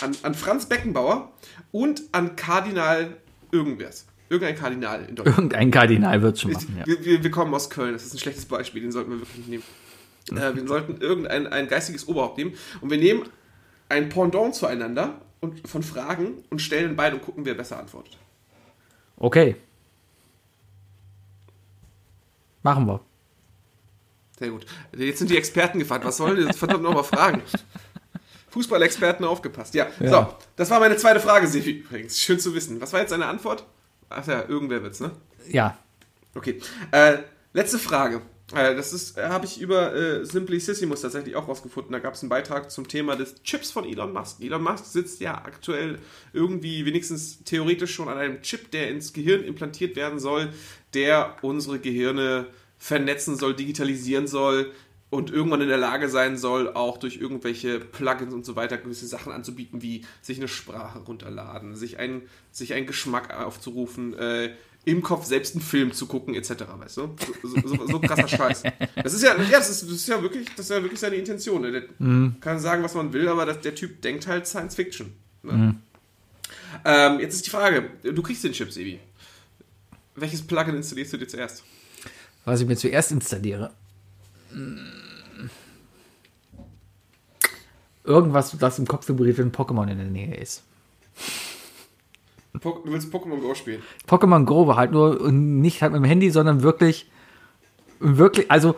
an, 0.00 0.16
an 0.22 0.34
Franz 0.34 0.64
Beckenbauer 0.64 1.32
und 1.72 2.04
an 2.12 2.36
Kardinal 2.36 3.18
irgendwas. 3.50 4.06
Irgendein 4.32 4.56
Kardinal 4.56 5.04
in 5.04 5.14
Deutschland. 5.14 5.36
Irgendein 5.36 5.70
Kardinal 5.70 6.22
wird 6.22 6.40
schon 6.40 6.52
machen, 6.52 6.74
ja. 6.78 6.86
Wir, 6.86 7.22
wir, 7.22 7.30
kommen 7.30 7.52
aus 7.52 7.68
Köln, 7.68 7.92
das 7.92 8.06
ist 8.06 8.14
ein 8.14 8.18
schlechtes 8.18 8.46
Beispiel, 8.46 8.80
den 8.80 8.90
sollten 8.90 9.10
wir 9.10 9.20
wirklich 9.20 9.46
nicht 9.46 9.48
nehmen. 9.50 9.62
Äh, 10.30 10.56
wir 10.56 10.66
sollten 10.66 11.02
irgendein 11.02 11.46
ein 11.48 11.68
geistiges 11.68 12.08
Oberhaupt 12.08 12.38
nehmen 12.38 12.54
und 12.80 12.90
wir 12.90 12.96
nehmen 12.96 13.28
ein 13.90 14.08
Pendant 14.08 14.54
zueinander 14.54 15.20
und 15.40 15.68
von 15.68 15.82
Fragen 15.82 16.44
und 16.48 16.62
stellen 16.62 16.96
beide 16.96 17.16
und 17.16 17.22
gucken, 17.22 17.44
wer 17.44 17.52
besser 17.52 17.78
antwortet. 17.78 18.16
Okay. 19.18 19.56
Machen 22.62 22.86
wir. 22.86 23.00
Sehr 24.38 24.48
gut. 24.48 24.64
Jetzt 24.96 25.18
sind 25.18 25.30
die 25.30 25.36
Experten 25.36 25.78
gefragt. 25.78 26.06
Was 26.06 26.16
sollen 26.16 26.36
die 26.36 26.42
jetzt 26.44 26.58
verdammt 26.58 26.84
nochmal 26.84 27.04
fragen? 27.04 27.42
Fußballexperten 28.48 29.26
aufgepasst. 29.26 29.74
Ja. 29.74 29.88
Ja. 30.00 30.10
so. 30.10 30.34
Das 30.56 30.70
war 30.70 30.80
meine 30.80 30.96
zweite 30.96 31.20
Frage, 31.20 31.46
Sevi, 31.46 31.80
übrigens. 31.80 32.18
Schön 32.18 32.40
zu 32.40 32.54
wissen. 32.54 32.80
Was 32.80 32.94
war 32.94 33.00
jetzt 33.00 33.12
deine 33.12 33.26
Antwort? 33.26 33.66
Ach 34.14 34.26
ja, 34.26 34.48
irgendwer 34.48 34.82
wird's, 34.82 35.00
ne? 35.00 35.10
Ja. 35.48 35.76
Okay. 36.34 36.60
Äh, 36.90 37.18
letzte 37.52 37.78
Frage. 37.78 38.22
Äh, 38.54 38.74
das 38.74 38.92
ist, 38.92 39.16
äh, 39.16 39.28
habe 39.28 39.46
ich 39.46 39.60
über 39.60 39.94
äh, 39.94 40.24
Simplicissimus 40.24 41.00
tatsächlich 41.00 41.36
auch 41.36 41.48
rausgefunden. 41.48 41.92
Da 41.92 41.98
gab 41.98 42.14
es 42.14 42.22
einen 42.22 42.28
Beitrag 42.28 42.70
zum 42.70 42.88
Thema 42.88 43.16
des 43.16 43.42
Chips 43.42 43.70
von 43.70 43.84
Elon 43.84 44.12
Musk. 44.12 44.40
Elon 44.40 44.62
Musk 44.62 44.84
sitzt 44.84 45.20
ja 45.20 45.34
aktuell 45.34 45.98
irgendwie 46.32 46.84
wenigstens 46.84 47.42
theoretisch 47.44 47.94
schon 47.94 48.08
an 48.08 48.18
einem 48.18 48.42
Chip, 48.42 48.70
der 48.70 48.90
ins 48.90 49.12
Gehirn 49.12 49.42
implantiert 49.42 49.96
werden 49.96 50.18
soll, 50.18 50.52
der 50.94 51.36
unsere 51.42 51.78
Gehirne 51.78 52.46
vernetzen 52.78 53.36
soll, 53.36 53.54
digitalisieren 53.54 54.26
soll 54.26 54.72
und 55.12 55.30
irgendwann 55.30 55.60
in 55.60 55.68
der 55.68 55.76
Lage 55.76 56.08
sein 56.08 56.38
soll, 56.38 56.72
auch 56.72 56.96
durch 56.96 57.18
irgendwelche 57.18 57.78
Plugins 57.78 58.32
und 58.32 58.46
so 58.46 58.56
weiter 58.56 58.78
gewisse 58.78 59.06
Sachen 59.06 59.30
anzubieten, 59.30 59.82
wie 59.82 60.06
sich 60.22 60.38
eine 60.38 60.48
Sprache 60.48 61.00
runterladen, 61.00 61.76
sich, 61.76 61.98
ein, 61.98 62.22
sich 62.50 62.72
einen 62.72 62.86
Geschmack 62.86 63.38
aufzurufen, 63.38 64.14
äh, 64.14 64.54
im 64.86 65.02
Kopf 65.02 65.26
selbst 65.26 65.54
einen 65.54 65.62
Film 65.62 65.92
zu 65.92 66.06
gucken, 66.06 66.34
etc. 66.34 66.64
Weißt 66.78 66.96
du? 66.96 67.14
So, 67.42 67.48
so, 67.60 67.68
so, 67.68 67.86
so 67.88 68.00
krasser 68.00 68.26
Scheiß. 68.26 68.62
Das 69.02 69.12
ist 69.12 69.22
ja, 69.22 69.36
ja, 69.36 69.58
das 69.58 69.68
ist, 69.68 69.82
das 69.82 69.90
ist 69.90 70.08
ja 70.08 70.22
wirklich, 70.22 70.48
das 70.56 70.64
ist 70.64 70.70
ja 70.70 70.82
wirklich 70.82 70.98
seine 70.98 71.16
Intention. 71.16 71.60
Ne? 71.60 71.72
Der 71.72 71.82
kann 72.40 72.58
sagen, 72.58 72.82
was 72.82 72.94
man 72.94 73.12
will, 73.12 73.28
aber 73.28 73.44
das, 73.44 73.60
der 73.60 73.74
Typ 73.74 74.00
denkt 74.00 74.26
halt 74.26 74.46
Science 74.46 74.76
Fiction. 74.76 75.12
Ne? 75.42 75.76
Ähm, 76.86 77.20
jetzt 77.20 77.34
ist 77.34 77.44
die 77.44 77.50
Frage: 77.50 77.90
Du 78.02 78.22
kriegst 78.22 78.44
den 78.44 78.52
Chip, 78.52 78.72
Sebi. 78.72 78.98
Welches 80.16 80.40
Plugin 80.40 80.74
installierst 80.74 81.12
du 81.12 81.18
dir 81.18 81.28
zuerst? 81.28 81.64
Was 82.46 82.62
ich 82.62 82.66
mir 82.66 82.76
zuerst 82.76 83.12
installiere. 83.12 83.72
Hm. 84.52 85.01
Irgendwas, 88.04 88.56
das 88.58 88.78
im 88.78 88.86
Kopf 88.86 89.08
vibriert, 89.08 89.38
wenn 89.38 89.48
ein 89.48 89.52
Pokémon 89.52 89.88
in 89.90 89.98
der 89.98 90.06
Nähe 90.08 90.34
ist. 90.34 90.64
Po- 92.60 92.80
Du 92.84 92.92
willst 92.92 93.12
Pokémon 93.12 93.40
Go 93.40 93.54
spielen? 93.54 93.82
Pokémon 94.08 94.44
Go 94.44 94.66
war 94.66 94.76
halt 94.76 94.92
nur 94.92 95.30
nicht 95.32 95.82
halt 95.82 95.92
mit 95.92 96.00
dem 96.02 96.04
Handy, 96.04 96.30
sondern 96.30 96.62
wirklich, 96.62 97.10
wirklich, 97.98 98.50
also 98.50 98.74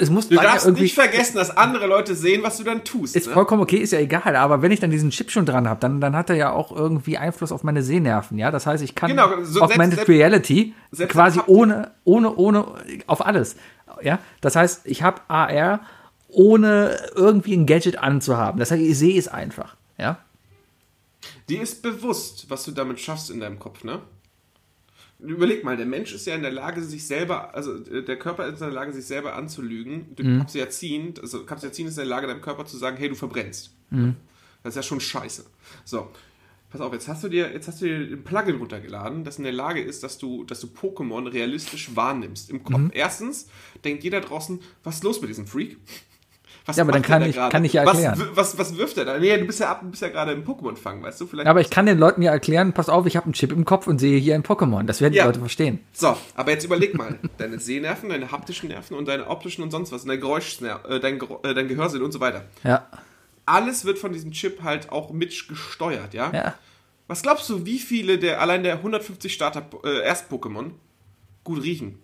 es, 0.00 0.10
muss 0.10 0.28
Du 0.28 0.34
darfst 0.36 0.66
irgendwie. 0.66 0.82
nicht 0.84 0.94
vergessen, 0.94 1.36
dass 1.36 1.56
andere 1.56 1.86
Leute 1.86 2.14
sehen, 2.14 2.42
was 2.42 2.58
du 2.58 2.64
dann 2.64 2.84
tust. 2.84 3.16
Ist 3.16 3.28
ne? 3.28 3.32
vollkommen 3.32 3.62
okay, 3.62 3.78
ist 3.78 3.92
ja 3.92 4.00
egal, 4.00 4.36
aber 4.36 4.60
wenn 4.60 4.70
ich 4.70 4.80
dann 4.80 4.90
diesen 4.90 5.10
Chip 5.10 5.30
schon 5.30 5.46
dran 5.46 5.66
habe, 5.68 5.80
dann, 5.80 6.00
dann 6.00 6.14
hat 6.14 6.28
er 6.28 6.36
ja 6.36 6.52
auch 6.52 6.72
irgendwie 6.76 7.16
Einfluss 7.16 7.52
auf 7.52 7.62
meine 7.64 7.82
Sehnerven, 7.82 8.36
ja. 8.38 8.50
Das 8.50 8.66
heißt, 8.66 8.82
ich 8.84 8.94
kann 8.94 9.10
Genau, 9.10 9.42
so 9.44 9.62
Augmented 9.62 10.00
selbst- 10.00 10.08
Reality 10.10 10.74
selbst 10.90 11.12
quasi 11.12 11.40
ohne, 11.46 11.92
ohne, 12.04 12.34
ohne, 12.34 12.66
auf 13.06 13.24
alles. 13.24 13.56
Ja, 14.02 14.18
das 14.42 14.56
heißt, 14.56 14.82
ich 14.84 15.02
habe 15.02 15.22
AR 15.28 15.80
ohne 16.36 16.98
irgendwie 17.14 17.54
ein 17.54 17.64
Gadget 17.64 17.96
anzuhaben. 17.98 18.60
Das 18.60 18.70
heißt, 18.70 18.82
ich 18.82 18.98
sehe 18.98 19.18
es 19.18 19.26
einfach, 19.26 19.74
ja. 19.96 20.22
Dir 21.48 21.62
ist 21.62 21.82
bewusst, 21.82 22.46
was 22.50 22.64
du 22.64 22.72
damit 22.72 23.00
schaffst 23.00 23.30
in 23.30 23.40
deinem 23.40 23.58
Kopf, 23.58 23.84
ne? 23.84 24.02
Überleg 25.18 25.64
mal, 25.64 25.78
der 25.78 25.86
Mensch 25.86 26.12
ist 26.12 26.26
ja 26.26 26.34
in 26.34 26.42
der 26.42 26.50
Lage, 26.52 26.82
sich 26.82 27.06
selber, 27.06 27.54
also 27.54 27.74
äh, 27.86 28.04
der 28.04 28.18
Körper 28.18 28.44
ist 28.46 28.60
in 28.60 28.66
der 28.66 28.74
Lage, 28.74 28.92
sich 28.92 29.06
selber 29.06 29.34
anzulügen. 29.34 30.14
Durch 30.14 30.28
Mhm. 30.28 30.38
Capsaicin, 30.40 31.14
also 31.22 31.44
Capsaicin 31.46 31.86
ist 31.86 31.94
in 31.94 32.00
der 32.02 32.04
Lage, 32.06 32.26
deinem 32.26 32.42
Körper 32.42 32.66
zu 32.66 32.76
sagen, 32.76 32.98
hey, 32.98 33.08
du 33.08 33.14
verbrennst. 33.14 33.70
Mhm. 33.88 34.16
Das 34.62 34.72
ist 34.72 34.76
ja 34.76 34.82
schon 34.82 35.00
scheiße. 35.00 35.46
So, 35.86 36.10
pass 36.68 36.82
auf, 36.82 36.92
jetzt 36.92 37.08
hast 37.08 37.24
du 37.24 37.28
dir, 37.30 37.50
jetzt 37.50 37.66
hast 37.66 37.80
du 37.80 37.86
dir 37.86 38.14
ein 38.14 38.24
Plugin 38.24 38.56
runtergeladen, 38.56 39.24
das 39.24 39.38
in 39.38 39.44
der 39.44 39.54
Lage 39.54 39.80
ist, 39.80 40.02
dass 40.02 40.18
du, 40.18 40.44
dass 40.44 40.60
du 40.60 40.66
Pokémon 40.66 41.32
realistisch 41.32 41.96
wahrnimmst 41.96 42.50
im 42.50 42.56
Mhm. 42.58 42.64
Kopf. 42.64 42.80
Erstens 42.92 43.48
denkt 43.86 44.04
jeder 44.04 44.20
draußen, 44.20 44.60
was 44.84 44.96
ist 44.96 45.04
los 45.04 45.22
mit 45.22 45.30
diesem 45.30 45.46
Freak? 45.46 45.78
Was 46.66 46.76
Ja, 46.76 46.82
aber 46.82 46.92
dann 46.92 47.02
kann 47.02 47.22
da 47.22 47.28
ich- 47.28 47.36
kann 47.36 47.64
ich 47.64 47.72
ja 47.72 47.86
was, 47.86 48.00
erklären. 48.00 48.28
w- 48.28 48.36
Was, 48.36 48.58
was 48.58 48.76
wirft 48.76 48.98
er 48.98 49.04
da? 49.04 49.18
Nee, 49.18 49.36
du 49.38 49.44
bist 49.46 49.60
ja 49.60 49.70
ab, 49.70 49.80
du 49.82 49.90
bist 49.90 50.02
ja 50.02 50.08
gerade 50.08 50.32
im 50.32 50.44
Pokémon-Fang, 50.44 51.02
weißt 51.02 51.20
du? 51.20 51.26
Vielleicht 51.26 51.48
Aber 51.48 51.60
ich 51.60 51.70
kann 51.70 51.86
den 51.86 51.96
Leuten 51.98 52.22
ja 52.22 52.32
erklären, 52.32 52.72
pass 52.72 52.88
auf, 52.88 53.06
ich 53.06 53.16
habe 53.16 53.24
einen 53.26 53.34
Chip 53.34 53.52
im 53.52 53.64
Kopf 53.64 53.86
und 53.86 53.98
sehe 54.00 54.18
hier 54.18 54.34
ein 54.34 54.42
Pokémon. 54.42 54.82
Das 54.84 55.00
werden 55.00 55.12
die 55.12 55.18
Ja. 55.18 55.26
Leute 55.26 55.38
verstehen. 55.38 55.78
So, 55.92 56.16
aber 56.34 56.50
jetzt 56.50 56.64
überleg 56.64 56.94
mal. 56.94 57.18
Deine 57.38 57.60
Sehnerven, 57.60 58.08
deine 58.08 58.32
haptischen 58.32 58.68
Nerven 58.68 58.96
und 58.96 59.06
deine 59.06 59.28
optischen 59.28 59.62
und 59.62 59.70
sonst 59.70 59.92
was, 59.92 60.02
und 60.02 60.08
dein 60.08 60.20
Geräuschner, 60.20 60.80
äh, 60.88 60.98
dein, 61.00 61.20
äh, 61.20 61.54
dein 61.54 61.68
Gehörsinn 61.68 62.02
und 62.02 62.10
so 62.12 62.18
weiter. 62.20 62.44
Ja. 62.64 62.86
Alles 63.44 63.84
wird 63.84 63.98
von 64.00 64.12
diesem 64.12 64.32
Chip 64.32 64.62
halt 64.64 64.90
auch 64.90 65.12
mit 65.12 65.46
gesteuert, 65.48 66.14
ja? 66.14 66.32
Ja. 66.34 66.54
Was 67.06 67.22
glaubst 67.22 67.48
du, 67.48 67.64
wie 67.64 67.78
viele 67.78 68.18
der 68.18 68.40
allein 68.40 68.64
der 68.64 68.74
150 68.78 69.32
Starter 69.32 69.64
äh, 69.84 70.00
Erst-Pokémon 70.00 70.72
gut 71.44 71.62
riechen? 71.62 72.00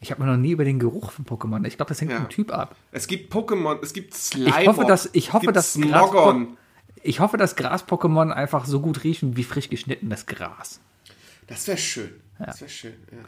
Ich 0.00 0.10
habe 0.10 0.22
mir 0.22 0.30
noch 0.30 0.36
nie 0.36 0.50
über 0.52 0.64
den 0.64 0.78
Geruch 0.78 1.10
von 1.10 1.24
Pokémon. 1.24 1.64
Ich 1.66 1.76
glaube, 1.76 1.88
das 1.88 2.00
hängt 2.00 2.12
Ja. 2.12 2.18
vom 2.18 2.28
Typ 2.28 2.52
ab. 2.52 2.76
Es 2.92 3.06
gibt 3.06 3.32
Pokémon, 3.32 3.78
es 3.82 3.92
gibt 3.92 4.14
Slime. 4.14 4.48
Ich 4.60 4.66
hoffe, 4.68 4.84
dass 4.84 5.08
ich 5.12 5.32
hoffe, 5.32 5.52
dass 5.52 5.78
Gras 5.80 6.36
ich 7.02 7.20
hoffe, 7.20 7.36
dass 7.36 7.56
Gras-Pokémon 7.56 8.30
einfach 8.32 8.66
so 8.66 8.80
gut 8.80 9.04
riechen 9.04 9.36
wie 9.36 9.44
frisch 9.44 9.68
geschnittenes 9.70 10.26
Gras. 10.26 10.80
Das 11.46 11.66
wäre 11.68 11.78
schön. 11.78 12.10
Das 12.38 12.60
wäre 12.60 12.68
schön, 12.70 12.94
ja. 13.12 13.18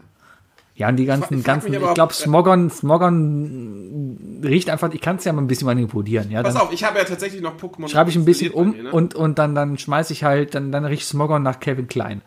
Ja, 0.74 0.88
und 0.88 0.96
die 0.96 1.06
ganzen, 1.06 1.36
mich 1.36 1.44
ganzen, 1.44 1.72
ich 1.72 1.78
glaube, 1.80 2.00
ob- 2.02 2.12
Smogon, 2.12 2.70
Smogon 2.70 4.40
riecht 4.44 4.70
einfach, 4.70 4.92
ich 4.92 5.00
kann 5.00 5.16
es 5.16 5.24
ja 5.24 5.32
mal 5.32 5.42
ein 5.42 5.46
bisschen 5.48 5.66
manipulieren, 5.66 6.30
ja. 6.30 6.42
Pass 6.42 6.56
auf, 6.56 6.72
ich 6.72 6.84
habe 6.84 6.98
ja 6.98 7.04
tatsächlich 7.04 7.40
noch 7.40 7.56
Pokémon. 7.58 7.88
schreibe 7.88 8.10
ich 8.10 8.16
ein 8.16 8.24
bisschen 8.24 8.52
um 8.52 8.70
mir, 8.70 8.82
ne? 8.84 8.92
und, 8.92 9.14
und 9.14 9.38
dann, 9.38 9.54
dann 9.54 9.76
schmeiße 9.78 10.12
ich 10.12 10.24
halt, 10.24 10.54
dann, 10.54 10.70
dann 10.70 10.84
riecht 10.84 11.06
Smogon 11.06 11.42
nach 11.42 11.58
Kevin 11.60 11.88
Klein. 11.88 12.22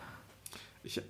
Ich, 0.84 1.02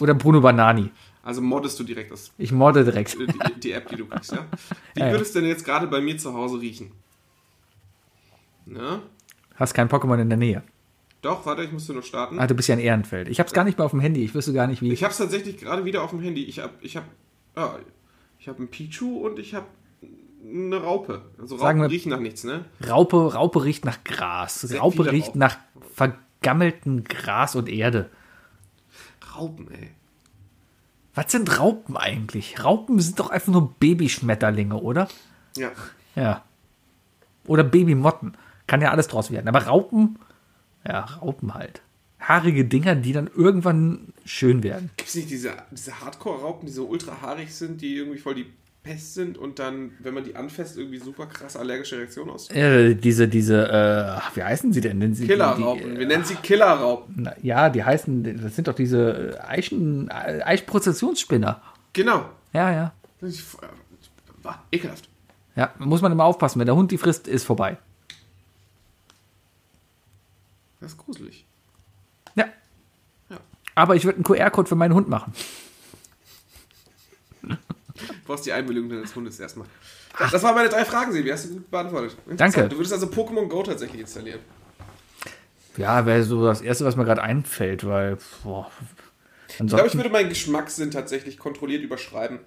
Oder 0.00 0.14
Bruno 0.14 0.40
Banani. 0.40 0.90
Also 1.22 1.40
moddest 1.42 1.78
du 1.78 1.84
direkt 1.84 2.10
das 2.12 2.32
Ich 2.38 2.52
morde 2.52 2.84
direkt. 2.84 3.16
die, 3.18 3.60
die 3.60 3.72
App, 3.72 3.88
die 3.88 3.96
du 3.96 4.06
kriegst, 4.06 4.32
ja? 4.32 4.46
Wie 4.94 5.00
Ja, 5.00 5.06
ja. 5.06 5.12
würde 5.12 5.22
es 5.24 5.32
denn 5.32 5.44
jetzt 5.44 5.64
gerade 5.64 5.86
bei 5.86 6.00
mir 6.00 6.16
zu 6.18 6.32
Hause 6.34 6.60
riechen? 6.60 6.92
Ne? 8.66 9.02
Hast 9.56 9.74
kein 9.74 9.88
Pokémon 9.88 10.20
in 10.20 10.28
der 10.28 10.38
Nähe. 10.38 10.62
Doch, 11.22 11.44
warte, 11.44 11.62
ich 11.64 11.72
musste 11.72 11.92
nur 11.92 12.02
starten. 12.02 12.38
Ah, 12.38 12.46
du 12.46 12.54
bist 12.54 12.68
ja 12.68 12.74
in 12.74 12.80
Ehrenfeld. 12.80 13.28
Ich 13.28 13.40
hab's 13.40 13.52
gar 13.52 13.64
nicht 13.64 13.76
mehr 13.76 13.84
auf 13.84 13.90
dem 13.90 14.00
Handy. 14.00 14.24
Ich 14.24 14.34
wüsste 14.34 14.52
gar 14.54 14.66
nicht, 14.66 14.80
wie. 14.80 14.90
Ich 14.92 15.02
habe 15.02 15.12
es 15.12 15.18
tatsächlich 15.18 15.58
gerade 15.58 15.84
wieder 15.84 16.02
auf 16.02 16.10
dem 16.10 16.20
Handy. 16.22 16.44
Ich 16.44 16.60
habe, 16.60 16.72
ich 16.80 16.96
habe, 16.96 17.06
ah, 17.56 17.74
ich 18.38 18.48
habe 18.48 18.58
einen 18.58 18.68
Pichu 18.68 19.18
und 19.26 19.38
ich 19.38 19.54
habe 19.54 19.66
eine 20.42 20.76
Raupe. 20.82 21.22
Also 21.38 21.56
Raupen 21.56 21.66
Sagen 21.66 21.80
wir- 21.82 21.90
riechen 21.90 22.08
nach 22.10 22.20
nichts, 22.20 22.44
ne? 22.44 22.64
Raupe, 22.88 23.34
Raupe 23.34 23.64
riecht 23.64 23.84
nach 23.84 24.02
Gras. 24.04 24.62
Sehr 24.62 24.80
Raupe 24.80 25.12
riecht 25.12 25.28
Raupen. 25.28 25.38
nach 25.40 25.58
vergammelten 25.94 27.04
Gras 27.04 27.54
und 27.54 27.68
Erde. 27.68 28.08
Raupen, 29.36 29.70
ey. 29.72 29.90
Was 31.20 31.32
sind 31.32 31.58
Raupen 31.58 31.98
eigentlich? 31.98 32.64
Raupen 32.64 32.98
sind 32.98 33.20
doch 33.20 33.28
einfach 33.28 33.52
nur 33.52 33.74
Babyschmetterlinge, 33.74 34.76
oder? 34.76 35.06
Ja. 35.54 35.70
Ja. 36.14 36.42
Oder 37.46 37.62
Babymotten. 37.62 38.38
Kann 38.66 38.80
ja 38.80 38.90
alles 38.90 39.08
draus 39.08 39.30
werden. 39.30 39.46
Aber 39.46 39.66
Raupen, 39.66 40.18
ja, 40.82 41.00
Raupen 41.00 41.52
halt. 41.52 41.82
Haarige 42.20 42.64
Dinger, 42.64 42.94
die 42.94 43.12
dann 43.12 43.26
irgendwann 43.26 44.14
schön 44.24 44.62
werden. 44.62 44.92
Gibt 44.96 45.10
es 45.10 45.14
nicht 45.14 45.28
diese, 45.28 45.52
diese 45.70 46.00
Hardcore-Raupen, 46.00 46.64
die 46.66 46.72
so 46.72 46.86
ultra 46.86 47.20
haarig 47.20 47.54
sind, 47.54 47.82
die 47.82 47.96
irgendwie 47.96 48.18
voll 48.18 48.36
die 48.36 48.46
Pest 48.82 49.14
sind 49.14 49.36
und 49.36 49.58
dann, 49.58 49.92
wenn 49.98 50.14
man 50.14 50.24
die 50.24 50.36
anfasst, 50.36 50.76
irgendwie 50.78 50.98
super 50.98 51.26
krass 51.26 51.56
allergische 51.56 51.98
Reaktionen 51.98 52.30
aus? 52.30 52.48
Äh, 52.50 52.94
diese, 52.94 53.28
diese, 53.28 53.68
äh, 53.68 54.36
wie 54.36 54.42
heißen 54.42 54.72
sie 54.72 54.80
denn? 54.80 54.98
Nennen 54.98 55.14
sie 55.14 55.26
Killerraupen. 55.26 55.94
Die, 55.94 55.98
Wir 56.00 56.06
nennen 56.06 56.24
sie 56.24 56.34
Killerraupen. 56.36 57.14
na, 57.18 57.34
ja, 57.42 57.68
die 57.68 57.84
heißen, 57.84 58.40
das 58.42 58.56
sind 58.56 58.68
doch 58.68 58.74
diese 58.74 59.38
Eichen, 59.46 60.10
Eichprozessionsspinner. 60.10 61.60
Genau. 61.92 62.24
Ja, 62.52 62.72
ja. 62.72 62.92
Ich, 63.20 63.44
Bah, 64.42 64.62
ekelhaft. 64.72 65.08
Ja, 65.56 65.74
muss 65.78 66.00
man 66.00 66.10
immer 66.12 66.24
aufpassen. 66.24 66.58
Wenn 66.58 66.66
der 66.66 66.76
Hund 66.76 66.90
die 66.90 66.96
frisst, 66.98 67.28
ist 67.28 67.44
vorbei. 67.44 67.76
Das 70.80 70.92
ist 70.92 70.98
gruselig. 70.98 71.44
Ja. 72.36 72.46
Ja. 73.28 73.36
Aber 73.74 73.96
ich 73.96 74.04
würde 74.04 74.16
einen 74.16 74.24
QR-Code 74.24 74.68
für 74.68 74.76
meinen 74.76 74.94
Hund 74.94 75.08
machen. 75.08 75.34
Du 78.30 78.36
brauchst 78.36 78.46
die 78.46 78.52
Einwilligung 78.52 78.88
deines 78.88 79.16
Hundes 79.16 79.40
erstmal. 79.40 79.66
Das, 80.16 80.30
das 80.30 80.42
waren 80.44 80.54
meine 80.54 80.68
drei 80.68 80.84
Fragen, 80.84 81.10
Sebi. 81.10 81.30
Hast 81.30 81.46
du 81.46 81.54
gut 81.54 81.68
beantwortet. 81.68 82.16
Danke. 82.36 82.68
Du 82.68 82.76
würdest 82.76 82.92
also 82.92 83.06
Pokémon 83.06 83.48
Go 83.48 83.64
tatsächlich 83.64 84.02
installieren. 84.02 84.38
Ja, 85.76 86.06
wäre 86.06 86.22
so 86.22 86.46
das 86.46 86.60
Erste, 86.60 86.84
was 86.84 86.94
mir 86.94 87.04
gerade 87.04 87.24
einfällt, 87.24 87.84
weil. 87.84 88.18
Boah, 88.44 88.70
Ich 89.48 89.66
glaube, 89.66 89.88
ich 89.88 89.96
würde 89.96 90.10
meinen 90.10 90.28
Geschmackssinn 90.28 90.92
tatsächlich 90.92 91.38
kontrolliert 91.38 91.82
überschreiben. 91.82 92.38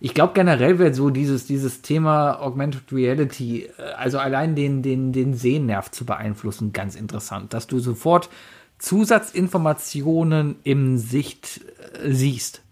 ich 0.00 0.14
glaube 0.14 0.32
generell 0.34 0.80
wäre 0.80 0.92
so 0.94 1.10
dieses, 1.10 1.46
dieses 1.46 1.80
Thema 1.80 2.40
Augmented 2.40 2.92
Reality, 2.92 3.70
äh, 3.78 3.82
also 3.82 4.18
allein 4.18 4.56
den, 4.56 4.82
den, 4.82 5.12
den 5.12 5.34
Sehnerv 5.34 5.92
zu 5.92 6.04
beeinflussen, 6.04 6.72
ganz 6.72 6.96
interessant. 6.96 7.54
Dass 7.54 7.68
du 7.68 7.78
sofort 7.78 8.30
Zusatzinformationen 8.78 10.56
im 10.64 10.98
Sicht 10.98 11.60
äh, 12.02 12.10
siehst. 12.10 12.62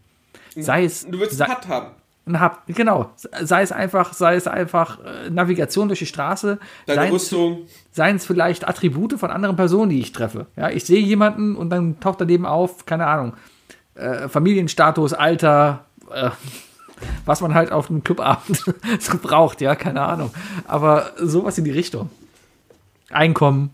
Sei 0.56 0.82
es. 0.82 1.06
Du 1.06 1.20
würdest 1.20 1.40
einen 1.40 1.54
Putt 1.54 1.68
haben. 1.68 1.97
Ein 2.28 2.40
Hub, 2.40 2.62
genau. 2.66 3.10
Sei 3.16 3.62
es 3.62 3.72
einfach, 3.72 4.12
sei 4.12 4.34
es 4.36 4.46
einfach 4.46 4.98
äh, 5.04 5.30
Navigation 5.30 5.88
durch 5.88 5.98
die 6.00 6.06
Straße, 6.06 6.58
Deine 6.86 7.00
seien 7.00 7.08
es- 7.14 7.22
Rüstung. 7.22 7.58
seien 7.90 8.16
es 8.16 8.26
vielleicht 8.26 8.66
Attribute 8.68 9.14
von 9.18 9.30
anderen 9.30 9.56
Personen, 9.56 9.90
die 9.90 10.00
ich 10.00 10.12
treffe. 10.12 10.46
Ja, 10.56 10.70
ich 10.70 10.84
sehe 10.84 11.00
jemanden 11.00 11.56
und 11.56 11.70
dann 11.70 11.98
taucht 12.00 12.20
daneben 12.20 12.46
auf, 12.46 12.86
keine 12.86 13.06
Ahnung, 13.06 13.34
äh, 13.94 14.28
Familienstatus, 14.28 15.12
Alter, 15.14 15.86
äh, 16.12 16.30
was 17.24 17.40
man 17.40 17.54
halt 17.54 17.72
auf 17.72 17.90
einem 17.90 18.04
Clubabend 18.04 18.56
so 19.00 19.18
braucht, 19.18 19.60
ja, 19.60 19.74
keine 19.74 20.02
Ahnung. 20.02 20.30
Aber 20.66 21.12
sowas 21.16 21.58
in 21.58 21.64
die 21.64 21.70
Richtung. 21.72 22.10
Einkommen, 23.10 23.70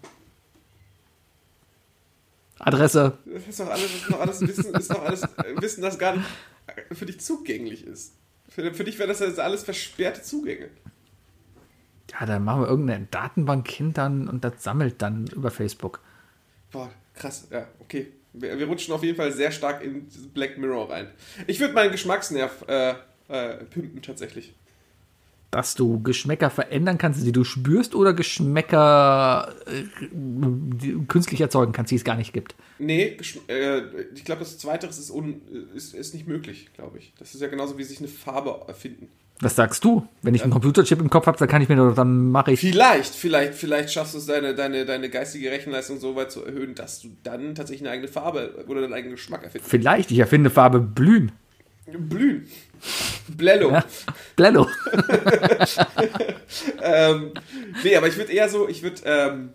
Adresse, 2.59 3.19
Das 3.27 3.47
ist 3.49 3.61
doch 3.61 3.69
alles, 3.69 3.83
das 3.83 3.93
ist 4.01 4.11
doch 4.11 4.21
alles 4.21 4.41
Wissen, 4.41 4.75
ist 4.75 4.91
doch 4.91 5.05
alles 5.05 5.23
äh, 5.23 5.61
Wissen, 5.61 5.83
das 5.83 5.99
gar 5.99 6.17
nicht 6.17 6.25
äh, 6.89 6.95
für 6.95 7.05
dich 7.07 7.21
zugänglich 7.21 7.85
ist. 7.87 8.13
Für, 8.49 8.72
für 8.74 8.84
dich 8.84 8.99
wäre 8.99 9.09
das 9.09 9.20
jetzt 9.20 9.40
alles 9.40 9.64
versperrte 9.64 10.22
Zugänge. 10.22 10.70
ja, 12.12 12.26
dann 12.26 12.45
machen 12.45 12.62
wir 12.62 12.68
irgendeine 12.68 13.07
Datenbank 13.11 13.68
hintern 13.68 14.28
und 14.28 14.45
das 14.45 14.62
sammelt 14.62 15.03
dann 15.03 15.26
über 15.28 15.51
Facebook. 15.51 16.01
Boah, 16.70 16.90
krass, 17.14 17.49
ja, 17.51 17.66
okay. 17.80 18.12
Wir, 18.32 18.59
wir 18.59 18.66
rutschen 18.66 18.92
auf 18.92 19.03
jeden 19.03 19.16
Fall 19.16 19.32
sehr 19.32 19.53
stark 19.53 19.82
in 19.82 20.09
Black 20.34 20.59
Mirror 20.59 20.90
rein. 20.90 21.11
Ich 21.47 21.61
würde 21.61 21.72
meinen 21.72 21.92
Geschmacksnerv 21.92 22.64
äh, 22.68 22.95
äh, 23.28 23.64
pimpen 23.64 24.03
tatsächlich. 24.03 24.55
Dass 25.55 25.77
du 25.77 26.03
Geschmäcker 26.03 26.51
verändern 26.51 26.99
kannst, 26.99 27.25
die 27.25 27.31
du 27.31 27.45
spürst, 27.45 27.95
oder 27.95 28.13
Geschmäcker 28.13 29.55
äh, 29.67 31.05
künstlich 31.07 31.41
erzeugen 31.41 31.73
kannst, 31.73 31.93
die 31.93 31.97
es 31.97 32.03
gar 32.03 32.17
nicht 32.17 32.33
gibt. 32.33 32.57
Nee, 32.81 33.17
äh, 33.47 33.83
ich 34.17 34.25
glaube, 34.25 34.41
das 34.41 34.59
Zweite 34.59 34.89
ist, 34.89 35.13
ist, 35.75 35.95
ist 35.95 36.13
nicht 36.13 36.27
möglich, 36.27 36.71
glaube 36.75 36.99
ich. 36.99 37.13
Das 37.21 37.37
ist 37.37 37.41
ja 37.41 37.47
genauso 37.47 37.79
wie 37.79 37.85
sich 37.85 38.01
eine 38.01 38.09
Farbe 38.09 38.63
erfinden. 38.67 39.07
Was 39.39 39.55
sagst 39.55 39.85
du? 39.85 40.09
Wenn 40.23 40.35
ich 40.35 40.43
einen 40.43 40.53
Computerchip 40.53 41.01
im 41.01 41.09
Kopf 41.09 41.27
habe, 41.27 41.39
dann 41.39 41.47
kann 41.47 41.63
ich 41.63 41.69
mir 41.69 41.77
nur, 41.77 41.95
dann 41.95 42.31
mache 42.33 42.53
ich. 42.53 42.61
Vielleicht, 42.61 43.15
vielleicht, 43.15 43.55
vielleicht 43.55 43.93
schaffst 43.93 44.15
du 44.15 44.19
es, 44.19 44.27
deine, 44.27 44.57
deine, 44.57 44.87
deine 44.87 45.09
geistige 45.09 45.53
Rechenleistung 45.53 46.01
so 46.01 46.17
weit 46.17 46.33
zu 46.33 46.45
erhöhen, 46.45 46.75
dass 46.75 47.01
du 47.01 47.11
dann 47.23 47.55
tatsächlich 47.55 47.87
eine 47.87 47.91
eigene 47.91 48.09
Farbe 48.09 48.65
oder 48.67 48.81
deinen 48.81 48.93
eigenen 48.93 49.15
Geschmack 49.15 49.45
erfindest. 49.45 49.71
Vielleicht, 49.71 50.11
ich 50.11 50.19
erfinde 50.19 50.51
Farbe 50.51 50.81
Blühen. 50.81 51.31
Blühen. 51.87 52.47
Blello. 53.28 53.70
Ja. 53.70 53.85
Blello. 54.37 54.68
ähm, 56.82 57.32
nee, 57.82 57.97
aber 57.97 58.09
ich 58.09 58.16
würde 58.16 58.32
eher 58.32 58.49
so, 58.49 58.68
ich 58.68 58.82
würde, 58.82 59.03
ähm, 59.05 59.51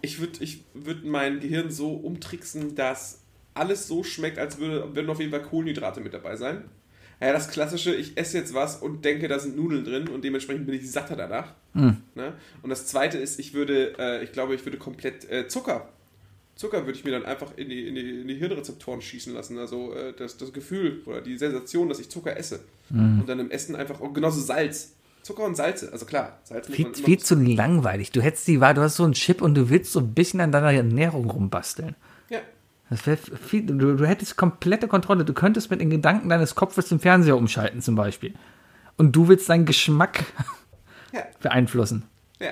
ich 0.00 0.20
würde, 0.20 0.42
ich 0.42 0.64
würde 0.74 1.06
mein 1.06 1.40
Gehirn 1.40 1.70
so 1.70 1.92
umtricksen, 1.92 2.74
dass 2.74 3.22
alles 3.54 3.86
so 3.86 4.02
schmeckt, 4.02 4.38
als 4.38 4.58
würde, 4.58 4.94
würden 4.94 5.10
auf 5.10 5.20
jeden 5.20 5.30
Fall 5.30 5.42
Kohlenhydrate 5.42 6.00
mit 6.00 6.14
dabei 6.14 6.36
sein. 6.36 6.64
Ja, 7.20 7.32
das 7.32 7.50
klassische, 7.50 7.94
ich 7.94 8.18
esse 8.18 8.38
jetzt 8.38 8.54
was 8.54 8.76
und 8.76 9.04
denke, 9.04 9.28
da 9.28 9.38
sind 9.38 9.56
Nudeln 9.56 9.84
drin 9.84 10.08
und 10.08 10.24
dementsprechend 10.24 10.66
bin 10.66 10.74
ich 10.74 10.90
satter 10.90 11.16
danach. 11.16 11.54
Ne? 12.14 12.34
Und 12.62 12.70
das 12.70 12.86
zweite 12.86 13.18
ist, 13.18 13.38
ich 13.38 13.54
würde, 13.54 13.94
äh, 13.98 14.24
ich 14.24 14.32
glaube, 14.32 14.54
ich 14.54 14.64
würde 14.64 14.78
komplett 14.78 15.30
äh, 15.30 15.48
Zucker. 15.48 15.88
Zucker 16.56 16.86
würde 16.86 16.96
ich 16.98 17.04
mir 17.04 17.10
dann 17.10 17.24
einfach 17.24 17.56
in 17.56 17.68
die, 17.68 17.88
in 17.88 17.94
die, 17.94 18.20
in 18.20 18.28
die 18.28 18.34
Hirnrezeptoren 18.36 19.00
schießen 19.00 19.34
lassen. 19.34 19.58
Also 19.58 19.92
äh, 19.94 20.12
das, 20.16 20.36
das 20.36 20.52
Gefühl 20.52 21.02
oder 21.06 21.20
die 21.20 21.36
Sensation, 21.36 21.88
dass 21.88 21.98
ich 21.98 22.10
Zucker 22.10 22.36
esse. 22.36 22.60
Und 22.90 23.24
dann 23.26 23.40
im 23.40 23.50
Essen 23.50 23.74
einfach, 23.74 23.98
und 24.00 24.14
genauso 24.14 24.40
Salz. 24.40 24.92
Zucker 25.22 25.44
und 25.44 25.56
Salze, 25.56 25.90
also 25.90 26.04
klar, 26.04 26.38
Salz 26.44 26.68
muss 26.68 26.76
Viel, 26.76 26.84
man 26.84 26.94
viel 26.94 27.18
zu 27.18 27.34
langweilig. 27.34 28.12
Du 28.12 28.20
hättest 28.20 28.46
die 28.46 28.60
Wahl, 28.60 28.74
du 28.74 28.82
hast 28.82 28.96
so 28.96 29.04
einen 29.04 29.14
Chip 29.14 29.40
und 29.40 29.54
du 29.54 29.70
willst 29.70 29.90
so 29.90 30.00
ein 30.00 30.12
bisschen 30.12 30.40
an 30.42 30.52
deiner 30.52 30.70
Ernährung 30.70 31.30
rumbasteln. 31.30 31.96
Ja. 32.28 32.40
Das 32.90 33.06
wäre 33.06 33.16
viel, 33.16 33.64
du, 33.64 33.96
du 33.96 34.06
hättest 34.06 34.36
komplette 34.36 34.86
Kontrolle. 34.86 35.24
Du 35.24 35.32
könntest 35.32 35.70
mit 35.70 35.80
den 35.80 35.88
Gedanken 35.88 36.28
deines 36.28 36.54
Kopfes 36.54 36.88
den 36.90 37.00
Fernseher 37.00 37.38
umschalten, 37.38 37.80
zum 37.80 37.94
Beispiel. 37.94 38.34
Und 38.98 39.16
du 39.16 39.26
willst 39.26 39.48
deinen 39.48 39.64
Geschmack 39.64 40.24
Ja. 41.12 41.22
beeinflussen. 41.40 42.04
Ja. 42.38 42.50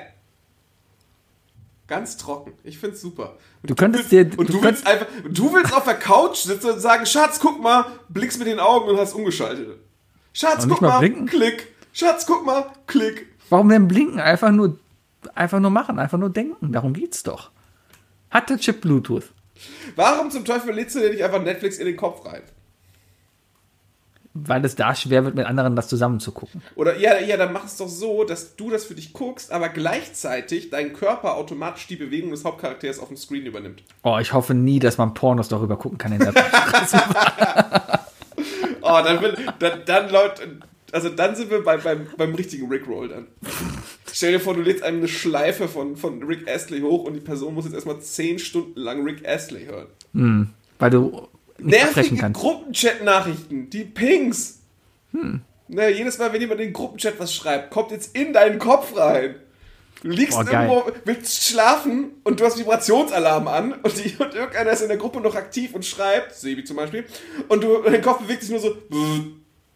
Ganz 1.93 2.16
trocken. 2.16 2.55
Ich 2.64 2.78
find's 2.78 3.03
super. 3.03 3.36
Und 3.61 3.68
Du 3.70 3.74
könntest 3.74 4.11
willst, 4.11 4.32
dir- 4.32 4.38
Und 4.38 4.49
du 4.49 4.55
du, 4.55 4.62
willst 4.62 4.86
einfach. 4.86 5.07
Du 5.28 5.53
willst 5.53 5.74
auf 5.76 5.84
der 5.84 5.97
Couch 5.99 6.36
sitzen 6.38 6.70
und 6.70 6.80
sagen, 6.80 7.05
Schatz, 7.05 7.38
guck 7.38 7.61
mal, 7.62 7.84
blickst 8.09 8.38
mit 8.38 8.49
den 8.49 8.61
Augen 8.61 8.88
und 8.88 8.97
hast 8.99 9.12
umgeschaltet. 9.12 9.78
Schatz, 10.32 10.66
guck 10.66 10.80
mal 10.80 10.88
mal, 10.88 10.99
blinken? 11.01 11.26
klick. 11.26 11.68
Schatz, 11.93 12.24
guck 12.26 12.47
mal, 12.47 12.64
klick. 12.86 13.26
Warum 13.51 13.68
denn 13.68 13.88
blinken? 13.88 14.18
Einfach 14.20 14.51
nur, 14.51 14.78
einfach 15.34 15.61
nur 15.61 15.70
machen, 15.70 15.99
einfach 15.99 16.16
nur 16.16 16.30
denken. 16.30 16.72
Darum 16.72 16.95
geht's 16.95 17.22
doch. 17.22 17.51
Hat 18.30 18.49
der 18.49 18.57
Chip 18.57 18.80
Bluetooth? 18.80 19.24
Warum 19.95 20.30
zum 20.30 20.47
Teufel 20.47 20.74
lädst 20.74 20.97
du 20.97 21.01
dir 21.01 21.11
nicht 21.11 21.22
einfach 21.22 21.43
Netflix 21.43 21.76
in 21.76 21.84
den 21.84 21.99
Kopf 21.99 22.24
rein? 22.24 22.40
Weil 24.35 24.64
es 24.64 24.76
da 24.76 24.95
schwer 24.95 25.24
wird, 25.24 25.35
mit 25.35 25.45
anderen 25.47 25.76
das 25.76 25.89
zusammen 25.89 26.18
zu 26.18 26.33
gucken. 26.33 26.62
Oder 26.74 26.99
ja, 26.99 27.18
ja, 27.18 27.37
dann 27.37 27.53
mach 27.53 27.66
es 27.66 27.76
doch 27.76 27.89
so, 27.89 28.24
dass 28.24 28.57
du 28.57 28.70
das 28.70 28.87
für 28.87 28.95
dich 28.95 29.12
guckst, 29.12 29.53
aber 29.53 29.68
gleichzeitig 29.68 30.70
dein 30.70 30.95
Körper 30.95 31.35
automatisch 31.37 31.87
die 31.87 31.97
Bewegung 31.97 32.30
des 32.30 32.45
Hauptcharakters 32.45 32.99
auf 32.99 33.09
dem 33.09 33.18
Screen 33.18 33.45
übernimmt. 33.45 33.83
Oh, 34.03 34.16
ich 34.18 34.33
hoffe 34.33 34.55
nie, 34.55 34.78
dass 34.78 34.97
man 34.97 35.12
Pornos 35.12 35.49
darüber 35.49 35.76
gucken 35.76 35.99
kann 35.99 36.12
in 36.12 36.20
der 36.20 36.33
Oh, 38.80 39.01
dann, 39.05 39.20
wird, 39.22 39.39
dann, 39.61 39.80
dann 39.87 40.11
läuft, 40.11 40.43
also 40.93 41.09
dann 41.09 41.37
sind 41.37 41.51
wir 41.51 41.62
bei, 41.62 41.76
beim, 41.76 42.07
beim 42.16 42.35
richtigen 42.35 42.68
Rickroll 42.68 43.09
dann. 43.09 43.26
Stell 44.12 44.33
dir 44.33 44.41
vor, 44.41 44.55
du 44.55 44.61
lädst 44.61 44.83
einem 44.83 44.99
eine 44.99 45.09
Schleife 45.09 45.68
von, 45.68 45.97
von 45.97 46.22
Rick 46.22 46.49
Astley 46.49 46.80
hoch 46.80 47.05
und 47.05 47.14
die 47.14 47.20
Person 47.20 47.55
muss 47.55 47.64
jetzt 47.64 47.74
erstmal 47.74 48.01
10 48.01 48.39
Stunden 48.39 48.78
lang 48.78 49.03
Rick 49.05 49.26
Astley 49.26 49.66
hören. 49.66 49.87
Weil 50.78 50.91
du 50.91 51.28
nicht 51.64 51.82
abbrechen 51.82 51.94
Nervige 51.94 52.16
kannst. 52.16 52.40
Gruppenchat-Nachrichten, 52.40 53.70
die 53.70 53.84
Pings. 53.84 54.60
Ne, 55.68 55.90
jedes 55.90 56.18
Mal, 56.18 56.32
wenn 56.32 56.40
jemand 56.40 56.60
in 56.60 56.68
den 56.68 56.72
Gruppenchat 56.72 57.18
was 57.18 57.34
schreibt, 57.34 57.70
kommt 57.70 57.90
jetzt 57.90 58.16
in 58.16 58.32
deinen 58.32 58.58
Kopf 58.58 58.96
rein. 58.96 59.36
Du 60.02 60.08
liegst 60.08 60.36
Boah, 60.36 60.44
geil. 60.44 60.68
irgendwo, 60.68 60.92
willst 61.04 61.44
schlafen 61.44 62.10
und 62.24 62.40
du 62.40 62.44
hast 62.44 62.58
Vibrationsalarm 62.58 63.46
an 63.46 63.72
und, 63.72 64.04
die, 64.04 64.16
und 64.16 64.34
irgendeiner 64.34 64.72
ist 64.72 64.82
in 64.82 64.88
der 64.88 64.96
Gruppe 64.96 65.20
noch 65.20 65.36
aktiv 65.36 65.74
und 65.74 65.84
schreibt, 65.84 66.34
Sebi 66.34 66.64
zum 66.64 66.76
Beispiel, 66.76 67.04
und 67.48 67.62
du, 67.62 67.82
dein 67.82 68.02
Kopf 68.02 68.20
bewegt 68.20 68.42
sich 68.42 68.50
nur 68.50 68.58
so. 68.58 68.76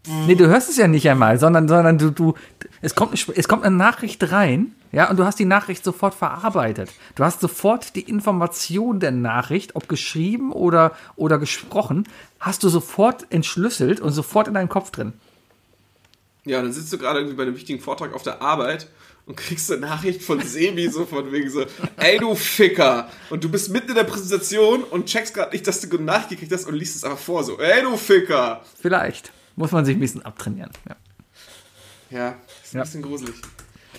Nee, 0.06 0.34
du 0.34 0.46
hörst 0.46 0.68
es 0.68 0.76
ja 0.76 0.88
nicht 0.88 1.08
einmal, 1.08 1.38
sondern, 1.38 1.68
sondern 1.68 1.98
du, 1.98 2.10
du, 2.10 2.34
es 2.80 2.94
kommt, 2.94 3.12
eine 3.12 3.36
es 3.36 3.48
kommt 3.48 3.64
eine 3.64 3.76
Nachricht 3.76 4.30
rein, 4.32 4.72
ja, 4.92 5.10
und 5.10 5.18
du 5.18 5.24
hast 5.24 5.38
die 5.38 5.44
Nachricht 5.44 5.84
sofort 5.84 6.14
verarbeitet. 6.14 6.90
Du 7.16 7.24
hast 7.24 7.40
sofort 7.40 7.96
die 7.96 8.02
Information 8.02 9.00
der 9.00 9.10
Nachricht, 9.10 9.74
ob 9.74 9.88
geschrieben 9.88 10.52
oder, 10.52 10.92
oder 11.16 11.38
gesprochen, 11.38 12.08
hast 12.40 12.62
du 12.62 12.68
sofort 12.68 13.26
entschlüsselt 13.30 14.00
und 14.00 14.12
sofort 14.12 14.48
in 14.48 14.54
deinem 14.54 14.68
Kopf 14.68 14.90
drin. 14.90 15.12
Ja, 16.44 16.62
dann 16.62 16.72
sitzt 16.72 16.92
du 16.92 16.98
gerade 16.98 17.18
irgendwie 17.18 17.36
bei 17.36 17.42
einem 17.42 17.56
wichtigen 17.56 17.80
Vortrag 17.80 18.14
auf 18.14 18.22
der 18.22 18.40
Arbeit 18.40 18.88
und 19.26 19.36
kriegst 19.36 19.70
eine 19.72 19.80
Nachricht 19.80 20.22
von 20.22 20.40
Sebi 20.40 20.88
so 20.88 21.04
von 21.04 21.32
wegen 21.32 21.50
so, 21.50 21.64
ey 21.96 22.18
du 22.18 22.36
Ficker. 22.36 23.10
Und 23.28 23.42
du 23.42 23.50
bist 23.50 23.70
mitten 23.70 23.88
in 23.88 23.96
der 23.96 24.04
Präsentation 24.04 24.84
und 24.84 25.06
checkst 25.06 25.34
gerade 25.34 25.50
nicht, 25.50 25.66
dass 25.66 25.80
du 25.80 25.88
gut 25.88 26.00
nachgekriegt 26.00 26.52
hast 26.52 26.66
und 26.66 26.74
liest 26.74 26.94
es 26.94 27.04
aber 27.04 27.16
vor 27.16 27.42
so, 27.42 27.58
ey 27.58 27.82
du 27.82 27.96
Ficker. 27.96 28.62
Vielleicht. 28.80 29.32
Muss 29.56 29.72
man 29.72 29.84
sich 29.84 29.96
ein 29.96 30.00
bisschen 30.00 30.22
abtrainieren. 30.22 30.70
Ja. 30.88 30.96
Ja, 32.10 32.28
ist 32.62 32.74
ein 32.74 32.78
Ja. 32.78 32.82
bisschen 32.84 33.02
gruselig. 33.02 33.34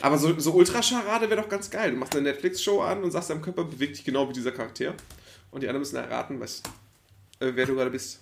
Aber 0.01 0.17
so, 0.17 0.39
so 0.39 0.53
Ultrascharade 0.53 1.29
wäre 1.29 1.41
doch 1.41 1.49
ganz 1.49 1.69
geil. 1.69 1.91
Du 1.91 1.97
machst 1.97 2.15
eine 2.15 2.29
Netflix-Show 2.29 2.81
an 2.81 3.03
und 3.03 3.11
sagst, 3.11 3.31
dein 3.31 3.41
Körper 3.41 3.63
bewegt 3.63 3.97
dich 3.97 4.05
genau 4.05 4.29
wie 4.29 4.33
dieser 4.33 4.51
Charakter. 4.51 4.93
Und 5.51 5.61
die 5.63 5.67
anderen 5.67 5.81
müssen 5.81 5.95
erraten, 5.95 6.39
was, 6.39 6.61
äh, 7.39 7.51
wer 7.55 7.65
du 7.65 7.75
gerade 7.75 7.89
bist. 7.89 8.21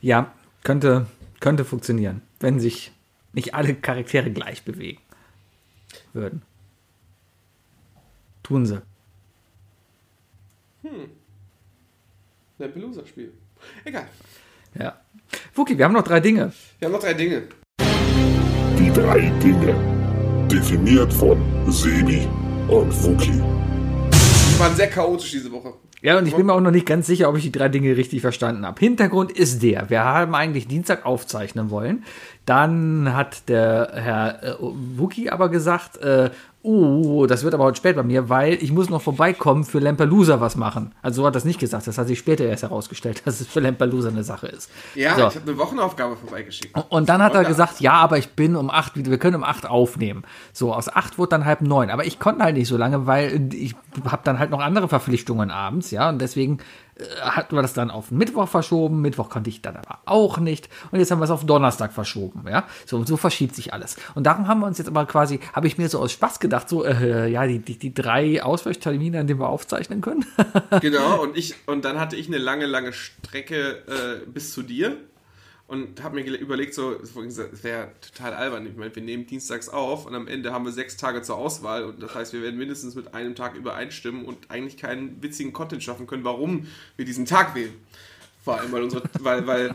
Ja, 0.00 0.34
könnte, 0.64 1.06
könnte 1.40 1.64
funktionieren, 1.64 2.22
wenn 2.40 2.58
sich 2.60 2.92
nicht 3.32 3.54
alle 3.54 3.74
Charaktere 3.74 4.30
gleich 4.32 4.64
bewegen 4.64 5.00
würden. 6.12 6.42
Tun 8.42 8.66
sie. 8.66 8.82
Lampelusa-Spiel. 12.58 13.32
Egal. 13.84 14.08
Ja. 14.74 15.00
Wookie, 15.54 15.76
wir 15.76 15.84
haben 15.84 15.94
noch 15.94 16.04
drei 16.04 16.20
Dinge. 16.20 16.52
Wir 16.78 16.86
haben 16.86 16.92
noch 16.92 17.00
drei 17.00 17.14
Dinge. 17.14 17.42
drei 18.94 19.32
Dinge. 19.42 19.74
Definiert 20.50 21.12
von 21.12 21.38
Sebi 21.68 22.26
und 22.68 22.90
Wookie. 23.04 23.42
Die 24.10 24.60
waren 24.60 24.74
sehr 24.74 24.88
chaotisch 24.88 25.30
diese 25.30 25.52
Woche. 25.52 25.74
Ja, 26.00 26.16
und 26.16 26.26
ich 26.26 26.34
bin 26.34 26.46
mir 26.46 26.52
auch 26.52 26.60
noch 26.60 26.70
nicht 26.70 26.86
ganz 26.86 27.08
sicher, 27.08 27.28
ob 27.28 27.36
ich 27.36 27.42
die 27.42 27.52
drei 27.52 27.68
Dinge 27.68 27.96
richtig 27.96 28.20
verstanden 28.20 28.64
habe. 28.64 28.78
Hintergrund 28.78 29.32
ist 29.32 29.62
der, 29.64 29.90
wir 29.90 30.04
haben 30.04 30.34
eigentlich 30.34 30.68
Dienstag 30.68 31.04
aufzeichnen 31.04 31.70
wollen. 31.70 32.04
Dann 32.44 33.14
hat 33.14 33.48
der 33.48 33.90
Herr 33.94 34.42
äh, 34.42 34.54
Wookie 34.60 35.28
aber 35.30 35.48
gesagt, 35.48 35.96
äh, 35.98 36.30
oh, 36.62 37.26
das 37.26 37.44
wird 37.44 37.54
aber 37.54 37.64
heute 37.64 37.76
spät 37.76 37.96
bei 37.96 38.02
mir, 38.02 38.28
weil 38.28 38.54
ich 38.54 38.72
muss 38.72 38.90
noch 38.90 39.00
vorbeikommen 39.00 39.64
für 39.64 39.78
Lampelusa 39.78 40.40
was 40.40 40.56
machen. 40.56 40.92
Also 41.02 41.22
so 41.22 41.26
hat 41.26 41.30
er 41.32 41.38
das 41.38 41.44
nicht 41.44 41.60
gesagt, 41.60 41.86
das 41.86 41.96
hat 41.98 42.06
sich 42.08 42.18
später 42.18 42.44
erst 42.44 42.62
herausgestellt, 42.64 43.22
dass 43.26 43.40
es 43.40 43.46
für 43.46 43.60
Lampelusa 43.60 44.08
eine 44.08 44.24
Sache 44.24 44.48
ist. 44.48 44.70
Ja, 44.94 45.14
So. 45.16 45.28
ich 45.28 45.36
habe 45.36 45.48
eine 45.50 45.58
Wochenaufgabe 45.58 46.16
vorbeigeschickt. 46.16 46.76
Und 46.90 47.08
dann 47.08 47.22
hat 47.22 47.32
er 47.34 47.38
Und 47.40 47.44
da- 47.44 47.48
gesagt, 47.48 47.80
ja, 47.80 47.92
aber 47.94 48.18
ich 48.18 48.30
bin 48.30 48.56
um 48.56 48.70
acht, 48.70 48.92
wir 48.96 49.18
können 49.18 49.36
um 49.36 49.44
acht 49.44 49.66
aufnehmen. 49.68 50.24
So, 50.52 50.74
aus 50.74 50.88
acht 50.94 51.16
wurde 51.18 51.30
dann 51.30 51.44
halb 51.44 51.60
neun. 51.62 51.90
Aber 51.90 52.04
ich 52.06 52.18
konnte 52.18 52.42
halt 52.44 52.56
nicht 52.56 52.68
so 52.68 52.76
lange, 52.76 53.06
weil 53.06 53.48
ich 53.54 53.74
habe 54.04 54.22
dann 54.24 54.38
halt 54.38 54.50
noch 54.50 54.60
andere 54.60 54.88
Verpflichtungen 54.88 55.50
abends, 55.50 55.90
ja. 55.90 56.08
Und 56.08 56.20
deswegen 56.20 56.58
hatten 57.20 57.54
wir 57.56 57.62
das 57.62 57.74
dann 57.74 57.90
auf 57.90 58.10
Mittwoch 58.10 58.48
verschoben. 58.48 59.00
Mittwoch 59.00 59.30
konnte 59.30 59.50
ich 59.50 59.62
dann 59.62 59.76
aber 59.76 60.00
auch 60.04 60.38
nicht. 60.38 60.68
Und 60.90 60.98
jetzt 60.98 61.10
haben 61.10 61.20
wir 61.20 61.24
es 61.24 61.30
auf 61.30 61.46
Donnerstag 61.46 61.92
verschoben, 61.92 62.44
ja. 62.48 62.64
So, 62.86 63.04
so 63.04 63.16
verschiebt 63.16 63.54
sich 63.54 63.72
alles. 63.72 63.96
Und 64.14 64.24
darum 64.24 64.48
haben 64.48 64.60
wir 64.60 64.66
uns 64.66 64.78
jetzt 64.78 64.88
aber 64.88 65.06
quasi, 65.06 65.40
habe 65.52 65.66
ich 65.66 65.78
mir 65.78 65.88
so 65.88 66.00
aus 66.00 66.12
Spaß 66.12 66.40
gedacht, 66.40 66.68
so, 66.68 66.84
äh, 66.84 67.28
ja, 67.28 67.46
die, 67.46 67.60
die, 67.60 67.78
die 67.78 67.94
drei 67.94 68.42
Ausweichtermine, 68.42 69.20
an 69.20 69.26
denen 69.26 69.40
wir 69.40 69.48
aufzeichnen 69.48 70.00
können. 70.00 70.24
Genau, 70.80 71.22
und 71.22 71.36
ich 71.36 71.54
und 71.66 71.84
dann 71.84 71.98
hatte 71.98 72.16
ich 72.16 72.28
eine 72.28 72.38
lange, 72.38 72.66
lange 72.66 72.92
Strecke 72.92 73.82
äh, 73.86 74.26
bis 74.26 74.52
zu 74.52 74.62
dir 74.62 74.96
und 75.68 76.02
habe 76.02 76.16
mir 76.16 76.38
überlegt, 76.38 76.72
so, 76.72 76.94
es 76.94 77.14
wäre 77.62 77.92
total 78.00 78.32
albern. 78.32 78.66
Ich 78.66 78.74
meine, 78.74 78.94
wir 78.96 79.02
nehmen 79.02 79.26
dienstags 79.26 79.68
auf 79.68 80.06
und 80.06 80.14
am 80.14 80.26
Ende 80.26 80.50
haben 80.50 80.64
wir 80.64 80.72
sechs 80.72 80.96
Tage 80.96 81.20
zur 81.20 81.36
Auswahl 81.36 81.84
und 81.84 82.02
das 82.02 82.14
heißt, 82.14 82.32
wir 82.32 82.42
werden 82.42 82.58
mindestens 82.58 82.94
mit 82.94 83.12
einem 83.14 83.34
Tag 83.34 83.54
übereinstimmen 83.54 84.24
und 84.24 84.50
eigentlich 84.50 84.78
keinen 84.78 85.22
witzigen 85.22 85.52
Content 85.52 85.82
schaffen 85.82 86.06
können, 86.06 86.24
warum 86.24 86.66
wir 86.96 87.04
diesen 87.04 87.26
Tag 87.26 87.54
wählen. 87.54 87.74
Vor 88.42 88.58
allem, 88.58 88.72
weil 88.72 88.82
unsere, 88.82 89.02
weil, 89.20 89.46
weil 89.46 89.66
äh, 89.68 89.72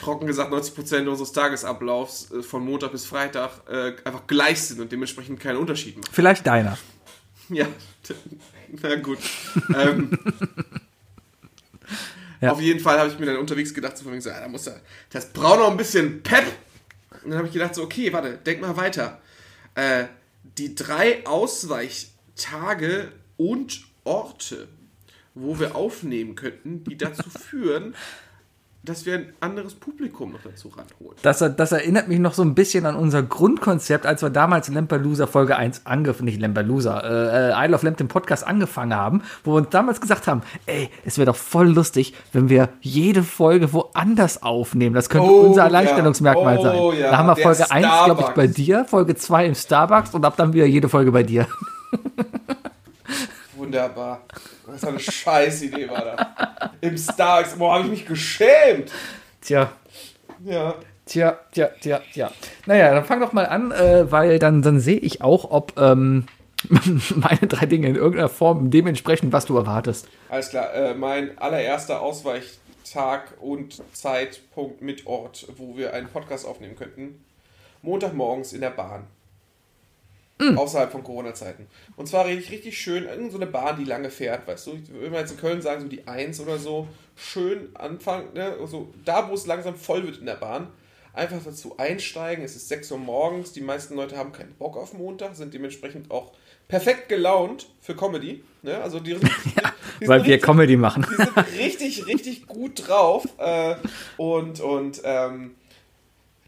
trocken 0.00 0.26
gesagt 0.26 0.52
90% 0.52 1.06
unseres 1.06 1.30
Tagesablaufs 1.30 2.32
äh, 2.32 2.42
von 2.42 2.64
Montag 2.64 2.90
bis 2.90 3.06
Freitag 3.06 3.62
äh, 3.70 3.94
einfach 4.04 4.26
gleich 4.26 4.60
sind 4.60 4.80
und 4.80 4.90
dementsprechend 4.90 5.38
keinen 5.38 5.58
Unterschied 5.58 5.98
machen. 5.98 6.10
Vielleicht 6.10 6.48
deiner. 6.48 6.76
Ja, 7.48 7.66
na 8.82 8.96
gut. 8.96 9.18
ähm, 9.72 10.10
Ja. 12.40 12.52
Auf 12.52 12.60
jeden 12.60 12.80
Fall 12.80 12.98
habe 12.98 13.10
ich 13.10 13.18
mir 13.18 13.26
dann 13.26 13.36
unterwegs 13.36 13.74
gedacht, 13.74 13.96
so 13.96 14.04
von 14.04 14.12
wegen 14.12 14.22
so, 14.22 14.30
ja, 14.30 14.40
da 14.40 14.48
muss 14.48 14.66
er, 14.66 14.80
das 15.10 15.32
braucht 15.32 15.58
noch 15.58 15.70
ein 15.70 15.76
bisschen 15.76 16.22
Pep. 16.22 16.44
Und 17.22 17.30
dann 17.30 17.38
habe 17.38 17.48
ich 17.48 17.52
gedacht, 17.52 17.74
so, 17.74 17.82
okay, 17.82 18.12
warte, 18.12 18.38
denk 18.38 18.60
mal 18.60 18.76
weiter. 18.76 19.20
Äh, 19.74 20.04
die 20.56 20.74
drei 20.74 21.26
Ausweichtage 21.26 23.12
und 23.36 23.82
Orte, 24.04 24.68
wo 25.34 25.58
wir 25.58 25.76
aufnehmen 25.76 26.34
könnten, 26.34 26.82
die 26.84 26.96
dazu 26.96 27.28
führen, 27.50 27.94
dass 28.82 29.04
wir 29.04 29.14
ein 29.16 29.32
anderes 29.40 29.74
Publikum 29.74 30.32
noch 30.32 30.40
dazu 30.42 30.68
ranholen. 30.68 31.16
Das, 31.20 31.38
das 31.38 31.72
erinnert 31.72 32.08
mich 32.08 32.18
noch 32.18 32.32
so 32.32 32.40
ein 32.42 32.54
bisschen 32.54 32.86
an 32.86 32.96
unser 32.96 33.22
Grundkonzept, 33.22 34.06
als 34.06 34.22
wir 34.22 34.30
damals 34.30 34.68
Lampelusa 34.68 35.26
Folge 35.26 35.56
1 35.56 35.82
angefangen, 35.84 36.24
nicht 36.24 36.40
Lampelusa, 36.40 37.00
äh, 37.00 37.50
äh, 37.50 37.66
Isle 37.66 37.74
of 37.74 37.82
Lamp, 37.82 37.98
den 37.98 38.08
Podcast 38.08 38.46
angefangen 38.46 38.94
haben, 38.94 39.22
wo 39.44 39.52
wir 39.52 39.56
uns 39.58 39.68
damals 39.68 40.00
gesagt 40.00 40.26
haben, 40.26 40.40
ey, 40.64 40.88
es 41.04 41.18
wäre 41.18 41.26
doch 41.26 41.36
voll 41.36 41.68
lustig, 41.68 42.14
wenn 42.32 42.48
wir 42.48 42.70
jede 42.80 43.22
Folge 43.22 43.72
woanders 43.74 44.42
aufnehmen. 44.42 44.94
Das 44.94 45.10
könnte 45.10 45.28
Oh, 45.28 45.40
unser 45.42 45.60
ja. 45.62 45.66
Alleinstellungsmermal 45.66 46.58
Oh, 46.58 46.62
sein. 46.92 47.00
ja. 47.00 47.10
Da 47.10 47.18
haben 47.18 47.26
wir 47.26 47.34
Der 47.34 47.44
Folge 47.44 47.70
1, 47.70 47.86
glaube 48.06 48.20
ich, 48.22 48.26
bei 48.28 48.32
Starbucks. 48.44 48.54
dir, 48.54 48.84
Folge 48.86 49.14
2 49.14 49.46
im 49.46 49.54
Starbucks 49.54 50.14
und 50.14 50.24
ab 50.24 50.36
dann 50.38 50.54
wieder 50.54 50.64
jede 50.66 50.88
Folge 50.88 51.12
bei 51.12 51.22
dir. 51.22 51.46
Wunderbar. 53.60 54.22
Was 54.64 54.80
für 54.80 54.88
eine 54.88 54.98
Scheißidee 54.98 55.90
war 55.90 56.02
da. 56.02 56.72
Im 56.80 56.96
Starbucks. 56.96 57.56
Boah, 57.56 57.74
habe 57.74 57.84
ich 57.84 57.90
mich 57.90 58.06
geschämt. 58.06 58.90
Tja. 59.42 59.70
Ja. 60.42 60.76
Tja, 61.04 61.38
tja, 61.52 61.68
tja, 61.78 62.00
tja. 62.10 62.30
Naja, 62.64 62.94
dann 62.94 63.04
fang 63.04 63.20
doch 63.20 63.34
mal 63.34 63.44
an, 63.44 63.70
äh, 63.70 64.10
weil 64.10 64.38
dann, 64.38 64.62
dann 64.62 64.80
sehe 64.80 64.96
ich 64.96 65.20
auch, 65.20 65.50
ob 65.50 65.78
ähm, 65.78 66.24
meine 66.70 67.46
drei 67.48 67.66
Dinge 67.66 67.88
in 67.88 67.96
irgendeiner 67.96 68.30
Form 68.30 68.70
dementsprechend, 68.70 69.30
was 69.32 69.44
du 69.44 69.58
erwartest. 69.58 70.08
Alles 70.30 70.48
klar. 70.48 70.72
Äh, 70.72 70.94
mein 70.94 71.36
allererster 71.36 72.00
Ausweichtag 72.00 73.34
und 73.42 73.82
Zeitpunkt 73.92 74.80
mit 74.80 75.06
Ort, 75.06 75.46
wo 75.58 75.76
wir 75.76 75.92
einen 75.92 76.08
Podcast 76.08 76.46
aufnehmen 76.46 76.76
könnten. 76.76 77.22
Montagmorgens 77.82 78.54
in 78.54 78.62
der 78.62 78.70
Bahn. 78.70 79.04
Außerhalb 80.56 80.90
von 80.90 81.04
Corona-Zeiten. 81.04 81.66
Und 81.96 82.06
zwar 82.08 82.24
richtig, 82.26 82.50
richtig 82.50 82.78
schön, 82.80 83.04
irgend 83.04 83.30
so 83.32 83.38
eine 83.38 83.46
Bahn, 83.46 83.78
die 83.78 83.84
lange 83.84 84.10
fährt, 84.10 84.46
weißt 84.48 84.68
du? 84.68 84.78
Wenn 85.00 85.12
wir 85.12 85.20
jetzt 85.20 85.32
in 85.32 85.38
Köln 85.38 85.60
sagen, 85.62 85.82
so 85.82 85.88
die 85.88 86.06
1 86.06 86.40
oder 86.40 86.58
so, 86.58 86.88
schön 87.16 87.68
anfangen, 87.74 88.32
ne? 88.34 88.56
Also 88.60 88.88
da, 89.04 89.28
wo 89.28 89.34
es 89.34 89.46
langsam 89.46 89.74
voll 89.76 90.04
wird 90.06 90.18
in 90.18 90.26
der 90.26 90.34
Bahn, 90.36 90.68
einfach 91.12 91.38
dazu 91.44 91.76
einsteigen. 91.76 92.44
Es 92.44 92.56
ist 92.56 92.68
6 92.68 92.92
Uhr 92.92 92.98
morgens, 92.98 93.52
die 93.52 93.60
meisten 93.60 93.94
Leute 93.96 94.16
haben 94.16 94.32
keinen 94.32 94.54
Bock 94.54 94.76
auf 94.76 94.92
Montag, 94.94 95.34
sind 95.36 95.52
dementsprechend 95.52 96.10
auch 96.10 96.32
perfekt 96.68 97.08
gelaunt 97.08 97.68
für 97.80 97.96
Comedy. 97.96 98.42
Ne? 98.62 98.80
Also 98.80 99.00
die, 99.00 99.14
die, 99.14 99.18
die 100.00 100.08
Weil 100.08 100.20
sind 100.20 100.28
wir 100.28 100.34
richtig- 100.36 100.42
Comedy 100.42 100.76
machen. 100.76 101.04
die 101.10 101.16
sind 101.16 101.36
richtig, 101.58 102.06
richtig 102.06 102.46
gut 102.46 102.88
drauf. 102.88 103.26
Äh, 103.38 103.74
und 104.16 104.60
und 104.60 105.00
ähm, 105.04 105.56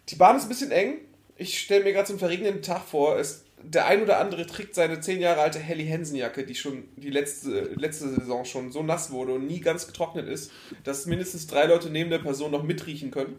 die 0.09 0.15
Bahn 0.17 0.37
ist 0.37 0.45
ein 0.45 0.49
bisschen 0.49 0.71
eng. 0.71 0.99
Ich 1.37 1.59
stelle 1.59 1.83
mir 1.85 1.93
gerade 1.93 2.07
so 2.07 2.13
einen 2.13 2.21
verregneten 2.21 2.63
Tag 2.63 2.83
vor. 2.85 3.19
Es, 3.19 3.45
der 3.65 3.87
ein 3.87 4.03
oder 4.03 4.19
andere 4.19 4.47
trägt 4.47 4.75
seine 4.75 5.01
zehn 5.01 5.21
Jahre 5.21 5.41
alte 5.41 5.59
Helly 5.59 5.87
Hansen 5.87 6.17
Jacke, 6.17 6.45
die 6.45 6.55
schon 6.55 6.85
die 6.97 7.11
letzte, 7.11 7.71
letzte 7.75 8.09
Saison 8.09 8.45
schon 8.45 8.73
so 8.73 8.83
nass 8.83 9.11
wurde 9.11 9.33
und 9.35 9.47
nie 9.47 9.61
ganz 9.61 9.87
getrocknet 9.87 10.29
ist, 10.29 10.51
dass 10.85 11.07
mindestens 11.07 11.47
drei 11.47 11.67
Leute 11.67 11.91
neben 11.91 12.11
der 12.11 12.19
Person 12.19 12.51
noch 12.51 12.63
mitriechen 12.63 13.11
können. 13.11 13.37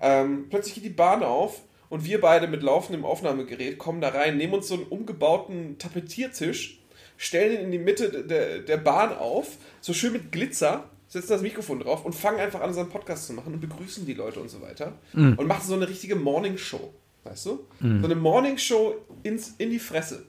Ähm, 0.00 0.46
plötzlich 0.50 0.74
geht 0.74 0.84
die 0.84 0.90
Bahn 0.90 1.22
auf 1.22 1.62
und 1.88 2.04
wir 2.04 2.20
beide 2.20 2.48
mit 2.48 2.62
laufendem 2.62 3.04
Aufnahmegerät 3.04 3.78
kommen 3.78 4.00
da 4.00 4.08
rein, 4.08 4.36
nehmen 4.36 4.54
uns 4.54 4.68
so 4.68 4.74
einen 4.74 4.84
umgebauten 4.84 5.78
Tapetiertisch, 5.78 6.80
stellen 7.16 7.52
ihn 7.54 7.64
in 7.66 7.70
die 7.70 7.78
Mitte 7.78 8.24
der, 8.24 8.60
der 8.60 8.76
Bahn 8.78 9.14
auf, 9.14 9.56
so 9.80 9.92
schön 9.92 10.12
mit 10.12 10.32
Glitzer, 10.32 10.88
setzen 11.06 11.32
das 11.32 11.42
Mikrofon 11.42 11.80
drauf 11.80 12.06
und 12.06 12.14
fangen 12.14 12.40
einfach 12.40 12.62
an, 12.62 12.68
unseren 12.68 12.88
Podcast 12.88 13.26
zu 13.26 13.34
machen 13.34 13.52
und 13.52 13.60
begrüßen 13.60 14.06
die 14.06 14.14
Leute 14.14 14.40
und 14.40 14.48
so 14.48 14.62
weiter. 14.62 14.94
Und 15.36 15.46
machen 15.46 15.66
so 15.66 15.74
eine 15.74 15.88
richtige 15.88 16.16
Morning 16.16 16.56
Show. 16.56 16.94
Weißt 17.24 17.46
du? 17.46 17.60
So 17.80 17.86
eine 18.04 18.14
Morning 18.16 18.58
Show 18.58 18.94
ins, 19.22 19.54
in 19.58 19.70
die 19.70 19.78
Fresse. 19.78 20.24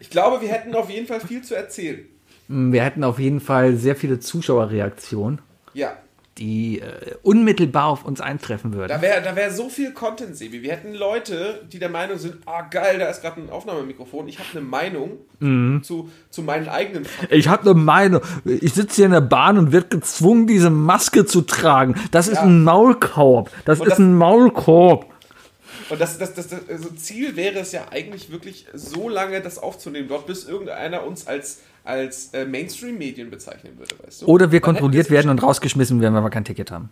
Ich 0.00 0.10
glaube, 0.10 0.40
wir 0.42 0.48
hätten 0.48 0.74
auf 0.74 0.90
jeden 0.90 1.06
Fall 1.06 1.20
viel 1.20 1.42
zu 1.42 1.54
erzählen. 1.54 2.00
Wir 2.48 2.82
hätten 2.82 3.04
auf 3.04 3.18
jeden 3.18 3.40
Fall 3.40 3.76
sehr 3.76 3.94
viele 3.94 4.20
Zuschauerreaktionen, 4.20 5.40
Ja. 5.74 5.92
die 6.38 6.80
äh, 6.80 7.14
unmittelbar 7.22 7.86
auf 7.86 8.04
uns 8.04 8.20
eintreffen 8.20 8.72
würden. 8.74 8.88
Da 8.88 9.00
wäre 9.02 9.22
da 9.22 9.36
wär 9.36 9.50
so 9.50 9.68
viel 9.68 9.92
Content, 9.92 10.36
Sebi. 10.36 10.62
Wir 10.62 10.72
hätten 10.72 10.94
Leute, 10.94 11.66
die 11.72 11.78
der 11.78 11.88
Meinung 11.90 12.18
sind, 12.18 12.36
ah 12.46 12.62
geil, 12.62 12.98
da 12.98 13.08
ist 13.08 13.22
gerade 13.22 13.40
ein 13.40 13.50
Aufnahmemikrofon. 13.50 14.28
Ich 14.28 14.38
habe 14.38 14.48
eine 14.52 14.60
Meinung 14.62 15.18
zu, 15.82 16.10
zu 16.30 16.42
meinen 16.42 16.68
eigenen 16.68 17.04
Fakten. 17.04 17.34
Ich 17.34 17.48
habe 17.48 17.70
eine 17.70 17.78
Meinung. 17.80 18.20
Ich 18.44 18.72
sitze 18.74 18.96
hier 18.96 19.06
in 19.06 19.12
der 19.12 19.20
Bahn 19.20 19.58
und 19.58 19.72
wird 19.72 19.90
gezwungen, 19.90 20.46
diese 20.46 20.70
Maske 20.70 21.24
zu 21.26 21.42
tragen. 21.42 21.94
Das 22.10 22.28
ist 22.28 22.36
Ja. 22.36 22.42
ein 22.42 22.64
Maulkorb. 22.64 23.50
Das 23.64 23.78
Und 23.80 23.86
ist 23.86 23.92
das- 23.92 23.98
ein 24.00 24.14
Maulkorb. 24.16 25.06
Und 25.90 26.00
das, 26.00 26.18
das, 26.18 26.34
das, 26.34 26.48
das 26.48 26.68
also 26.68 26.90
Ziel 26.90 27.36
wäre 27.36 27.58
es 27.58 27.72
ja 27.72 27.88
eigentlich 27.90 28.30
wirklich 28.30 28.66
so 28.74 29.08
lange, 29.08 29.40
das 29.40 29.58
aufzunehmen 29.58 30.08
dort, 30.08 30.26
bis 30.26 30.44
irgendeiner 30.44 31.04
uns 31.04 31.26
als, 31.26 31.60
als 31.84 32.34
äh, 32.34 32.44
Mainstream-Medien 32.44 33.30
bezeichnen 33.30 33.78
würde, 33.78 33.94
weißt 34.04 34.22
du? 34.22 34.26
Oder 34.26 34.52
wir 34.52 34.60
Man 34.60 34.74
kontrolliert 34.74 35.10
werden 35.10 35.30
und 35.30 35.42
rausgeschmissen 35.42 36.00
werden, 36.00 36.14
wenn 36.14 36.22
wir 36.22 36.30
kein 36.30 36.44
Ticket 36.44 36.70
haben. 36.70 36.90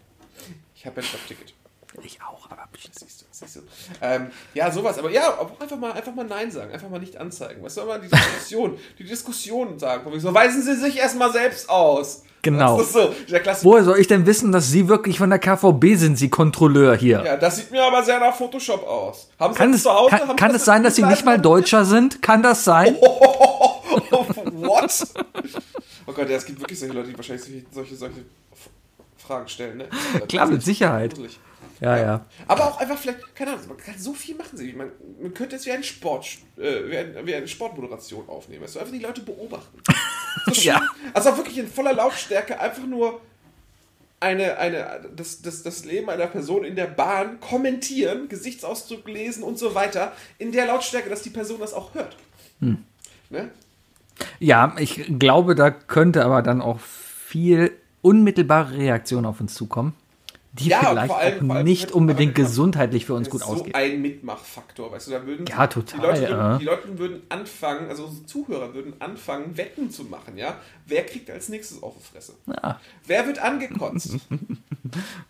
Ich 0.74 0.86
habe 0.86 1.00
ein 1.00 1.06
Jobticket. 1.06 1.54
Ich 2.02 2.20
auch, 2.22 2.50
aber 2.50 2.66
Siehst 2.98 3.22
du, 3.22 3.26
siehst 3.30 3.56
du. 3.56 3.60
Ähm, 4.00 4.28
ja, 4.54 4.70
sowas, 4.70 4.98
aber 4.98 5.10
ja, 5.10 5.38
auch 5.38 5.60
einfach 5.60 5.76
mal, 5.76 5.92
einfach 5.92 6.14
mal 6.14 6.24
Nein 6.24 6.50
sagen, 6.50 6.72
einfach 6.72 6.88
mal 6.88 6.98
nicht 6.98 7.16
anzeigen. 7.16 7.62
Was 7.62 7.74
soll 7.74 7.86
man 7.86 8.00
die 8.00 8.08
Diskussion, 8.08 8.78
die 8.98 9.04
Diskussion 9.04 9.78
sagen? 9.78 10.18
So, 10.18 10.34
weisen 10.34 10.62
Sie 10.62 10.74
sich 10.74 10.98
erstmal 10.98 11.32
selbst 11.32 11.68
aus. 11.68 12.22
Genau. 12.42 12.78
Das 12.78 12.86
ist 12.86 12.92
so, 12.92 13.14
der 13.28 13.40
Klassiker. 13.40 13.70
Woher 13.70 13.84
soll 13.84 13.98
ich 13.98 14.06
denn 14.06 14.24
wissen, 14.24 14.52
dass 14.52 14.70
Sie 14.70 14.88
wirklich 14.88 15.18
von 15.18 15.30
der 15.30 15.40
KVB 15.40 15.96
sind, 15.96 16.16
Sie 16.16 16.28
Kontrolleur 16.28 16.96
hier? 16.96 17.22
Ja, 17.24 17.36
das 17.36 17.56
sieht 17.56 17.72
mir 17.72 17.82
aber 17.82 18.04
sehr 18.04 18.20
nach 18.20 18.34
Photoshop 18.34 18.86
aus. 18.86 19.28
Haben 19.38 19.54
Sie 19.54 19.58
Kann, 19.58 19.72
das 19.72 19.78
es, 19.78 19.82
zu 19.82 19.92
Hause? 19.92 20.10
kann, 20.10 20.36
kann 20.36 20.52
das 20.52 20.62
es 20.62 20.64
sein, 20.64 20.84
dass 20.84 20.94
Sie 20.94 21.02
nicht 21.02 21.24
mal 21.24 21.40
Deutscher 21.40 21.84
sind? 21.84 22.22
Kann 22.22 22.42
das 22.42 22.62
sein? 22.62 22.94
What? 22.96 25.06
Oh 26.06 26.12
Gott, 26.12 26.30
ja, 26.30 26.36
es 26.36 26.46
gibt 26.46 26.60
wirklich 26.60 26.78
solche 26.78 26.94
Leute, 26.94 27.08
die 27.08 27.16
wahrscheinlich 27.16 27.64
solche, 27.72 27.96
solche, 27.96 28.20
Fragen 29.26 29.48
stellen, 29.48 29.78
ne? 29.78 29.88
Klar, 30.28 30.46
mit 30.46 30.62
Sicherheit. 30.62 31.14
Gruselig. 31.14 31.40
Ja, 31.80 31.96
ja. 31.98 32.26
Aber 32.46 32.64
auch 32.64 32.80
einfach 32.80 32.98
vielleicht, 32.98 33.34
keine 33.34 33.52
Ahnung, 33.52 33.68
man 33.68 33.76
kann 33.76 33.98
so 33.98 34.14
viel 34.14 34.34
machen. 34.34 34.56
Sie. 34.56 34.72
Man, 34.72 34.90
man 35.20 35.34
könnte 35.34 35.56
es 35.56 35.66
wie, 35.66 35.72
ein 35.72 35.82
Sport, 35.82 36.26
äh, 36.56 36.88
wie, 36.88 36.96
ein, 36.96 37.14
wie 37.24 37.34
eine 37.34 37.46
Sportmoderation 37.46 38.28
aufnehmen. 38.28 38.62
Also 38.62 38.78
einfach 38.78 38.92
die 38.92 39.00
Leute 39.00 39.20
beobachten. 39.20 39.80
So 40.46 40.52
Ja. 40.62 40.80
Also 41.12 41.36
wirklich 41.36 41.58
in 41.58 41.68
voller 41.68 41.92
Lautstärke 41.92 42.58
einfach 42.58 42.86
nur 42.86 43.20
eine, 44.20 44.56
eine, 44.56 45.04
das, 45.14 45.42
das, 45.42 45.62
das 45.62 45.84
Leben 45.84 46.08
einer 46.08 46.26
Person 46.26 46.64
in 46.64 46.76
der 46.76 46.86
Bahn 46.86 47.40
kommentieren, 47.40 48.28
Gesichtsausdruck 48.28 49.06
lesen 49.08 49.42
und 49.42 49.58
so 49.58 49.74
weiter, 49.74 50.12
in 50.38 50.52
der 50.52 50.66
Lautstärke, 50.66 51.10
dass 51.10 51.22
die 51.22 51.30
Person 51.30 51.60
das 51.60 51.74
auch 51.74 51.94
hört. 51.94 52.16
Ne? 53.30 53.50
Ja, 54.38 54.74
ich 54.78 55.18
glaube, 55.18 55.54
da 55.54 55.70
könnte 55.70 56.24
aber 56.24 56.42
dann 56.42 56.62
auch 56.62 56.80
viel 56.80 57.72
unmittelbare 58.02 58.78
Reaktion 58.78 59.26
auf 59.26 59.40
uns 59.40 59.54
zukommen, 59.54 59.94
die 60.58 60.68
Ja, 60.68 60.80
vielleicht 60.80 61.12
allem- 61.12 61.50
auch 61.50 61.62
nicht 61.62 61.92
unbedingt 61.92 62.34
gesundheitlich 62.34 63.06
für 63.06 63.14
uns 63.14 63.28
gut 63.30 63.40
so 63.42 63.46
ausgehen. 63.46 63.74
ein 63.74 64.00
Mitmachfaktor, 64.02 64.90
weißt 64.92 65.08
du, 65.08 65.10
da 65.12 65.26
würden 65.26 65.46
Ja, 65.46 65.66
total, 65.66 66.00
Die 66.00 66.06
Leute, 66.06 66.20
würden, 66.22 66.36
ja. 66.38 66.58
die 66.58 66.64
Leute 66.64 66.98
würden 66.98 67.22
anfangen, 67.28 67.88
also 67.88 68.04
unsere 68.06 68.26
Zuhörer 68.26 68.74
würden 68.74 68.94
anfangen, 69.00 69.56
Wetten 69.56 69.90
zu 69.90 70.04
machen, 70.04 70.36
ja? 70.38 70.54
Wer 70.86 71.04
kriegt 71.04 71.30
als 71.30 71.48
nächstes 71.48 71.82
auf 71.82 71.94
die 71.98 72.04
Fresse? 72.14 72.32
Ja. 72.46 72.80
Wer 73.06 73.26
wird 73.26 73.38
angekotzt? 73.38 74.16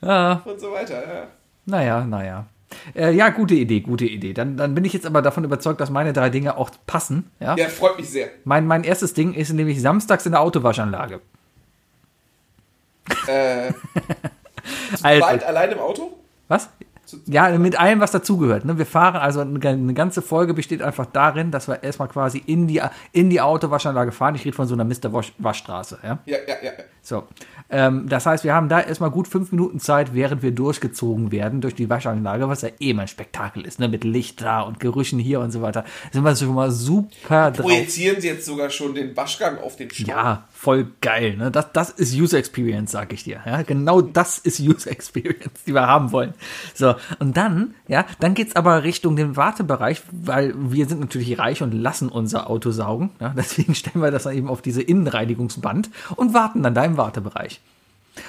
Ja, 0.02 0.42
und 0.44 0.60
so 0.60 0.70
weiter, 0.72 1.02
ja. 1.02 1.26
naja, 1.64 2.04
naja. 2.04 2.46
Äh, 2.94 3.12
ja, 3.14 3.30
gute 3.30 3.54
Idee, 3.54 3.80
gute 3.80 4.04
Idee. 4.04 4.34
Dann, 4.34 4.56
dann 4.58 4.74
bin 4.74 4.84
ich 4.84 4.92
jetzt 4.92 5.06
aber 5.06 5.22
davon 5.22 5.44
überzeugt, 5.44 5.80
dass 5.80 5.88
meine 5.88 6.12
drei 6.12 6.28
Dinge 6.28 6.56
auch 6.58 6.70
passen. 6.86 7.30
Ja? 7.40 7.56
Ja, 7.56 7.68
freut 7.68 7.96
mich 7.96 8.10
sehr. 8.10 8.28
Mein, 8.44 8.66
mein 8.66 8.84
erstes 8.84 9.14
Ding 9.14 9.32
ist 9.32 9.52
nämlich 9.52 9.80
samstags 9.80 10.26
in 10.26 10.32
der 10.32 10.42
Autowaschanlage. 10.42 11.20
Äh, 13.28 13.72
Also, 15.02 15.26
weit 15.26 15.44
allein 15.44 15.72
im 15.72 15.78
Auto? 15.78 16.12
was? 16.48 16.68
Ja, 17.26 17.56
mit 17.56 17.78
allem, 17.78 18.00
was 18.00 18.10
dazugehört. 18.10 18.64
Ne? 18.64 18.78
Wir 18.78 18.86
fahren, 18.86 19.16
also 19.16 19.40
eine 19.40 19.94
ganze 19.94 20.22
Folge 20.22 20.54
besteht 20.54 20.82
einfach 20.82 21.06
darin, 21.06 21.52
dass 21.52 21.68
wir 21.68 21.82
erstmal 21.82 22.08
quasi 22.08 22.42
in 22.46 22.66
die, 22.66 22.82
in 23.12 23.30
die 23.30 23.40
Autowaschanlage 23.40 24.10
fahren. 24.10 24.34
Ich 24.34 24.44
rede 24.44 24.56
von 24.56 24.66
so 24.66 24.74
einer 24.74 24.84
Mr. 24.84 25.12
Wasch, 25.12 25.32
Waschstraße. 25.38 25.98
Ja? 26.02 26.18
Ja, 26.26 26.38
ja, 26.48 26.54
ja. 26.62 26.72
So. 27.06 27.22
Ähm, 27.70 28.08
das 28.08 28.26
heißt, 28.26 28.42
wir 28.42 28.52
haben 28.52 28.68
da 28.68 28.80
erstmal 28.80 29.10
gut 29.10 29.28
fünf 29.28 29.52
Minuten 29.52 29.78
Zeit, 29.78 30.12
während 30.12 30.42
wir 30.42 30.50
durchgezogen 30.50 31.30
werden 31.30 31.60
durch 31.60 31.76
die 31.76 31.88
Waschanlage, 31.88 32.48
was 32.48 32.62
ja 32.62 32.70
eh 32.80 32.94
mal 32.94 33.02
ein 33.02 33.08
Spektakel 33.08 33.64
ist, 33.64 33.78
ne? 33.78 33.88
mit 33.88 34.02
Licht 34.02 34.40
da 34.40 34.62
und 34.62 34.80
Gerüchen 34.80 35.20
hier 35.20 35.38
und 35.38 35.52
so 35.52 35.62
weiter. 35.62 35.84
Sind 36.12 36.24
wir 36.24 36.34
schon 36.34 36.54
mal 36.54 36.72
super 36.72 37.52
drauf. 37.52 37.66
Projizieren 37.66 38.20
sie 38.20 38.28
jetzt 38.28 38.44
sogar 38.44 38.70
schon 38.70 38.94
den 38.94 39.16
Waschgang 39.16 39.58
auf 39.58 39.76
den 39.76 39.88
Staub? 39.90 40.08
Ja, 40.08 40.48
voll 40.52 40.88
geil. 41.00 41.36
Ne? 41.36 41.52
Das, 41.52 41.72
das 41.72 41.90
ist 41.90 42.12
User 42.14 42.38
Experience, 42.38 42.90
sag 42.90 43.12
ich 43.12 43.22
dir. 43.22 43.40
Ja? 43.46 43.62
Genau 43.62 44.00
das 44.00 44.38
ist 44.38 44.58
User 44.58 44.90
Experience, 44.90 45.62
die 45.64 45.74
wir 45.74 45.86
haben 45.86 46.10
wollen. 46.10 46.34
So, 46.74 46.96
und 47.20 47.36
dann, 47.36 47.74
ja, 47.86 48.04
dann 48.18 48.34
geht's 48.34 48.56
aber 48.56 48.82
Richtung 48.82 49.14
den 49.14 49.36
Wartebereich, 49.36 50.02
weil 50.10 50.54
wir 50.56 50.86
sind 50.86 51.00
natürlich 51.00 51.38
reich 51.38 51.62
und 51.62 51.72
lassen 51.72 52.08
unser 52.08 52.50
Auto 52.50 52.72
saugen. 52.72 53.10
Ja? 53.20 53.28
Deswegen 53.36 53.76
stellen 53.76 54.02
wir 54.02 54.10
das 54.10 54.24
dann 54.24 54.36
eben 54.36 54.48
auf 54.48 54.60
diese 54.60 54.82
Innenreinigungsband 54.82 55.90
und 56.16 56.34
warten 56.34 56.62
dann 56.62 56.74
da 56.74 56.84
im 56.84 56.95
Wartebereich. 56.96 57.60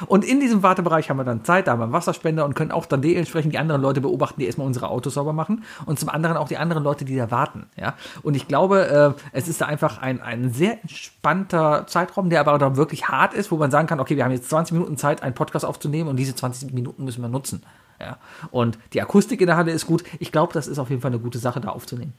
Und 0.08 0.26
in 0.26 0.40
diesem 0.40 0.64
Wartebereich 0.64 1.10
haben 1.10 1.18
wir 1.18 1.24
dann 1.24 1.44
Zeit, 1.44 1.68
da 1.68 1.72
haben 1.72 1.80
wir 1.80 1.86
einen 1.86 1.94
Wasserspender 1.94 2.46
und 2.46 2.56
können 2.56 2.72
auch 2.72 2.86
dann 2.86 3.02
dementsprechend 3.02 3.54
die 3.54 3.58
anderen 3.58 3.82
Leute 3.82 4.02
beobachten, 4.02 4.40
die 4.40 4.46
erstmal 4.46 4.68
unsere 4.68 4.90
Autos 4.90 5.14
sauber 5.14 5.34
machen 5.34 5.64
und 5.86 6.00
zum 6.00 6.10
anderen 6.10 6.38
auch 6.38 6.48
die 6.48 6.58
anderen 6.58 6.84
Leute, 6.84 7.06
die 7.06 7.16
da 7.16 7.32
warten. 7.32 7.68
Ja? 7.76 7.96
Und 8.24 8.36
ich 8.36 8.48
glaube, 8.48 9.16
äh, 9.18 9.22
es 9.32 9.48
ist 9.48 9.62
da 9.62 9.66
einfach 9.66 10.00
ein, 10.00 10.22
ein 10.22 10.52
sehr 10.52 10.82
entspannter 10.82 11.88
Zeitraum, 11.88 12.30
der 12.30 12.42
aber 12.42 12.58
dann 12.58 12.76
wirklich 12.76 13.08
hart 13.08 13.34
ist, 13.34 13.52
wo 13.52 13.58
man 13.58 13.72
sagen 13.72 13.88
kann, 13.88 14.00
okay, 14.00 14.16
wir 14.16 14.26
haben 14.26 14.32
jetzt 14.32 14.50
20 14.50 14.74
Minuten 14.74 14.98
Zeit, 14.98 15.24
einen 15.24 15.36
Podcast 15.36 15.66
aufzunehmen 15.66 16.10
und 16.10 16.18
diese 16.18 16.36
20 16.36 16.74
Minuten 16.74 17.04
müssen 17.04 17.22
wir 17.22 17.30
nutzen. 17.30 17.64
Ja? 18.00 18.18
Und 18.52 18.78
die 18.94 19.02
Akustik 19.02 19.42
in 19.42 19.48
der 19.48 19.58
Halle 19.58 19.72
ist 19.72 19.88
gut. 19.88 20.04
Ich 20.20 20.32
glaube, 20.32 20.54
das 20.54 20.68
ist 20.68 20.80
auf 20.80 20.90
jeden 20.90 21.02
Fall 21.02 21.12
eine 21.12 21.20
gute 21.20 21.40
Sache, 21.40 21.62
da 21.62 21.70
aufzunehmen. 21.70 22.14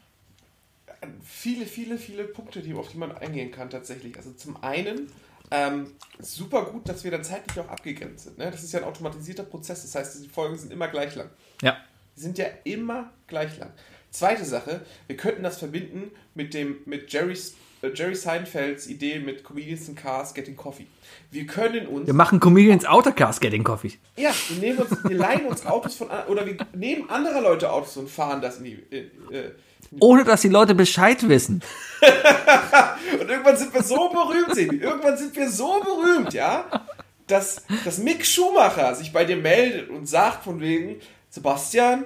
viele, 1.23 1.65
viele, 1.65 1.97
viele 1.97 2.23
Punkte, 2.23 2.61
auf 2.75 2.89
die 2.89 2.97
man 2.97 3.11
eingehen 3.11 3.51
kann 3.51 3.69
tatsächlich. 3.69 4.17
Also 4.17 4.31
zum 4.31 4.61
einen 4.63 5.07
ähm, 5.51 5.95
super 6.19 6.65
gut, 6.65 6.87
dass 6.87 7.03
wir 7.03 7.11
dann 7.11 7.23
zeitlich 7.23 7.59
auch 7.59 7.69
abgegrenzt 7.69 8.25
sind. 8.25 8.37
Ne? 8.37 8.51
Das 8.51 8.63
ist 8.63 8.71
ja 8.71 8.79
ein 8.79 8.85
automatisierter 8.85 9.43
Prozess, 9.43 9.81
das 9.81 9.95
heißt, 9.95 10.23
die 10.23 10.29
Folgen 10.29 10.57
sind 10.57 10.71
immer 10.71 10.87
gleich 10.87 11.15
lang. 11.15 11.29
Ja. 11.61 11.77
Die 12.15 12.21
sind 12.21 12.37
ja 12.37 12.45
immer 12.63 13.11
gleich 13.27 13.57
lang. 13.57 13.71
Zweite 14.11 14.45
Sache, 14.45 14.81
wir 15.07 15.17
könnten 15.17 15.43
das 15.43 15.57
verbinden 15.57 16.11
mit 16.33 16.53
dem 16.53 16.77
mit 16.85 17.11
Jerry's, 17.11 17.53
Jerry 17.81 18.15
Seinfelds 18.15 18.87
Idee 18.87 19.19
mit 19.19 19.43
Comedians 19.43 19.87
in 19.87 19.95
Cars 19.95 20.33
Getting 20.33 20.55
Coffee. 20.55 20.87
Wir 21.31 21.45
können 21.45 21.87
uns 21.87 22.07
Wir 22.07 22.13
machen 22.13 22.39
Comedians 22.39 22.85
Autocast 22.85 23.39
Getting 23.41 23.63
Coffee. 23.63 23.93
ja, 24.17 24.31
wir 24.49 24.57
nehmen 24.59 24.79
uns, 24.79 25.03
wir 25.03 25.15
leihen 25.15 25.45
uns 25.45 25.65
Autos 25.65 25.95
von 25.95 26.07
oder 26.27 26.45
wir 26.45 26.57
nehmen 26.73 27.09
anderer 27.09 27.41
Leute 27.41 27.71
Autos 27.71 27.95
und 27.97 28.09
fahren 28.09 28.41
das 28.41 28.57
in 28.57 28.63
die 28.65 28.83
äh, 28.91 28.97
äh, 29.31 29.51
Ohne 29.99 30.23
dass 30.23 30.41
die 30.41 30.49
Leute 30.49 30.75
Bescheid 30.75 31.27
wissen. 31.27 31.61
Und 33.19 33.27
irgendwann 33.27 33.57
sind 33.57 33.73
wir 33.73 33.81
so 33.81 34.09
berühmt, 34.09 34.53
Sebi. 34.53 34.77
Irgendwann 34.77 35.17
sind 35.17 35.35
wir 35.35 35.49
so 35.49 35.81
berühmt, 35.81 36.33
ja, 36.33 36.85
dass, 37.27 37.63
dass 37.83 37.97
Mick 37.97 38.25
Schumacher 38.25 38.93
sich 38.95 39.11
bei 39.11 39.25
dir 39.25 39.37
meldet 39.37 39.89
und 39.89 40.07
sagt 40.07 40.43
von 40.43 40.59
wegen, 40.59 40.97
Sebastian, 41.29 42.05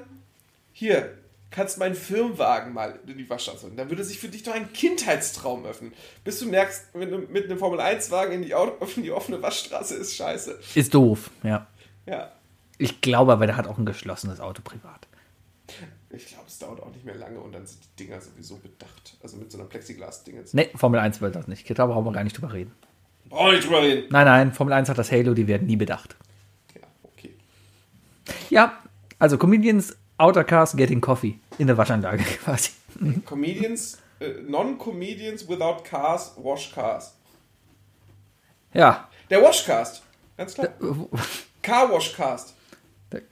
hier, 0.72 1.18
kannst 1.54 1.78
meinen 1.78 1.96
Firmenwagen 1.96 2.74
mal 2.74 3.00
in 3.06 3.18
die 3.18 3.30
Waschstraße 3.30 3.68
holen. 3.68 3.78
Dann 3.78 3.90
würde 3.90 4.04
sich 4.04 4.20
für 4.20 4.28
dich 4.28 4.44
doch 4.44 4.54
ein 4.54 4.74
Kindheitstraum 4.74 5.66
öffnen. 5.66 5.94
Bis 6.24 6.40
du 6.40 6.48
merkst, 6.48 6.96
mit 6.96 7.14
einem, 7.14 7.32
mit 7.32 7.46
einem 7.46 7.60
Formel-1-Wagen 7.60 8.34
in 8.34 8.42
die, 8.42 8.56
Auto, 8.56 8.86
in 8.96 9.04
die 9.04 9.12
offene 9.12 9.42
Waschstraße 9.42 9.96
ist 9.96 10.16
scheiße. 10.16 10.60
Ist 10.76 10.94
doof, 10.94 11.30
ja. 11.44 11.68
Ja. 12.06 12.32
Ich 12.78 13.02
glaube 13.02 13.32
aber, 13.34 13.46
der 13.46 13.56
hat 13.56 13.68
auch 13.68 13.78
ein 13.78 13.86
geschlossenes 13.86 14.40
Auto 14.40 14.62
privat. 14.64 15.08
Ich 16.10 16.28
glaube, 16.28 16.46
es 16.48 16.60
dauert 16.60 16.82
auch 16.82 16.92
nicht 16.92 17.06
mehr 17.06 17.16
lange 17.16 17.40
und 17.40 17.54
dann 17.54 17.66
sind 17.66 17.80
die 17.84 18.04
Dinger 18.04 18.20
sowieso 18.20 18.58
bedacht. 18.58 19.16
Also 19.22 19.38
mit 19.38 19.52
so 19.52 19.58
einer 19.58 19.68
Plexiglas-Dinge. 19.68 20.44
Nee, 20.52 20.70
Formel 20.76 21.00
1 21.00 21.22
will 21.22 21.32
das 21.32 21.48
nicht. 21.48 21.70
Da 21.78 21.86
brauchen 21.86 22.06
wir 22.06 22.12
gar 22.12 22.24
nicht 22.24 22.36
drüber 22.36 22.52
reden. 22.52 22.72
Brauchen 23.30 23.48
wir 23.48 23.54
nicht 23.54 23.68
drüber 23.68 23.82
reden. 23.82 24.08
Nein, 24.10 24.26
nein, 24.26 24.54
Formel 24.54 24.74
1 24.74 24.90
hat 24.90 24.98
das 24.98 25.12
Halo, 25.12 25.34
die 25.34 25.48
werden 25.48 25.68
nie 25.68 25.76
bedacht. 25.76 26.16
Ja, 26.76 26.82
okay. 27.04 27.34
Ja, 28.50 28.84
also 29.20 29.38
Comedians 29.38 29.96
Autocast 30.18 30.78
Getting 30.78 31.02
Coffee 31.02 31.40
in 31.58 31.68
der 31.68 31.78
Waschanlage 31.78 32.24
quasi. 32.44 32.72
Comedians, 33.26 33.98
äh, 34.20 34.30
Non-Comedians 34.48 35.48
without 35.48 35.84
cars, 35.84 36.34
wash 36.38 36.72
cars. 36.74 37.14
Ja, 38.74 39.08
Der 39.30 39.42
Washcast. 39.42 40.02
Ganz 40.38 40.56
klar. 40.56 40.70
Car 41.62 41.92
Washcast. 41.92 42.56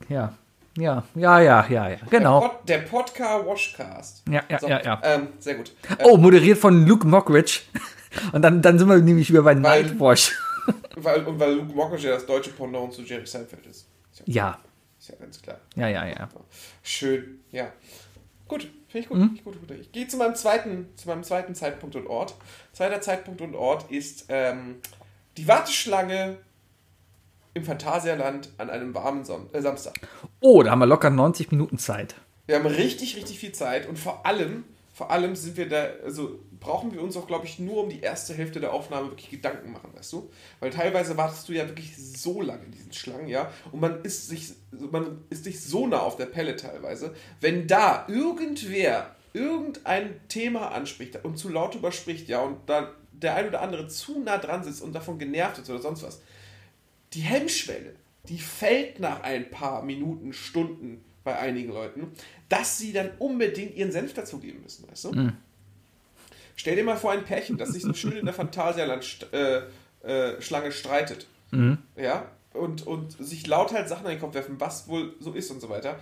ja, 0.07 0.34
ja, 0.77 1.03
ja, 1.15 1.39
ja, 1.41 1.65
ja, 1.68 1.89
ja, 1.89 1.98
genau. 2.10 2.39
Der, 2.41 2.48
Pod, 2.48 2.69
der 2.69 2.77
Podcar 2.80 3.45
Washcast. 3.48 4.23
Ja, 4.30 4.43
ja, 4.49 4.60
ja, 4.68 4.81
ja. 4.84 5.02
Ähm, 5.03 5.27
sehr 5.39 5.56
gut. 5.56 5.73
Oh, 6.03 6.15
moderiert 6.18 6.57
von 6.60 6.85
Luke 6.85 7.07
Mockridge. 7.07 7.61
Und 8.34 8.41
dann, 8.41 8.61
dann 8.61 8.77
sind 8.77 8.88
wir 8.89 8.98
nämlich 8.98 9.30
wieder 9.30 9.41
bei 9.41 9.56
Weil- 9.61 9.84
Nightwash. 9.84 10.34
weil, 10.98 11.26
und 11.26 11.39
weil 11.39 11.53
Luke 11.56 11.73
Mockridge 11.73 12.07
ja 12.07 12.14
das 12.15 12.26
deutsche 12.26 12.52
Pendant 12.52 12.93
zu 12.93 13.02
Jerry 13.03 13.26
Seinfeld 13.26 13.65
ist. 13.65 13.88
Ist 14.11 14.19
ja, 14.19 14.23
Ja, 14.27 14.60
ist 14.99 15.10
ja 15.10 15.15
ganz 15.15 15.41
klar. 15.41 15.57
ja, 15.76 15.88
ja, 15.88 16.06
ja. 16.06 16.30
Schön, 16.84 17.39
ja. 17.52 17.72
Gut, 18.52 18.68
finde 18.90 18.99
ich 18.99 19.07
gut. 19.07 19.18
Mhm. 19.18 19.32
Ich 19.34 19.45
gut, 19.45 19.65
gut. 19.65 19.72
Ich 19.80 19.94
gehe 19.94 20.10
zu 20.10 20.18
meinem 20.18 20.36
zweiten, 20.36 20.90
zu 20.98 21.07
meinem 21.07 21.23
zweiten 21.23 21.56
Zeitpunkt 21.56 21.95
und 21.95 22.06
Ort. 22.07 22.36
Zweiter 22.73 22.99
Zeitpunkt 22.99 23.40
und 23.40 23.56
Ort 23.56 23.90
ist 23.90 24.26
ähm, 24.28 24.82
die 25.38 25.48
Warteschlange 25.48 26.36
im 27.53 27.64
Phantasialand 27.64 28.49
an 28.57 28.69
einem 28.69 28.94
warmen 28.94 29.23
Son 29.23 29.48
äh, 29.53 29.61
Samstag. 29.61 29.94
Oh, 30.41 30.64
da 30.64 30.72
haben 30.72 30.80
wir 30.80 30.86
locker 30.86 31.10
90 31.10 31.52
Minuten 31.52 31.78
Zeit. 31.78 32.15
Wir 32.45 32.57
haben 32.57 32.65
richtig, 32.65 33.15
richtig 33.15 33.40
viel 33.40 33.53
Zeit 33.53 33.88
und 33.88 33.98
vor 33.98 34.26
allem, 34.26 34.65
vor 35.02 35.10
allem 35.10 35.36
sind 35.36 35.57
wir 35.57 35.68
da, 35.68 35.88
also 36.03 36.38
brauchen 36.60 36.94
wir 36.94 37.02
uns 37.02 37.18
auch, 37.18 37.26
glaube 37.26 37.48
ich, 37.48 37.57
nur 37.57 37.86
um 37.86 37.90
die 37.90 38.02
erste 38.02 38.36
Hälfte 38.36 38.60
der 38.60 38.72
Aufnahme 38.72 39.10
wirklich 39.10 39.32
Gedanken 39.32 39.72
machen, 39.72 39.90
weißt 39.95 40.14
du? 40.14 40.30
Weil 40.60 40.69
teilweise 40.69 41.18
wartest 41.18 41.49
du 41.49 41.53
ja 41.53 41.68
wirklich 41.68 41.98
so 41.98 42.40
lange 42.40 42.65
in 42.65 42.72
diesen 42.72 42.94
Schlangen, 42.94 43.28
ja, 43.28 43.52
und 43.72 43.80
man 43.80 44.03
ist 44.03 44.28
sich, 44.28 44.53
man 44.69 45.23
ist 45.32 45.48
dich 45.48 45.60
so 45.60 45.88
nah 45.88 46.02
auf 46.02 46.18
der 46.18 46.28
Pelle 46.28 46.56
teilweise, 46.56 47.15
wenn 47.40 47.65
da 47.65 48.06
irgendwer 48.10 49.15
irgendein 49.34 50.22
Thema 50.28 50.68
anspricht 50.68 51.18
und 51.26 51.36
zu 51.36 51.49
laut 51.49 51.73
überspricht, 51.73 52.28
ja, 52.28 52.41
und 52.41 52.57
dann 52.69 52.90
der 53.11 53.34
ein 53.34 53.48
oder 53.48 53.64
andere 53.64 53.88
zu 53.88 54.19
nah 54.19 54.38
dran 54.38 54.64
sitzt 54.64 54.84
und 54.84 54.94
davon 54.94 55.18
genervt 55.18 55.57
ist 55.57 55.69
oder 55.72 55.82
sonst 55.82 56.03
was, 56.03 56.22
die 57.14 57.22
Hemmschwelle, 57.22 57.95
die 58.30 58.38
fällt 58.38 58.99
nach 58.99 59.23
ein 59.23 59.49
paar 59.49 59.82
Minuten, 59.82 60.32
Stunden 60.32 61.03
bei 61.23 61.40
einigen 61.40 61.72
Leuten, 61.72 62.11
dass 62.52 62.78
sie 62.78 62.91
dann 62.91 63.11
unbedingt 63.18 63.76
ihren 63.76 63.91
Senf 63.91 64.14
dazugeben 64.14 64.61
müssen, 64.61 64.86
weißt 64.90 65.06
du? 65.06 65.32
Stell 66.56 66.76
dir 66.76 66.84
mal 66.84 66.98
vor, 66.98 67.11
ein 67.11 67.23
Pärchen, 67.23 67.57
das 67.57 67.69
sich 67.69 67.84
so 67.84 67.94
schön 67.94 68.11
in 68.18 68.26
der 68.26 68.34
Phantasialand-Schlange 68.34 69.65
äh, 70.03 70.68
äh, 70.68 70.72
streitet. 70.72 71.28
Ja, 71.95 72.30
und, 72.53 72.86
und 72.86 73.14
sich 73.14 73.48
laut 73.48 73.72
halt 73.73 73.88
Sachen 73.88 74.06
in 74.06 74.11
den 74.11 74.19
Kopf 74.19 74.34
werfen, 74.34 74.60
was 74.60 74.90
wohl 74.90 75.15
so 75.19 75.32
ist 75.34 75.49
und 75.52 75.61
so 75.61 75.69
weiter. 75.69 75.98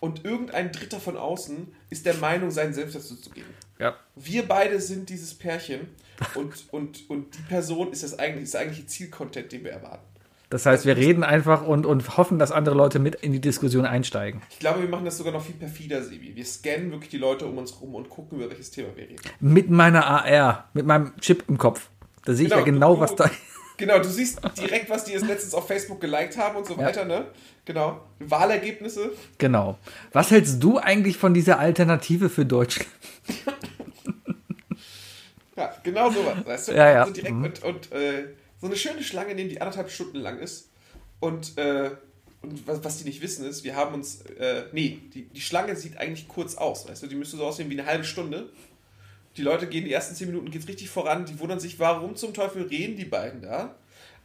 Und 0.00 0.24
irgendein 0.24 0.70
Dritter 0.70 1.00
von 1.00 1.16
außen 1.16 1.74
ist 1.90 2.06
der 2.06 2.14
Meinung, 2.14 2.52
seinen 2.52 2.72
Senf 2.72 2.92
dazu 2.92 3.16
zu 3.16 3.30
geben. 3.30 3.52
Ja. 3.80 3.96
Wir 4.14 4.46
beide 4.46 4.80
sind 4.80 5.08
dieses 5.10 5.34
Pärchen 5.34 5.88
und, 6.34 6.72
und, 6.72 7.10
und 7.10 7.36
die 7.36 7.42
Person 7.42 7.90
ist 7.92 8.04
das 8.04 8.18
eigentlich, 8.18 8.44
ist 8.44 8.54
der 8.54 8.60
eigentliche 8.62 8.86
Zielcontent, 8.86 9.50
den 9.50 9.64
wir 9.64 9.72
erwarten. 9.72 10.06
Das 10.50 10.64
heißt, 10.64 10.86
wir 10.86 10.96
reden 10.96 11.24
einfach 11.24 11.62
und, 11.66 11.84
und 11.84 12.16
hoffen, 12.16 12.38
dass 12.38 12.52
andere 12.52 12.74
Leute 12.74 12.98
mit 12.98 13.16
in 13.16 13.32
die 13.32 13.40
Diskussion 13.40 13.84
einsteigen. 13.84 14.40
Ich 14.50 14.58
glaube, 14.58 14.80
wir 14.80 14.88
machen 14.88 15.04
das 15.04 15.18
sogar 15.18 15.32
noch 15.32 15.44
viel 15.44 15.54
perfider, 15.56 16.02
Sebi. 16.02 16.34
Wir 16.34 16.44
scannen 16.44 16.90
wirklich 16.90 17.10
die 17.10 17.18
Leute 17.18 17.46
um 17.46 17.58
uns 17.58 17.80
rum 17.82 17.94
und 17.94 18.08
gucken, 18.08 18.38
über 18.38 18.48
welches 18.48 18.70
Thema 18.70 18.88
wir 18.96 19.04
reden. 19.04 19.20
Mit 19.40 19.68
meiner 19.70 20.06
AR, 20.06 20.68
mit 20.72 20.86
meinem 20.86 21.12
Chip 21.20 21.44
im 21.48 21.58
Kopf. 21.58 21.90
Da 22.24 22.32
sehe 22.32 22.46
ich 22.46 22.52
ja 22.52 22.62
genau, 22.62 22.94
du, 22.94 23.00
was 23.00 23.14
da. 23.14 23.30
Genau, 23.76 23.98
du 23.98 24.08
siehst 24.08 24.40
direkt, 24.58 24.88
was 24.90 25.04
die 25.04 25.12
jetzt 25.12 25.26
letztens 25.26 25.54
auf 25.54 25.66
Facebook 25.68 26.00
geliked 26.00 26.36
haben 26.38 26.56
und 26.56 26.66
so 26.66 26.76
weiter, 26.78 27.04
ne? 27.04 27.26
Genau. 27.64 28.00
Wahlergebnisse. 28.18 29.12
Genau. 29.36 29.78
Was 30.12 30.30
hältst 30.30 30.62
du 30.62 30.78
eigentlich 30.78 31.16
von 31.18 31.34
dieser 31.34 31.58
Alternative 31.58 32.28
für 32.30 32.46
Deutschland? 32.46 32.88
Ja, 35.56 35.74
genau 35.82 36.08
sowas, 36.08 36.36
weißt 36.44 36.68
du? 36.68 36.72
Ja, 36.72 36.90
ja. 36.92 37.06
So 37.06 37.12
direkt 37.12 37.34
Mhm. 37.34 37.44
und, 37.44 37.62
und 37.64 37.92
äh, 37.92 38.26
so 38.60 38.66
eine 38.66 38.76
schöne 38.76 39.02
Schlange 39.02 39.34
nehmen, 39.34 39.50
die 39.50 39.60
anderthalb 39.60 39.90
Stunden 39.90 40.18
lang 40.18 40.38
ist. 40.38 40.70
Und, 41.20 41.56
äh, 41.58 41.90
und 42.42 42.66
was, 42.66 42.84
was 42.84 42.98
die 42.98 43.04
nicht 43.04 43.20
wissen 43.20 43.46
ist, 43.46 43.64
wir 43.64 43.74
haben 43.74 43.94
uns, 43.94 44.22
äh, 44.22 44.64
nee, 44.72 45.00
die, 45.14 45.24
die 45.24 45.40
Schlange 45.40 45.74
sieht 45.76 45.96
eigentlich 45.96 46.28
kurz 46.28 46.54
aus, 46.54 46.88
weißt 46.88 47.02
du? 47.02 47.06
Die 47.06 47.16
müsste 47.16 47.36
so 47.36 47.46
aussehen 47.46 47.70
wie 47.70 47.78
eine 47.78 47.88
halbe 47.88 48.04
Stunde. 48.04 48.50
Die 49.36 49.42
Leute 49.42 49.68
gehen, 49.68 49.84
die 49.84 49.92
ersten 49.92 50.14
zehn 50.14 50.28
Minuten 50.28 50.50
geht's 50.50 50.68
richtig 50.68 50.88
voran, 50.88 51.24
die 51.24 51.38
wundern 51.38 51.60
sich, 51.60 51.78
warum 51.78 52.16
zum 52.16 52.34
Teufel 52.34 52.62
reden 52.62 52.96
die 52.96 53.04
beiden 53.04 53.42
da? 53.42 53.76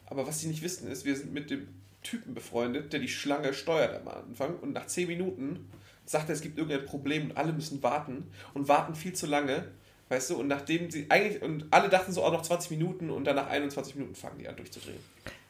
Aber 0.05 0.27
was 0.27 0.39
sie 0.39 0.47
nicht 0.47 0.64
wissen 0.64 0.88
ist, 0.89 1.05
wir 1.05 1.15
sind 1.15 1.34
mit 1.34 1.49
dem 1.49 1.68
Typen 2.01 2.34
befreundet, 2.34 2.93
der 2.93 2.99
die 2.99 3.07
Schlange 3.07 3.53
steuert 3.53 3.95
am 3.95 4.07
Anfang 4.07 4.57
und 4.60 4.73
nach 4.73 4.88
zehn 4.88 5.07
Minuten 5.07 5.69
sagt 6.05 6.30
er, 6.30 6.35
es 6.35 6.41
gibt 6.41 6.57
irgendein 6.57 6.85
Problem 6.85 7.30
und 7.30 7.38
alle 7.38 7.53
müssen 7.53 7.81
warten 7.81 8.27
und 8.53 8.68
warten 8.68 8.95
viel 8.95 9.14
zu 9.14 9.26
lange, 9.26 9.65
weißt 10.10 10.32
du, 10.32 10.40
und 10.40 10.48
nachdem 10.48 10.90
sie 10.92 11.06
eigentlich, 11.10 11.42
und 11.42 11.68
alle 11.72 11.90
dachten 11.90 12.12
so 12.12 12.24
auch 12.24 12.32
noch 12.32 12.42
20 12.42 12.72
Minuten 12.72 13.10
und 13.10 13.26
dann 13.26 13.36
nach 13.36 13.48
21 13.48 13.96
Minuten 13.96 14.16
fangen 14.16 14.40
die 14.40 14.48
an 14.48 14.56
durchzudrehen. 14.56 15.00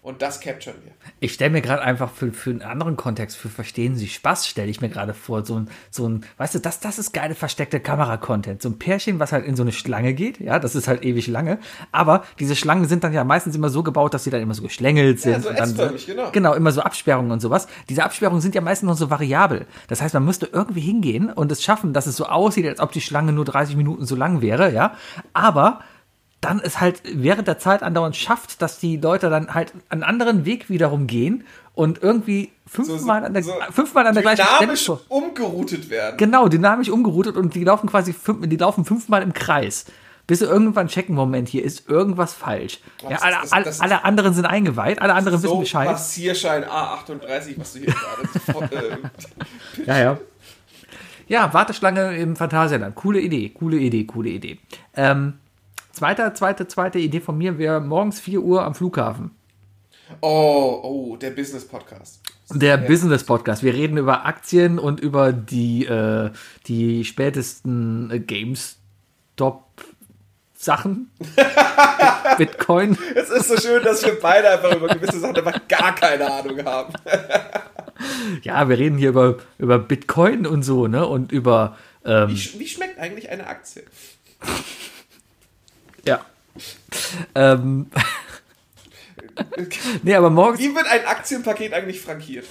Und 0.04 0.22
das 0.22 0.42
capturen 0.42 0.76
wir. 0.84 0.92
Ich 1.22 1.32
stelle 1.32 1.52
mir 1.52 1.62
gerade 1.62 1.82
einfach 1.82 2.12
für, 2.12 2.34
für 2.34 2.50
einen 2.50 2.62
anderen 2.62 2.98
Kontext, 2.98 3.38
für 3.38 3.48
Verstehen 3.48 3.96
Sie 3.96 4.10
Spaß, 4.10 4.46
stelle 4.46 4.70
ich 4.70 4.82
mir 4.82 4.90
gerade 4.90 5.14
vor, 5.14 5.46
so 5.46 5.56
ein, 5.56 5.70
so 5.92 6.10
ein, 6.10 6.26
weißt 6.36 6.56
du, 6.56 6.60
das, 6.60 6.82
das 6.82 7.00
ist 7.00 7.14
geile 7.14 7.36
versteckte 7.36 7.80
Kamera-Content. 7.80 8.62
So 8.62 8.68
ein 8.68 8.78
Pärchen, 8.78 9.20
was 9.20 9.32
halt 9.32 9.46
in 9.46 9.56
so 9.56 9.64
eine 9.64 9.72
Schlange 9.72 10.14
geht, 10.14 10.42
ja, 10.42 10.60
das 10.60 10.76
ist 10.76 10.90
halt 10.90 11.06
ewig 11.06 11.28
lange. 11.28 11.58
Aber 11.94 12.26
diese 12.38 12.58
Schlangen 12.58 12.86
sind 12.90 13.06
dann 13.06 13.14
ja 13.14 13.24
meistens 13.24 13.56
immer 13.56 13.70
so 13.70 13.82
gebaut, 13.82 14.14
dass 14.14 14.26
sie 14.26 14.30
dann 14.30 14.42
immer 14.42 14.54
so 14.54 14.64
geschlängelt 14.64 15.22
sind. 15.22 15.42
so 15.42 15.50
und 15.50 15.58
dann 15.58 15.70
S-förmig, 15.70 16.06
genau. 16.06 16.32
Genau, 16.34 16.54
immer 16.54 16.74
so 16.74 16.82
Absperrungen 16.82 17.32
und 17.32 17.40
sowas. 17.40 17.68
Diese 17.88 18.04
Absperrungen 18.04 18.42
sind 18.42 18.56
ja 18.56 18.62
meistens 18.62 18.88
noch 18.88 18.98
so 18.98 19.10
variabel. 19.10 19.68
Das 19.88 20.02
heißt, 20.02 20.14
man 20.14 20.26
müsste 20.26 20.50
irgendwie 20.52 20.82
hingehen 20.82 21.32
und 21.32 21.50
es 21.50 21.64
schaffen, 21.64 21.94
dass 21.94 22.08
es 22.08 22.18
so 22.18 22.26
aussieht, 22.26 22.68
als 22.68 22.82
ob 22.82 22.92
die 22.92 23.00
Schlange 23.00 23.32
nur 23.32 23.46
30 23.46 23.78
Minuten 23.78 24.06
so 24.06 24.18
lang 24.18 24.42
wäre, 24.42 24.74
ja. 24.74 24.98
Aber 25.32 25.80
dann 26.44 26.60
es 26.60 26.80
halt 26.82 27.02
während 27.06 27.48
der 27.48 27.58
Zeit 27.60 27.84
andauernd 27.84 28.16
schafft, 28.16 28.62
dass 28.62 28.80
die 28.80 28.98
Leute 28.98 29.30
dann 29.30 29.54
halt 29.54 29.74
einen 29.90 30.04
anderen 30.04 30.46
Weg 30.46 30.70
wiederum 30.70 31.08
gehen 31.08 31.46
und 31.74 32.04
irgendwie 32.04 32.52
fünfmal 32.68 33.26
an 33.26 33.34
der, 33.34 33.44
so 33.44 33.54
fünfmal 33.72 34.06
an 34.08 34.14
der 34.14 34.24
gleichen 34.24 34.44
Stelle. 34.44 34.60
Dynamisch 34.74 34.90
umgeroutet 35.10 35.90
werden. 35.90 36.18
Genau, 36.18 36.48
dynamisch 36.48 36.90
umgeroutet 36.90 37.36
und 37.36 37.56
die 37.56 37.64
laufen 37.64 37.88
quasi 37.90 38.14
fünf, 38.14 38.48
die 38.48 38.58
laufen 38.58 38.86
fünfmal 38.86 39.22
im 39.22 39.34
Kreis. 39.34 39.86
Bis 40.26 40.40
sie 40.40 40.46
irgendwann 40.46 40.88
checken, 40.88 41.16
Moment, 41.16 41.50
hier 41.50 41.64
ist 41.66 41.90
irgendwas 41.90 42.34
falsch. 42.34 42.80
Ja, 43.02 43.10
das- 43.10 43.22
alle, 43.24 43.36
das- 43.42 43.50
das- 43.66 43.82
alle 43.82 44.06
anderen 44.06 44.34
sind 44.34 44.46
eingeweiht, 44.46 45.02
alle 45.02 45.14
anderen 45.16 45.38
wissen 45.44 45.50
So 45.50 45.60
Bescheid. 45.60 45.88
Passierschein 45.90 46.64
A38, 46.64 47.56
was 47.58 47.74
du 47.74 47.80
hier 47.80 47.88
gerade 47.88 48.30
sofort, 48.46 48.72
äh, 48.72 48.98
Ja, 49.86 50.00
ja. 50.00 50.18
Ja, 51.28 51.54
Warteschlange 51.54 52.18
im 52.18 52.36
Phantasialand. 52.36 52.96
Coole 52.96 53.20
Idee, 53.20 53.50
coole 53.50 53.78
Idee, 53.78 54.04
coole 54.06 54.30
Idee. 54.30 54.60
Ähm, 54.96 55.34
zweite, 56.04 56.34
zweite, 56.34 56.68
zweite 56.68 57.00
Idee 57.00 57.22
von 57.22 57.38
mir 57.38 57.58
wäre 57.58 57.80
morgens 57.80 58.20
4 58.20 58.42
Uhr 58.42 58.66
am 58.66 58.76
Flughafen. 58.76 59.32
Oh, 60.20 60.82
oh, 60.84 61.16
der 61.16 61.30
Business-Podcast. 61.32 62.20
Der 62.54 62.76
Business 62.76 63.24
Podcast. 63.24 63.64
Wir 63.64 63.74
reden 63.74 63.96
über 63.96 64.26
Aktien 64.26 64.80
und 64.80 65.00
über 65.00 65.32
die, 65.32 65.86
äh, 65.86 66.30
die 66.68 67.06
spätesten 67.06 68.12
äh, 68.12 68.20
GameStop-Sachen. 68.20 71.10
Bitcoin. 72.38 72.98
Es 73.16 73.30
ist 73.30 73.48
so 73.48 73.56
schön, 73.58 73.82
dass 73.82 74.06
wir 74.06 74.20
beide 74.20 74.50
einfach 74.50 74.76
über 74.76 74.90
gewisse 74.90 75.22
Sachen 75.22 75.38
einfach 75.38 75.66
gar 75.70 75.96
keine 75.96 76.30
Ahnung 76.30 76.66
haben. 76.66 76.94
Ja, 78.42 78.68
wir 78.68 78.78
reden 78.80 78.98
hier 78.98 79.10
über, 79.10 79.38
über 79.60 79.78
Bitcoin 79.80 80.46
und 80.48 80.64
so, 80.64 80.88
ne? 80.88 81.06
Und 81.08 81.32
über. 81.32 81.78
Ähm, 82.04 82.30
Wie, 82.30 82.34
sch- 82.36 82.58
wie 82.60 82.68
schmeckt 82.68 82.98
eigentlich 83.00 83.30
eine 83.30 83.46
Aktie? 83.48 83.84
ja. 86.06 86.26
ähm, 87.36 87.88
nee, 90.04 90.16
aber 90.16 90.30
morgens. 90.30 90.60
Wie 90.60 90.76
wird 90.76 90.88
ein 90.88 91.06
Aktienpaket 91.06 91.74
eigentlich 91.74 92.02
frankiert? 92.02 92.46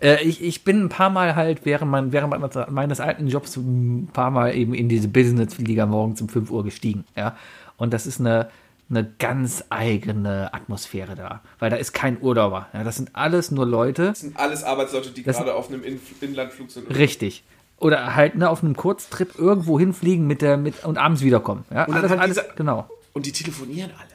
Äh, 0.00 0.22
ich, 0.24 0.42
ich 0.42 0.64
bin 0.64 0.84
ein 0.84 0.88
paar 0.88 1.10
Mal 1.10 1.36
halt 1.36 1.64
während, 1.64 1.90
mein, 1.90 2.12
während 2.12 2.70
meines, 2.70 3.00
alten 3.00 3.28
Jobs 3.28 3.56
ein 3.56 4.08
paar 4.12 4.30
Mal 4.30 4.54
eben 4.54 4.74
in 4.74 4.88
diese 4.88 5.08
Business-Liga 5.08 5.86
morgens 5.86 6.20
um 6.20 6.28
5 6.28 6.50
Uhr 6.50 6.64
gestiegen. 6.64 7.04
Ja? 7.16 7.36
Und 7.76 7.92
das 7.92 8.06
ist 8.06 8.20
eine, 8.20 8.50
eine 8.88 9.10
ganz 9.18 9.64
eigene 9.70 10.52
Atmosphäre 10.52 11.14
da. 11.14 11.42
Weil 11.58 11.70
da 11.70 11.76
ist 11.76 11.92
kein 11.92 12.20
Urlauber. 12.20 12.68
Ja? 12.72 12.84
Das 12.84 12.96
sind 12.96 13.10
alles 13.14 13.50
nur 13.50 13.66
Leute. 13.66 14.06
Das 14.06 14.20
sind 14.20 14.38
alles 14.38 14.64
Arbeitsleute, 14.64 15.10
die 15.10 15.22
gerade 15.22 15.54
auf 15.54 15.68
einem 15.68 15.82
In 15.84 16.00
Inlandflug 16.20 16.70
sind. 16.70 16.94
Richtig. 16.94 17.44
Oder 17.80 18.14
halt 18.14 18.36
ne, 18.36 18.48
auf 18.48 18.62
einem 18.62 18.76
Kurztrip 18.76 19.38
irgendwo 19.38 19.78
hinfliegen 19.80 20.26
mit 20.26 20.42
der, 20.42 20.56
mit, 20.56 20.84
und 20.84 20.98
abends 20.98 21.22
wiederkommen. 21.22 21.64
Ja? 21.72 21.86
Und 21.86 21.94
Alles, 21.94 22.10
halt 22.10 22.20
alles, 22.20 22.36
dieser- 22.38 22.54
genau. 22.54 22.88
Und 23.14 23.26
die 23.26 23.32
telefonieren 23.32 23.90
alle. 23.98 24.06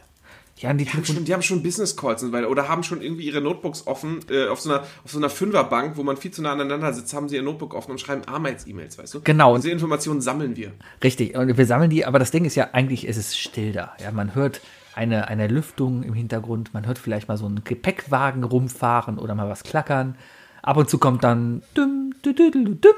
Ja, 0.58 0.72
die 0.74 0.86
Die 0.86 0.90
haben 0.92 1.04
schon, 1.04 1.26
die 1.26 1.34
haben 1.34 1.42
schon 1.42 1.62
Business 1.64 1.98
Calls 1.98 2.24
und 2.24 2.32
weil, 2.32 2.46
oder 2.46 2.70
haben 2.70 2.82
schon 2.84 3.02
irgendwie 3.02 3.24
ihre 3.26 3.42
Notebooks 3.42 3.88
offen, 3.88 4.20
äh, 4.30 4.48
auf, 4.48 4.62
so 4.62 4.70
einer, 4.72 4.84
auf 5.04 5.12
so 5.12 5.18
einer 5.18 5.30
Fünferbank, 5.30 5.98
wo 5.98 6.04
man 6.04 6.16
viel 6.16 6.32
zu 6.32 6.42
nah 6.42 6.54
aneinander 6.54 6.94
sitzt, 6.94 7.14
haben 7.14 7.28
sie 7.28 7.36
ihr 7.36 7.42
Notebook 7.42 7.74
offen 7.74 7.92
und 7.92 8.00
schreiben 8.00 8.22
Arbeits-E-Mails, 8.26 8.98
weißt 8.98 9.16
du? 9.16 9.22
Genau. 9.26 9.54
Und 9.54 9.64
diese 9.66 9.72
Informationen 9.74 10.22
sammeln 10.22 10.56
wir. 10.56 10.72
Richtig, 11.04 11.36
und 11.36 11.58
wir 11.58 11.66
sammeln 11.66 11.90
die, 11.90 12.06
aber 12.06 12.20
das 12.20 12.32
Ding 12.32 12.46
ist 12.46 12.56
ja, 12.56 12.70
eigentlich 12.72 13.06
ist 13.06 13.18
es 13.18 13.36
still 13.38 13.74
da. 13.74 13.94
Ja, 14.02 14.12
man 14.12 14.34
hört 14.34 14.62
eine, 14.94 15.28
eine 15.28 15.48
Lüftung 15.48 16.04
im 16.04 16.14
Hintergrund, 16.14 16.74
man 16.74 16.86
hört 16.88 17.00
vielleicht 17.00 17.28
mal 17.28 17.36
so 17.36 17.48
einen 17.48 17.66
Gepäckwagen 17.66 18.46
rumfahren 18.46 19.18
oder 19.18 19.36
mal 19.36 19.50
was 19.50 19.64
klackern. 19.64 20.16
Ab 20.62 20.78
und 20.78 20.90
zu 20.90 21.00
kommt 21.00 21.24
dann 21.26 21.64
düm, 21.76 22.14
dü, 22.24 22.34
dü, 22.34 22.50
dü, 22.52 22.64
dü, 22.64 22.76
düm. 22.76 22.94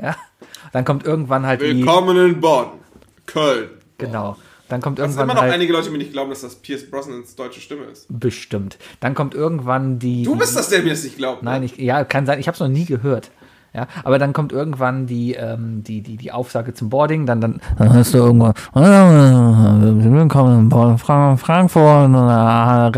Ja, 0.00 0.16
dann 0.72 0.84
kommt 0.84 1.04
irgendwann 1.04 1.46
halt 1.46 1.60
die. 1.60 1.78
Willkommen 1.78 2.16
in 2.16 2.40
Bonn, 2.40 2.66
Köln. 3.26 3.70
Genau. 3.98 4.36
Dann 4.68 4.82
kommt 4.82 4.98
Es 4.98 5.04
sind 5.04 5.12
irgendwann 5.12 5.24
immer 5.24 5.34
noch 5.34 5.42
halt. 5.42 5.54
einige 5.54 5.72
Leute, 5.72 5.86
die 5.86 5.92
mir 5.92 5.98
nicht 5.98 6.12
glauben, 6.12 6.28
dass 6.30 6.42
das 6.42 6.56
Pierce 6.56 6.90
Brosnans 6.90 7.34
deutsche 7.36 7.60
Stimme 7.60 7.84
ist. 7.84 8.06
Bestimmt. 8.10 8.76
Dann 9.00 9.14
kommt 9.14 9.34
irgendwann 9.34 9.98
die. 9.98 10.24
Du 10.24 10.36
bist 10.36 10.54
das, 10.56 10.68
der 10.68 10.82
mir 10.82 10.90
das 10.90 11.04
nicht 11.04 11.16
glaubt. 11.16 11.42
ne? 11.42 11.50
Nein, 11.50 11.62
ich, 11.62 11.78
ja, 11.78 12.04
kann 12.04 12.26
sein. 12.26 12.38
Ich 12.38 12.46
habe 12.48 12.54
es 12.54 12.60
noch 12.60 12.68
nie 12.68 12.84
gehört. 12.84 13.30
Ja, 13.74 13.86
aber 14.02 14.18
dann 14.18 14.32
kommt 14.32 14.50
irgendwann 14.52 15.06
die, 15.06 15.34
ähm, 15.34 15.84
die, 15.84 16.00
die, 16.00 16.16
die 16.16 16.32
Aufsage 16.32 16.72
zum 16.72 16.88
Boarding, 16.88 17.26
dann, 17.26 17.40
dann, 17.42 17.60
dann 17.76 17.92
hörst 17.92 18.14
du 18.14 18.18
irgendwann, 18.18 18.54
willkommen 18.74 20.70
in 20.70 20.98
Fra- 20.98 21.36
Frankfurt, 21.36 22.14
A, 22.14 22.88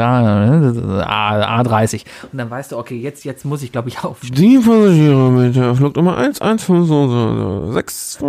A30. 1.60 2.04
Und 2.30 2.38
dann 2.38 2.48
weißt 2.50 2.70
du, 2.72 2.78
okay, 2.78 2.98
jetzt, 3.00 3.24
jetzt 3.24 3.44
muss 3.44 3.62
ich, 3.62 3.72
glaube 3.72 3.88
ich, 3.88 4.04
aufstehen. 4.04 4.34
Die 4.36 4.58
Passagiere 4.58 5.30
mit 5.32 5.56
der 5.56 5.74
Flugnummer 5.74 6.16
11566 6.18 8.20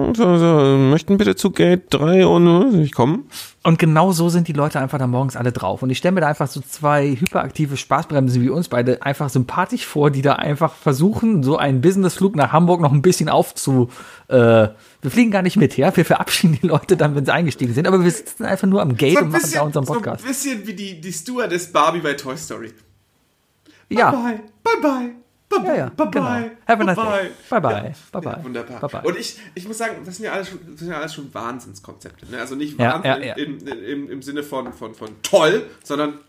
möchten 0.91 1.17
bitte 1.17 1.35
zu 1.35 1.51
Gate 1.51 1.83
3 1.91 2.25
und 2.25 2.73
kommen. 2.91 3.25
Und 3.63 3.77
genau 3.77 4.11
so 4.11 4.27
sind 4.29 4.47
die 4.47 4.53
Leute 4.53 4.79
einfach 4.79 4.97
da 4.97 5.05
morgens 5.05 5.35
alle 5.35 5.51
drauf. 5.51 5.83
Und 5.83 5.91
ich 5.91 5.99
stelle 5.99 6.13
mir 6.13 6.21
da 6.21 6.27
einfach 6.27 6.47
so 6.47 6.61
zwei 6.61 7.09
hyperaktive 7.11 7.77
Spaßbremsen 7.77 8.41
wie 8.41 8.49
uns 8.49 8.69
beide 8.69 9.03
einfach 9.03 9.29
sympathisch 9.29 9.85
vor, 9.85 10.09
die 10.09 10.23
da 10.23 10.33
einfach 10.33 10.73
versuchen, 10.73 11.43
so 11.43 11.57
einen 11.57 11.79
Businessflug 11.79 12.35
nach 12.35 12.51
Hamburg 12.51 12.81
noch 12.81 12.91
ein 12.91 13.03
bisschen 13.03 13.29
aufzu. 13.29 13.89
Äh, 14.29 14.35
wir 14.35 15.11
fliegen 15.11 15.29
gar 15.29 15.43
nicht 15.43 15.57
mit, 15.57 15.77
ja. 15.77 15.95
Wir 15.95 16.05
verabschieden 16.05 16.57
die 16.59 16.67
Leute 16.67 16.97
dann, 16.97 17.13
wenn 17.15 17.23
sie 17.25 17.33
eingestiegen 17.33 17.75
sind. 17.75 17.87
Aber 17.87 18.03
wir 18.03 18.09
sitzen 18.09 18.45
einfach 18.45 18.67
nur 18.67 18.81
am 18.81 18.97
Gate 18.97 19.13
So 19.13 19.19
und 19.19 19.25
ein 19.25 19.31
machen 19.31 19.41
bisschen, 19.41 19.59
da 19.59 19.61
unseren 19.65 19.85
so 19.85 19.93
ein 19.93 19.97
Podcast. 20.01 20.25
bisschen 20.25 20.65
wie 20.65 20.73
die, 20.73 20.99
die 20.99 21.13
Stewardess 21.13 21.71
Barbie 21.71 21.99
bei 21.99 22.13
Toy 22.13 22.37
Story. 22.37 22.73
ja, 23.89 24.09
Bye, 24.09 24.41
bye, 24.63 24.81
bye. 24.81 25.20
Bye, 25.59 25.67
ja, 25.67 25.75
ja. 25.75 25.89
bye, 25.89 26.07
genau. 26.11 26.25
bye. 26.25 26.51
Have 26.67 26.81
a 26.81 26.83
nice 26.85 26.95
bye, 26.95 27.21
day. 27.21 27.31
Bye, 27.49 27.61
bye. 27.61 27.71
Ja. 27.71 27.81
Bye, 28.11 28.21
bye. 28.21 28.31
Ja, 28.31 28.43
wunderbar. 28.43 28.79
Bye, 28.79 28.89
bye. 28.89 29.01
Und 29.11 29.17
ich, 29.19 29.37
ich 29.55 29.67
muss 29.67 29.77
sagen, 29.77 29.97
das 30.05 30.17
sind 30.17 30.25
ja 30.25 30.31
alles 30.33 30.49
schon, 30.49 30.59
das 30.69 30.79
sind 30.79 30.89
ja 30.89 30.97
alles 30.97 31.13
schon 31.13 31.33
Wahnsinnskonzepte. 31.33 32.31
Ne? 32.31 32.39
Also 32.39 32.55
nicht 32.55 32.79
Ja, 32.79 32.95
Wahnsinn 32.95 33.23
ja, 33.23 33.27
ja. 33.27 33.33
Im, 33.35 33.67
im, 33.67 34.09
im 34.09 34.21
Sinne 34.21 34.43
von, 34.43 34.71
von, 34.73 34.95
von 34.95 35.09
toll, 35.23 35.65
sondern 35.83 36.19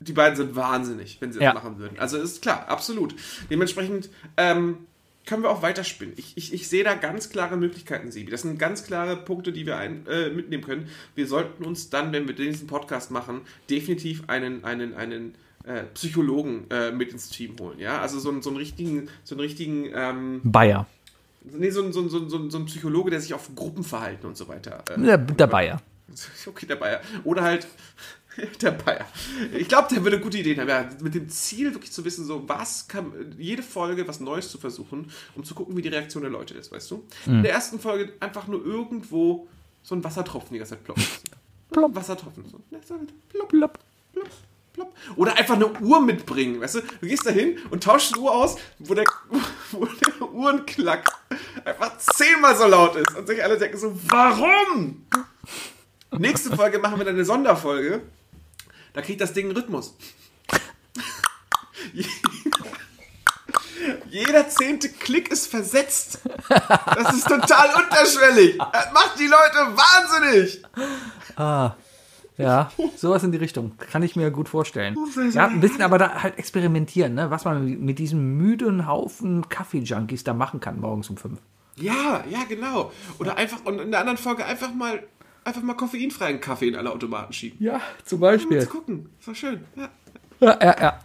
die 0.00 0.12
beiden 0.12 0.36
sind 0.36 0.56
wahnsinnig, 0.56 1.18
wenn 1.20 1.32
sie 1.32 1.38
das 1.38 1.44
Ja. 1.44 1.54
machen 1.54 1.78
würden. 1.78 1.98
Also 1.98 2.16
ist 2.18 2.40
klar, 2.42 2.66
absolut. 2.68 3.14
Dementsprechend 3.50 4.08
ähm, 4.38 4.78
können 5.26 5.42
wir 5.42 5.50
auch 5.50 5.62
weiterspinnen. 5.62 6.14
Ich, 6.16 6.36
ich, 6.36 6.54
ich 6.54 6.68
sehe 6.68 6.82
da 6.82 6.94
ganz 6.94 7.28
klare 7.28 7.56
Möglichkeiten, 7.58 8.10
Sibi. 8.10 8.30
Das 8.30 8.42
sind 8.42 8.58
ganz 8.58 8.84
klare 8.84 9.16
Punkte, 9.16 9.52
die 9.52 9.66
wir 9.66 9.76
ein, 9.76 10.06
äh, 10.06 10.30
mitnehmen 10.30 10.64
können. 10.64 10.88
Wir 11.14 11.26
sollten 11.26 11.64
uns 11.64 11.90
dann, 11.90 12.12
wenn 12.12 12.26
wir 12.26 12.34
diesen 12.34 12.66
Podcast 12.66 13.10
machen, 13.10 13.42
definitiv 13.68 14.22
einen, 14.28 14.64
einen, 14.64 14.94
einen 14.94 15.34
äh, 15.64 15.82
Psychologen 15.94 16.66
äh, 16.70 16.90
mit 16.92 17.12
ins 17.12 17.28
Team 17.28 17.56
holen. 17.60 17.78
Ja, 17.78 18.00
also 18.00 18.18
so, 18.18 18.30
einen- 18.30 18.42
so 18.42 18.50
einen 18.50 18.56
richtigen, 18.58 19.08
so 19.24 19.34
einen 19.34 19.40
richtigen, 19.40 19.90
ähm, 19.94 20.40
Bayer. 20.44 20.86
nee, 21.44 21.70
so, 21.70 21.90
so, 21.92 22.08
so, 22.08 22.28
so, 22.28 22.48
so 22.50 22.58
ein 22.58 22.64
Psychologe, 22.66 23.10
der 23.10 23.20
sich 23.20 23.34
auf 23.34 23.50
Gruppenverhalten 23.54 24.26
und 24.28 24.36
so 24.36 24.48
weiter. 24.48 24.82
Äh, 24.90 25.00
Der, 25.00 25.18
der 25.18 25.46
Bayer. 25.46 25.80
Okay, 26.46 26.66
der 26.66 26.76
Bayer. 26.76 27.00
Oder 27.24 27.42
halt 27.42 27.68
der 28.62 28.72
Bayer. 28.72 29.06
Ich 29.56 29.68
glaube, 29.68 29.88
der 29.94 30.02
würde 30.02 30.18
gute 30.18 30.38
Ideen 30.38 30.58
haben. 30.60 30.68
Ja, 30.68 30.88
mit 31.02 31.14
dem 31.14 31.28
Ziel 31.28 31.72
wirklich 31.74 31.92
zu 31.92 32.04
wissen, 32.04 32.24
so 32.24 32.48
was 32.48 32.88
kann 32.88 33.12
jede 33.38 33.62
Folge 33.62 34.08
was 34.08 34.18
Neues 34.18 34.50
zu 34.50 34.58
versuchen, 34.58 35.10
um 35.36 35.44
zu 35.44 35.54
gucken, 35.54 35.76
wie 35.76 35.82
die 35.82 35.88
Reaktion 35.88 36.22
der 36.22 36.32
Leute 36.32 36.54
ist, 36.54 36.72
weißt 36.72 36.90
du? 36.90 37.04
In 37.26 37.42
der 37.44 37.52
ersten 37.52 37.78
Folge 37.78 38.12
einfach 38.18 38.46
nur 38.48 38.64
irgendwo 38.64 39.46
so 39.84 39.94
ein 39.94 40.02
Wassertropfen 40.02 40.52
die 40.54 40.58
ganze 40.58 40.74
Zeit 40.74 40.84
ploppt. 40.84 41.00
Plopp. 41.70 41.94
Wassertropfen. 41.94 42.44
So. 42.48 42.60
Ja, 42.72 42.78
so, 42.84 42.94
Plopp, 43.28 43.48
Plopp. 43.50 43.78
plopp, 44.12 44.28
plopp. 44.80 44.94
Oder 45.16 45.36
einfach 45.36 45.54
eine 45.54 45.68
Uhr 45.80 46.00
mitbringen, 46.00 46.60
weißt 46.60 46.76
du? 46.76 46.80
Du 47.00 47.06
gehst 47.06 47.26
da 47.26 47.30
hin 47.30 47.58
und 47.70 47.82
tauschst 47.84 48.14
eine 48.14 48.22
Uhr 48.22 48.32
aus, 48.32 48.56
wo 48.78 48.94
der, 48.94 49.04
wo 49.70 49.84
der 49.84 50.22
Uhrenknack 50.32 51.10
einfach 51.64 51.98
zehnmal 51.98 52.56
so 52.56 52.66
laut 52.66 52.96
ist. 52.96 53.16
Und 53.16 53.26
sich 53.26 53.42
alle 53.42 53.58
denken 53.58 53.78
so, 53.78 53.92
warum? 54.08 55.06
Nächste 56.18 56.54
Folge 56.56 56.78
machen 56.78 56.98
wir 56.98 57.04
dann 57.04 57.14
eine 57.14 57.24
Sonderfolge. 57.24 58.02
Da 58.92 59.02
kriegt 59.02 59.20
das 59.20 59.32
Ding 59.32 59.46
einen 59.46 59.56
Rhythmus. 59.56 59.94
Jeder 64.10 64.48
zehnte 64.48 64.88
Klick 64.90 65.30
ist 65.30 65.46
versetzt. 65.46 66.20
Das 66.48 67.14
ist 67.14 67.26
total 67.26 67.82
unterschwellig. 67.82 68.58
Das 68.58 68.92
macht 68.92 69.18
die 69.18 69.26
Leute 69.26 69.76
wahnsinnig. 69.76 70.62
Ja, 72.40 72.70
sowas 72.96 73.22
in 73.22 73.32
die 73.32 73.38
Richtung. 73.38 73.72
Kann 73.78 74.02
ich 74.02 74.16
mir 74.16 74.30
gut 74.30 74.48
vorstellen. 74.48 74.96
Ja, 75.32 75.46
ein 75.46 75.60
bisschen 75.60 75.82
aber 75.82 75.98
da 75.98 76.22
halt 76.22 76.38
experimentieren, 76.38 77.14
ne? 77.14 77.30
was 77.30 77.44
man 77.44 77.80
mit 77.80 77.98
diesem 77.98 78.36
müden 78.36 78.86
Haufen 78.86 79.48
Kaffee-Junkies 79.48 80.24
da 80.24 80.34
machen 80.34 80.60
kann 80.60 80.80
morgens 80.80 81.10
um 81.10 81.16
fünf. 81.16 81.38
Ja, 81.76 82.24
ja, 82.28 82.44
genau. 82.48 82.92
Oder 83.18 83.36
einfach, 83.36 83.64
und 83.64 83.80
in 83.80 83.90
der 83.90 84.00
anderen 84.00 84.18
Folge 84.18 84.44
einfach 84.44 84.74
mal, 84.74 85.02
einfach 85.44 85.62
mal 85.62 85.74
koffeinfreien 85.74 86.40
Kaffee 86.40 86.68
in 86.68 86.76
alle 86.76 86.92
Automaten 86.92 87.32
schieben. 87.32 87.56
Ja, 87.64 87.80
zum 88.04 88.20
Mal 88.20 88.34
Beispiel. 88.34 88.60
zu 88.62 88.68
gucken. 88.68 89.08
Das 89.18 89.28
war 89.28 89.34
schön. 89.34 89.64
Ja. 89.76 89.88
Ja, 90.40 90.58
ja, 90.60 90.76
ja. 90.80 91.00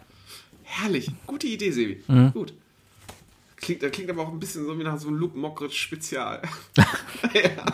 Herrlich. 0.62 1.10
Gute 1.26 1.46
Idee, 1.46 1.70
Sebi. 1.70 2.02
Gut. 2.32 2.52
Klingt, 3.56 3.82
das 3.82 3.90
klingt 3.90 4.10
aber 4.10 4.22
auch 4.22 4.32
ein 4.32 4.38
bisschen 4.38 4.66
so 4.66 4.78
wie 4.78 4.84
nach 4.84 4.98
so 4.98 5.08
einem 5.08 5.16
Luke 5.16 5.36
Mockridge 5.36 5.74
Spezial. 5.74 6.42
ja. 6.76 7.66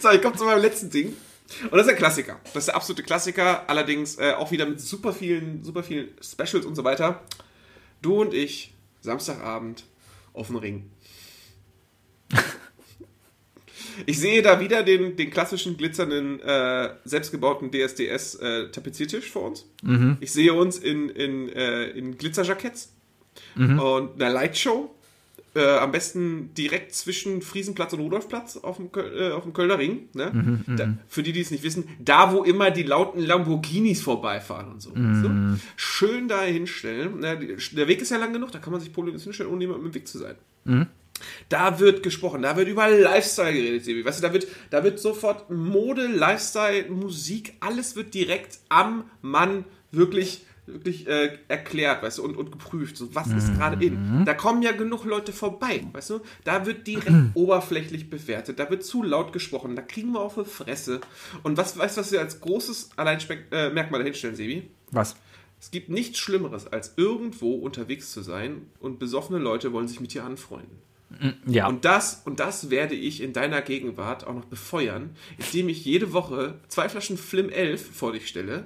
So, 0.00 0.10
ich 0.10 0.22
komme 0.22 0.36
zu 0.36 0.44
meinem 0.44 0.62
letzten 0.62 0.90
Ding. 0.90 1.14
Und 1.62 1.72
das 1.72 1.86
ist 1.86 1.92
ein 1.92 1.98
Klassiker. 1.98 2.40
Das 2.44 2.62
ist 2.62 2.66
der 2.66 2.76
absolute 2.76 3.02
Klassiker. 3.02 3.68
Allerdings 3.68 4.18
äh, 4.18 4.32
auch 4.32 4.50
wieder 4.50 4.66
mit 4.66 4.80
super 4.80 5.12
vielen, 5.12 5.62
super 5.64 5.82
vielen 5.82 6.08
Specials 6.20 6.64
und 6.66 6.74
so 6.74 6.84
weiter. 6.84 7.22
Du 8.02 8.20
und 8.20 8.34
ich, 8.34 8.74
Samstagabend, 9.00 9.84
auf 10.32 10.48
dem 10.48 10.56
Ring. 10.56 10.90
Ich 14.06 14.18
sehe 14.18 14.42
da 14.42 14.58
wieder 14.58 14.82
den, 14.82 15.14
den 15.14 15.30
klassischen 15.30 15.76
glitzernden, 15.76 16.40
äh, 16.40 16.94
selbstgebauten 17.04 17.70
DSDS 17.70 18.34
äh, 18.36 19.20
vor 19.20 19.42
uns. 19.42 19.66
Ich 20.20 20.32
sehe 20.32 20.52
uns 20.52 20.78
in, 20.78 21.08
in, 21.10 21.48
äh, 21.50 21.84
in 21.90 22.18
Glitzerjacketts 22.18 22.92
und 23.78 24.20
einer 24.20 24.32
Lightshow. 24.32 24.93
Äh, 25.56 25.78
am 25.78 25.92
besten 25.92 26.52
direkt 26.54 26.92
zwischen 26.94 27.40
Friesenplatz 27.40 27.92
und 27.92 28.00
Rudolfplatz 28.00 28.56
auf 28.56 28.76
dem, 28.78 28.90
äh, 28.96 29.30
auf 29.30 29.44
dem 29.44 29.52
Kölner 29.52 29.78
Ring. 29.78 30.08
Ne? 30.12 30.32
da, 30.76 30.94
für 31.06 31.22
die, 31.22 31.32
die 31.32 31.40
es 31.42 31.52
nicht 31.52 31.62
wissen, 31.62 31.88
da 32.00 32.32
wo 32.32 32.42
immer 32.42 32.72
die 32.72 32.82
lauten 32.82 33.20
Lamborghinis 33.20 34.02
vorbeifahren 34.02 34.72
und 34.72 34.82
so. 34.82 34.90
so. 34.90 35.30
Schön 35.76 36.26
da 36.26 36.42
hinstellen. 36.42 37.20
Die- 37.40 37.76
Der 37.76 37.86
Weg 37.86 38.02
ist 38.02 38.10
ja 38.10 38.16
lang 38.16 38.32
genug, 38.32 38.50
da 38.50 38.58
kann 38.58 38.72
man 38.72 38.80
sich 38.80 38.92
problemlos 38.92 39.22
hinstellen, 39.22 39.52
ohne 39.52 39.60
jemandem 39.62 39.86
im 39.86 39.94
Weg 39.94 40.08
zu 40.08 40.18
sein. 40.18 40.34
Da 41.48 41.78
wird 41.78 42.02
gesprochen, 42.02 42.42
da 42.42 42.56
wird 42.56 42.66
über 42.68 42.88
Lifestyle 42.90 43.52
geredet, 43.52 43.84
Sebi. 43.84 44.04
Weißt 44.04 44.18
du, 44.18 44.26
da 44.26 44.32
wird, 44.32 44.48
da 44.70 44.82
wird 44.82 44.98
sofort 44.98 45.48
Mode, 45.50 46.06
Lifestyle, 46.08 46.90
Musik, 46.90 47.54
alles 47.60 47.94
wird 47.94 48.12
direkt 48.14 48.58
am 48.68 49.04
Mann 49.22 49.64
wirklich, 49.92 50.44
wirklich 50.66 51.06
äh, 51.06 51.38
erklärt, 51.48 52.02
weißt 52.02 52.18
du, 52.18 52.24
und, 52.24 52.36
und 52.36 52.52
geprüft. 52.52 52.96
So, 52.96 53.14
was 53.14 53.28
ist 53.28 53.54
gerade 53.54 53.84
in? 53.84 54.24
Da 54.24 54.34
kommen 54.34 54.62
ja 54.62 54.72
genug 54.72 55.04
Leute 55.04 55.32
vorbei, 55.32 55.86
weißt 55.92 56.10
du? 56.10 56.20
Da 56.44 56.66
wird 56.66 56.86
direkt 56.86 57.10
oberflächlich 57.34 58.10
bewertet, 58.10 58.58
da 58.58 58.70
wird 58.70 58.84
zu 58.84 59.02
laut 59.02 59.32
gesprochen, 59.32 59.76
da 59.76 59.82
kriegen 59.82 60.12
wir 60.12 60.20
auf 60.20 60.34
die 60.34 60.44
Fresse. 60.44 61.00
Und 61.42 61.56
was, 61.56 61.76
weißt 61.78 61.96
du, 61.96 62.00
was 62.00 62.12
wir 62.12 62.20
als 62.20 62.40
großes 62.40 62.90
Alleinmerkmal 62.96 63.38
äh, 63.52 63.70
Merkmal 63.70 64.00
dahinstellen, 64.00 64.36
Sebi? 64.36 64.70
Was? 64.90 65.16
Es 65.60 65.70
gibt 65.70 65.88
nichts 65.88 66.18
Schlimmeres, 66.18 66.66
als 66.66 66.94
irgendwo 66.96 67.54
unterwegs 67.54 68.12
zu 68.12 68.22
sein 68.22 68.66
und 68.80 68.98
besoffene 68.98 69.38
Leute 69.38 69.72
wollen 69.72 69.88
sich 69.88 70.00
mit 70.00 70.12
dir 70.12 70.24
anfreunden. 70.24 70.78
Ja. 71.46 71.66
Und 71.66 71.84
das, 71.84 72.22
und 72.24 72.40
das 72.40 72.70
werde 72.70 72.94
ich 72.94 73.22
in 73.22 73.32
deiner 73.32 73.62
Gegenwart 73.62 74.26
auch 74.26 74.34
noch 74.34 74.44
befeuern, 74.44 75.16
indem 75.38 75.68
ich 75.68 75.84
jede 75.84 76.12
Woche 76.12 76.60
zwei 76.68 76.88
Flaschen 76.88 77.18
Flim 77.18 77.48
11 77.48 77.94
vor 77.94 78.12
dich 78.12 78.28
stelle 78.28 78.64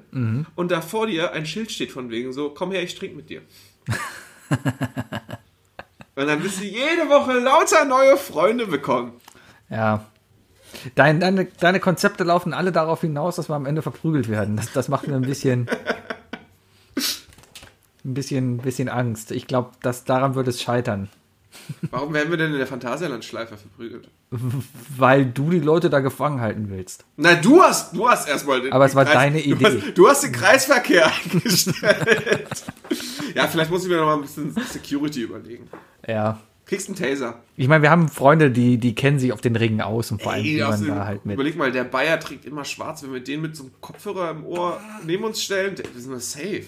und 0.55 0.71
da 0.71 0.81
vor 0.81 1.07
dir 1.07 1.33
ein 1.33 1.47
Schild 1.47 1.71
steht 1.71 1.93
von 1.93 2.11
wegen 2.11 2.33
so, 2.33 2.51
komm 2.51 2.73
her, 2.73 2.83
ich 2.83 2.95
trinke 2.95 3.17
mit 3.17 3.31
dir. 3.31 3.43
und 6.15 6.27
dann 6.27 6.43
wirst 6.43 6.61
du 6.61 6.65
jede 6.65 7.09
Woche 7.09 7.39
lauter 7.39 7.85
neue 7.85 8.17
Freunde 8.17 8.67
bekommen. 8.67 9.13
Ja. 9.71 10.07
Dein, 10.95 11.21
deine, 11.21 11.47
deine 11.47 11.81
Konzepte 11.81 12.25
laufen 12.25 12.53
alle 12.53 12.73
darauf 12.73 13.01
hinaus, 13.01 13.37
dass 13.37 13.49
wir 13.49 13.57
am 13.57 13.67
Ende 13.67 13.83
verprügelt 13.83 14.29
werden. 14.29 14.57
Das, 14.57 14.73
das 14.73 14.89
macht 14.89 15.07
mir 15.09 15.17
ein 15.17 15.23
bisschen. 15.23 15.69
ein 18.05 18.15
bisschen, 18.15 18.59
bisschen 18.59 18.89
Angst. 18.89 19.31
Ich 19.33 19.47
glaube, 19.47 19.71
dass 19.83 20.05
daran 20.05 20.35
wird 20.35 20.49
es 20.49 20.63
scheitern. 20.63 21.09
Warum 21.91 22.13
werden 22.15 22.31
wir 22.31 22.37
denn 22.37 22.53
in 22.53 22.59
der 22.59 22.67
Phantasialand-Schleife 22.67 23.57
verprügelt? 23.57 24.09
Weil 24.97 25.25
du 25.27 25.51
die 25.51 25.61
Leute 25.61 25.89
da 25.91 26.01
gefangen 26.01 26.41
halten 26.41 26.67
willst. 26.71 27.05
Na, 27.17 27.35
du 27.35 27.63
hast, 27.63 27.95
du 27.97 28.09
hast 28.09 28.29
erstmal 28.29 28.61
den 28.61 28.73
Aber 28.73 28.85
es 28.87 28.95
war 28.95 29.05
Kreis- 29.05 29.15
deine 29.15 29.41
du 29.43 29.49
Idee. 29.51 29.65
Hast, 29.65 29.99
du 29.99 30.09
hast 30.09 30.23
den 30.25 30.33
Kreisverkehr 30.33 31.11
eingestellt. 31.33 32.65
ja, 33.35 33.47
vielleicht 33.47 33.71
muss 33.71 33.83
ich 33.85 33.89
mir 33.89 33.97
noch 33.97 34.07
mal 34.07 34.15
ein 34.17 34.23
bisschen 34.23 34.55
Security 34.71 35.23
überlegen. 35.23 35.69
Ja. 36.07 36.41
Kriegst 36.67 36.89
einen 36.89 36.97
Taser. 36.97 37.41
Ich 37.57 37.67
meine, 37.67 37.83
wir 37.83 37.91
haben 37.91 38.09
Freunde, 38.09 38.51
die, 38.51 38.77
die 38.77 38.95
kennen 38.95 39.19
sich 39.19 39.33
auf 39.33 39.41
den 39.41 39.57
Ringen 39.57 39.81
aus 39.81 40.11
und 40.11 40.21
vor 40.23 40.33
allem, 40.33 40.45
Ey, 40.45 40.61
man 40.61 40.87
da 40.87 41.07
halt 41.07 41.25
mit. 41.25 41.35
Überleg 41.35 41.57
mal, 41.57 41.73
der 41.73 41.85
Bayer 41.85 42.21
trägt 42.21 42.45
immer 42.45 42.67
schwarz. 42.67 43.03
Wenn 43.03 43.13
wir 43.15 43.21
den 43.21 43.41
mit 43.41 43.57
so 43.57 43.65
einem 43.65 43.73
Kopfhörer 43.81 44.31
im 44.33 44.45
Ohr 44.45 44.79
neben 45.07 45.25
uns 45.25 45.43
stellen, 45.43 45.77
sind 45.77 46.11
wir 46.11 46.21
safe. 46.21 46.65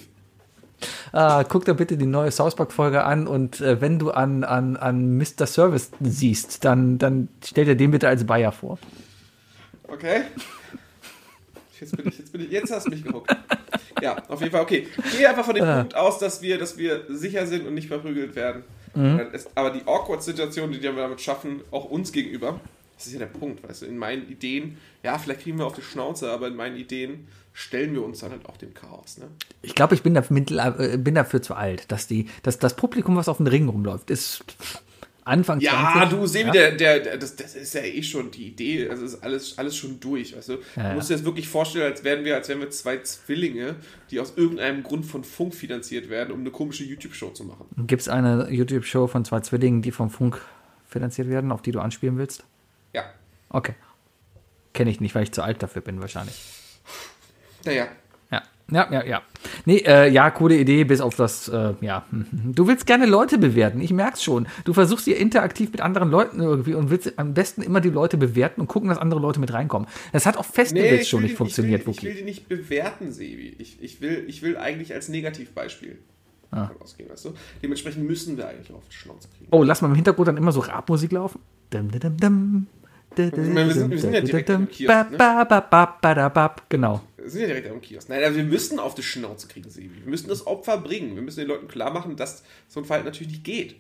Ah, 1.12 1.44
guck 1.44 1.65
da 1.65 1.73
bitte 1.73 1.97
die 1.97 2.07
neue 2.07 2.31
South 2.31 2.55
Park-Folge 2.55 3.05
an 3.05 3.27
und 3.27 3.61
äh, 3.61 3.81
wenn 3.81 3.98
du 3.98 4.11
an, 4.11 4.44
an, 4.44 4.77
an 4.77 5.16
Mr. 5.16 5.47
Service 5.47 5.90
siehst, 6.01 6.65
dann, 6.65 6.98
dann 6.98 7.28
stell 7.44 7.65
dir 7.65 7.77
den 7.77 7.90
bitte 7.90 8.09
als 8.09 8.24
Bayer 8.24 8.52
vor. 8.52 8.78
Okay? 9.89 10.23
Jetzt, 11.81 11.97
bin 11.97 12.09
ich, 12.09 12.19
jetzt, 12.19 12.32
bin 12.32 12.40
ich, 12.43 12.51
jetzt 12.51 12.70
hast 12.73 12.86
du 12.86 12.90
mich 12.90 13.02
gehuckt. 13.02 13.35
Ja, 14.02 14.16
auf 14.28 14.40
jeden 14.40 14.52
Fall, 14.52 14.62
okay. 14.62 14.86
Geh 15.16 15.27
einfach 15.27 15.44
von 15.44 15.55
dem 15.55 15.65
Punkt 15.65 15.94
aus, 15.97 16.19
dass 16.19 16.43
wir, 16.43 16.59
dass 16.59 16.77
wir 16.77 17.05
sicher 17.09 17.47
sind 17.47 17.66
und 17.66 17.74
nicht 17.74 17.89
verprügelt 17.89 18.36
werden. 18.36 18.65
Dann 18.94 19.31
ist, 19.32 19.48
aber 19.55 19.70
die 19.70 19.82
Awkward-Situation, 19.86 20.73
die 20.73 20.82
wir 20.82 20.93
damit 20.93 21.20
schaffen, 21.20 21.61
auch 21.70 21.85
uns 21.85 22.12
gegenüber, 22.12 22.61
das 22.97 23.07
ist 23.07 23.12
ja 23.15 23.20
der 23.20 23.27
Punkt, 23.27 23.66
weißt 23.66 23.82
du, 23.82 23.86
in 23.86 23.97
meinen 23.97 24.28
Ideen, 24.28 24.78
ja, 25.02 25.16
vielleicht 25.16 25.43
kriegen 25.43 25.59
wir 25.59 25.66
auf 25.66 25.74
die 25.74 25.82
Schnauze, 25.82 26.31
aber 26.31 26.48
in 26.48 26.57
meinen 26.57 26.77
Ideen 26.77 27.28
stellen 27.61 27.93
wir 27.93 28.03
uns 28.03 28.20
dann 28.20 28.31
halt 28.31 28.47
auch 28.47 28.57
dem 28.57 28.73
Chaos, 28.73 29.19
ne? 29.19 29.27
Ich 29.61 29.74
glaube, 29.74 29.95
ich 29.95 30.03
bin, 30.03 30.15
da, 30.15 30.23
äh, 30.78 30.97
bin 30.97 31.15
dafür 31.15 31.43
zu 31.43 31.55
alt, 31.55 31.93
dass 31.93 32.07
die, 32.07 32.28
dass 32.43 32.59
das 32.59 32.74
Publikum, 32.74 33.16
was 33.16 33.28
auf 33.28 33.37
dem 33.37 33.47
Ring 33.47 33.69
rumläuft, 33.69 34.11
ist 34.11 34.43
Anfang 35.24 35.61
Ja, 35.61 35.93
20. 35.93 36.19
du, 36.19 36.27
Sebi, 36.27 36.51
der, 36.53 36.73
der, 36.73 37.01
der, 37.01 37.19
das, 37.19 37.37
das 37.37 37.55
ist 37.55 37.74
ja 37.74 37.82
eh 37.82 38.03
schon 38.03 38.31
die 38.31 38.47
Idee, 38.47 38.89
also 38.89 39.05
ist 39.05 39.23
alles, 39.23 39.59
alles 39.59 39.77
schon 39.77 40.01
durch, 40.01 40.35
weißt 40.35 40.49
du? 40.49 40.59
Ja, 40.74 40.89
du 40.89 40.95
musst 40.95 41.11
dir 41.11 41.15
das 41.15 41.24
wirklich 41.24 41.49
vorstellen, 41.49 41.85
als 41.85 42.03
wären 42.03 42.24
wir, 42.24 42.35
als 42.35 42.49
wären 42.49 42.61
wir 42.61 42.70
zwei 42.70 42.97
Zwillinge, 43.03 43.77
die 44.11 44.20
aus 44.20 44.32
irgendeinem 44.37 44.82
Grund 44.82 45.05
von 45.05 45.23
Funk 45.23 45.55
finanziert 45.55 46.09
werden, 46.09 46.32
um 46.32 46.41
eine 46.41 46.51
komische 46.51 46.85
YouTube-Show 46.85 47.31
zu 47.31 47.45
machen. 47.45 47.66
Gibt 47.87 48.01
es 48.01 48.09
eine 48.09 48.49
YouTube-Show 48.51 49.07
von 49.07 49.27
zwei 49.27 49.41
Zwillingen, 49.41 49.82
die 49.82 49.91
vom 49.91 50.09
Funk 50.09 50.41
finanziert 50.89 51.28
werden, 51.28 51.53
auf 51.53 51.61
die 51.61 51.73
du 51.73 51.81
anspielen 51.81 52.16
willst? 52.16 52.43
Ja. 52.95 53.05
Okay. 53.51 53.74
Kenne 54.73 54.91
ich 54.91 55.01
nicht, 55.01 55.15
weil 55.15 55.24
ich 55.24 55.32
zu 55.32 55.43
alt 55.43 55.62
dafür 55.62 55.82
bin, 55.82 56.01
wahrscheinlich. 56.01 56.60
Naja. 57.65 57.87
Ja, 58.32 58.43
ja, 58.73 58.93
ja, 58.93 59.05
ja. 59.05 59.23
Nee, 59.65 59.78
äh, 59.78 60.09
ja, 60.11 60.31
coole 60.31 60.57
Idee, 60.57 60.85
bis 60.85 61.01
auf 61.01 61.16
das, 61.16 61.49
äh, 61.49 61.74
ja. 61.81 62.05
Du 62.32 62.69
willst 62.69 62.87
gerne 62.87 63.05
Leute 63.07 63.37
bewerten, 63.37 63.81
ich 63.81 63.93
merk's 63.93 64.23
schon. 64.23 64.47
Du 64.65 64.73
versuchst 64.73 65.07
hier 65.07 65.16
interaktiv 65.16 65.73
mit 65.73 65.81
anderen 65.81 66.09
Leuten 66.09 66.41
irgendwie 66.41 66.74
und 66.74 66.89
willst 66.89 67.19
am 67.19 67.35
besten 67.35 67.62
immer 67.62 67.81
die 67.81 67.91
Leute 67.91 68.16
bewerten 68.16 68.61
und 68.61 68.69
gucken, 68.69 68.89
dass 68.89 68.99
andere 68.99 69.19
Leute 69.20 69.41
mit 69.41 69.53
reinkommen. 69.53 69.89
Das 70.12 70.24
hat 70.24 70.37
auf 70.37 70.47
Festivals 70.47 71.09
schon 71.09 71.19
will 71.23 71.28
nicht 71.31 71.37
funktioniert, 71.37 71.81
ich 71.81 71.87
will, 71.89 71.93
ich 71.95 72.03
will 72.05 72.11
Wookie. 72.12 72.19
die 72.20 72.24
nicht 72.24 72.49
bewerten, 72.49 73.11
Sebi. 73.12 73.57
Ich, 73.59 73.82
ich, 73.82 74.01
will, 74.01 74.24
ich 74.28 74.43
will 74.43 74.57
eigentlich 74.57 74.95
als 74.95 75.09
Negativbeispiel 75.09 75.99
Ah. 76.53 76.62
davon 76.66 76.82
ausgehen, 76.82 77.09
weißt 77.11 77.24
du? 77.27 77.35
Dementsprechend 77.62 78.07
müssen 78.09 78.37
wir 78.37 78.49
eigentlich 78.49 78.73
auf 78.73 78.82
die 78.89 78.95
Schnauze 78.95 79.28
kriegen. 79.37 79.49
Oh, 79.53 79.62
lass 79.65 79.82
mal 79.82 79.89
im 79.89 79.95
Hintergrund 79.95 80.27
dann 80.28 80.37
immer 80.37 80.51
so 80.53 80.61
Rapmusik 80.61 81.11
laufen. 81.12 81.41
Dum, 81.70 81.91
dum, 81.93 82.01
dum, 82.01 82.16
dum. 82.16 82.66
wir 83.16 83.73
sind- 83.74 83.91
wir 83.91 83.99
sind 84.01 84.15
ja 84.15 84.20
direkt 84.20 84.51
am 84.51 84.69
Kiosk, 84.69 84.89
ne? 85.11 85.16
Genau. 86.69 87.01
Wir 87.23 87.31
sind 87.31 87.41
ja 87.43 87.47
direkt 87.49 87.71
am 87.71 87.81
Kiosk. 87.81 88.09
Nein, 88.09 88.23
aber 88.25 88.37
wir 88.37 88.45
müssen 88.45 88.79
auf 88.79 88.95
die 88.95 89.03
Schnauze 89.03 89.49
kriegen, 89.49 89.71
Sebi. 89.71 89.91
Wir 90.03 90.11
müssen 90.11 90.29
das 90.29 90.47
Opfer 90.47 90.79
bringen. 90.79 91.15
Wir 91.15 91.23
müssen 91.23 91.41
den 91.41 91.49
Leuten 91.49 91.69
klar 91.69 91.93
machen, 91.93 92.17
dass 92.17 92.43
so 92.69 92.81
ein 92.81 92.87
Verhalten 92.87 93.07
natürlich 93.07 93.33
nicht 93.33 93.45
geht. 93.45 93.77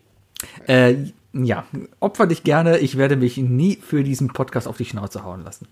Äh, 0.66 0.94
ja, 1.32 1.66
opfer 2.00 2.26
dich 2.26 2.42
gerne. 2.44 2.78
Ich 2.78 2.96
werde 2.96 3.16
mich 3.16 3.36
nie 3.36 3.76
für 3.76 4.02
diesen 4.02 4.28
Podcast 4.28 4.66
auf 4.66 4.76
die 4.76 4.84
Schnauze 4.84 5.24
hauen 5.24 5.42
lassen. 5.44 5.68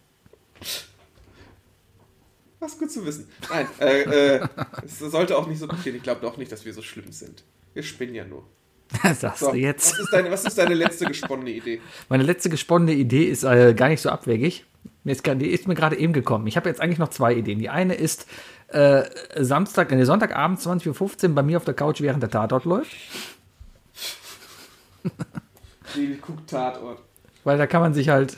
Was 2.61 2.79
gut 2.79 2.91
zu 2.91 3.07
wissen. 3.07 3.29
Nein, 3.49 3.67
äh, 3.81 4.03
äh, 4.37 4.49
es 4.85 4.99
sollte 4.99 5.39
auch 5.39 5.47
nicht 5.47 5.59
so 5.61 5.69
passieren. 5.69 5.97
Ich 5.97 6.03
glaube 6.03 6.21
doch 6.23 6.37
nicht, 6.37 6.51
dass 6.51 6.65
wir 6.65 6.75
so 6.75 6.83
schlimm 6.83 7.13
sind. 7.13 7.45
Wir 7.75 7.83
spinnen 7.83 8.15
ja 8.15 8.25
nur. 8.25 8.45
Das 9.03 9.21
sagst 9.21 9.41
So, 9.41 9.53
du 9.53 9.59
jetzt. 9.59 9.93
Was 9.93 9.99
ist, 10.01 10.13
deine, 10.13 10.31
was 10.31 10.45
ist 10.45 10.59
deine 10.59 10.75
letzte 10.75 11.05
gesponnene 11.05 11.51
Idee? 11.51 11.81
Meine 12.09 12.23
letzte 12.25 12.49
gesponnene 12.49 12.95
Idee 12.95 13.25
ist 13.25 13.45
äh, 13.45 13.75
gar 13.75 13.89
nicht 13.89 14.01
so 14.01 14.09
abwegig. 14.09 14.65
Mir 15.09 15.13
ist, 15.13 15.27
ist 15.27 15.67
mir 15.69 15.75
gerade 15.75 15.97
eben 15.97 16.13
gekommen. 16.13 16.47
Ich 16.47 16.57
habe 16.59 16.69
jetzt 16.69 16.81
eigentlich 16.83 16.99
noch 16.99 17.09
zwei 17.09 17.35
Ideen. 17.35 17.59
Die 17.59 17.71
eine 17.71 17.95
ist, 17.95 18.27
äh, 18.69 19.05
Samstag, 19.37 19.91
nee, 19.91 20.05
Sonntagabend 20.05 20.61
20.15 20.61 21.29
Uhr 21.31 21.35
bei 21.35 21.43
mir 21.43 21.57
auf 21.57 21.65
der 21.65 21.73
Couch, 21.73 22.03
während 22.03 22.23
der 22.23 22.31
Tatort 22.31 22.67
läuft. 22.67 22.95
Sebi 25.95 26.17
guckt 26.17 26.51
Tatort. 26.51 27.01
Weil 27.45 27.57
da 27.57 27.67
kann 27.67 27.81
man 27.81 27.95
sich 27.95 28.11
halt 28.11 28.37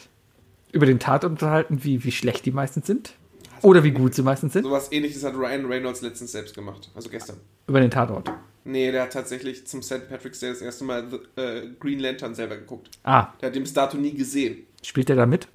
über 0.72 0.86
den 0.86 1.00
Tatort 1.00 1.32
unterhalten, 1.32 1.82
wie, 1.82 2.04
wie 2.04 2.12
schlecht 2.12 2.46
die 2.46 2.52
meistens 2.52 2.86
sind. 2.86 3.14
Oder 3.62 3.82
wie 3.82 3.90
gut 3.90 4.14
sie 4.14 4.22
meistens 4.22 4.52
sind. 4.52 4.62
Sowas 4.62 4.92
ähnliches 4.92 5.24
hat 5.24 5.34
Ryan 5.34 5.66
Reynolds 5.66 6.00
letztens 6.00 6.32
selbst 6.32 6.54
gemacht. 6.54 6.90
Also 6.94 7.10
gestern. 7.10 7.36
Über 7.66 7.80
den 7.80 7.90
Tatort. 7.90 8.30
Nee, 8.64 8.92
der 8.92 9.02
hat 9.02 9.12
tatsächlich 9.12 9.66
zum 9.66 9.82
St. 9.82 10.08
Patrick's 10.08 10.38
Day 10.38 10.50
das 10.50 10.60
erste 10.62 10.84
Mal 10.84 11.08
The, 11.10 11.40
äh, 11.42 11.68
Green 11.80 11.98
Lantern 11.98 12.34
selber 12.34 12.56
geguckt. 12.56 12.90
Ah, 13.02 13.28
Der 13.40 13.48
hat 13.48 13.54
den 13.56 13.64
bis 13.64 13.72
dato 13.72 13.96
nie 13.96 14.14
gesehen. 14.14 14.66
spielt 14.82 15.10
er 15.10 15.16
da 15.16 15.26
mit? 15.26 15.48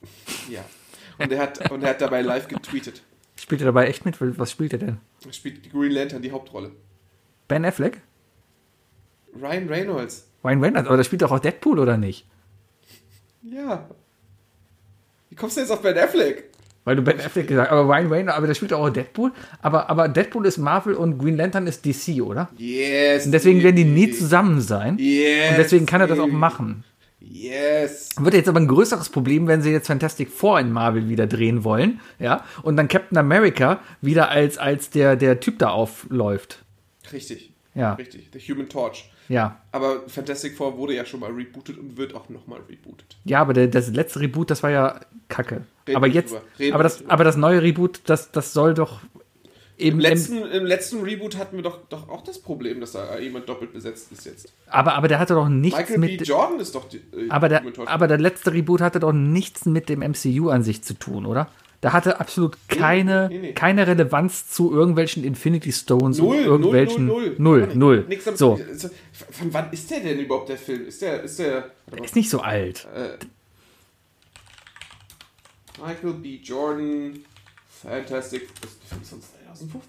Ja. 0.50 0.64
Und 1.18 1.32
er 1.32 1.40
hat, 1.40 1.70
und 1.70 1.82
er 1.82 1.90
hat 1.90 2.00
dabei 2.00 2.22
live 2.22 2.48
getweetet. 2.48 3.02
Spielt 3.36 3.60
er 3.60 3.66
dabei 3.66 3.88
echt 3.88 4.04
mit? 4.04 4.16
Was 4.20 4.50
spielt 4.50 4.72
er 4.72 4.78
denn? 4.78 4.98
Er 5.26 5.32
spielt 5.32 5.64
die 5.64 5.70
Green 5.70 5.90
Lantern 5.90 6.22
die 6.22 6.32
Hauptrolle. 6.32 6.70
Ben 7.48 7.64
Affleck? 7.64 8.00
Ryan 9.34 9.68
Reynolds. 9.68 10.28
Ryan 10.44 10.62
Reynolds, 10.62 10.88
aber 10.88 10.96
der 10.96 11.04
spielt 11.04 11.22
doch 11.22 11.32
auch 11.32 11.38
Deadpool, 11.40 11.78
oder 11.78 11.96
nicht? 11.96 12.26
Ja. 13.42 13.88
Wie 15.30 15.36
kommst 15.36 15.56
du 15.56 15.60
jetzt 15.60 15.70
auf 15.70 15.82
Ben 15.82 15.96
Affleck? 15.98 16.50
Weil 16.84 16.96
du 16.96 17.02
Ben 17.02 17.20
Affleck 17.20 17.48
gesagt 17.48 17.70
hast, 17.70 17.76
aber 17.76 17.88
Ryan 17.88 18.06
Reynolds, 18.08 18.36
aber 18.36 18.46
der 18.46 18.54
spielt 18.54 18.72
doch 18.72 18.80
auch 18.80 18.90
Deadpool. 18.90 19.32
Aber, 19.60 19.90
aber 19.90 20.08
Deadpool 20.08 20.46
ist 20.46 20.58
Marvel 20.58 20.94
und 20.94 21.18
Green 21.18 21.36
Lantern 21.36 21.66
ist 21.66 21.84
DC, 21.84 22.22
oder? 22.22 22.48
Yes. 22.56 23.26
Und 23.26 23.32
deswegen 23.32 23.62
werden 23.62 23.76
die 23.76 23.84
nie 23.84 24.10
zusammen 24.10 24.60
sein. 24.60 24.96
Yes. 24.98 25.50
Und 25.50 25.58
deswegen 25.58 25.86
kann 25.86 26.00
er 26.00 26.06
das 26.06 26.18
auch 26.18 26.28
machen. 26.28 26.84
Yes. 27.30 28.10
Wird 28.18 28.34
jetzt 28.34 28.48
aber 28.48 28.60
ein 28.60 28.68
größeres 28.68 29.10
Problem, 29.10 29.46
wenn 29.46 29.60
sie 29.60 29.70
jetzt 29.70 29.86
Fantastic 29.86 30.30
Four 30.30 30.60
in 30.60 30.72
Marvel 30.72 31.08
wieder 31.08 31.26
drehen 31.26 31.62
wollen, 31.64 32.00
ja, 32.18 32.44
und 32.62 32.76
dann 32.76 32.88
Captain 32.88 33.18
America 33.18 33.80
wieder 34.00 34.30
als, 34.30 34.56
als 34.58 34.90
der, 34.90 35.16
der 35.16 35.40
Typ 35.40 35.58
da 35.58 35.70
aufläuft. 35.70 36.64
Richtig. 37.12 37.52
Ja. 37.74 37.94
Richtig. 37.94 38.30
The 38.32 38.40
Human 38.52 38.68
Torch. 38.68 39.10
Ja. 39.28 39.60
Aber 39.72 40.08
Fantastic 40.08 40.56
Four 40.56 40.78
wurde 40.78 40.94
ja 40.94 41.04
schon 41.04 41.20
mal 41.20 41.30
rebootet 41.30 41.78
und 41.78 41.96
wird 41.96 42.14
auch 42.14 42.28
nochmal 42.30 42.60
rebootet. 42.68 43.18
Ja, 43.24 43.40
aber 43.40 43.52
der, 43.52 43.68
das 43.68 43.88
letzte 43.90 44.20
Reboot, 44.20 44.50
das 44.50 44.62
war 44.62 44.70
ja 44.70 45.00
kacke. 45.28 45.62
Reden 45.86 45.96
aber 45.96 46.06
jetzt, 46.06 46.34
aber 46.72 46.82
das, 46.82 47.06
aber 47.08 47.24
das 47.24 47.36
neue 47.36 47.62
Reboot, 47.62 48.00
das, 48.06 48.32
das 48.32 48.54
soll 48.54 48.72
doch 48.74 49.00
Im 49.78 50.00
letzten, 50.00 50.42
Im 50.42 50.66
letzten 50.66 51.02
Reboot 51.02 51.36
hatten 51.38 51.56
wir 51.56 51.62
doch, 51.62 51.78
doch 51.88 52.08
auch 52.08 52.22
das 52.22 52.40
Problem, 52.40 52.80
dass 52.80 52.92
da 52.92 53.16
jemand 53.18 53.48
doppelt 53.48 53.72
besetzt 53.72 54.10
ist 54.10 54.26
jetzt. 54.26 54.52
aber, 54.66 54.94
aber 54.94 55.06
der 55.06 55.20
hatte 55.20 55.34
doch 55.34 55.48
nichts 55.48 55.78
Michael 55.78 56.00
B. 56.00 56.16
mit, 56.16 56.26
Jordan 56.26 56.58
ist 56.58 56.74
doch 56.74 56.88
die, 56.88 56.96
äh, 56.96 57.28
aber 57.30 57.48
der, 57.48 57.62
aber 57.86 58.08
der 58.08 58.18
letzte 58.18 58.52
Reboot 58.52 58.80
hatte 58.80 58.98
doch 58.98 59.12
nichts 59.12 59.66
mit 59.66 59.88
dem 59.88 60.00
MCU 60.00 60.48
an 60.48 60.64
sich 60.64 60.82
zu 60.82 60.94
tun, 60.94 61.26
oder? 61.26 61.48
Da 61.80 61.92
hatte 61.92 62.18
absolut 62.18 62.56
keine, 62.66 63.28
nee, 63.28 63.38
nee. 63.38 63.52
keine 63.52 63.86
Relevanz 63.86 64.50
zu 64.50 64.72
irgendwelchen 64.74 65.22
Infinity 65.22 65.70
Stones 65.70 66.18
Null, 66.18 66.38
und 66.38 66.44
irgendwelchen. 66.44 67.06
null, 67.06 67.36
null, 67.38 67.66
nicht. 67.66 67.76
null. 67.76 68.04
Nix 68.08 68.24
damit- 68.24 68.38
So, 68.38 68.54
also, 68.54 68.90
Von 69.30 69.54
wann 69.54 69.70
ist 69.72 69.88
der 69.92 70.00
denn 70.00 70.18
überhaupt, 70.18 70.48
der 70.48 70.58
Film? 70.58 70.88
Ist 70.88 71.00
der, 71.02 71.22
ist 71.22 71.38
der, 71.38 71.70
ist 72.02 72.16
nicht 72.16 72.30
so 72.30 72.40
alt. 72.40 72.88
Michael 75.80 76.14
B. 76.14 76.40
Jordan, 76.42 77.20
Fantastic, 77.82 78.48
der 78.60 78.68
Film 78.68 79.02
von 79.04 79.20
2015? 79.22 79.37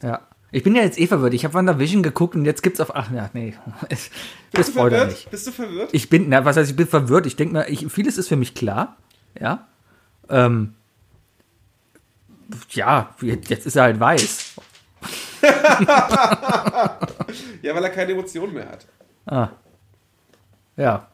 Ja. 0.01 0.21
Ich 0.51 0.63
bin 0.63 0.75
ja 0.75 0.81
jetzt 0.81 0.99
eh 0.99 1.05
verwirrt. 1.07 1.33
Ich 1.35 1.43
habe 1.45 1.53
WandaVision 1.53 2.01
geguckt 2.01 2.35
und 2.35 2.43
jetzt 2.45 2.63
gibt's 2.63 2.79
auf. 2.79 2.95
Ach 2.95 3.11
ja, 3.11 3.29
nee. 3.33 3.53
Das 3.89 4.09
Bist 4.51 4.69
du 4.69 4.71
spoiler 4.73 4.97
verwirrt? 4.97 5.09
nicht. 5.11 5.29
Bist 5.31 5.47
du 5.47 5.51
verwirrt? 5.51 5.89
Ich 5.93 6.09
bin, 6.09 6.29
na, 6.29 6.43
was 6.43 6.57
heißt, 6.57 6.71
ich 6.71 6.75
bin 6.75 6.87
verwirrt. 6.87 7.27
Ich 7.27 7.35
denke 7.35 7.53
mir, 7.53 7.67
ich, 7.69 7.85
vieles 7.91 8.17
ist 8.17 8.27
für 8.27 8.35
mich 8.35 8.55
klar. 8.55 8.97
Ja. 9.39 9.67
Ähm, 10.27 10.73
ja, 12.71 13.13
jetzt 13.21 13.65
ist 13.67 13.75
er 13.75 13.83
halt 13.83 13.99
weiß. 13.99 14.55
Ja, 17.61 17.75
weil 17.75 17.83
er 17.83 17.89
keine 17.89 18.11
Emotionen 18.13 18.53
mehr 18.53 18.67
hat. 18.69 18.85
Ah. 19.25 19.49
Ja. 20.75 21.07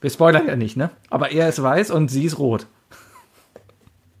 Wir 0.00 0.10
spoilern 0.10 0.46
ja 0.46 0.56
nicht, 0.56 0.76
ne? 0.76 0.90
Aber 1.10 1.30
er 1.30 1.48
ist 1.48 1.62
weiß 1.62 1.90
und 1.90 2.08
sie 2.08 2.24
ist 2.24 2.38
rot. 2.38 2.66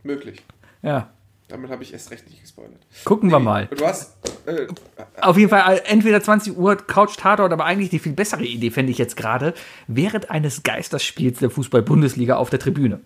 Möglich. 0.02 0.44
Ja. 0.82 1.10
Damit 1.48 1.70
habe 1.70 1.84
ich 1.84 1.92
erst 1.92 2.10
recht 2.10 2.28
nicht 2.28 2.42
gespoilert. 2.42 2.80
Gucken 3.04 3.30
wir 3.30 3.38
mal. 3.38 3.66
Du 3.66 3.86
hast, 3.86 4.16
äh, 4.46 4.66
Auf 5.20 5.36
jeden 5.36 5.48
Fall, 5.48 5.76
äh, 5.76 5.82
entweder 5.86 6.20
20 6.20 6.56
Uhr 6.56 6.76
Couch 6.76 7.16
Tatort, 7.16 7.52
aber 7.52 7.64
eigentlich 7.64 7.90
die 7.90 8.00
viel 8.00 8.14
bessere 8.14 8.44
Idee, 8.44 8.70
fände 8.70 8.90
ich 8.90 8.98
jetzt 8.98 9.16
gerade, 9.16 9.54
während 9.86 10.30
eines 10.30 10.64
Geisterspiels 10.64 11.38
der 11.38 11.50
Fußball-Bundesliga 11.50 12.36
auf 12.36 12.50
der 12.50 12.58
Tribüne. 12.58 13.00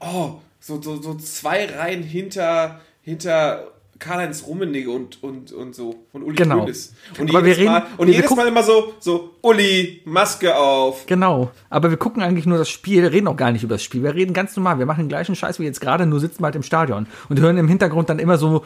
oh, 0.00 0.40
so, 0.60 0.82
so, 0.82 1.00
so 1.00 1.14
zwei 1.14 1.66
Reihen 1.66 2.02
hinter, 2.02 2.80
hinter 3.02 3.72
Karl-Heinz 3.98 4.44
Rummenigge 4.46 4.90
und, 4.90 5.22
und, 5.22 5.52
und 5.52 5.74
so. 5.74 5.96
Und 6.12 6.22
Uli 6.22 6.36
Genau. 6.36 6.60
Hoeneß. 6.62 6.94
Und 7.18 7.30
Aber 7.30 7.40
wir 7.44 7.48
jedes, 7.52 7.58
reden- 7.62 7.72
Mal, 7.72 7.86
und 7.96 8.06
wir 8.06 8.14
jedes 8.14 8.28
gucken- 8.30 8.36
Mal 8.44 8.48
immer 8.48 8.62
so, 8.62 8.94
so, 9.00 9.34
Uli, 9.42 10.02
Maske 10.04 10.56
auf. 10.56 11.06
Genau. 11.06 11.50
Aber 11.70 11.90
wir 11.90 11.96
gucken 11.96 12.22
eigentlich 12.22 12.46
nur 12.46 12.58
das 12.58 12.68
Spiel, 12.68 13.06
reden 13.06 13.26
auch 13.28 13.36
gar 13.36 13.50
nicht 13.52 13.62
über 13.64 13.74
das 13.74 13.82
Spiel. 13.82 14.02
Wir 14.02 14.14
reden 14.14 14.32
ganz 14.34 14.54
normal. 14.56 14.78
Wir 14.78 14.86
machen 14.86 15.04
den 15.04 15.08
gleichen 15.08 15.34
Scheiß 15.34 15.58
wie 15.60 15.64
jetzt 15.64 15.80
gerade, 15.80 16.06
nur 16.06 16.20
sitzen 16.20 16.40
wir 16.40 16.46
halt 16.46 16.56
im 16.56 16.62
Stadion 16.62 17.06
und 17.28 17.40
hören 17.40 17.58
im 17.58 17.68
Hintergrund 17.68 18.08
dann 18.08 18.18
immer 18.18 18.38
so, 18.38 18.64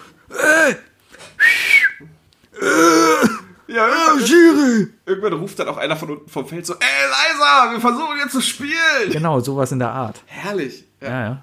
Ja, 3.68 3.86
irgendwann, 3.88 4.92
irgendwann 5.06 5.32
ruft 5.34 5.58
dann 5.58 5.68
auch 5.68 5.78
einer 5.78 5.96
von 5.96 6.10
unten 6.10 6.28
vom 6.28 6.46
Feld 6.46 6.66
so, 6.66 6.74
ey, 6.74 6.78
Leiser, 6.80 7.72
wir 7.72 7.80
versuchen 7.80 8.18
jetzt 8.18 8.32
zu 8.32 8.42
spielen. 8.42 9.10
genau, 9.10 9.40
sowas 9.40 9.72
in 9.72 9.78
der 9.78 9.90
Art. 9.90 10.20
Herrlich. 10.26 10.84
Ja. 11.00 11.08
Ja, 11.08 11.20
ja. 11.24 11.42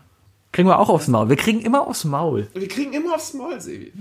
Kriegen 0.60 0.68
wir 0.68 0.80
auch 0.80 0.90
aufs 0.90 1.08
Maul. 1.08 1.30
Wir 1.30 1.38
kriegen 1.38 1.62
immer 1.62 1.88
aufs 1.88 2.04
Maul. 2.04 2.50
Wir 2.54 2.68
kriegen 2.68 2.92
immer 2.92 3.16
aufs 3.16 3.34
Maul, 3.34 3.62
Sebi. 3.62 3.94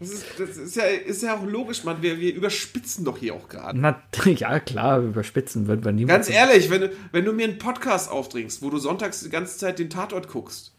Das 0.00 0.10
ist, 0.10 0.24
das 0.36 0.56
ist, 0.56 0.74
ja, 0.74 0.82
ist 0.82 1.22
ja 1.22 1.36
auch 1.36 1.44
logisch, 1.44 1.84
Mann. 1.84 2.02
Wir, 2.02 2.18
wir 2.18 2.34
überspitzen 2.34 3.04
doch 3.04 3.18
hier 3.18 3.34
auch 3.34 3.48
gerade. 3.48 3.78
Na, 3.78 4.02
ja, 4.24 4.58
klar, 4.58 4.98
überspitzen 4.98 5.68
würden 5.68 5.84
wir 5.84 5.92
niemals. 5.92 6.26
Ganz 6.26 6.36
ehrlich, 6.36 6.70
wenn 6.70 6.80
du, 6.80 6.92
wenn 7.12 7.24
du 7.24 7.32
mir 7.32 7.46
einen 7.46 7.58
Podcast 7.58 8.10
aufdringst, 8.10 8.62
wo 8.62 8.70
du 8.70 8.78
sonntags 8.78 9.20
die 9.20 9.30
ganze 9.30 9.56
Zeit 9.56 9.78
den 9.78 9.90
Tatort 9.90 10.26
guckst, 10.26 10.72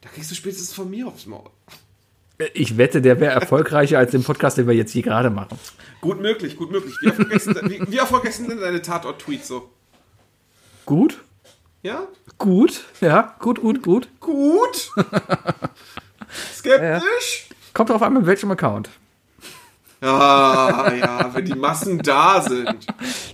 da 0.00 0.08
kriegst 0.08 0.28
du 0.32 0.34
spätestens 0.34 0.72
von 0.72 0.90
mir 0.90 1.06
aufs 1.06 1.26
Maul. 1.26 1.50
Ich 2.52 2.76
wette, 2.76 3.00
der 3.00 3.20
wäre 3.20 3.32
erfolgreicher 3.32 3.98
als 3.98 4.10
den 4.10 4.24
Podcast, 4.24 4.58
den 4.58 4.66
wir 4.66 4.74
jetzt 4.74 4.90
hier 4.90 5.02
gerade 5.02 5.30
machen. 5.30 5.56
Gut 6.00 6.20
möglich, 6.20 6.56
gut 6.56 6.72
möglich. 6.72 6.96
Wie 7.00 7.06
erfolgreich 7.06 7.42
sind, 7.44 7.70
wie, 7.70 7.92
wie 7.92 7.98
erfolgreich 7.98 8.34
sind 8.34 8.50
denn 8.50 8.58
deine 8.58 8.82
Tatort-Tweets 8.82 9.46
so? 9.46 9.70
Gut? 10.84 11.23
Ja? 11.84 12.08
Gut? 12.38 12.82
Ja, 13.02 13.36
gut, 13.40 13.60
gut, 13.60 13.82
gut. 13.82 14.08
Gut? 14.18 14.90
Skeptisch? 16.54 17.50
Kommt 17.74 17.90
drauf 17.90 18.00
an, 18.00 18.14
mit 18.14 18.24
welchem 18.24 18.50
Account. 18.50 18.88
Ja, 20.00 20.92
ja, 20.94 21.34
wenn 21.34 21.44
die 21.44 21.54
Massen 21.54 21.98
da 21.98 22.40
sind. 22.40 22.74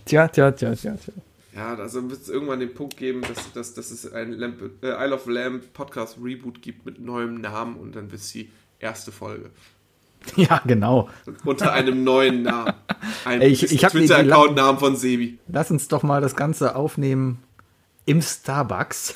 Tja, 0.05 0.27
tja, 0.27 0.51
tja, 0.51 0.74
tja, 0.74 0.94
tja. 0.97 1.12
Ja, 1.55 1.74
also 1.77 2.09
wird 2.10 2.22
es 2.22 2.28
irgendwann 2.28 2.59
den 2.59 2.74
Punkt 2.74 2.97
geben, 2.97 3.22
dass, 3.22 3.52
dass, 3.52 3.74
dass 3.74 3.90
es 3.93 4.12
ein 4.12 4.32
Lamp, 4.32 4.60
äh, 4.82 4.89
Isle 5.05 5.14
of 5.14 5.27
Lamp 5.27 5.72
Podcast 5.72 6.18
Reboot 6.20 6.60
gibt 6.60 6.85
mit 6.86 7.01
neuem 7.01 7.40
Namen 7.40 7.77
und 7.77 7.94
dann 7.94 8.10
wird 8.10 8.20
es 8.20 8.32
die 8.32 8.51
erste 8.81 9.12
Folge. 9.12 9.51
Ja, 10.36 10.60
genau. 10.66 11.09
Unter 11.44 11.72
einem 11.72 12.02
neuen 12.05 12.43
Namen. 12.43 12.74
Ein 13.24 13.40
Ey, 13.43 13.48
ich- 13.51 13.62
ich 13.72 13.81
Twitter-Account-Namen 13.81 14.78
von 14.78 14.97
Sebi. 14.97 15.39
Lass 15.48 15.70
uns 15.70 15.89
doch 15.89 16.02
mal 16.02 16.20
das 16.20 16.35
Ganze 16.36 16.74
aufnehmen 16.77 17.43
im 18.10 18.20
Starbucks. 18.22 19.14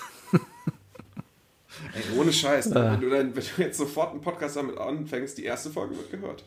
Ey, 1.93 2.03
ohne 2.19 2.33
Scheiß. 2.33 2.73
Ah. 2.73 2.93
Wenn, 2.93 3.01
du 3.01 3.11
dann, 3.11 3.35
wenn 3.37 3.43
du 3.57 3.63
jetzt 3.63 3.77
sofort 3.79 4.13
einen 4.13 4.21
Podcast 4.21 4.57
damit 4.57 4.79
anfängst, 4.79 5.37
die 5.37 5.45
erste 5.45 5.71
Folge 5.71 5.97
wird 5.97 6.11
gehört. 6.13 6.45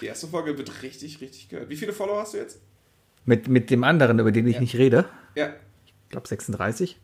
Die 0.00 0.06
erste 0.06 0.26
Folge 0.28 0.56
wird 0.58 0.82
richtig, 0.82 1.20
richtig 1.20 1.48
gehört. 1.48 1.70
Wie 1.70 1.76
viele 1.76 1.92
Follower 1.92 2.20
hast 2.20 2.34
du 2.34 2.38
jetzt? 2.38 2.60
Mit, 3.24 3.48
mit 3.48 3.70
dem 3.70 3.82
anderen, 3.84 4.18
über 4.18 4.30
den 4.30 4.46
ich 4.46 4.60
nicht 4.60 4.76
rede. 4.76 5.06
Ja, 5.34 5.54
Ich 5.86 5.94
glaube 6.10 6.28
36. 6.28 6.98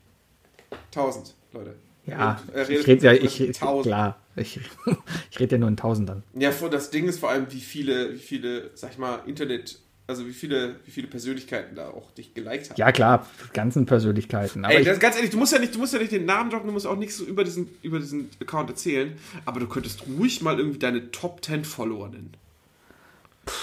1000, 0.95 1.35
Leute. 1.53 1.75
Ja, 2.07 2.41
Und, 2.47 2.55
äh, 2.55 2.63
ich 2.65 2.69
redet 2.69 2.87
rede 2.87 3.07
ja, 3.07 3.13
ich, 3.15 3.41
ich 3.41 3.63
1000. 3.63 3.83
klar. 3.87 4.21
Ich, 4.37 4.61
ich 5.31 5.41
rede 5.41 5.55
ja 5.57 5.59
nur 5.59 5.69
in 5.69 5.77
Tausendern. 5.77 6.23
Ja, 6.35 6.53
vor- 6.53 6.69
das 6.71 6.91
Ding 6.91 7.07
ist 7.09 7.19
vor 7.19 7.31
allem, 7.31 7.47
wie 7.51 7.61
viele, 7.61 8.13
wie 8.15 8.19
viele, 8.19 8.71
sag 8.75 8.93
ich 8.93 8.99
mal, 8.99 9.23
Internet, 9.27 9.81
also 10.07 10.27
wie 10.27 10.33
viele, 10.33 10.77
wie 10.85 10.91
viele 10.91 11.07
Persönlichkeiten 11.07 11.75
da 11.77 11.89
auch 11.89 12.11
dich 12.13 12.35
geliked 12.35 12.71
haben. 12.71 12.77
Ja, 12.79 12.93
klar, 12.93 13.27
ganzen 13.53 13.87
Persönlichkeiten. 13.87 14.65
Aber 14.65 14.75
Ey, 14.75 14.85
das, 14.85 14.99
ganz 15.01 15.17
ehrlich, 15.17 15.31
du 15.31 15.39
musst 15.39 15.53
ja 15.53 15.59
nicht, 15.59 15.75
du 15.75 15.79
musst 15.79 15.93
ja 15.95 15.99
nicht 15.99 16.13
den 16.13 16.25
Namen 16.27 16.51
droppen, 16.51 16.67
du 16.67 16.73
musst 16.73 16.87
auch 16.87 16.97
nichts 16.97 17.17
so 17.17 17.25
über 17.25 17.43
diesen, 17.45 17.69
über 17.83 17.99
diesen 17.99 18.29
Account 18.41 18.69
erzählen, 18.71 19.13
aber 19.47 19.61
du 19.61 19.67
könntest 19.67 20.03
ruhig 20.07 20.43
mal 20.43 20.59
irgendwie 20.59 20.79
deine 20.79 21.11
Top 21.11 21.45
10 21.45 21.65
Follower 21.65 22.09
nennen. 22.09 22.35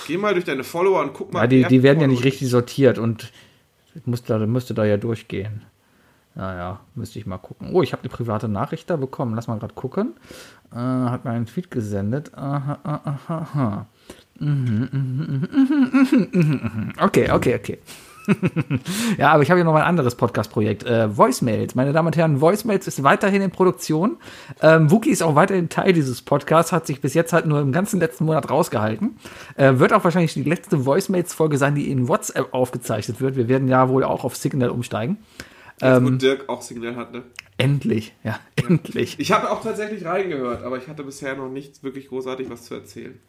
Geh 0.07 0.17
mal 0.17 0.33
durch 0.33 0.45
deine 0.45 0.63
Follower 0.63 1.01
und 1.01 1.13
guck 1.13 1.33
mal. 1.33 1.41
ja, 1.41 1.47
die, 1.47 1.63
die 1.63 1.83
werden 1.83 1.99
ja 1.99 2.05
Follower- 2.05 2.07
nicht 2.11 2.23
richtig 2.23 2.49
sortiert 2.49 2.97
und 2.97 3.31
ich 3.95 4.05
musste, 4.05 4.37
da- 4.39 4.45
müsste 4.45 4.73
da 4.73 4.85
ja 4.85 4.97
durchgehen. 4.97 5.61
Naja, 6.35 6.79
müsste 6.95 7.19
ich 7.19 7.25
mal 7.25 7.37
gucken. 7.37 7.71
Oh, 7.73 7.81
ich 7.81 7.91
habe 7.93 8.03
eine 8.03 8.09
private 8.09 8.47
Nachricht 8.47 8.89
da 8.89 8.95
bekommen. 8.95 9.35
Lass 9.35 9.47
mal 9.47 9.59
gerade 9.59 9.73
gucken. 9.73 10.13
Äh, 10.71 10.77
hat 10.77 11.25
mir 11.25 11.31
einen 11.31 11.45
Tweet 11.45 11.69
gesendet. 11.71 12.31
Aha, 12.35 12.79
aha, 12.83 13.17
aha. 13.27 13.85
Mhm, 14.39 14.89
mhm, 14.91 15.47
mhm. 16.31 16.93
Okay, 16.99 17.29
okay, 17.31 17.55
okay. 17.55 17.79
Ja, 19.17 19.31
aber 19.31 19.43
ich 19.43 19.49
habe 19.49 19.59
ja 19.59 19.63
noch 19.63 19.75
ein 19.75 19.83
anderes 19.83 20.15
Podcast-Projekt. 20.15 20.83
Äh, 20.83 21.15
Voicemails. 21.15 21.75
Meine 21.75 21.91
Damen 21.91 22.07
und 22.07 22.17
Herren, 22.17 22.41
Voicemails 22.41 22.87
ist 22.87 23.03
weiterhin 23.03 23.41
in 23.41 23.51
Produktion. 23.51 24.17
Ähm, 24.61 24.89
Wookie 24.91 25.09
ist 25.09 25.21
auch 25.21 25.35
weiterhin 25.35 25.69
Teil 25.69 25.93
dieses 25.93 26.21
Podcasts, 26.21 26.71
hat 26.71 26.87
sich 26.87 27.01
bis 27.01 27.13
jetzt 27.13 27.33
halt 27.33 27.45
nur 27.45 27.59
im 27.59 27.71
ganzen 27.71 27.99
letzten 27.99 28.25
Monat 28.25 28.49
rausgehalten. 28.49 29.17
Äh, 29.55 29.79
wird 29.79 29.93
auch 29.93 30.03
wahrscheinlich 30.03 30.33
die 30.33 30.43
letzte 30.43 30.85
Voicemails-Folge 30.85 31.57
sein, 31.57 31.75
die 31.75 31.91
in 31.91 32.07
WhatsApp 32.07 32.53
aufgezeichnet 32.53 33.21
wird. 33.21 33.35
Wir 33.35 33.47
werden 33.47 33.67
ja 33.67 33.89
wohl 33.89 34.03
auch 34.03 34.23
auf 34.23 34.35
Signal 34.35 34.69
umsteigen. 34.69 35.17
Jetzt, 35.81 35.97
Ähm. 35.97 36.05
wo 36.05 36.09
Dirk 36.11 36.47
auch 36.49 36.61
Signal 36.61 36.95
hat, 36.95 37.11
ne? 37.11 37.23
Endlich, 37.57 38.13
ja, 38.23 38.39
endlich. 38.55 39.19
Ich 39.19 39.31
habe 39.31 39.51
auch 39.51 39.61
tatsächlich 39.61 40.05
reingehört, 40.05 40.63
aber 40.63 40.77
ich 40.77 40.87
hatte 40.87 41.03
bisher 41.03 41.35
noch 41.35 41.49
nicht 41.49 41.83
wirklich 41.83 42.07
großartig 42.07 42.49
was 42.49 42.63
zu 42.65 42.73
erzählen. 42.73 43.19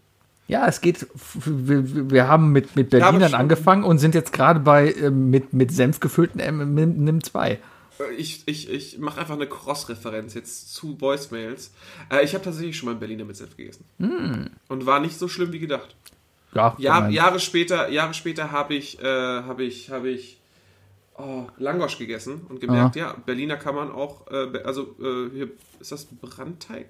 Ja, 0.49 0.67
es 0.67 0.81
geht. 0.81 1.07
Wir, 1.45 2.11
wir 2.11 2.29
haben 2.29 2.51
mit, 2.53 2.75
mit 2.77 2.91
Berlinern 2.91 3.35
angefangen 3.35 3.85
und 3.85 3.99
sind 3.99 4.15
jetzt 4.15 4.33
gerade 4.33 4.61
bei 4.61 4.93
ähm, 4.93 5.31
mit, 5.31 5.53
mit 5.53 5.73
Senf 5.73 6.01
gefüllten 6.01 6.39
NIM, 6.39 7.05
NIM 7.05 7.23
2. 7.23 7.53
Äh, 7.53 7.59
Ich, 8.19 8.43
ich, 8.47 8.69
ich 8.71 8.99
mache 8.99 9.21
einfach 9.21 9.35
eine 9.37 9.47
Cross-Referenz 9.47 10.35
jetzt 10.35 10.75
zu 10.75 11.01
Voicemails. 11.01 11.73
Äh, 12.11 12.25
ich 12.25 12.35
habe 12.35 12.45
tatsächlich 12.45 12.77
schon 12.77 12.87
mal 12.87 12.93
einen 12.93 13.01
Berliner 13.01 13.25
mit 13.25 13.37
Senf 13.37 13.57
gegessen. 13.57 13.85
Und 14.69 14.85
war 14.87 15.01
nicht 15.01 15.19
so 15.19 15.29
schlimm 15.29 15.53
wie 15.53 15.61
gedacht. 15.61 15.95
Ja, 16.55 16.75
Jahr, 16.77 17.09
Jahre 17.09 17.41
später, 17.41 17.89
Jahre 17.89 18.13
später 18.13 18.51
habe 18.51 18.75
ich, 18.75 19.01
äh, 19.01 19.07
habe 19.07 19.63
ich, 19.65 19.89
habe 19.91 20.11
ich 20.11 20.39
oh, 21.17 21.47
Langosch 21.59 21.99
gegessen 21.99 22.43
und 22.49 22.61
gemerkt, 22.61 22.97
ja, 22.97 23.15
Berliner 23.27 23.57
kann 23.57 23.75
man 23.75 23.91
auch, 23.91 24.27
äh, 24.31 24.59
also 24.65 24.97
äh, 25.01 25.31
hier, 25.35 25.49
ist 25.81 25.93
das 25.93 26.05
Brandteig 26.07 26.87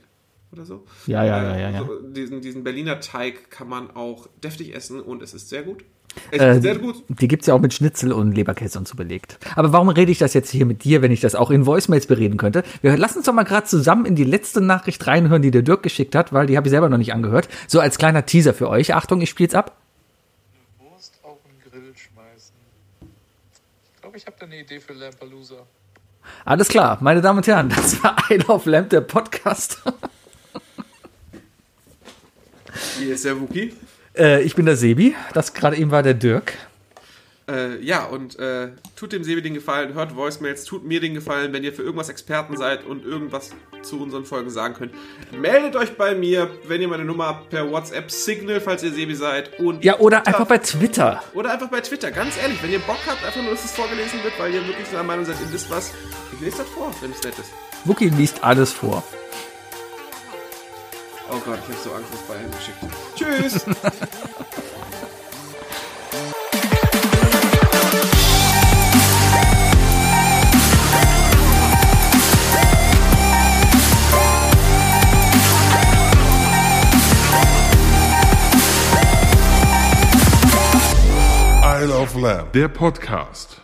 oder 0.52 0.64
so? 0.64 0.84
Ja, 1.06 1.24
ja, 1.24 1.38
Äh, 1.40 1.44
ja, 1.44 1.58
ja, 1.58 1.70
ja. 1.70 1.86
So, 1.86 2.00
diesen, 2.08 2.40
diesen 2.40 2.62
Berliner 2.64 3.00
Teig 3.00 3.50
kann 3.50 3.68
man 3.68 3.90
auch 3.90 4.28
deftig 4.42 4.74
essen 4.74 5.00
und 5.00 5.22
es 5.22 5.34
ist 5.34 5.48
sehr 5.48 5.62
gut. 5.62 5.84
Es 6.30 6.42
Äh, 6.42 6.56
ist 6.56 6.62
sehr 6.62 6.76
gut. 6.76 7.02
Die 7.08 7.26
gibt's 7.26 7.46
ja 7.46 7.54
auch 7.54 7.60
mit 7.60 7.72
Schnitzel 7.72 8.12
und 8.12 8.32
Leberkäse 8.32 8.78
und 8.78 8.86
so 8.86 8.96
belegt. 8.96 9.38
Aber 9.56 9.72
warum 9.72 9.88
rede 9.88 10.12
ich 10.12 10.18
das 10.18 10.34
jetzt 10.34 10.50
hier 10.50 10.66
mit 10.66 10.84
dir, 10.84 11.00
wenn 11.00 11.10
ich 11.10 11.20
das 11.22 11.34
auch 11.34 11.50
in 11.50 11.64
Voicemails 11.64 12.06
bereden 12.06 12.36
könnte? 12.36 12.64
Wir 12.82 12.94
lassen 12.98 13.18
uns 13.18 13.26
doch 13.26 13.32
mal 13.32 13.44
gerade 13.44 13.66
zusammen 13.66 14.04
in 14.04 14.14
die 14.14 14.24
letzte 14.24 14.60
Nachricht 14.60 15.06
reinhören, 15.06 15.40
die 15.40 15.50
der 15.50 15.62
Dirk 15.62 15.82
geschickt 15.82 16.14
hat, 16.14 16.34
weil 16.34 16.46
die 16.46 16.58
habe 16.58 16.66
ich 16.68 16.70
selber 16.70 16.90
noch 16.90 16.98
nicht 16.98 17.14
angehört. 17.14 17.48
So 17.66 17.80
als 17.80 17.96
kleiner 17.96 18.26
Teaser 18.26 18.52
für 18.52 18.68
euch. 18.68 18.94
Achtung, 18.94 19.22
ich 19.22 19.30
spiel's 19.30 19.54
ab. 19.54 19.74
Wurst 20.78 21.18
auf 21.22 21.38
den 21.44 21.70
Grill 21.70 21.94
schmeißen. 21.96 22.54
Ich 23.00 23.96
glaube, 24.12 24.18
ich 24.18 24.26
habe 24.26 24.36
da 24.38 24.46
eine 24.46 24.60
Idee 24.60 24.80
für 24.80 24.92
Lampalooza. 24.92 25.66
Alles 26.44 26.68
klar, 26.68 26.98
meine 27.00 27.20
Damen 27.20 27.38
und 27.38 27.46
Herren, 27.46 27.70
das 27.70 28.02
war 28.02 28.16
I 28.30 28.36
Love 28.36 28.68
Lamp, 28.70 28.90
der 28.90 29.00
Podcast. 29.00 29.82
Hier 32.98 33.14
ist 33.14 33.24
der 33.24 33.40
Wookie. 33.40 33.74
äh, 34.16 34.42
ich 34.42 34.54
bin 34.54 34.66
der 34.66 34.76
Sebi, 34.76 35.16
das 35.32 35.54
gerade 35.54 35.76
eben 35.76 35.90
war 35.90 36.02
der 36.02 36.14
Dirk. 36.14 36.52
Äh, 37.48 37.80
ja, 37.82 38.04
und 38.04 38.38
äh, 38.38 38.68
tut 38.94 39.12
dem 39.12 39.24
Sebi 39.24 39.42
den 39.42 39.54
Gefallen, 39.54 39.94
hört 39.94 40.14
Voicemails, 40.14 40.64
tut 40.64 40.84
mir 40.84 41.00
den 41.00 41.14
Gefallen, 41.14 41.52
wenn 41.52 41.64
ihr 41.64 41.72
für 41.72 41.82
irgendwas 41.82 42.08
Experten 42.08 42.56
seid 42.56 42.84
und 42.86 43.04
irgendwas 43.04 43.50
zu 43.82 44.00
unseren 44.00 44.24
Folgen 44.24 44.48
sagen 44.48 44.74
könnt. 44.74 44.92
Meldet 45.32 45.74
euch 45.74 45.96
bei 45.96 46.14
mir, 46.14 46.48
wenn 46.68 46.80
ihr 46.80 46.86
meine 46.88 47.04
Nummer 47.04 47.26
habt, 47.26 47.50
per 47.50 47.68
WhatsApp 47.70 48.10
Signal, 48.12 48.60
falls 48.60 48.84
ihr 48.84 48.92
Sebi 48.92 49.16
seid. 49.16 49.58
Und 49.58 49.84
Ja, 49.84 49.98
oder 49.98 50.24
einfach 50.26 50.46
bei 50.46 50.58
Twitter. 50.58 51.20
Oder 51.34 51.52
einfach 51.52 51.68
bei 51.68 51.80
Twitter, 51.80 52.12
ganz 52.12 52.36
ehrlich, 52.40 52.62
wenn 52.62 52.70
ihr 52.70 52.78
Bock 52.78 53.00
habt, 53.06 53.24
einfach 53.24 53.42
nur, 53.42 53.50
dass 53.50 53.64
es 53.64 53.72
vorgelesen 53.72 54.22
wird, 54.22 54.38
weil 54.38 54.54
ihr 54.54 54.64
wirklich 54.66 54.86
so 54.86 54.92
der 54.92 55.02
Meinung 55.02 55.24
seid, 55.24 55.36
ihr 55.44 55.52
wisst 55.52 55.68
was, 55.68 55.92
ich 56.32 56.40
lese 56.40 56.58
das 56.58 56.68
vor, 56.68 56.94
wenn 57.00 57.10
es 57.10 57.22
nett 57.24 57.36
ist. 57.38 57.50
Wookie 57.84 58.08
liest 58.10 58.44
alles 58.44 58.72
vor. 58.72 59.02
Oh 61.28 61.40
Gott, 61.44 61.58
ich 61.66 61.74
hab 61.74 61.82
so 61.82 61.92
Angst, 61.92 62.12
was 62.12 62.20
Bayern 62.22 62.50
geschickt. 62.52 62.78
Tschüss! 63.16 63.64
I 81.82 81.84
Love 81.84 82.20
Lamb, 82.20 82.52
der 82.52 82.68
Podcast. 82.68 83.60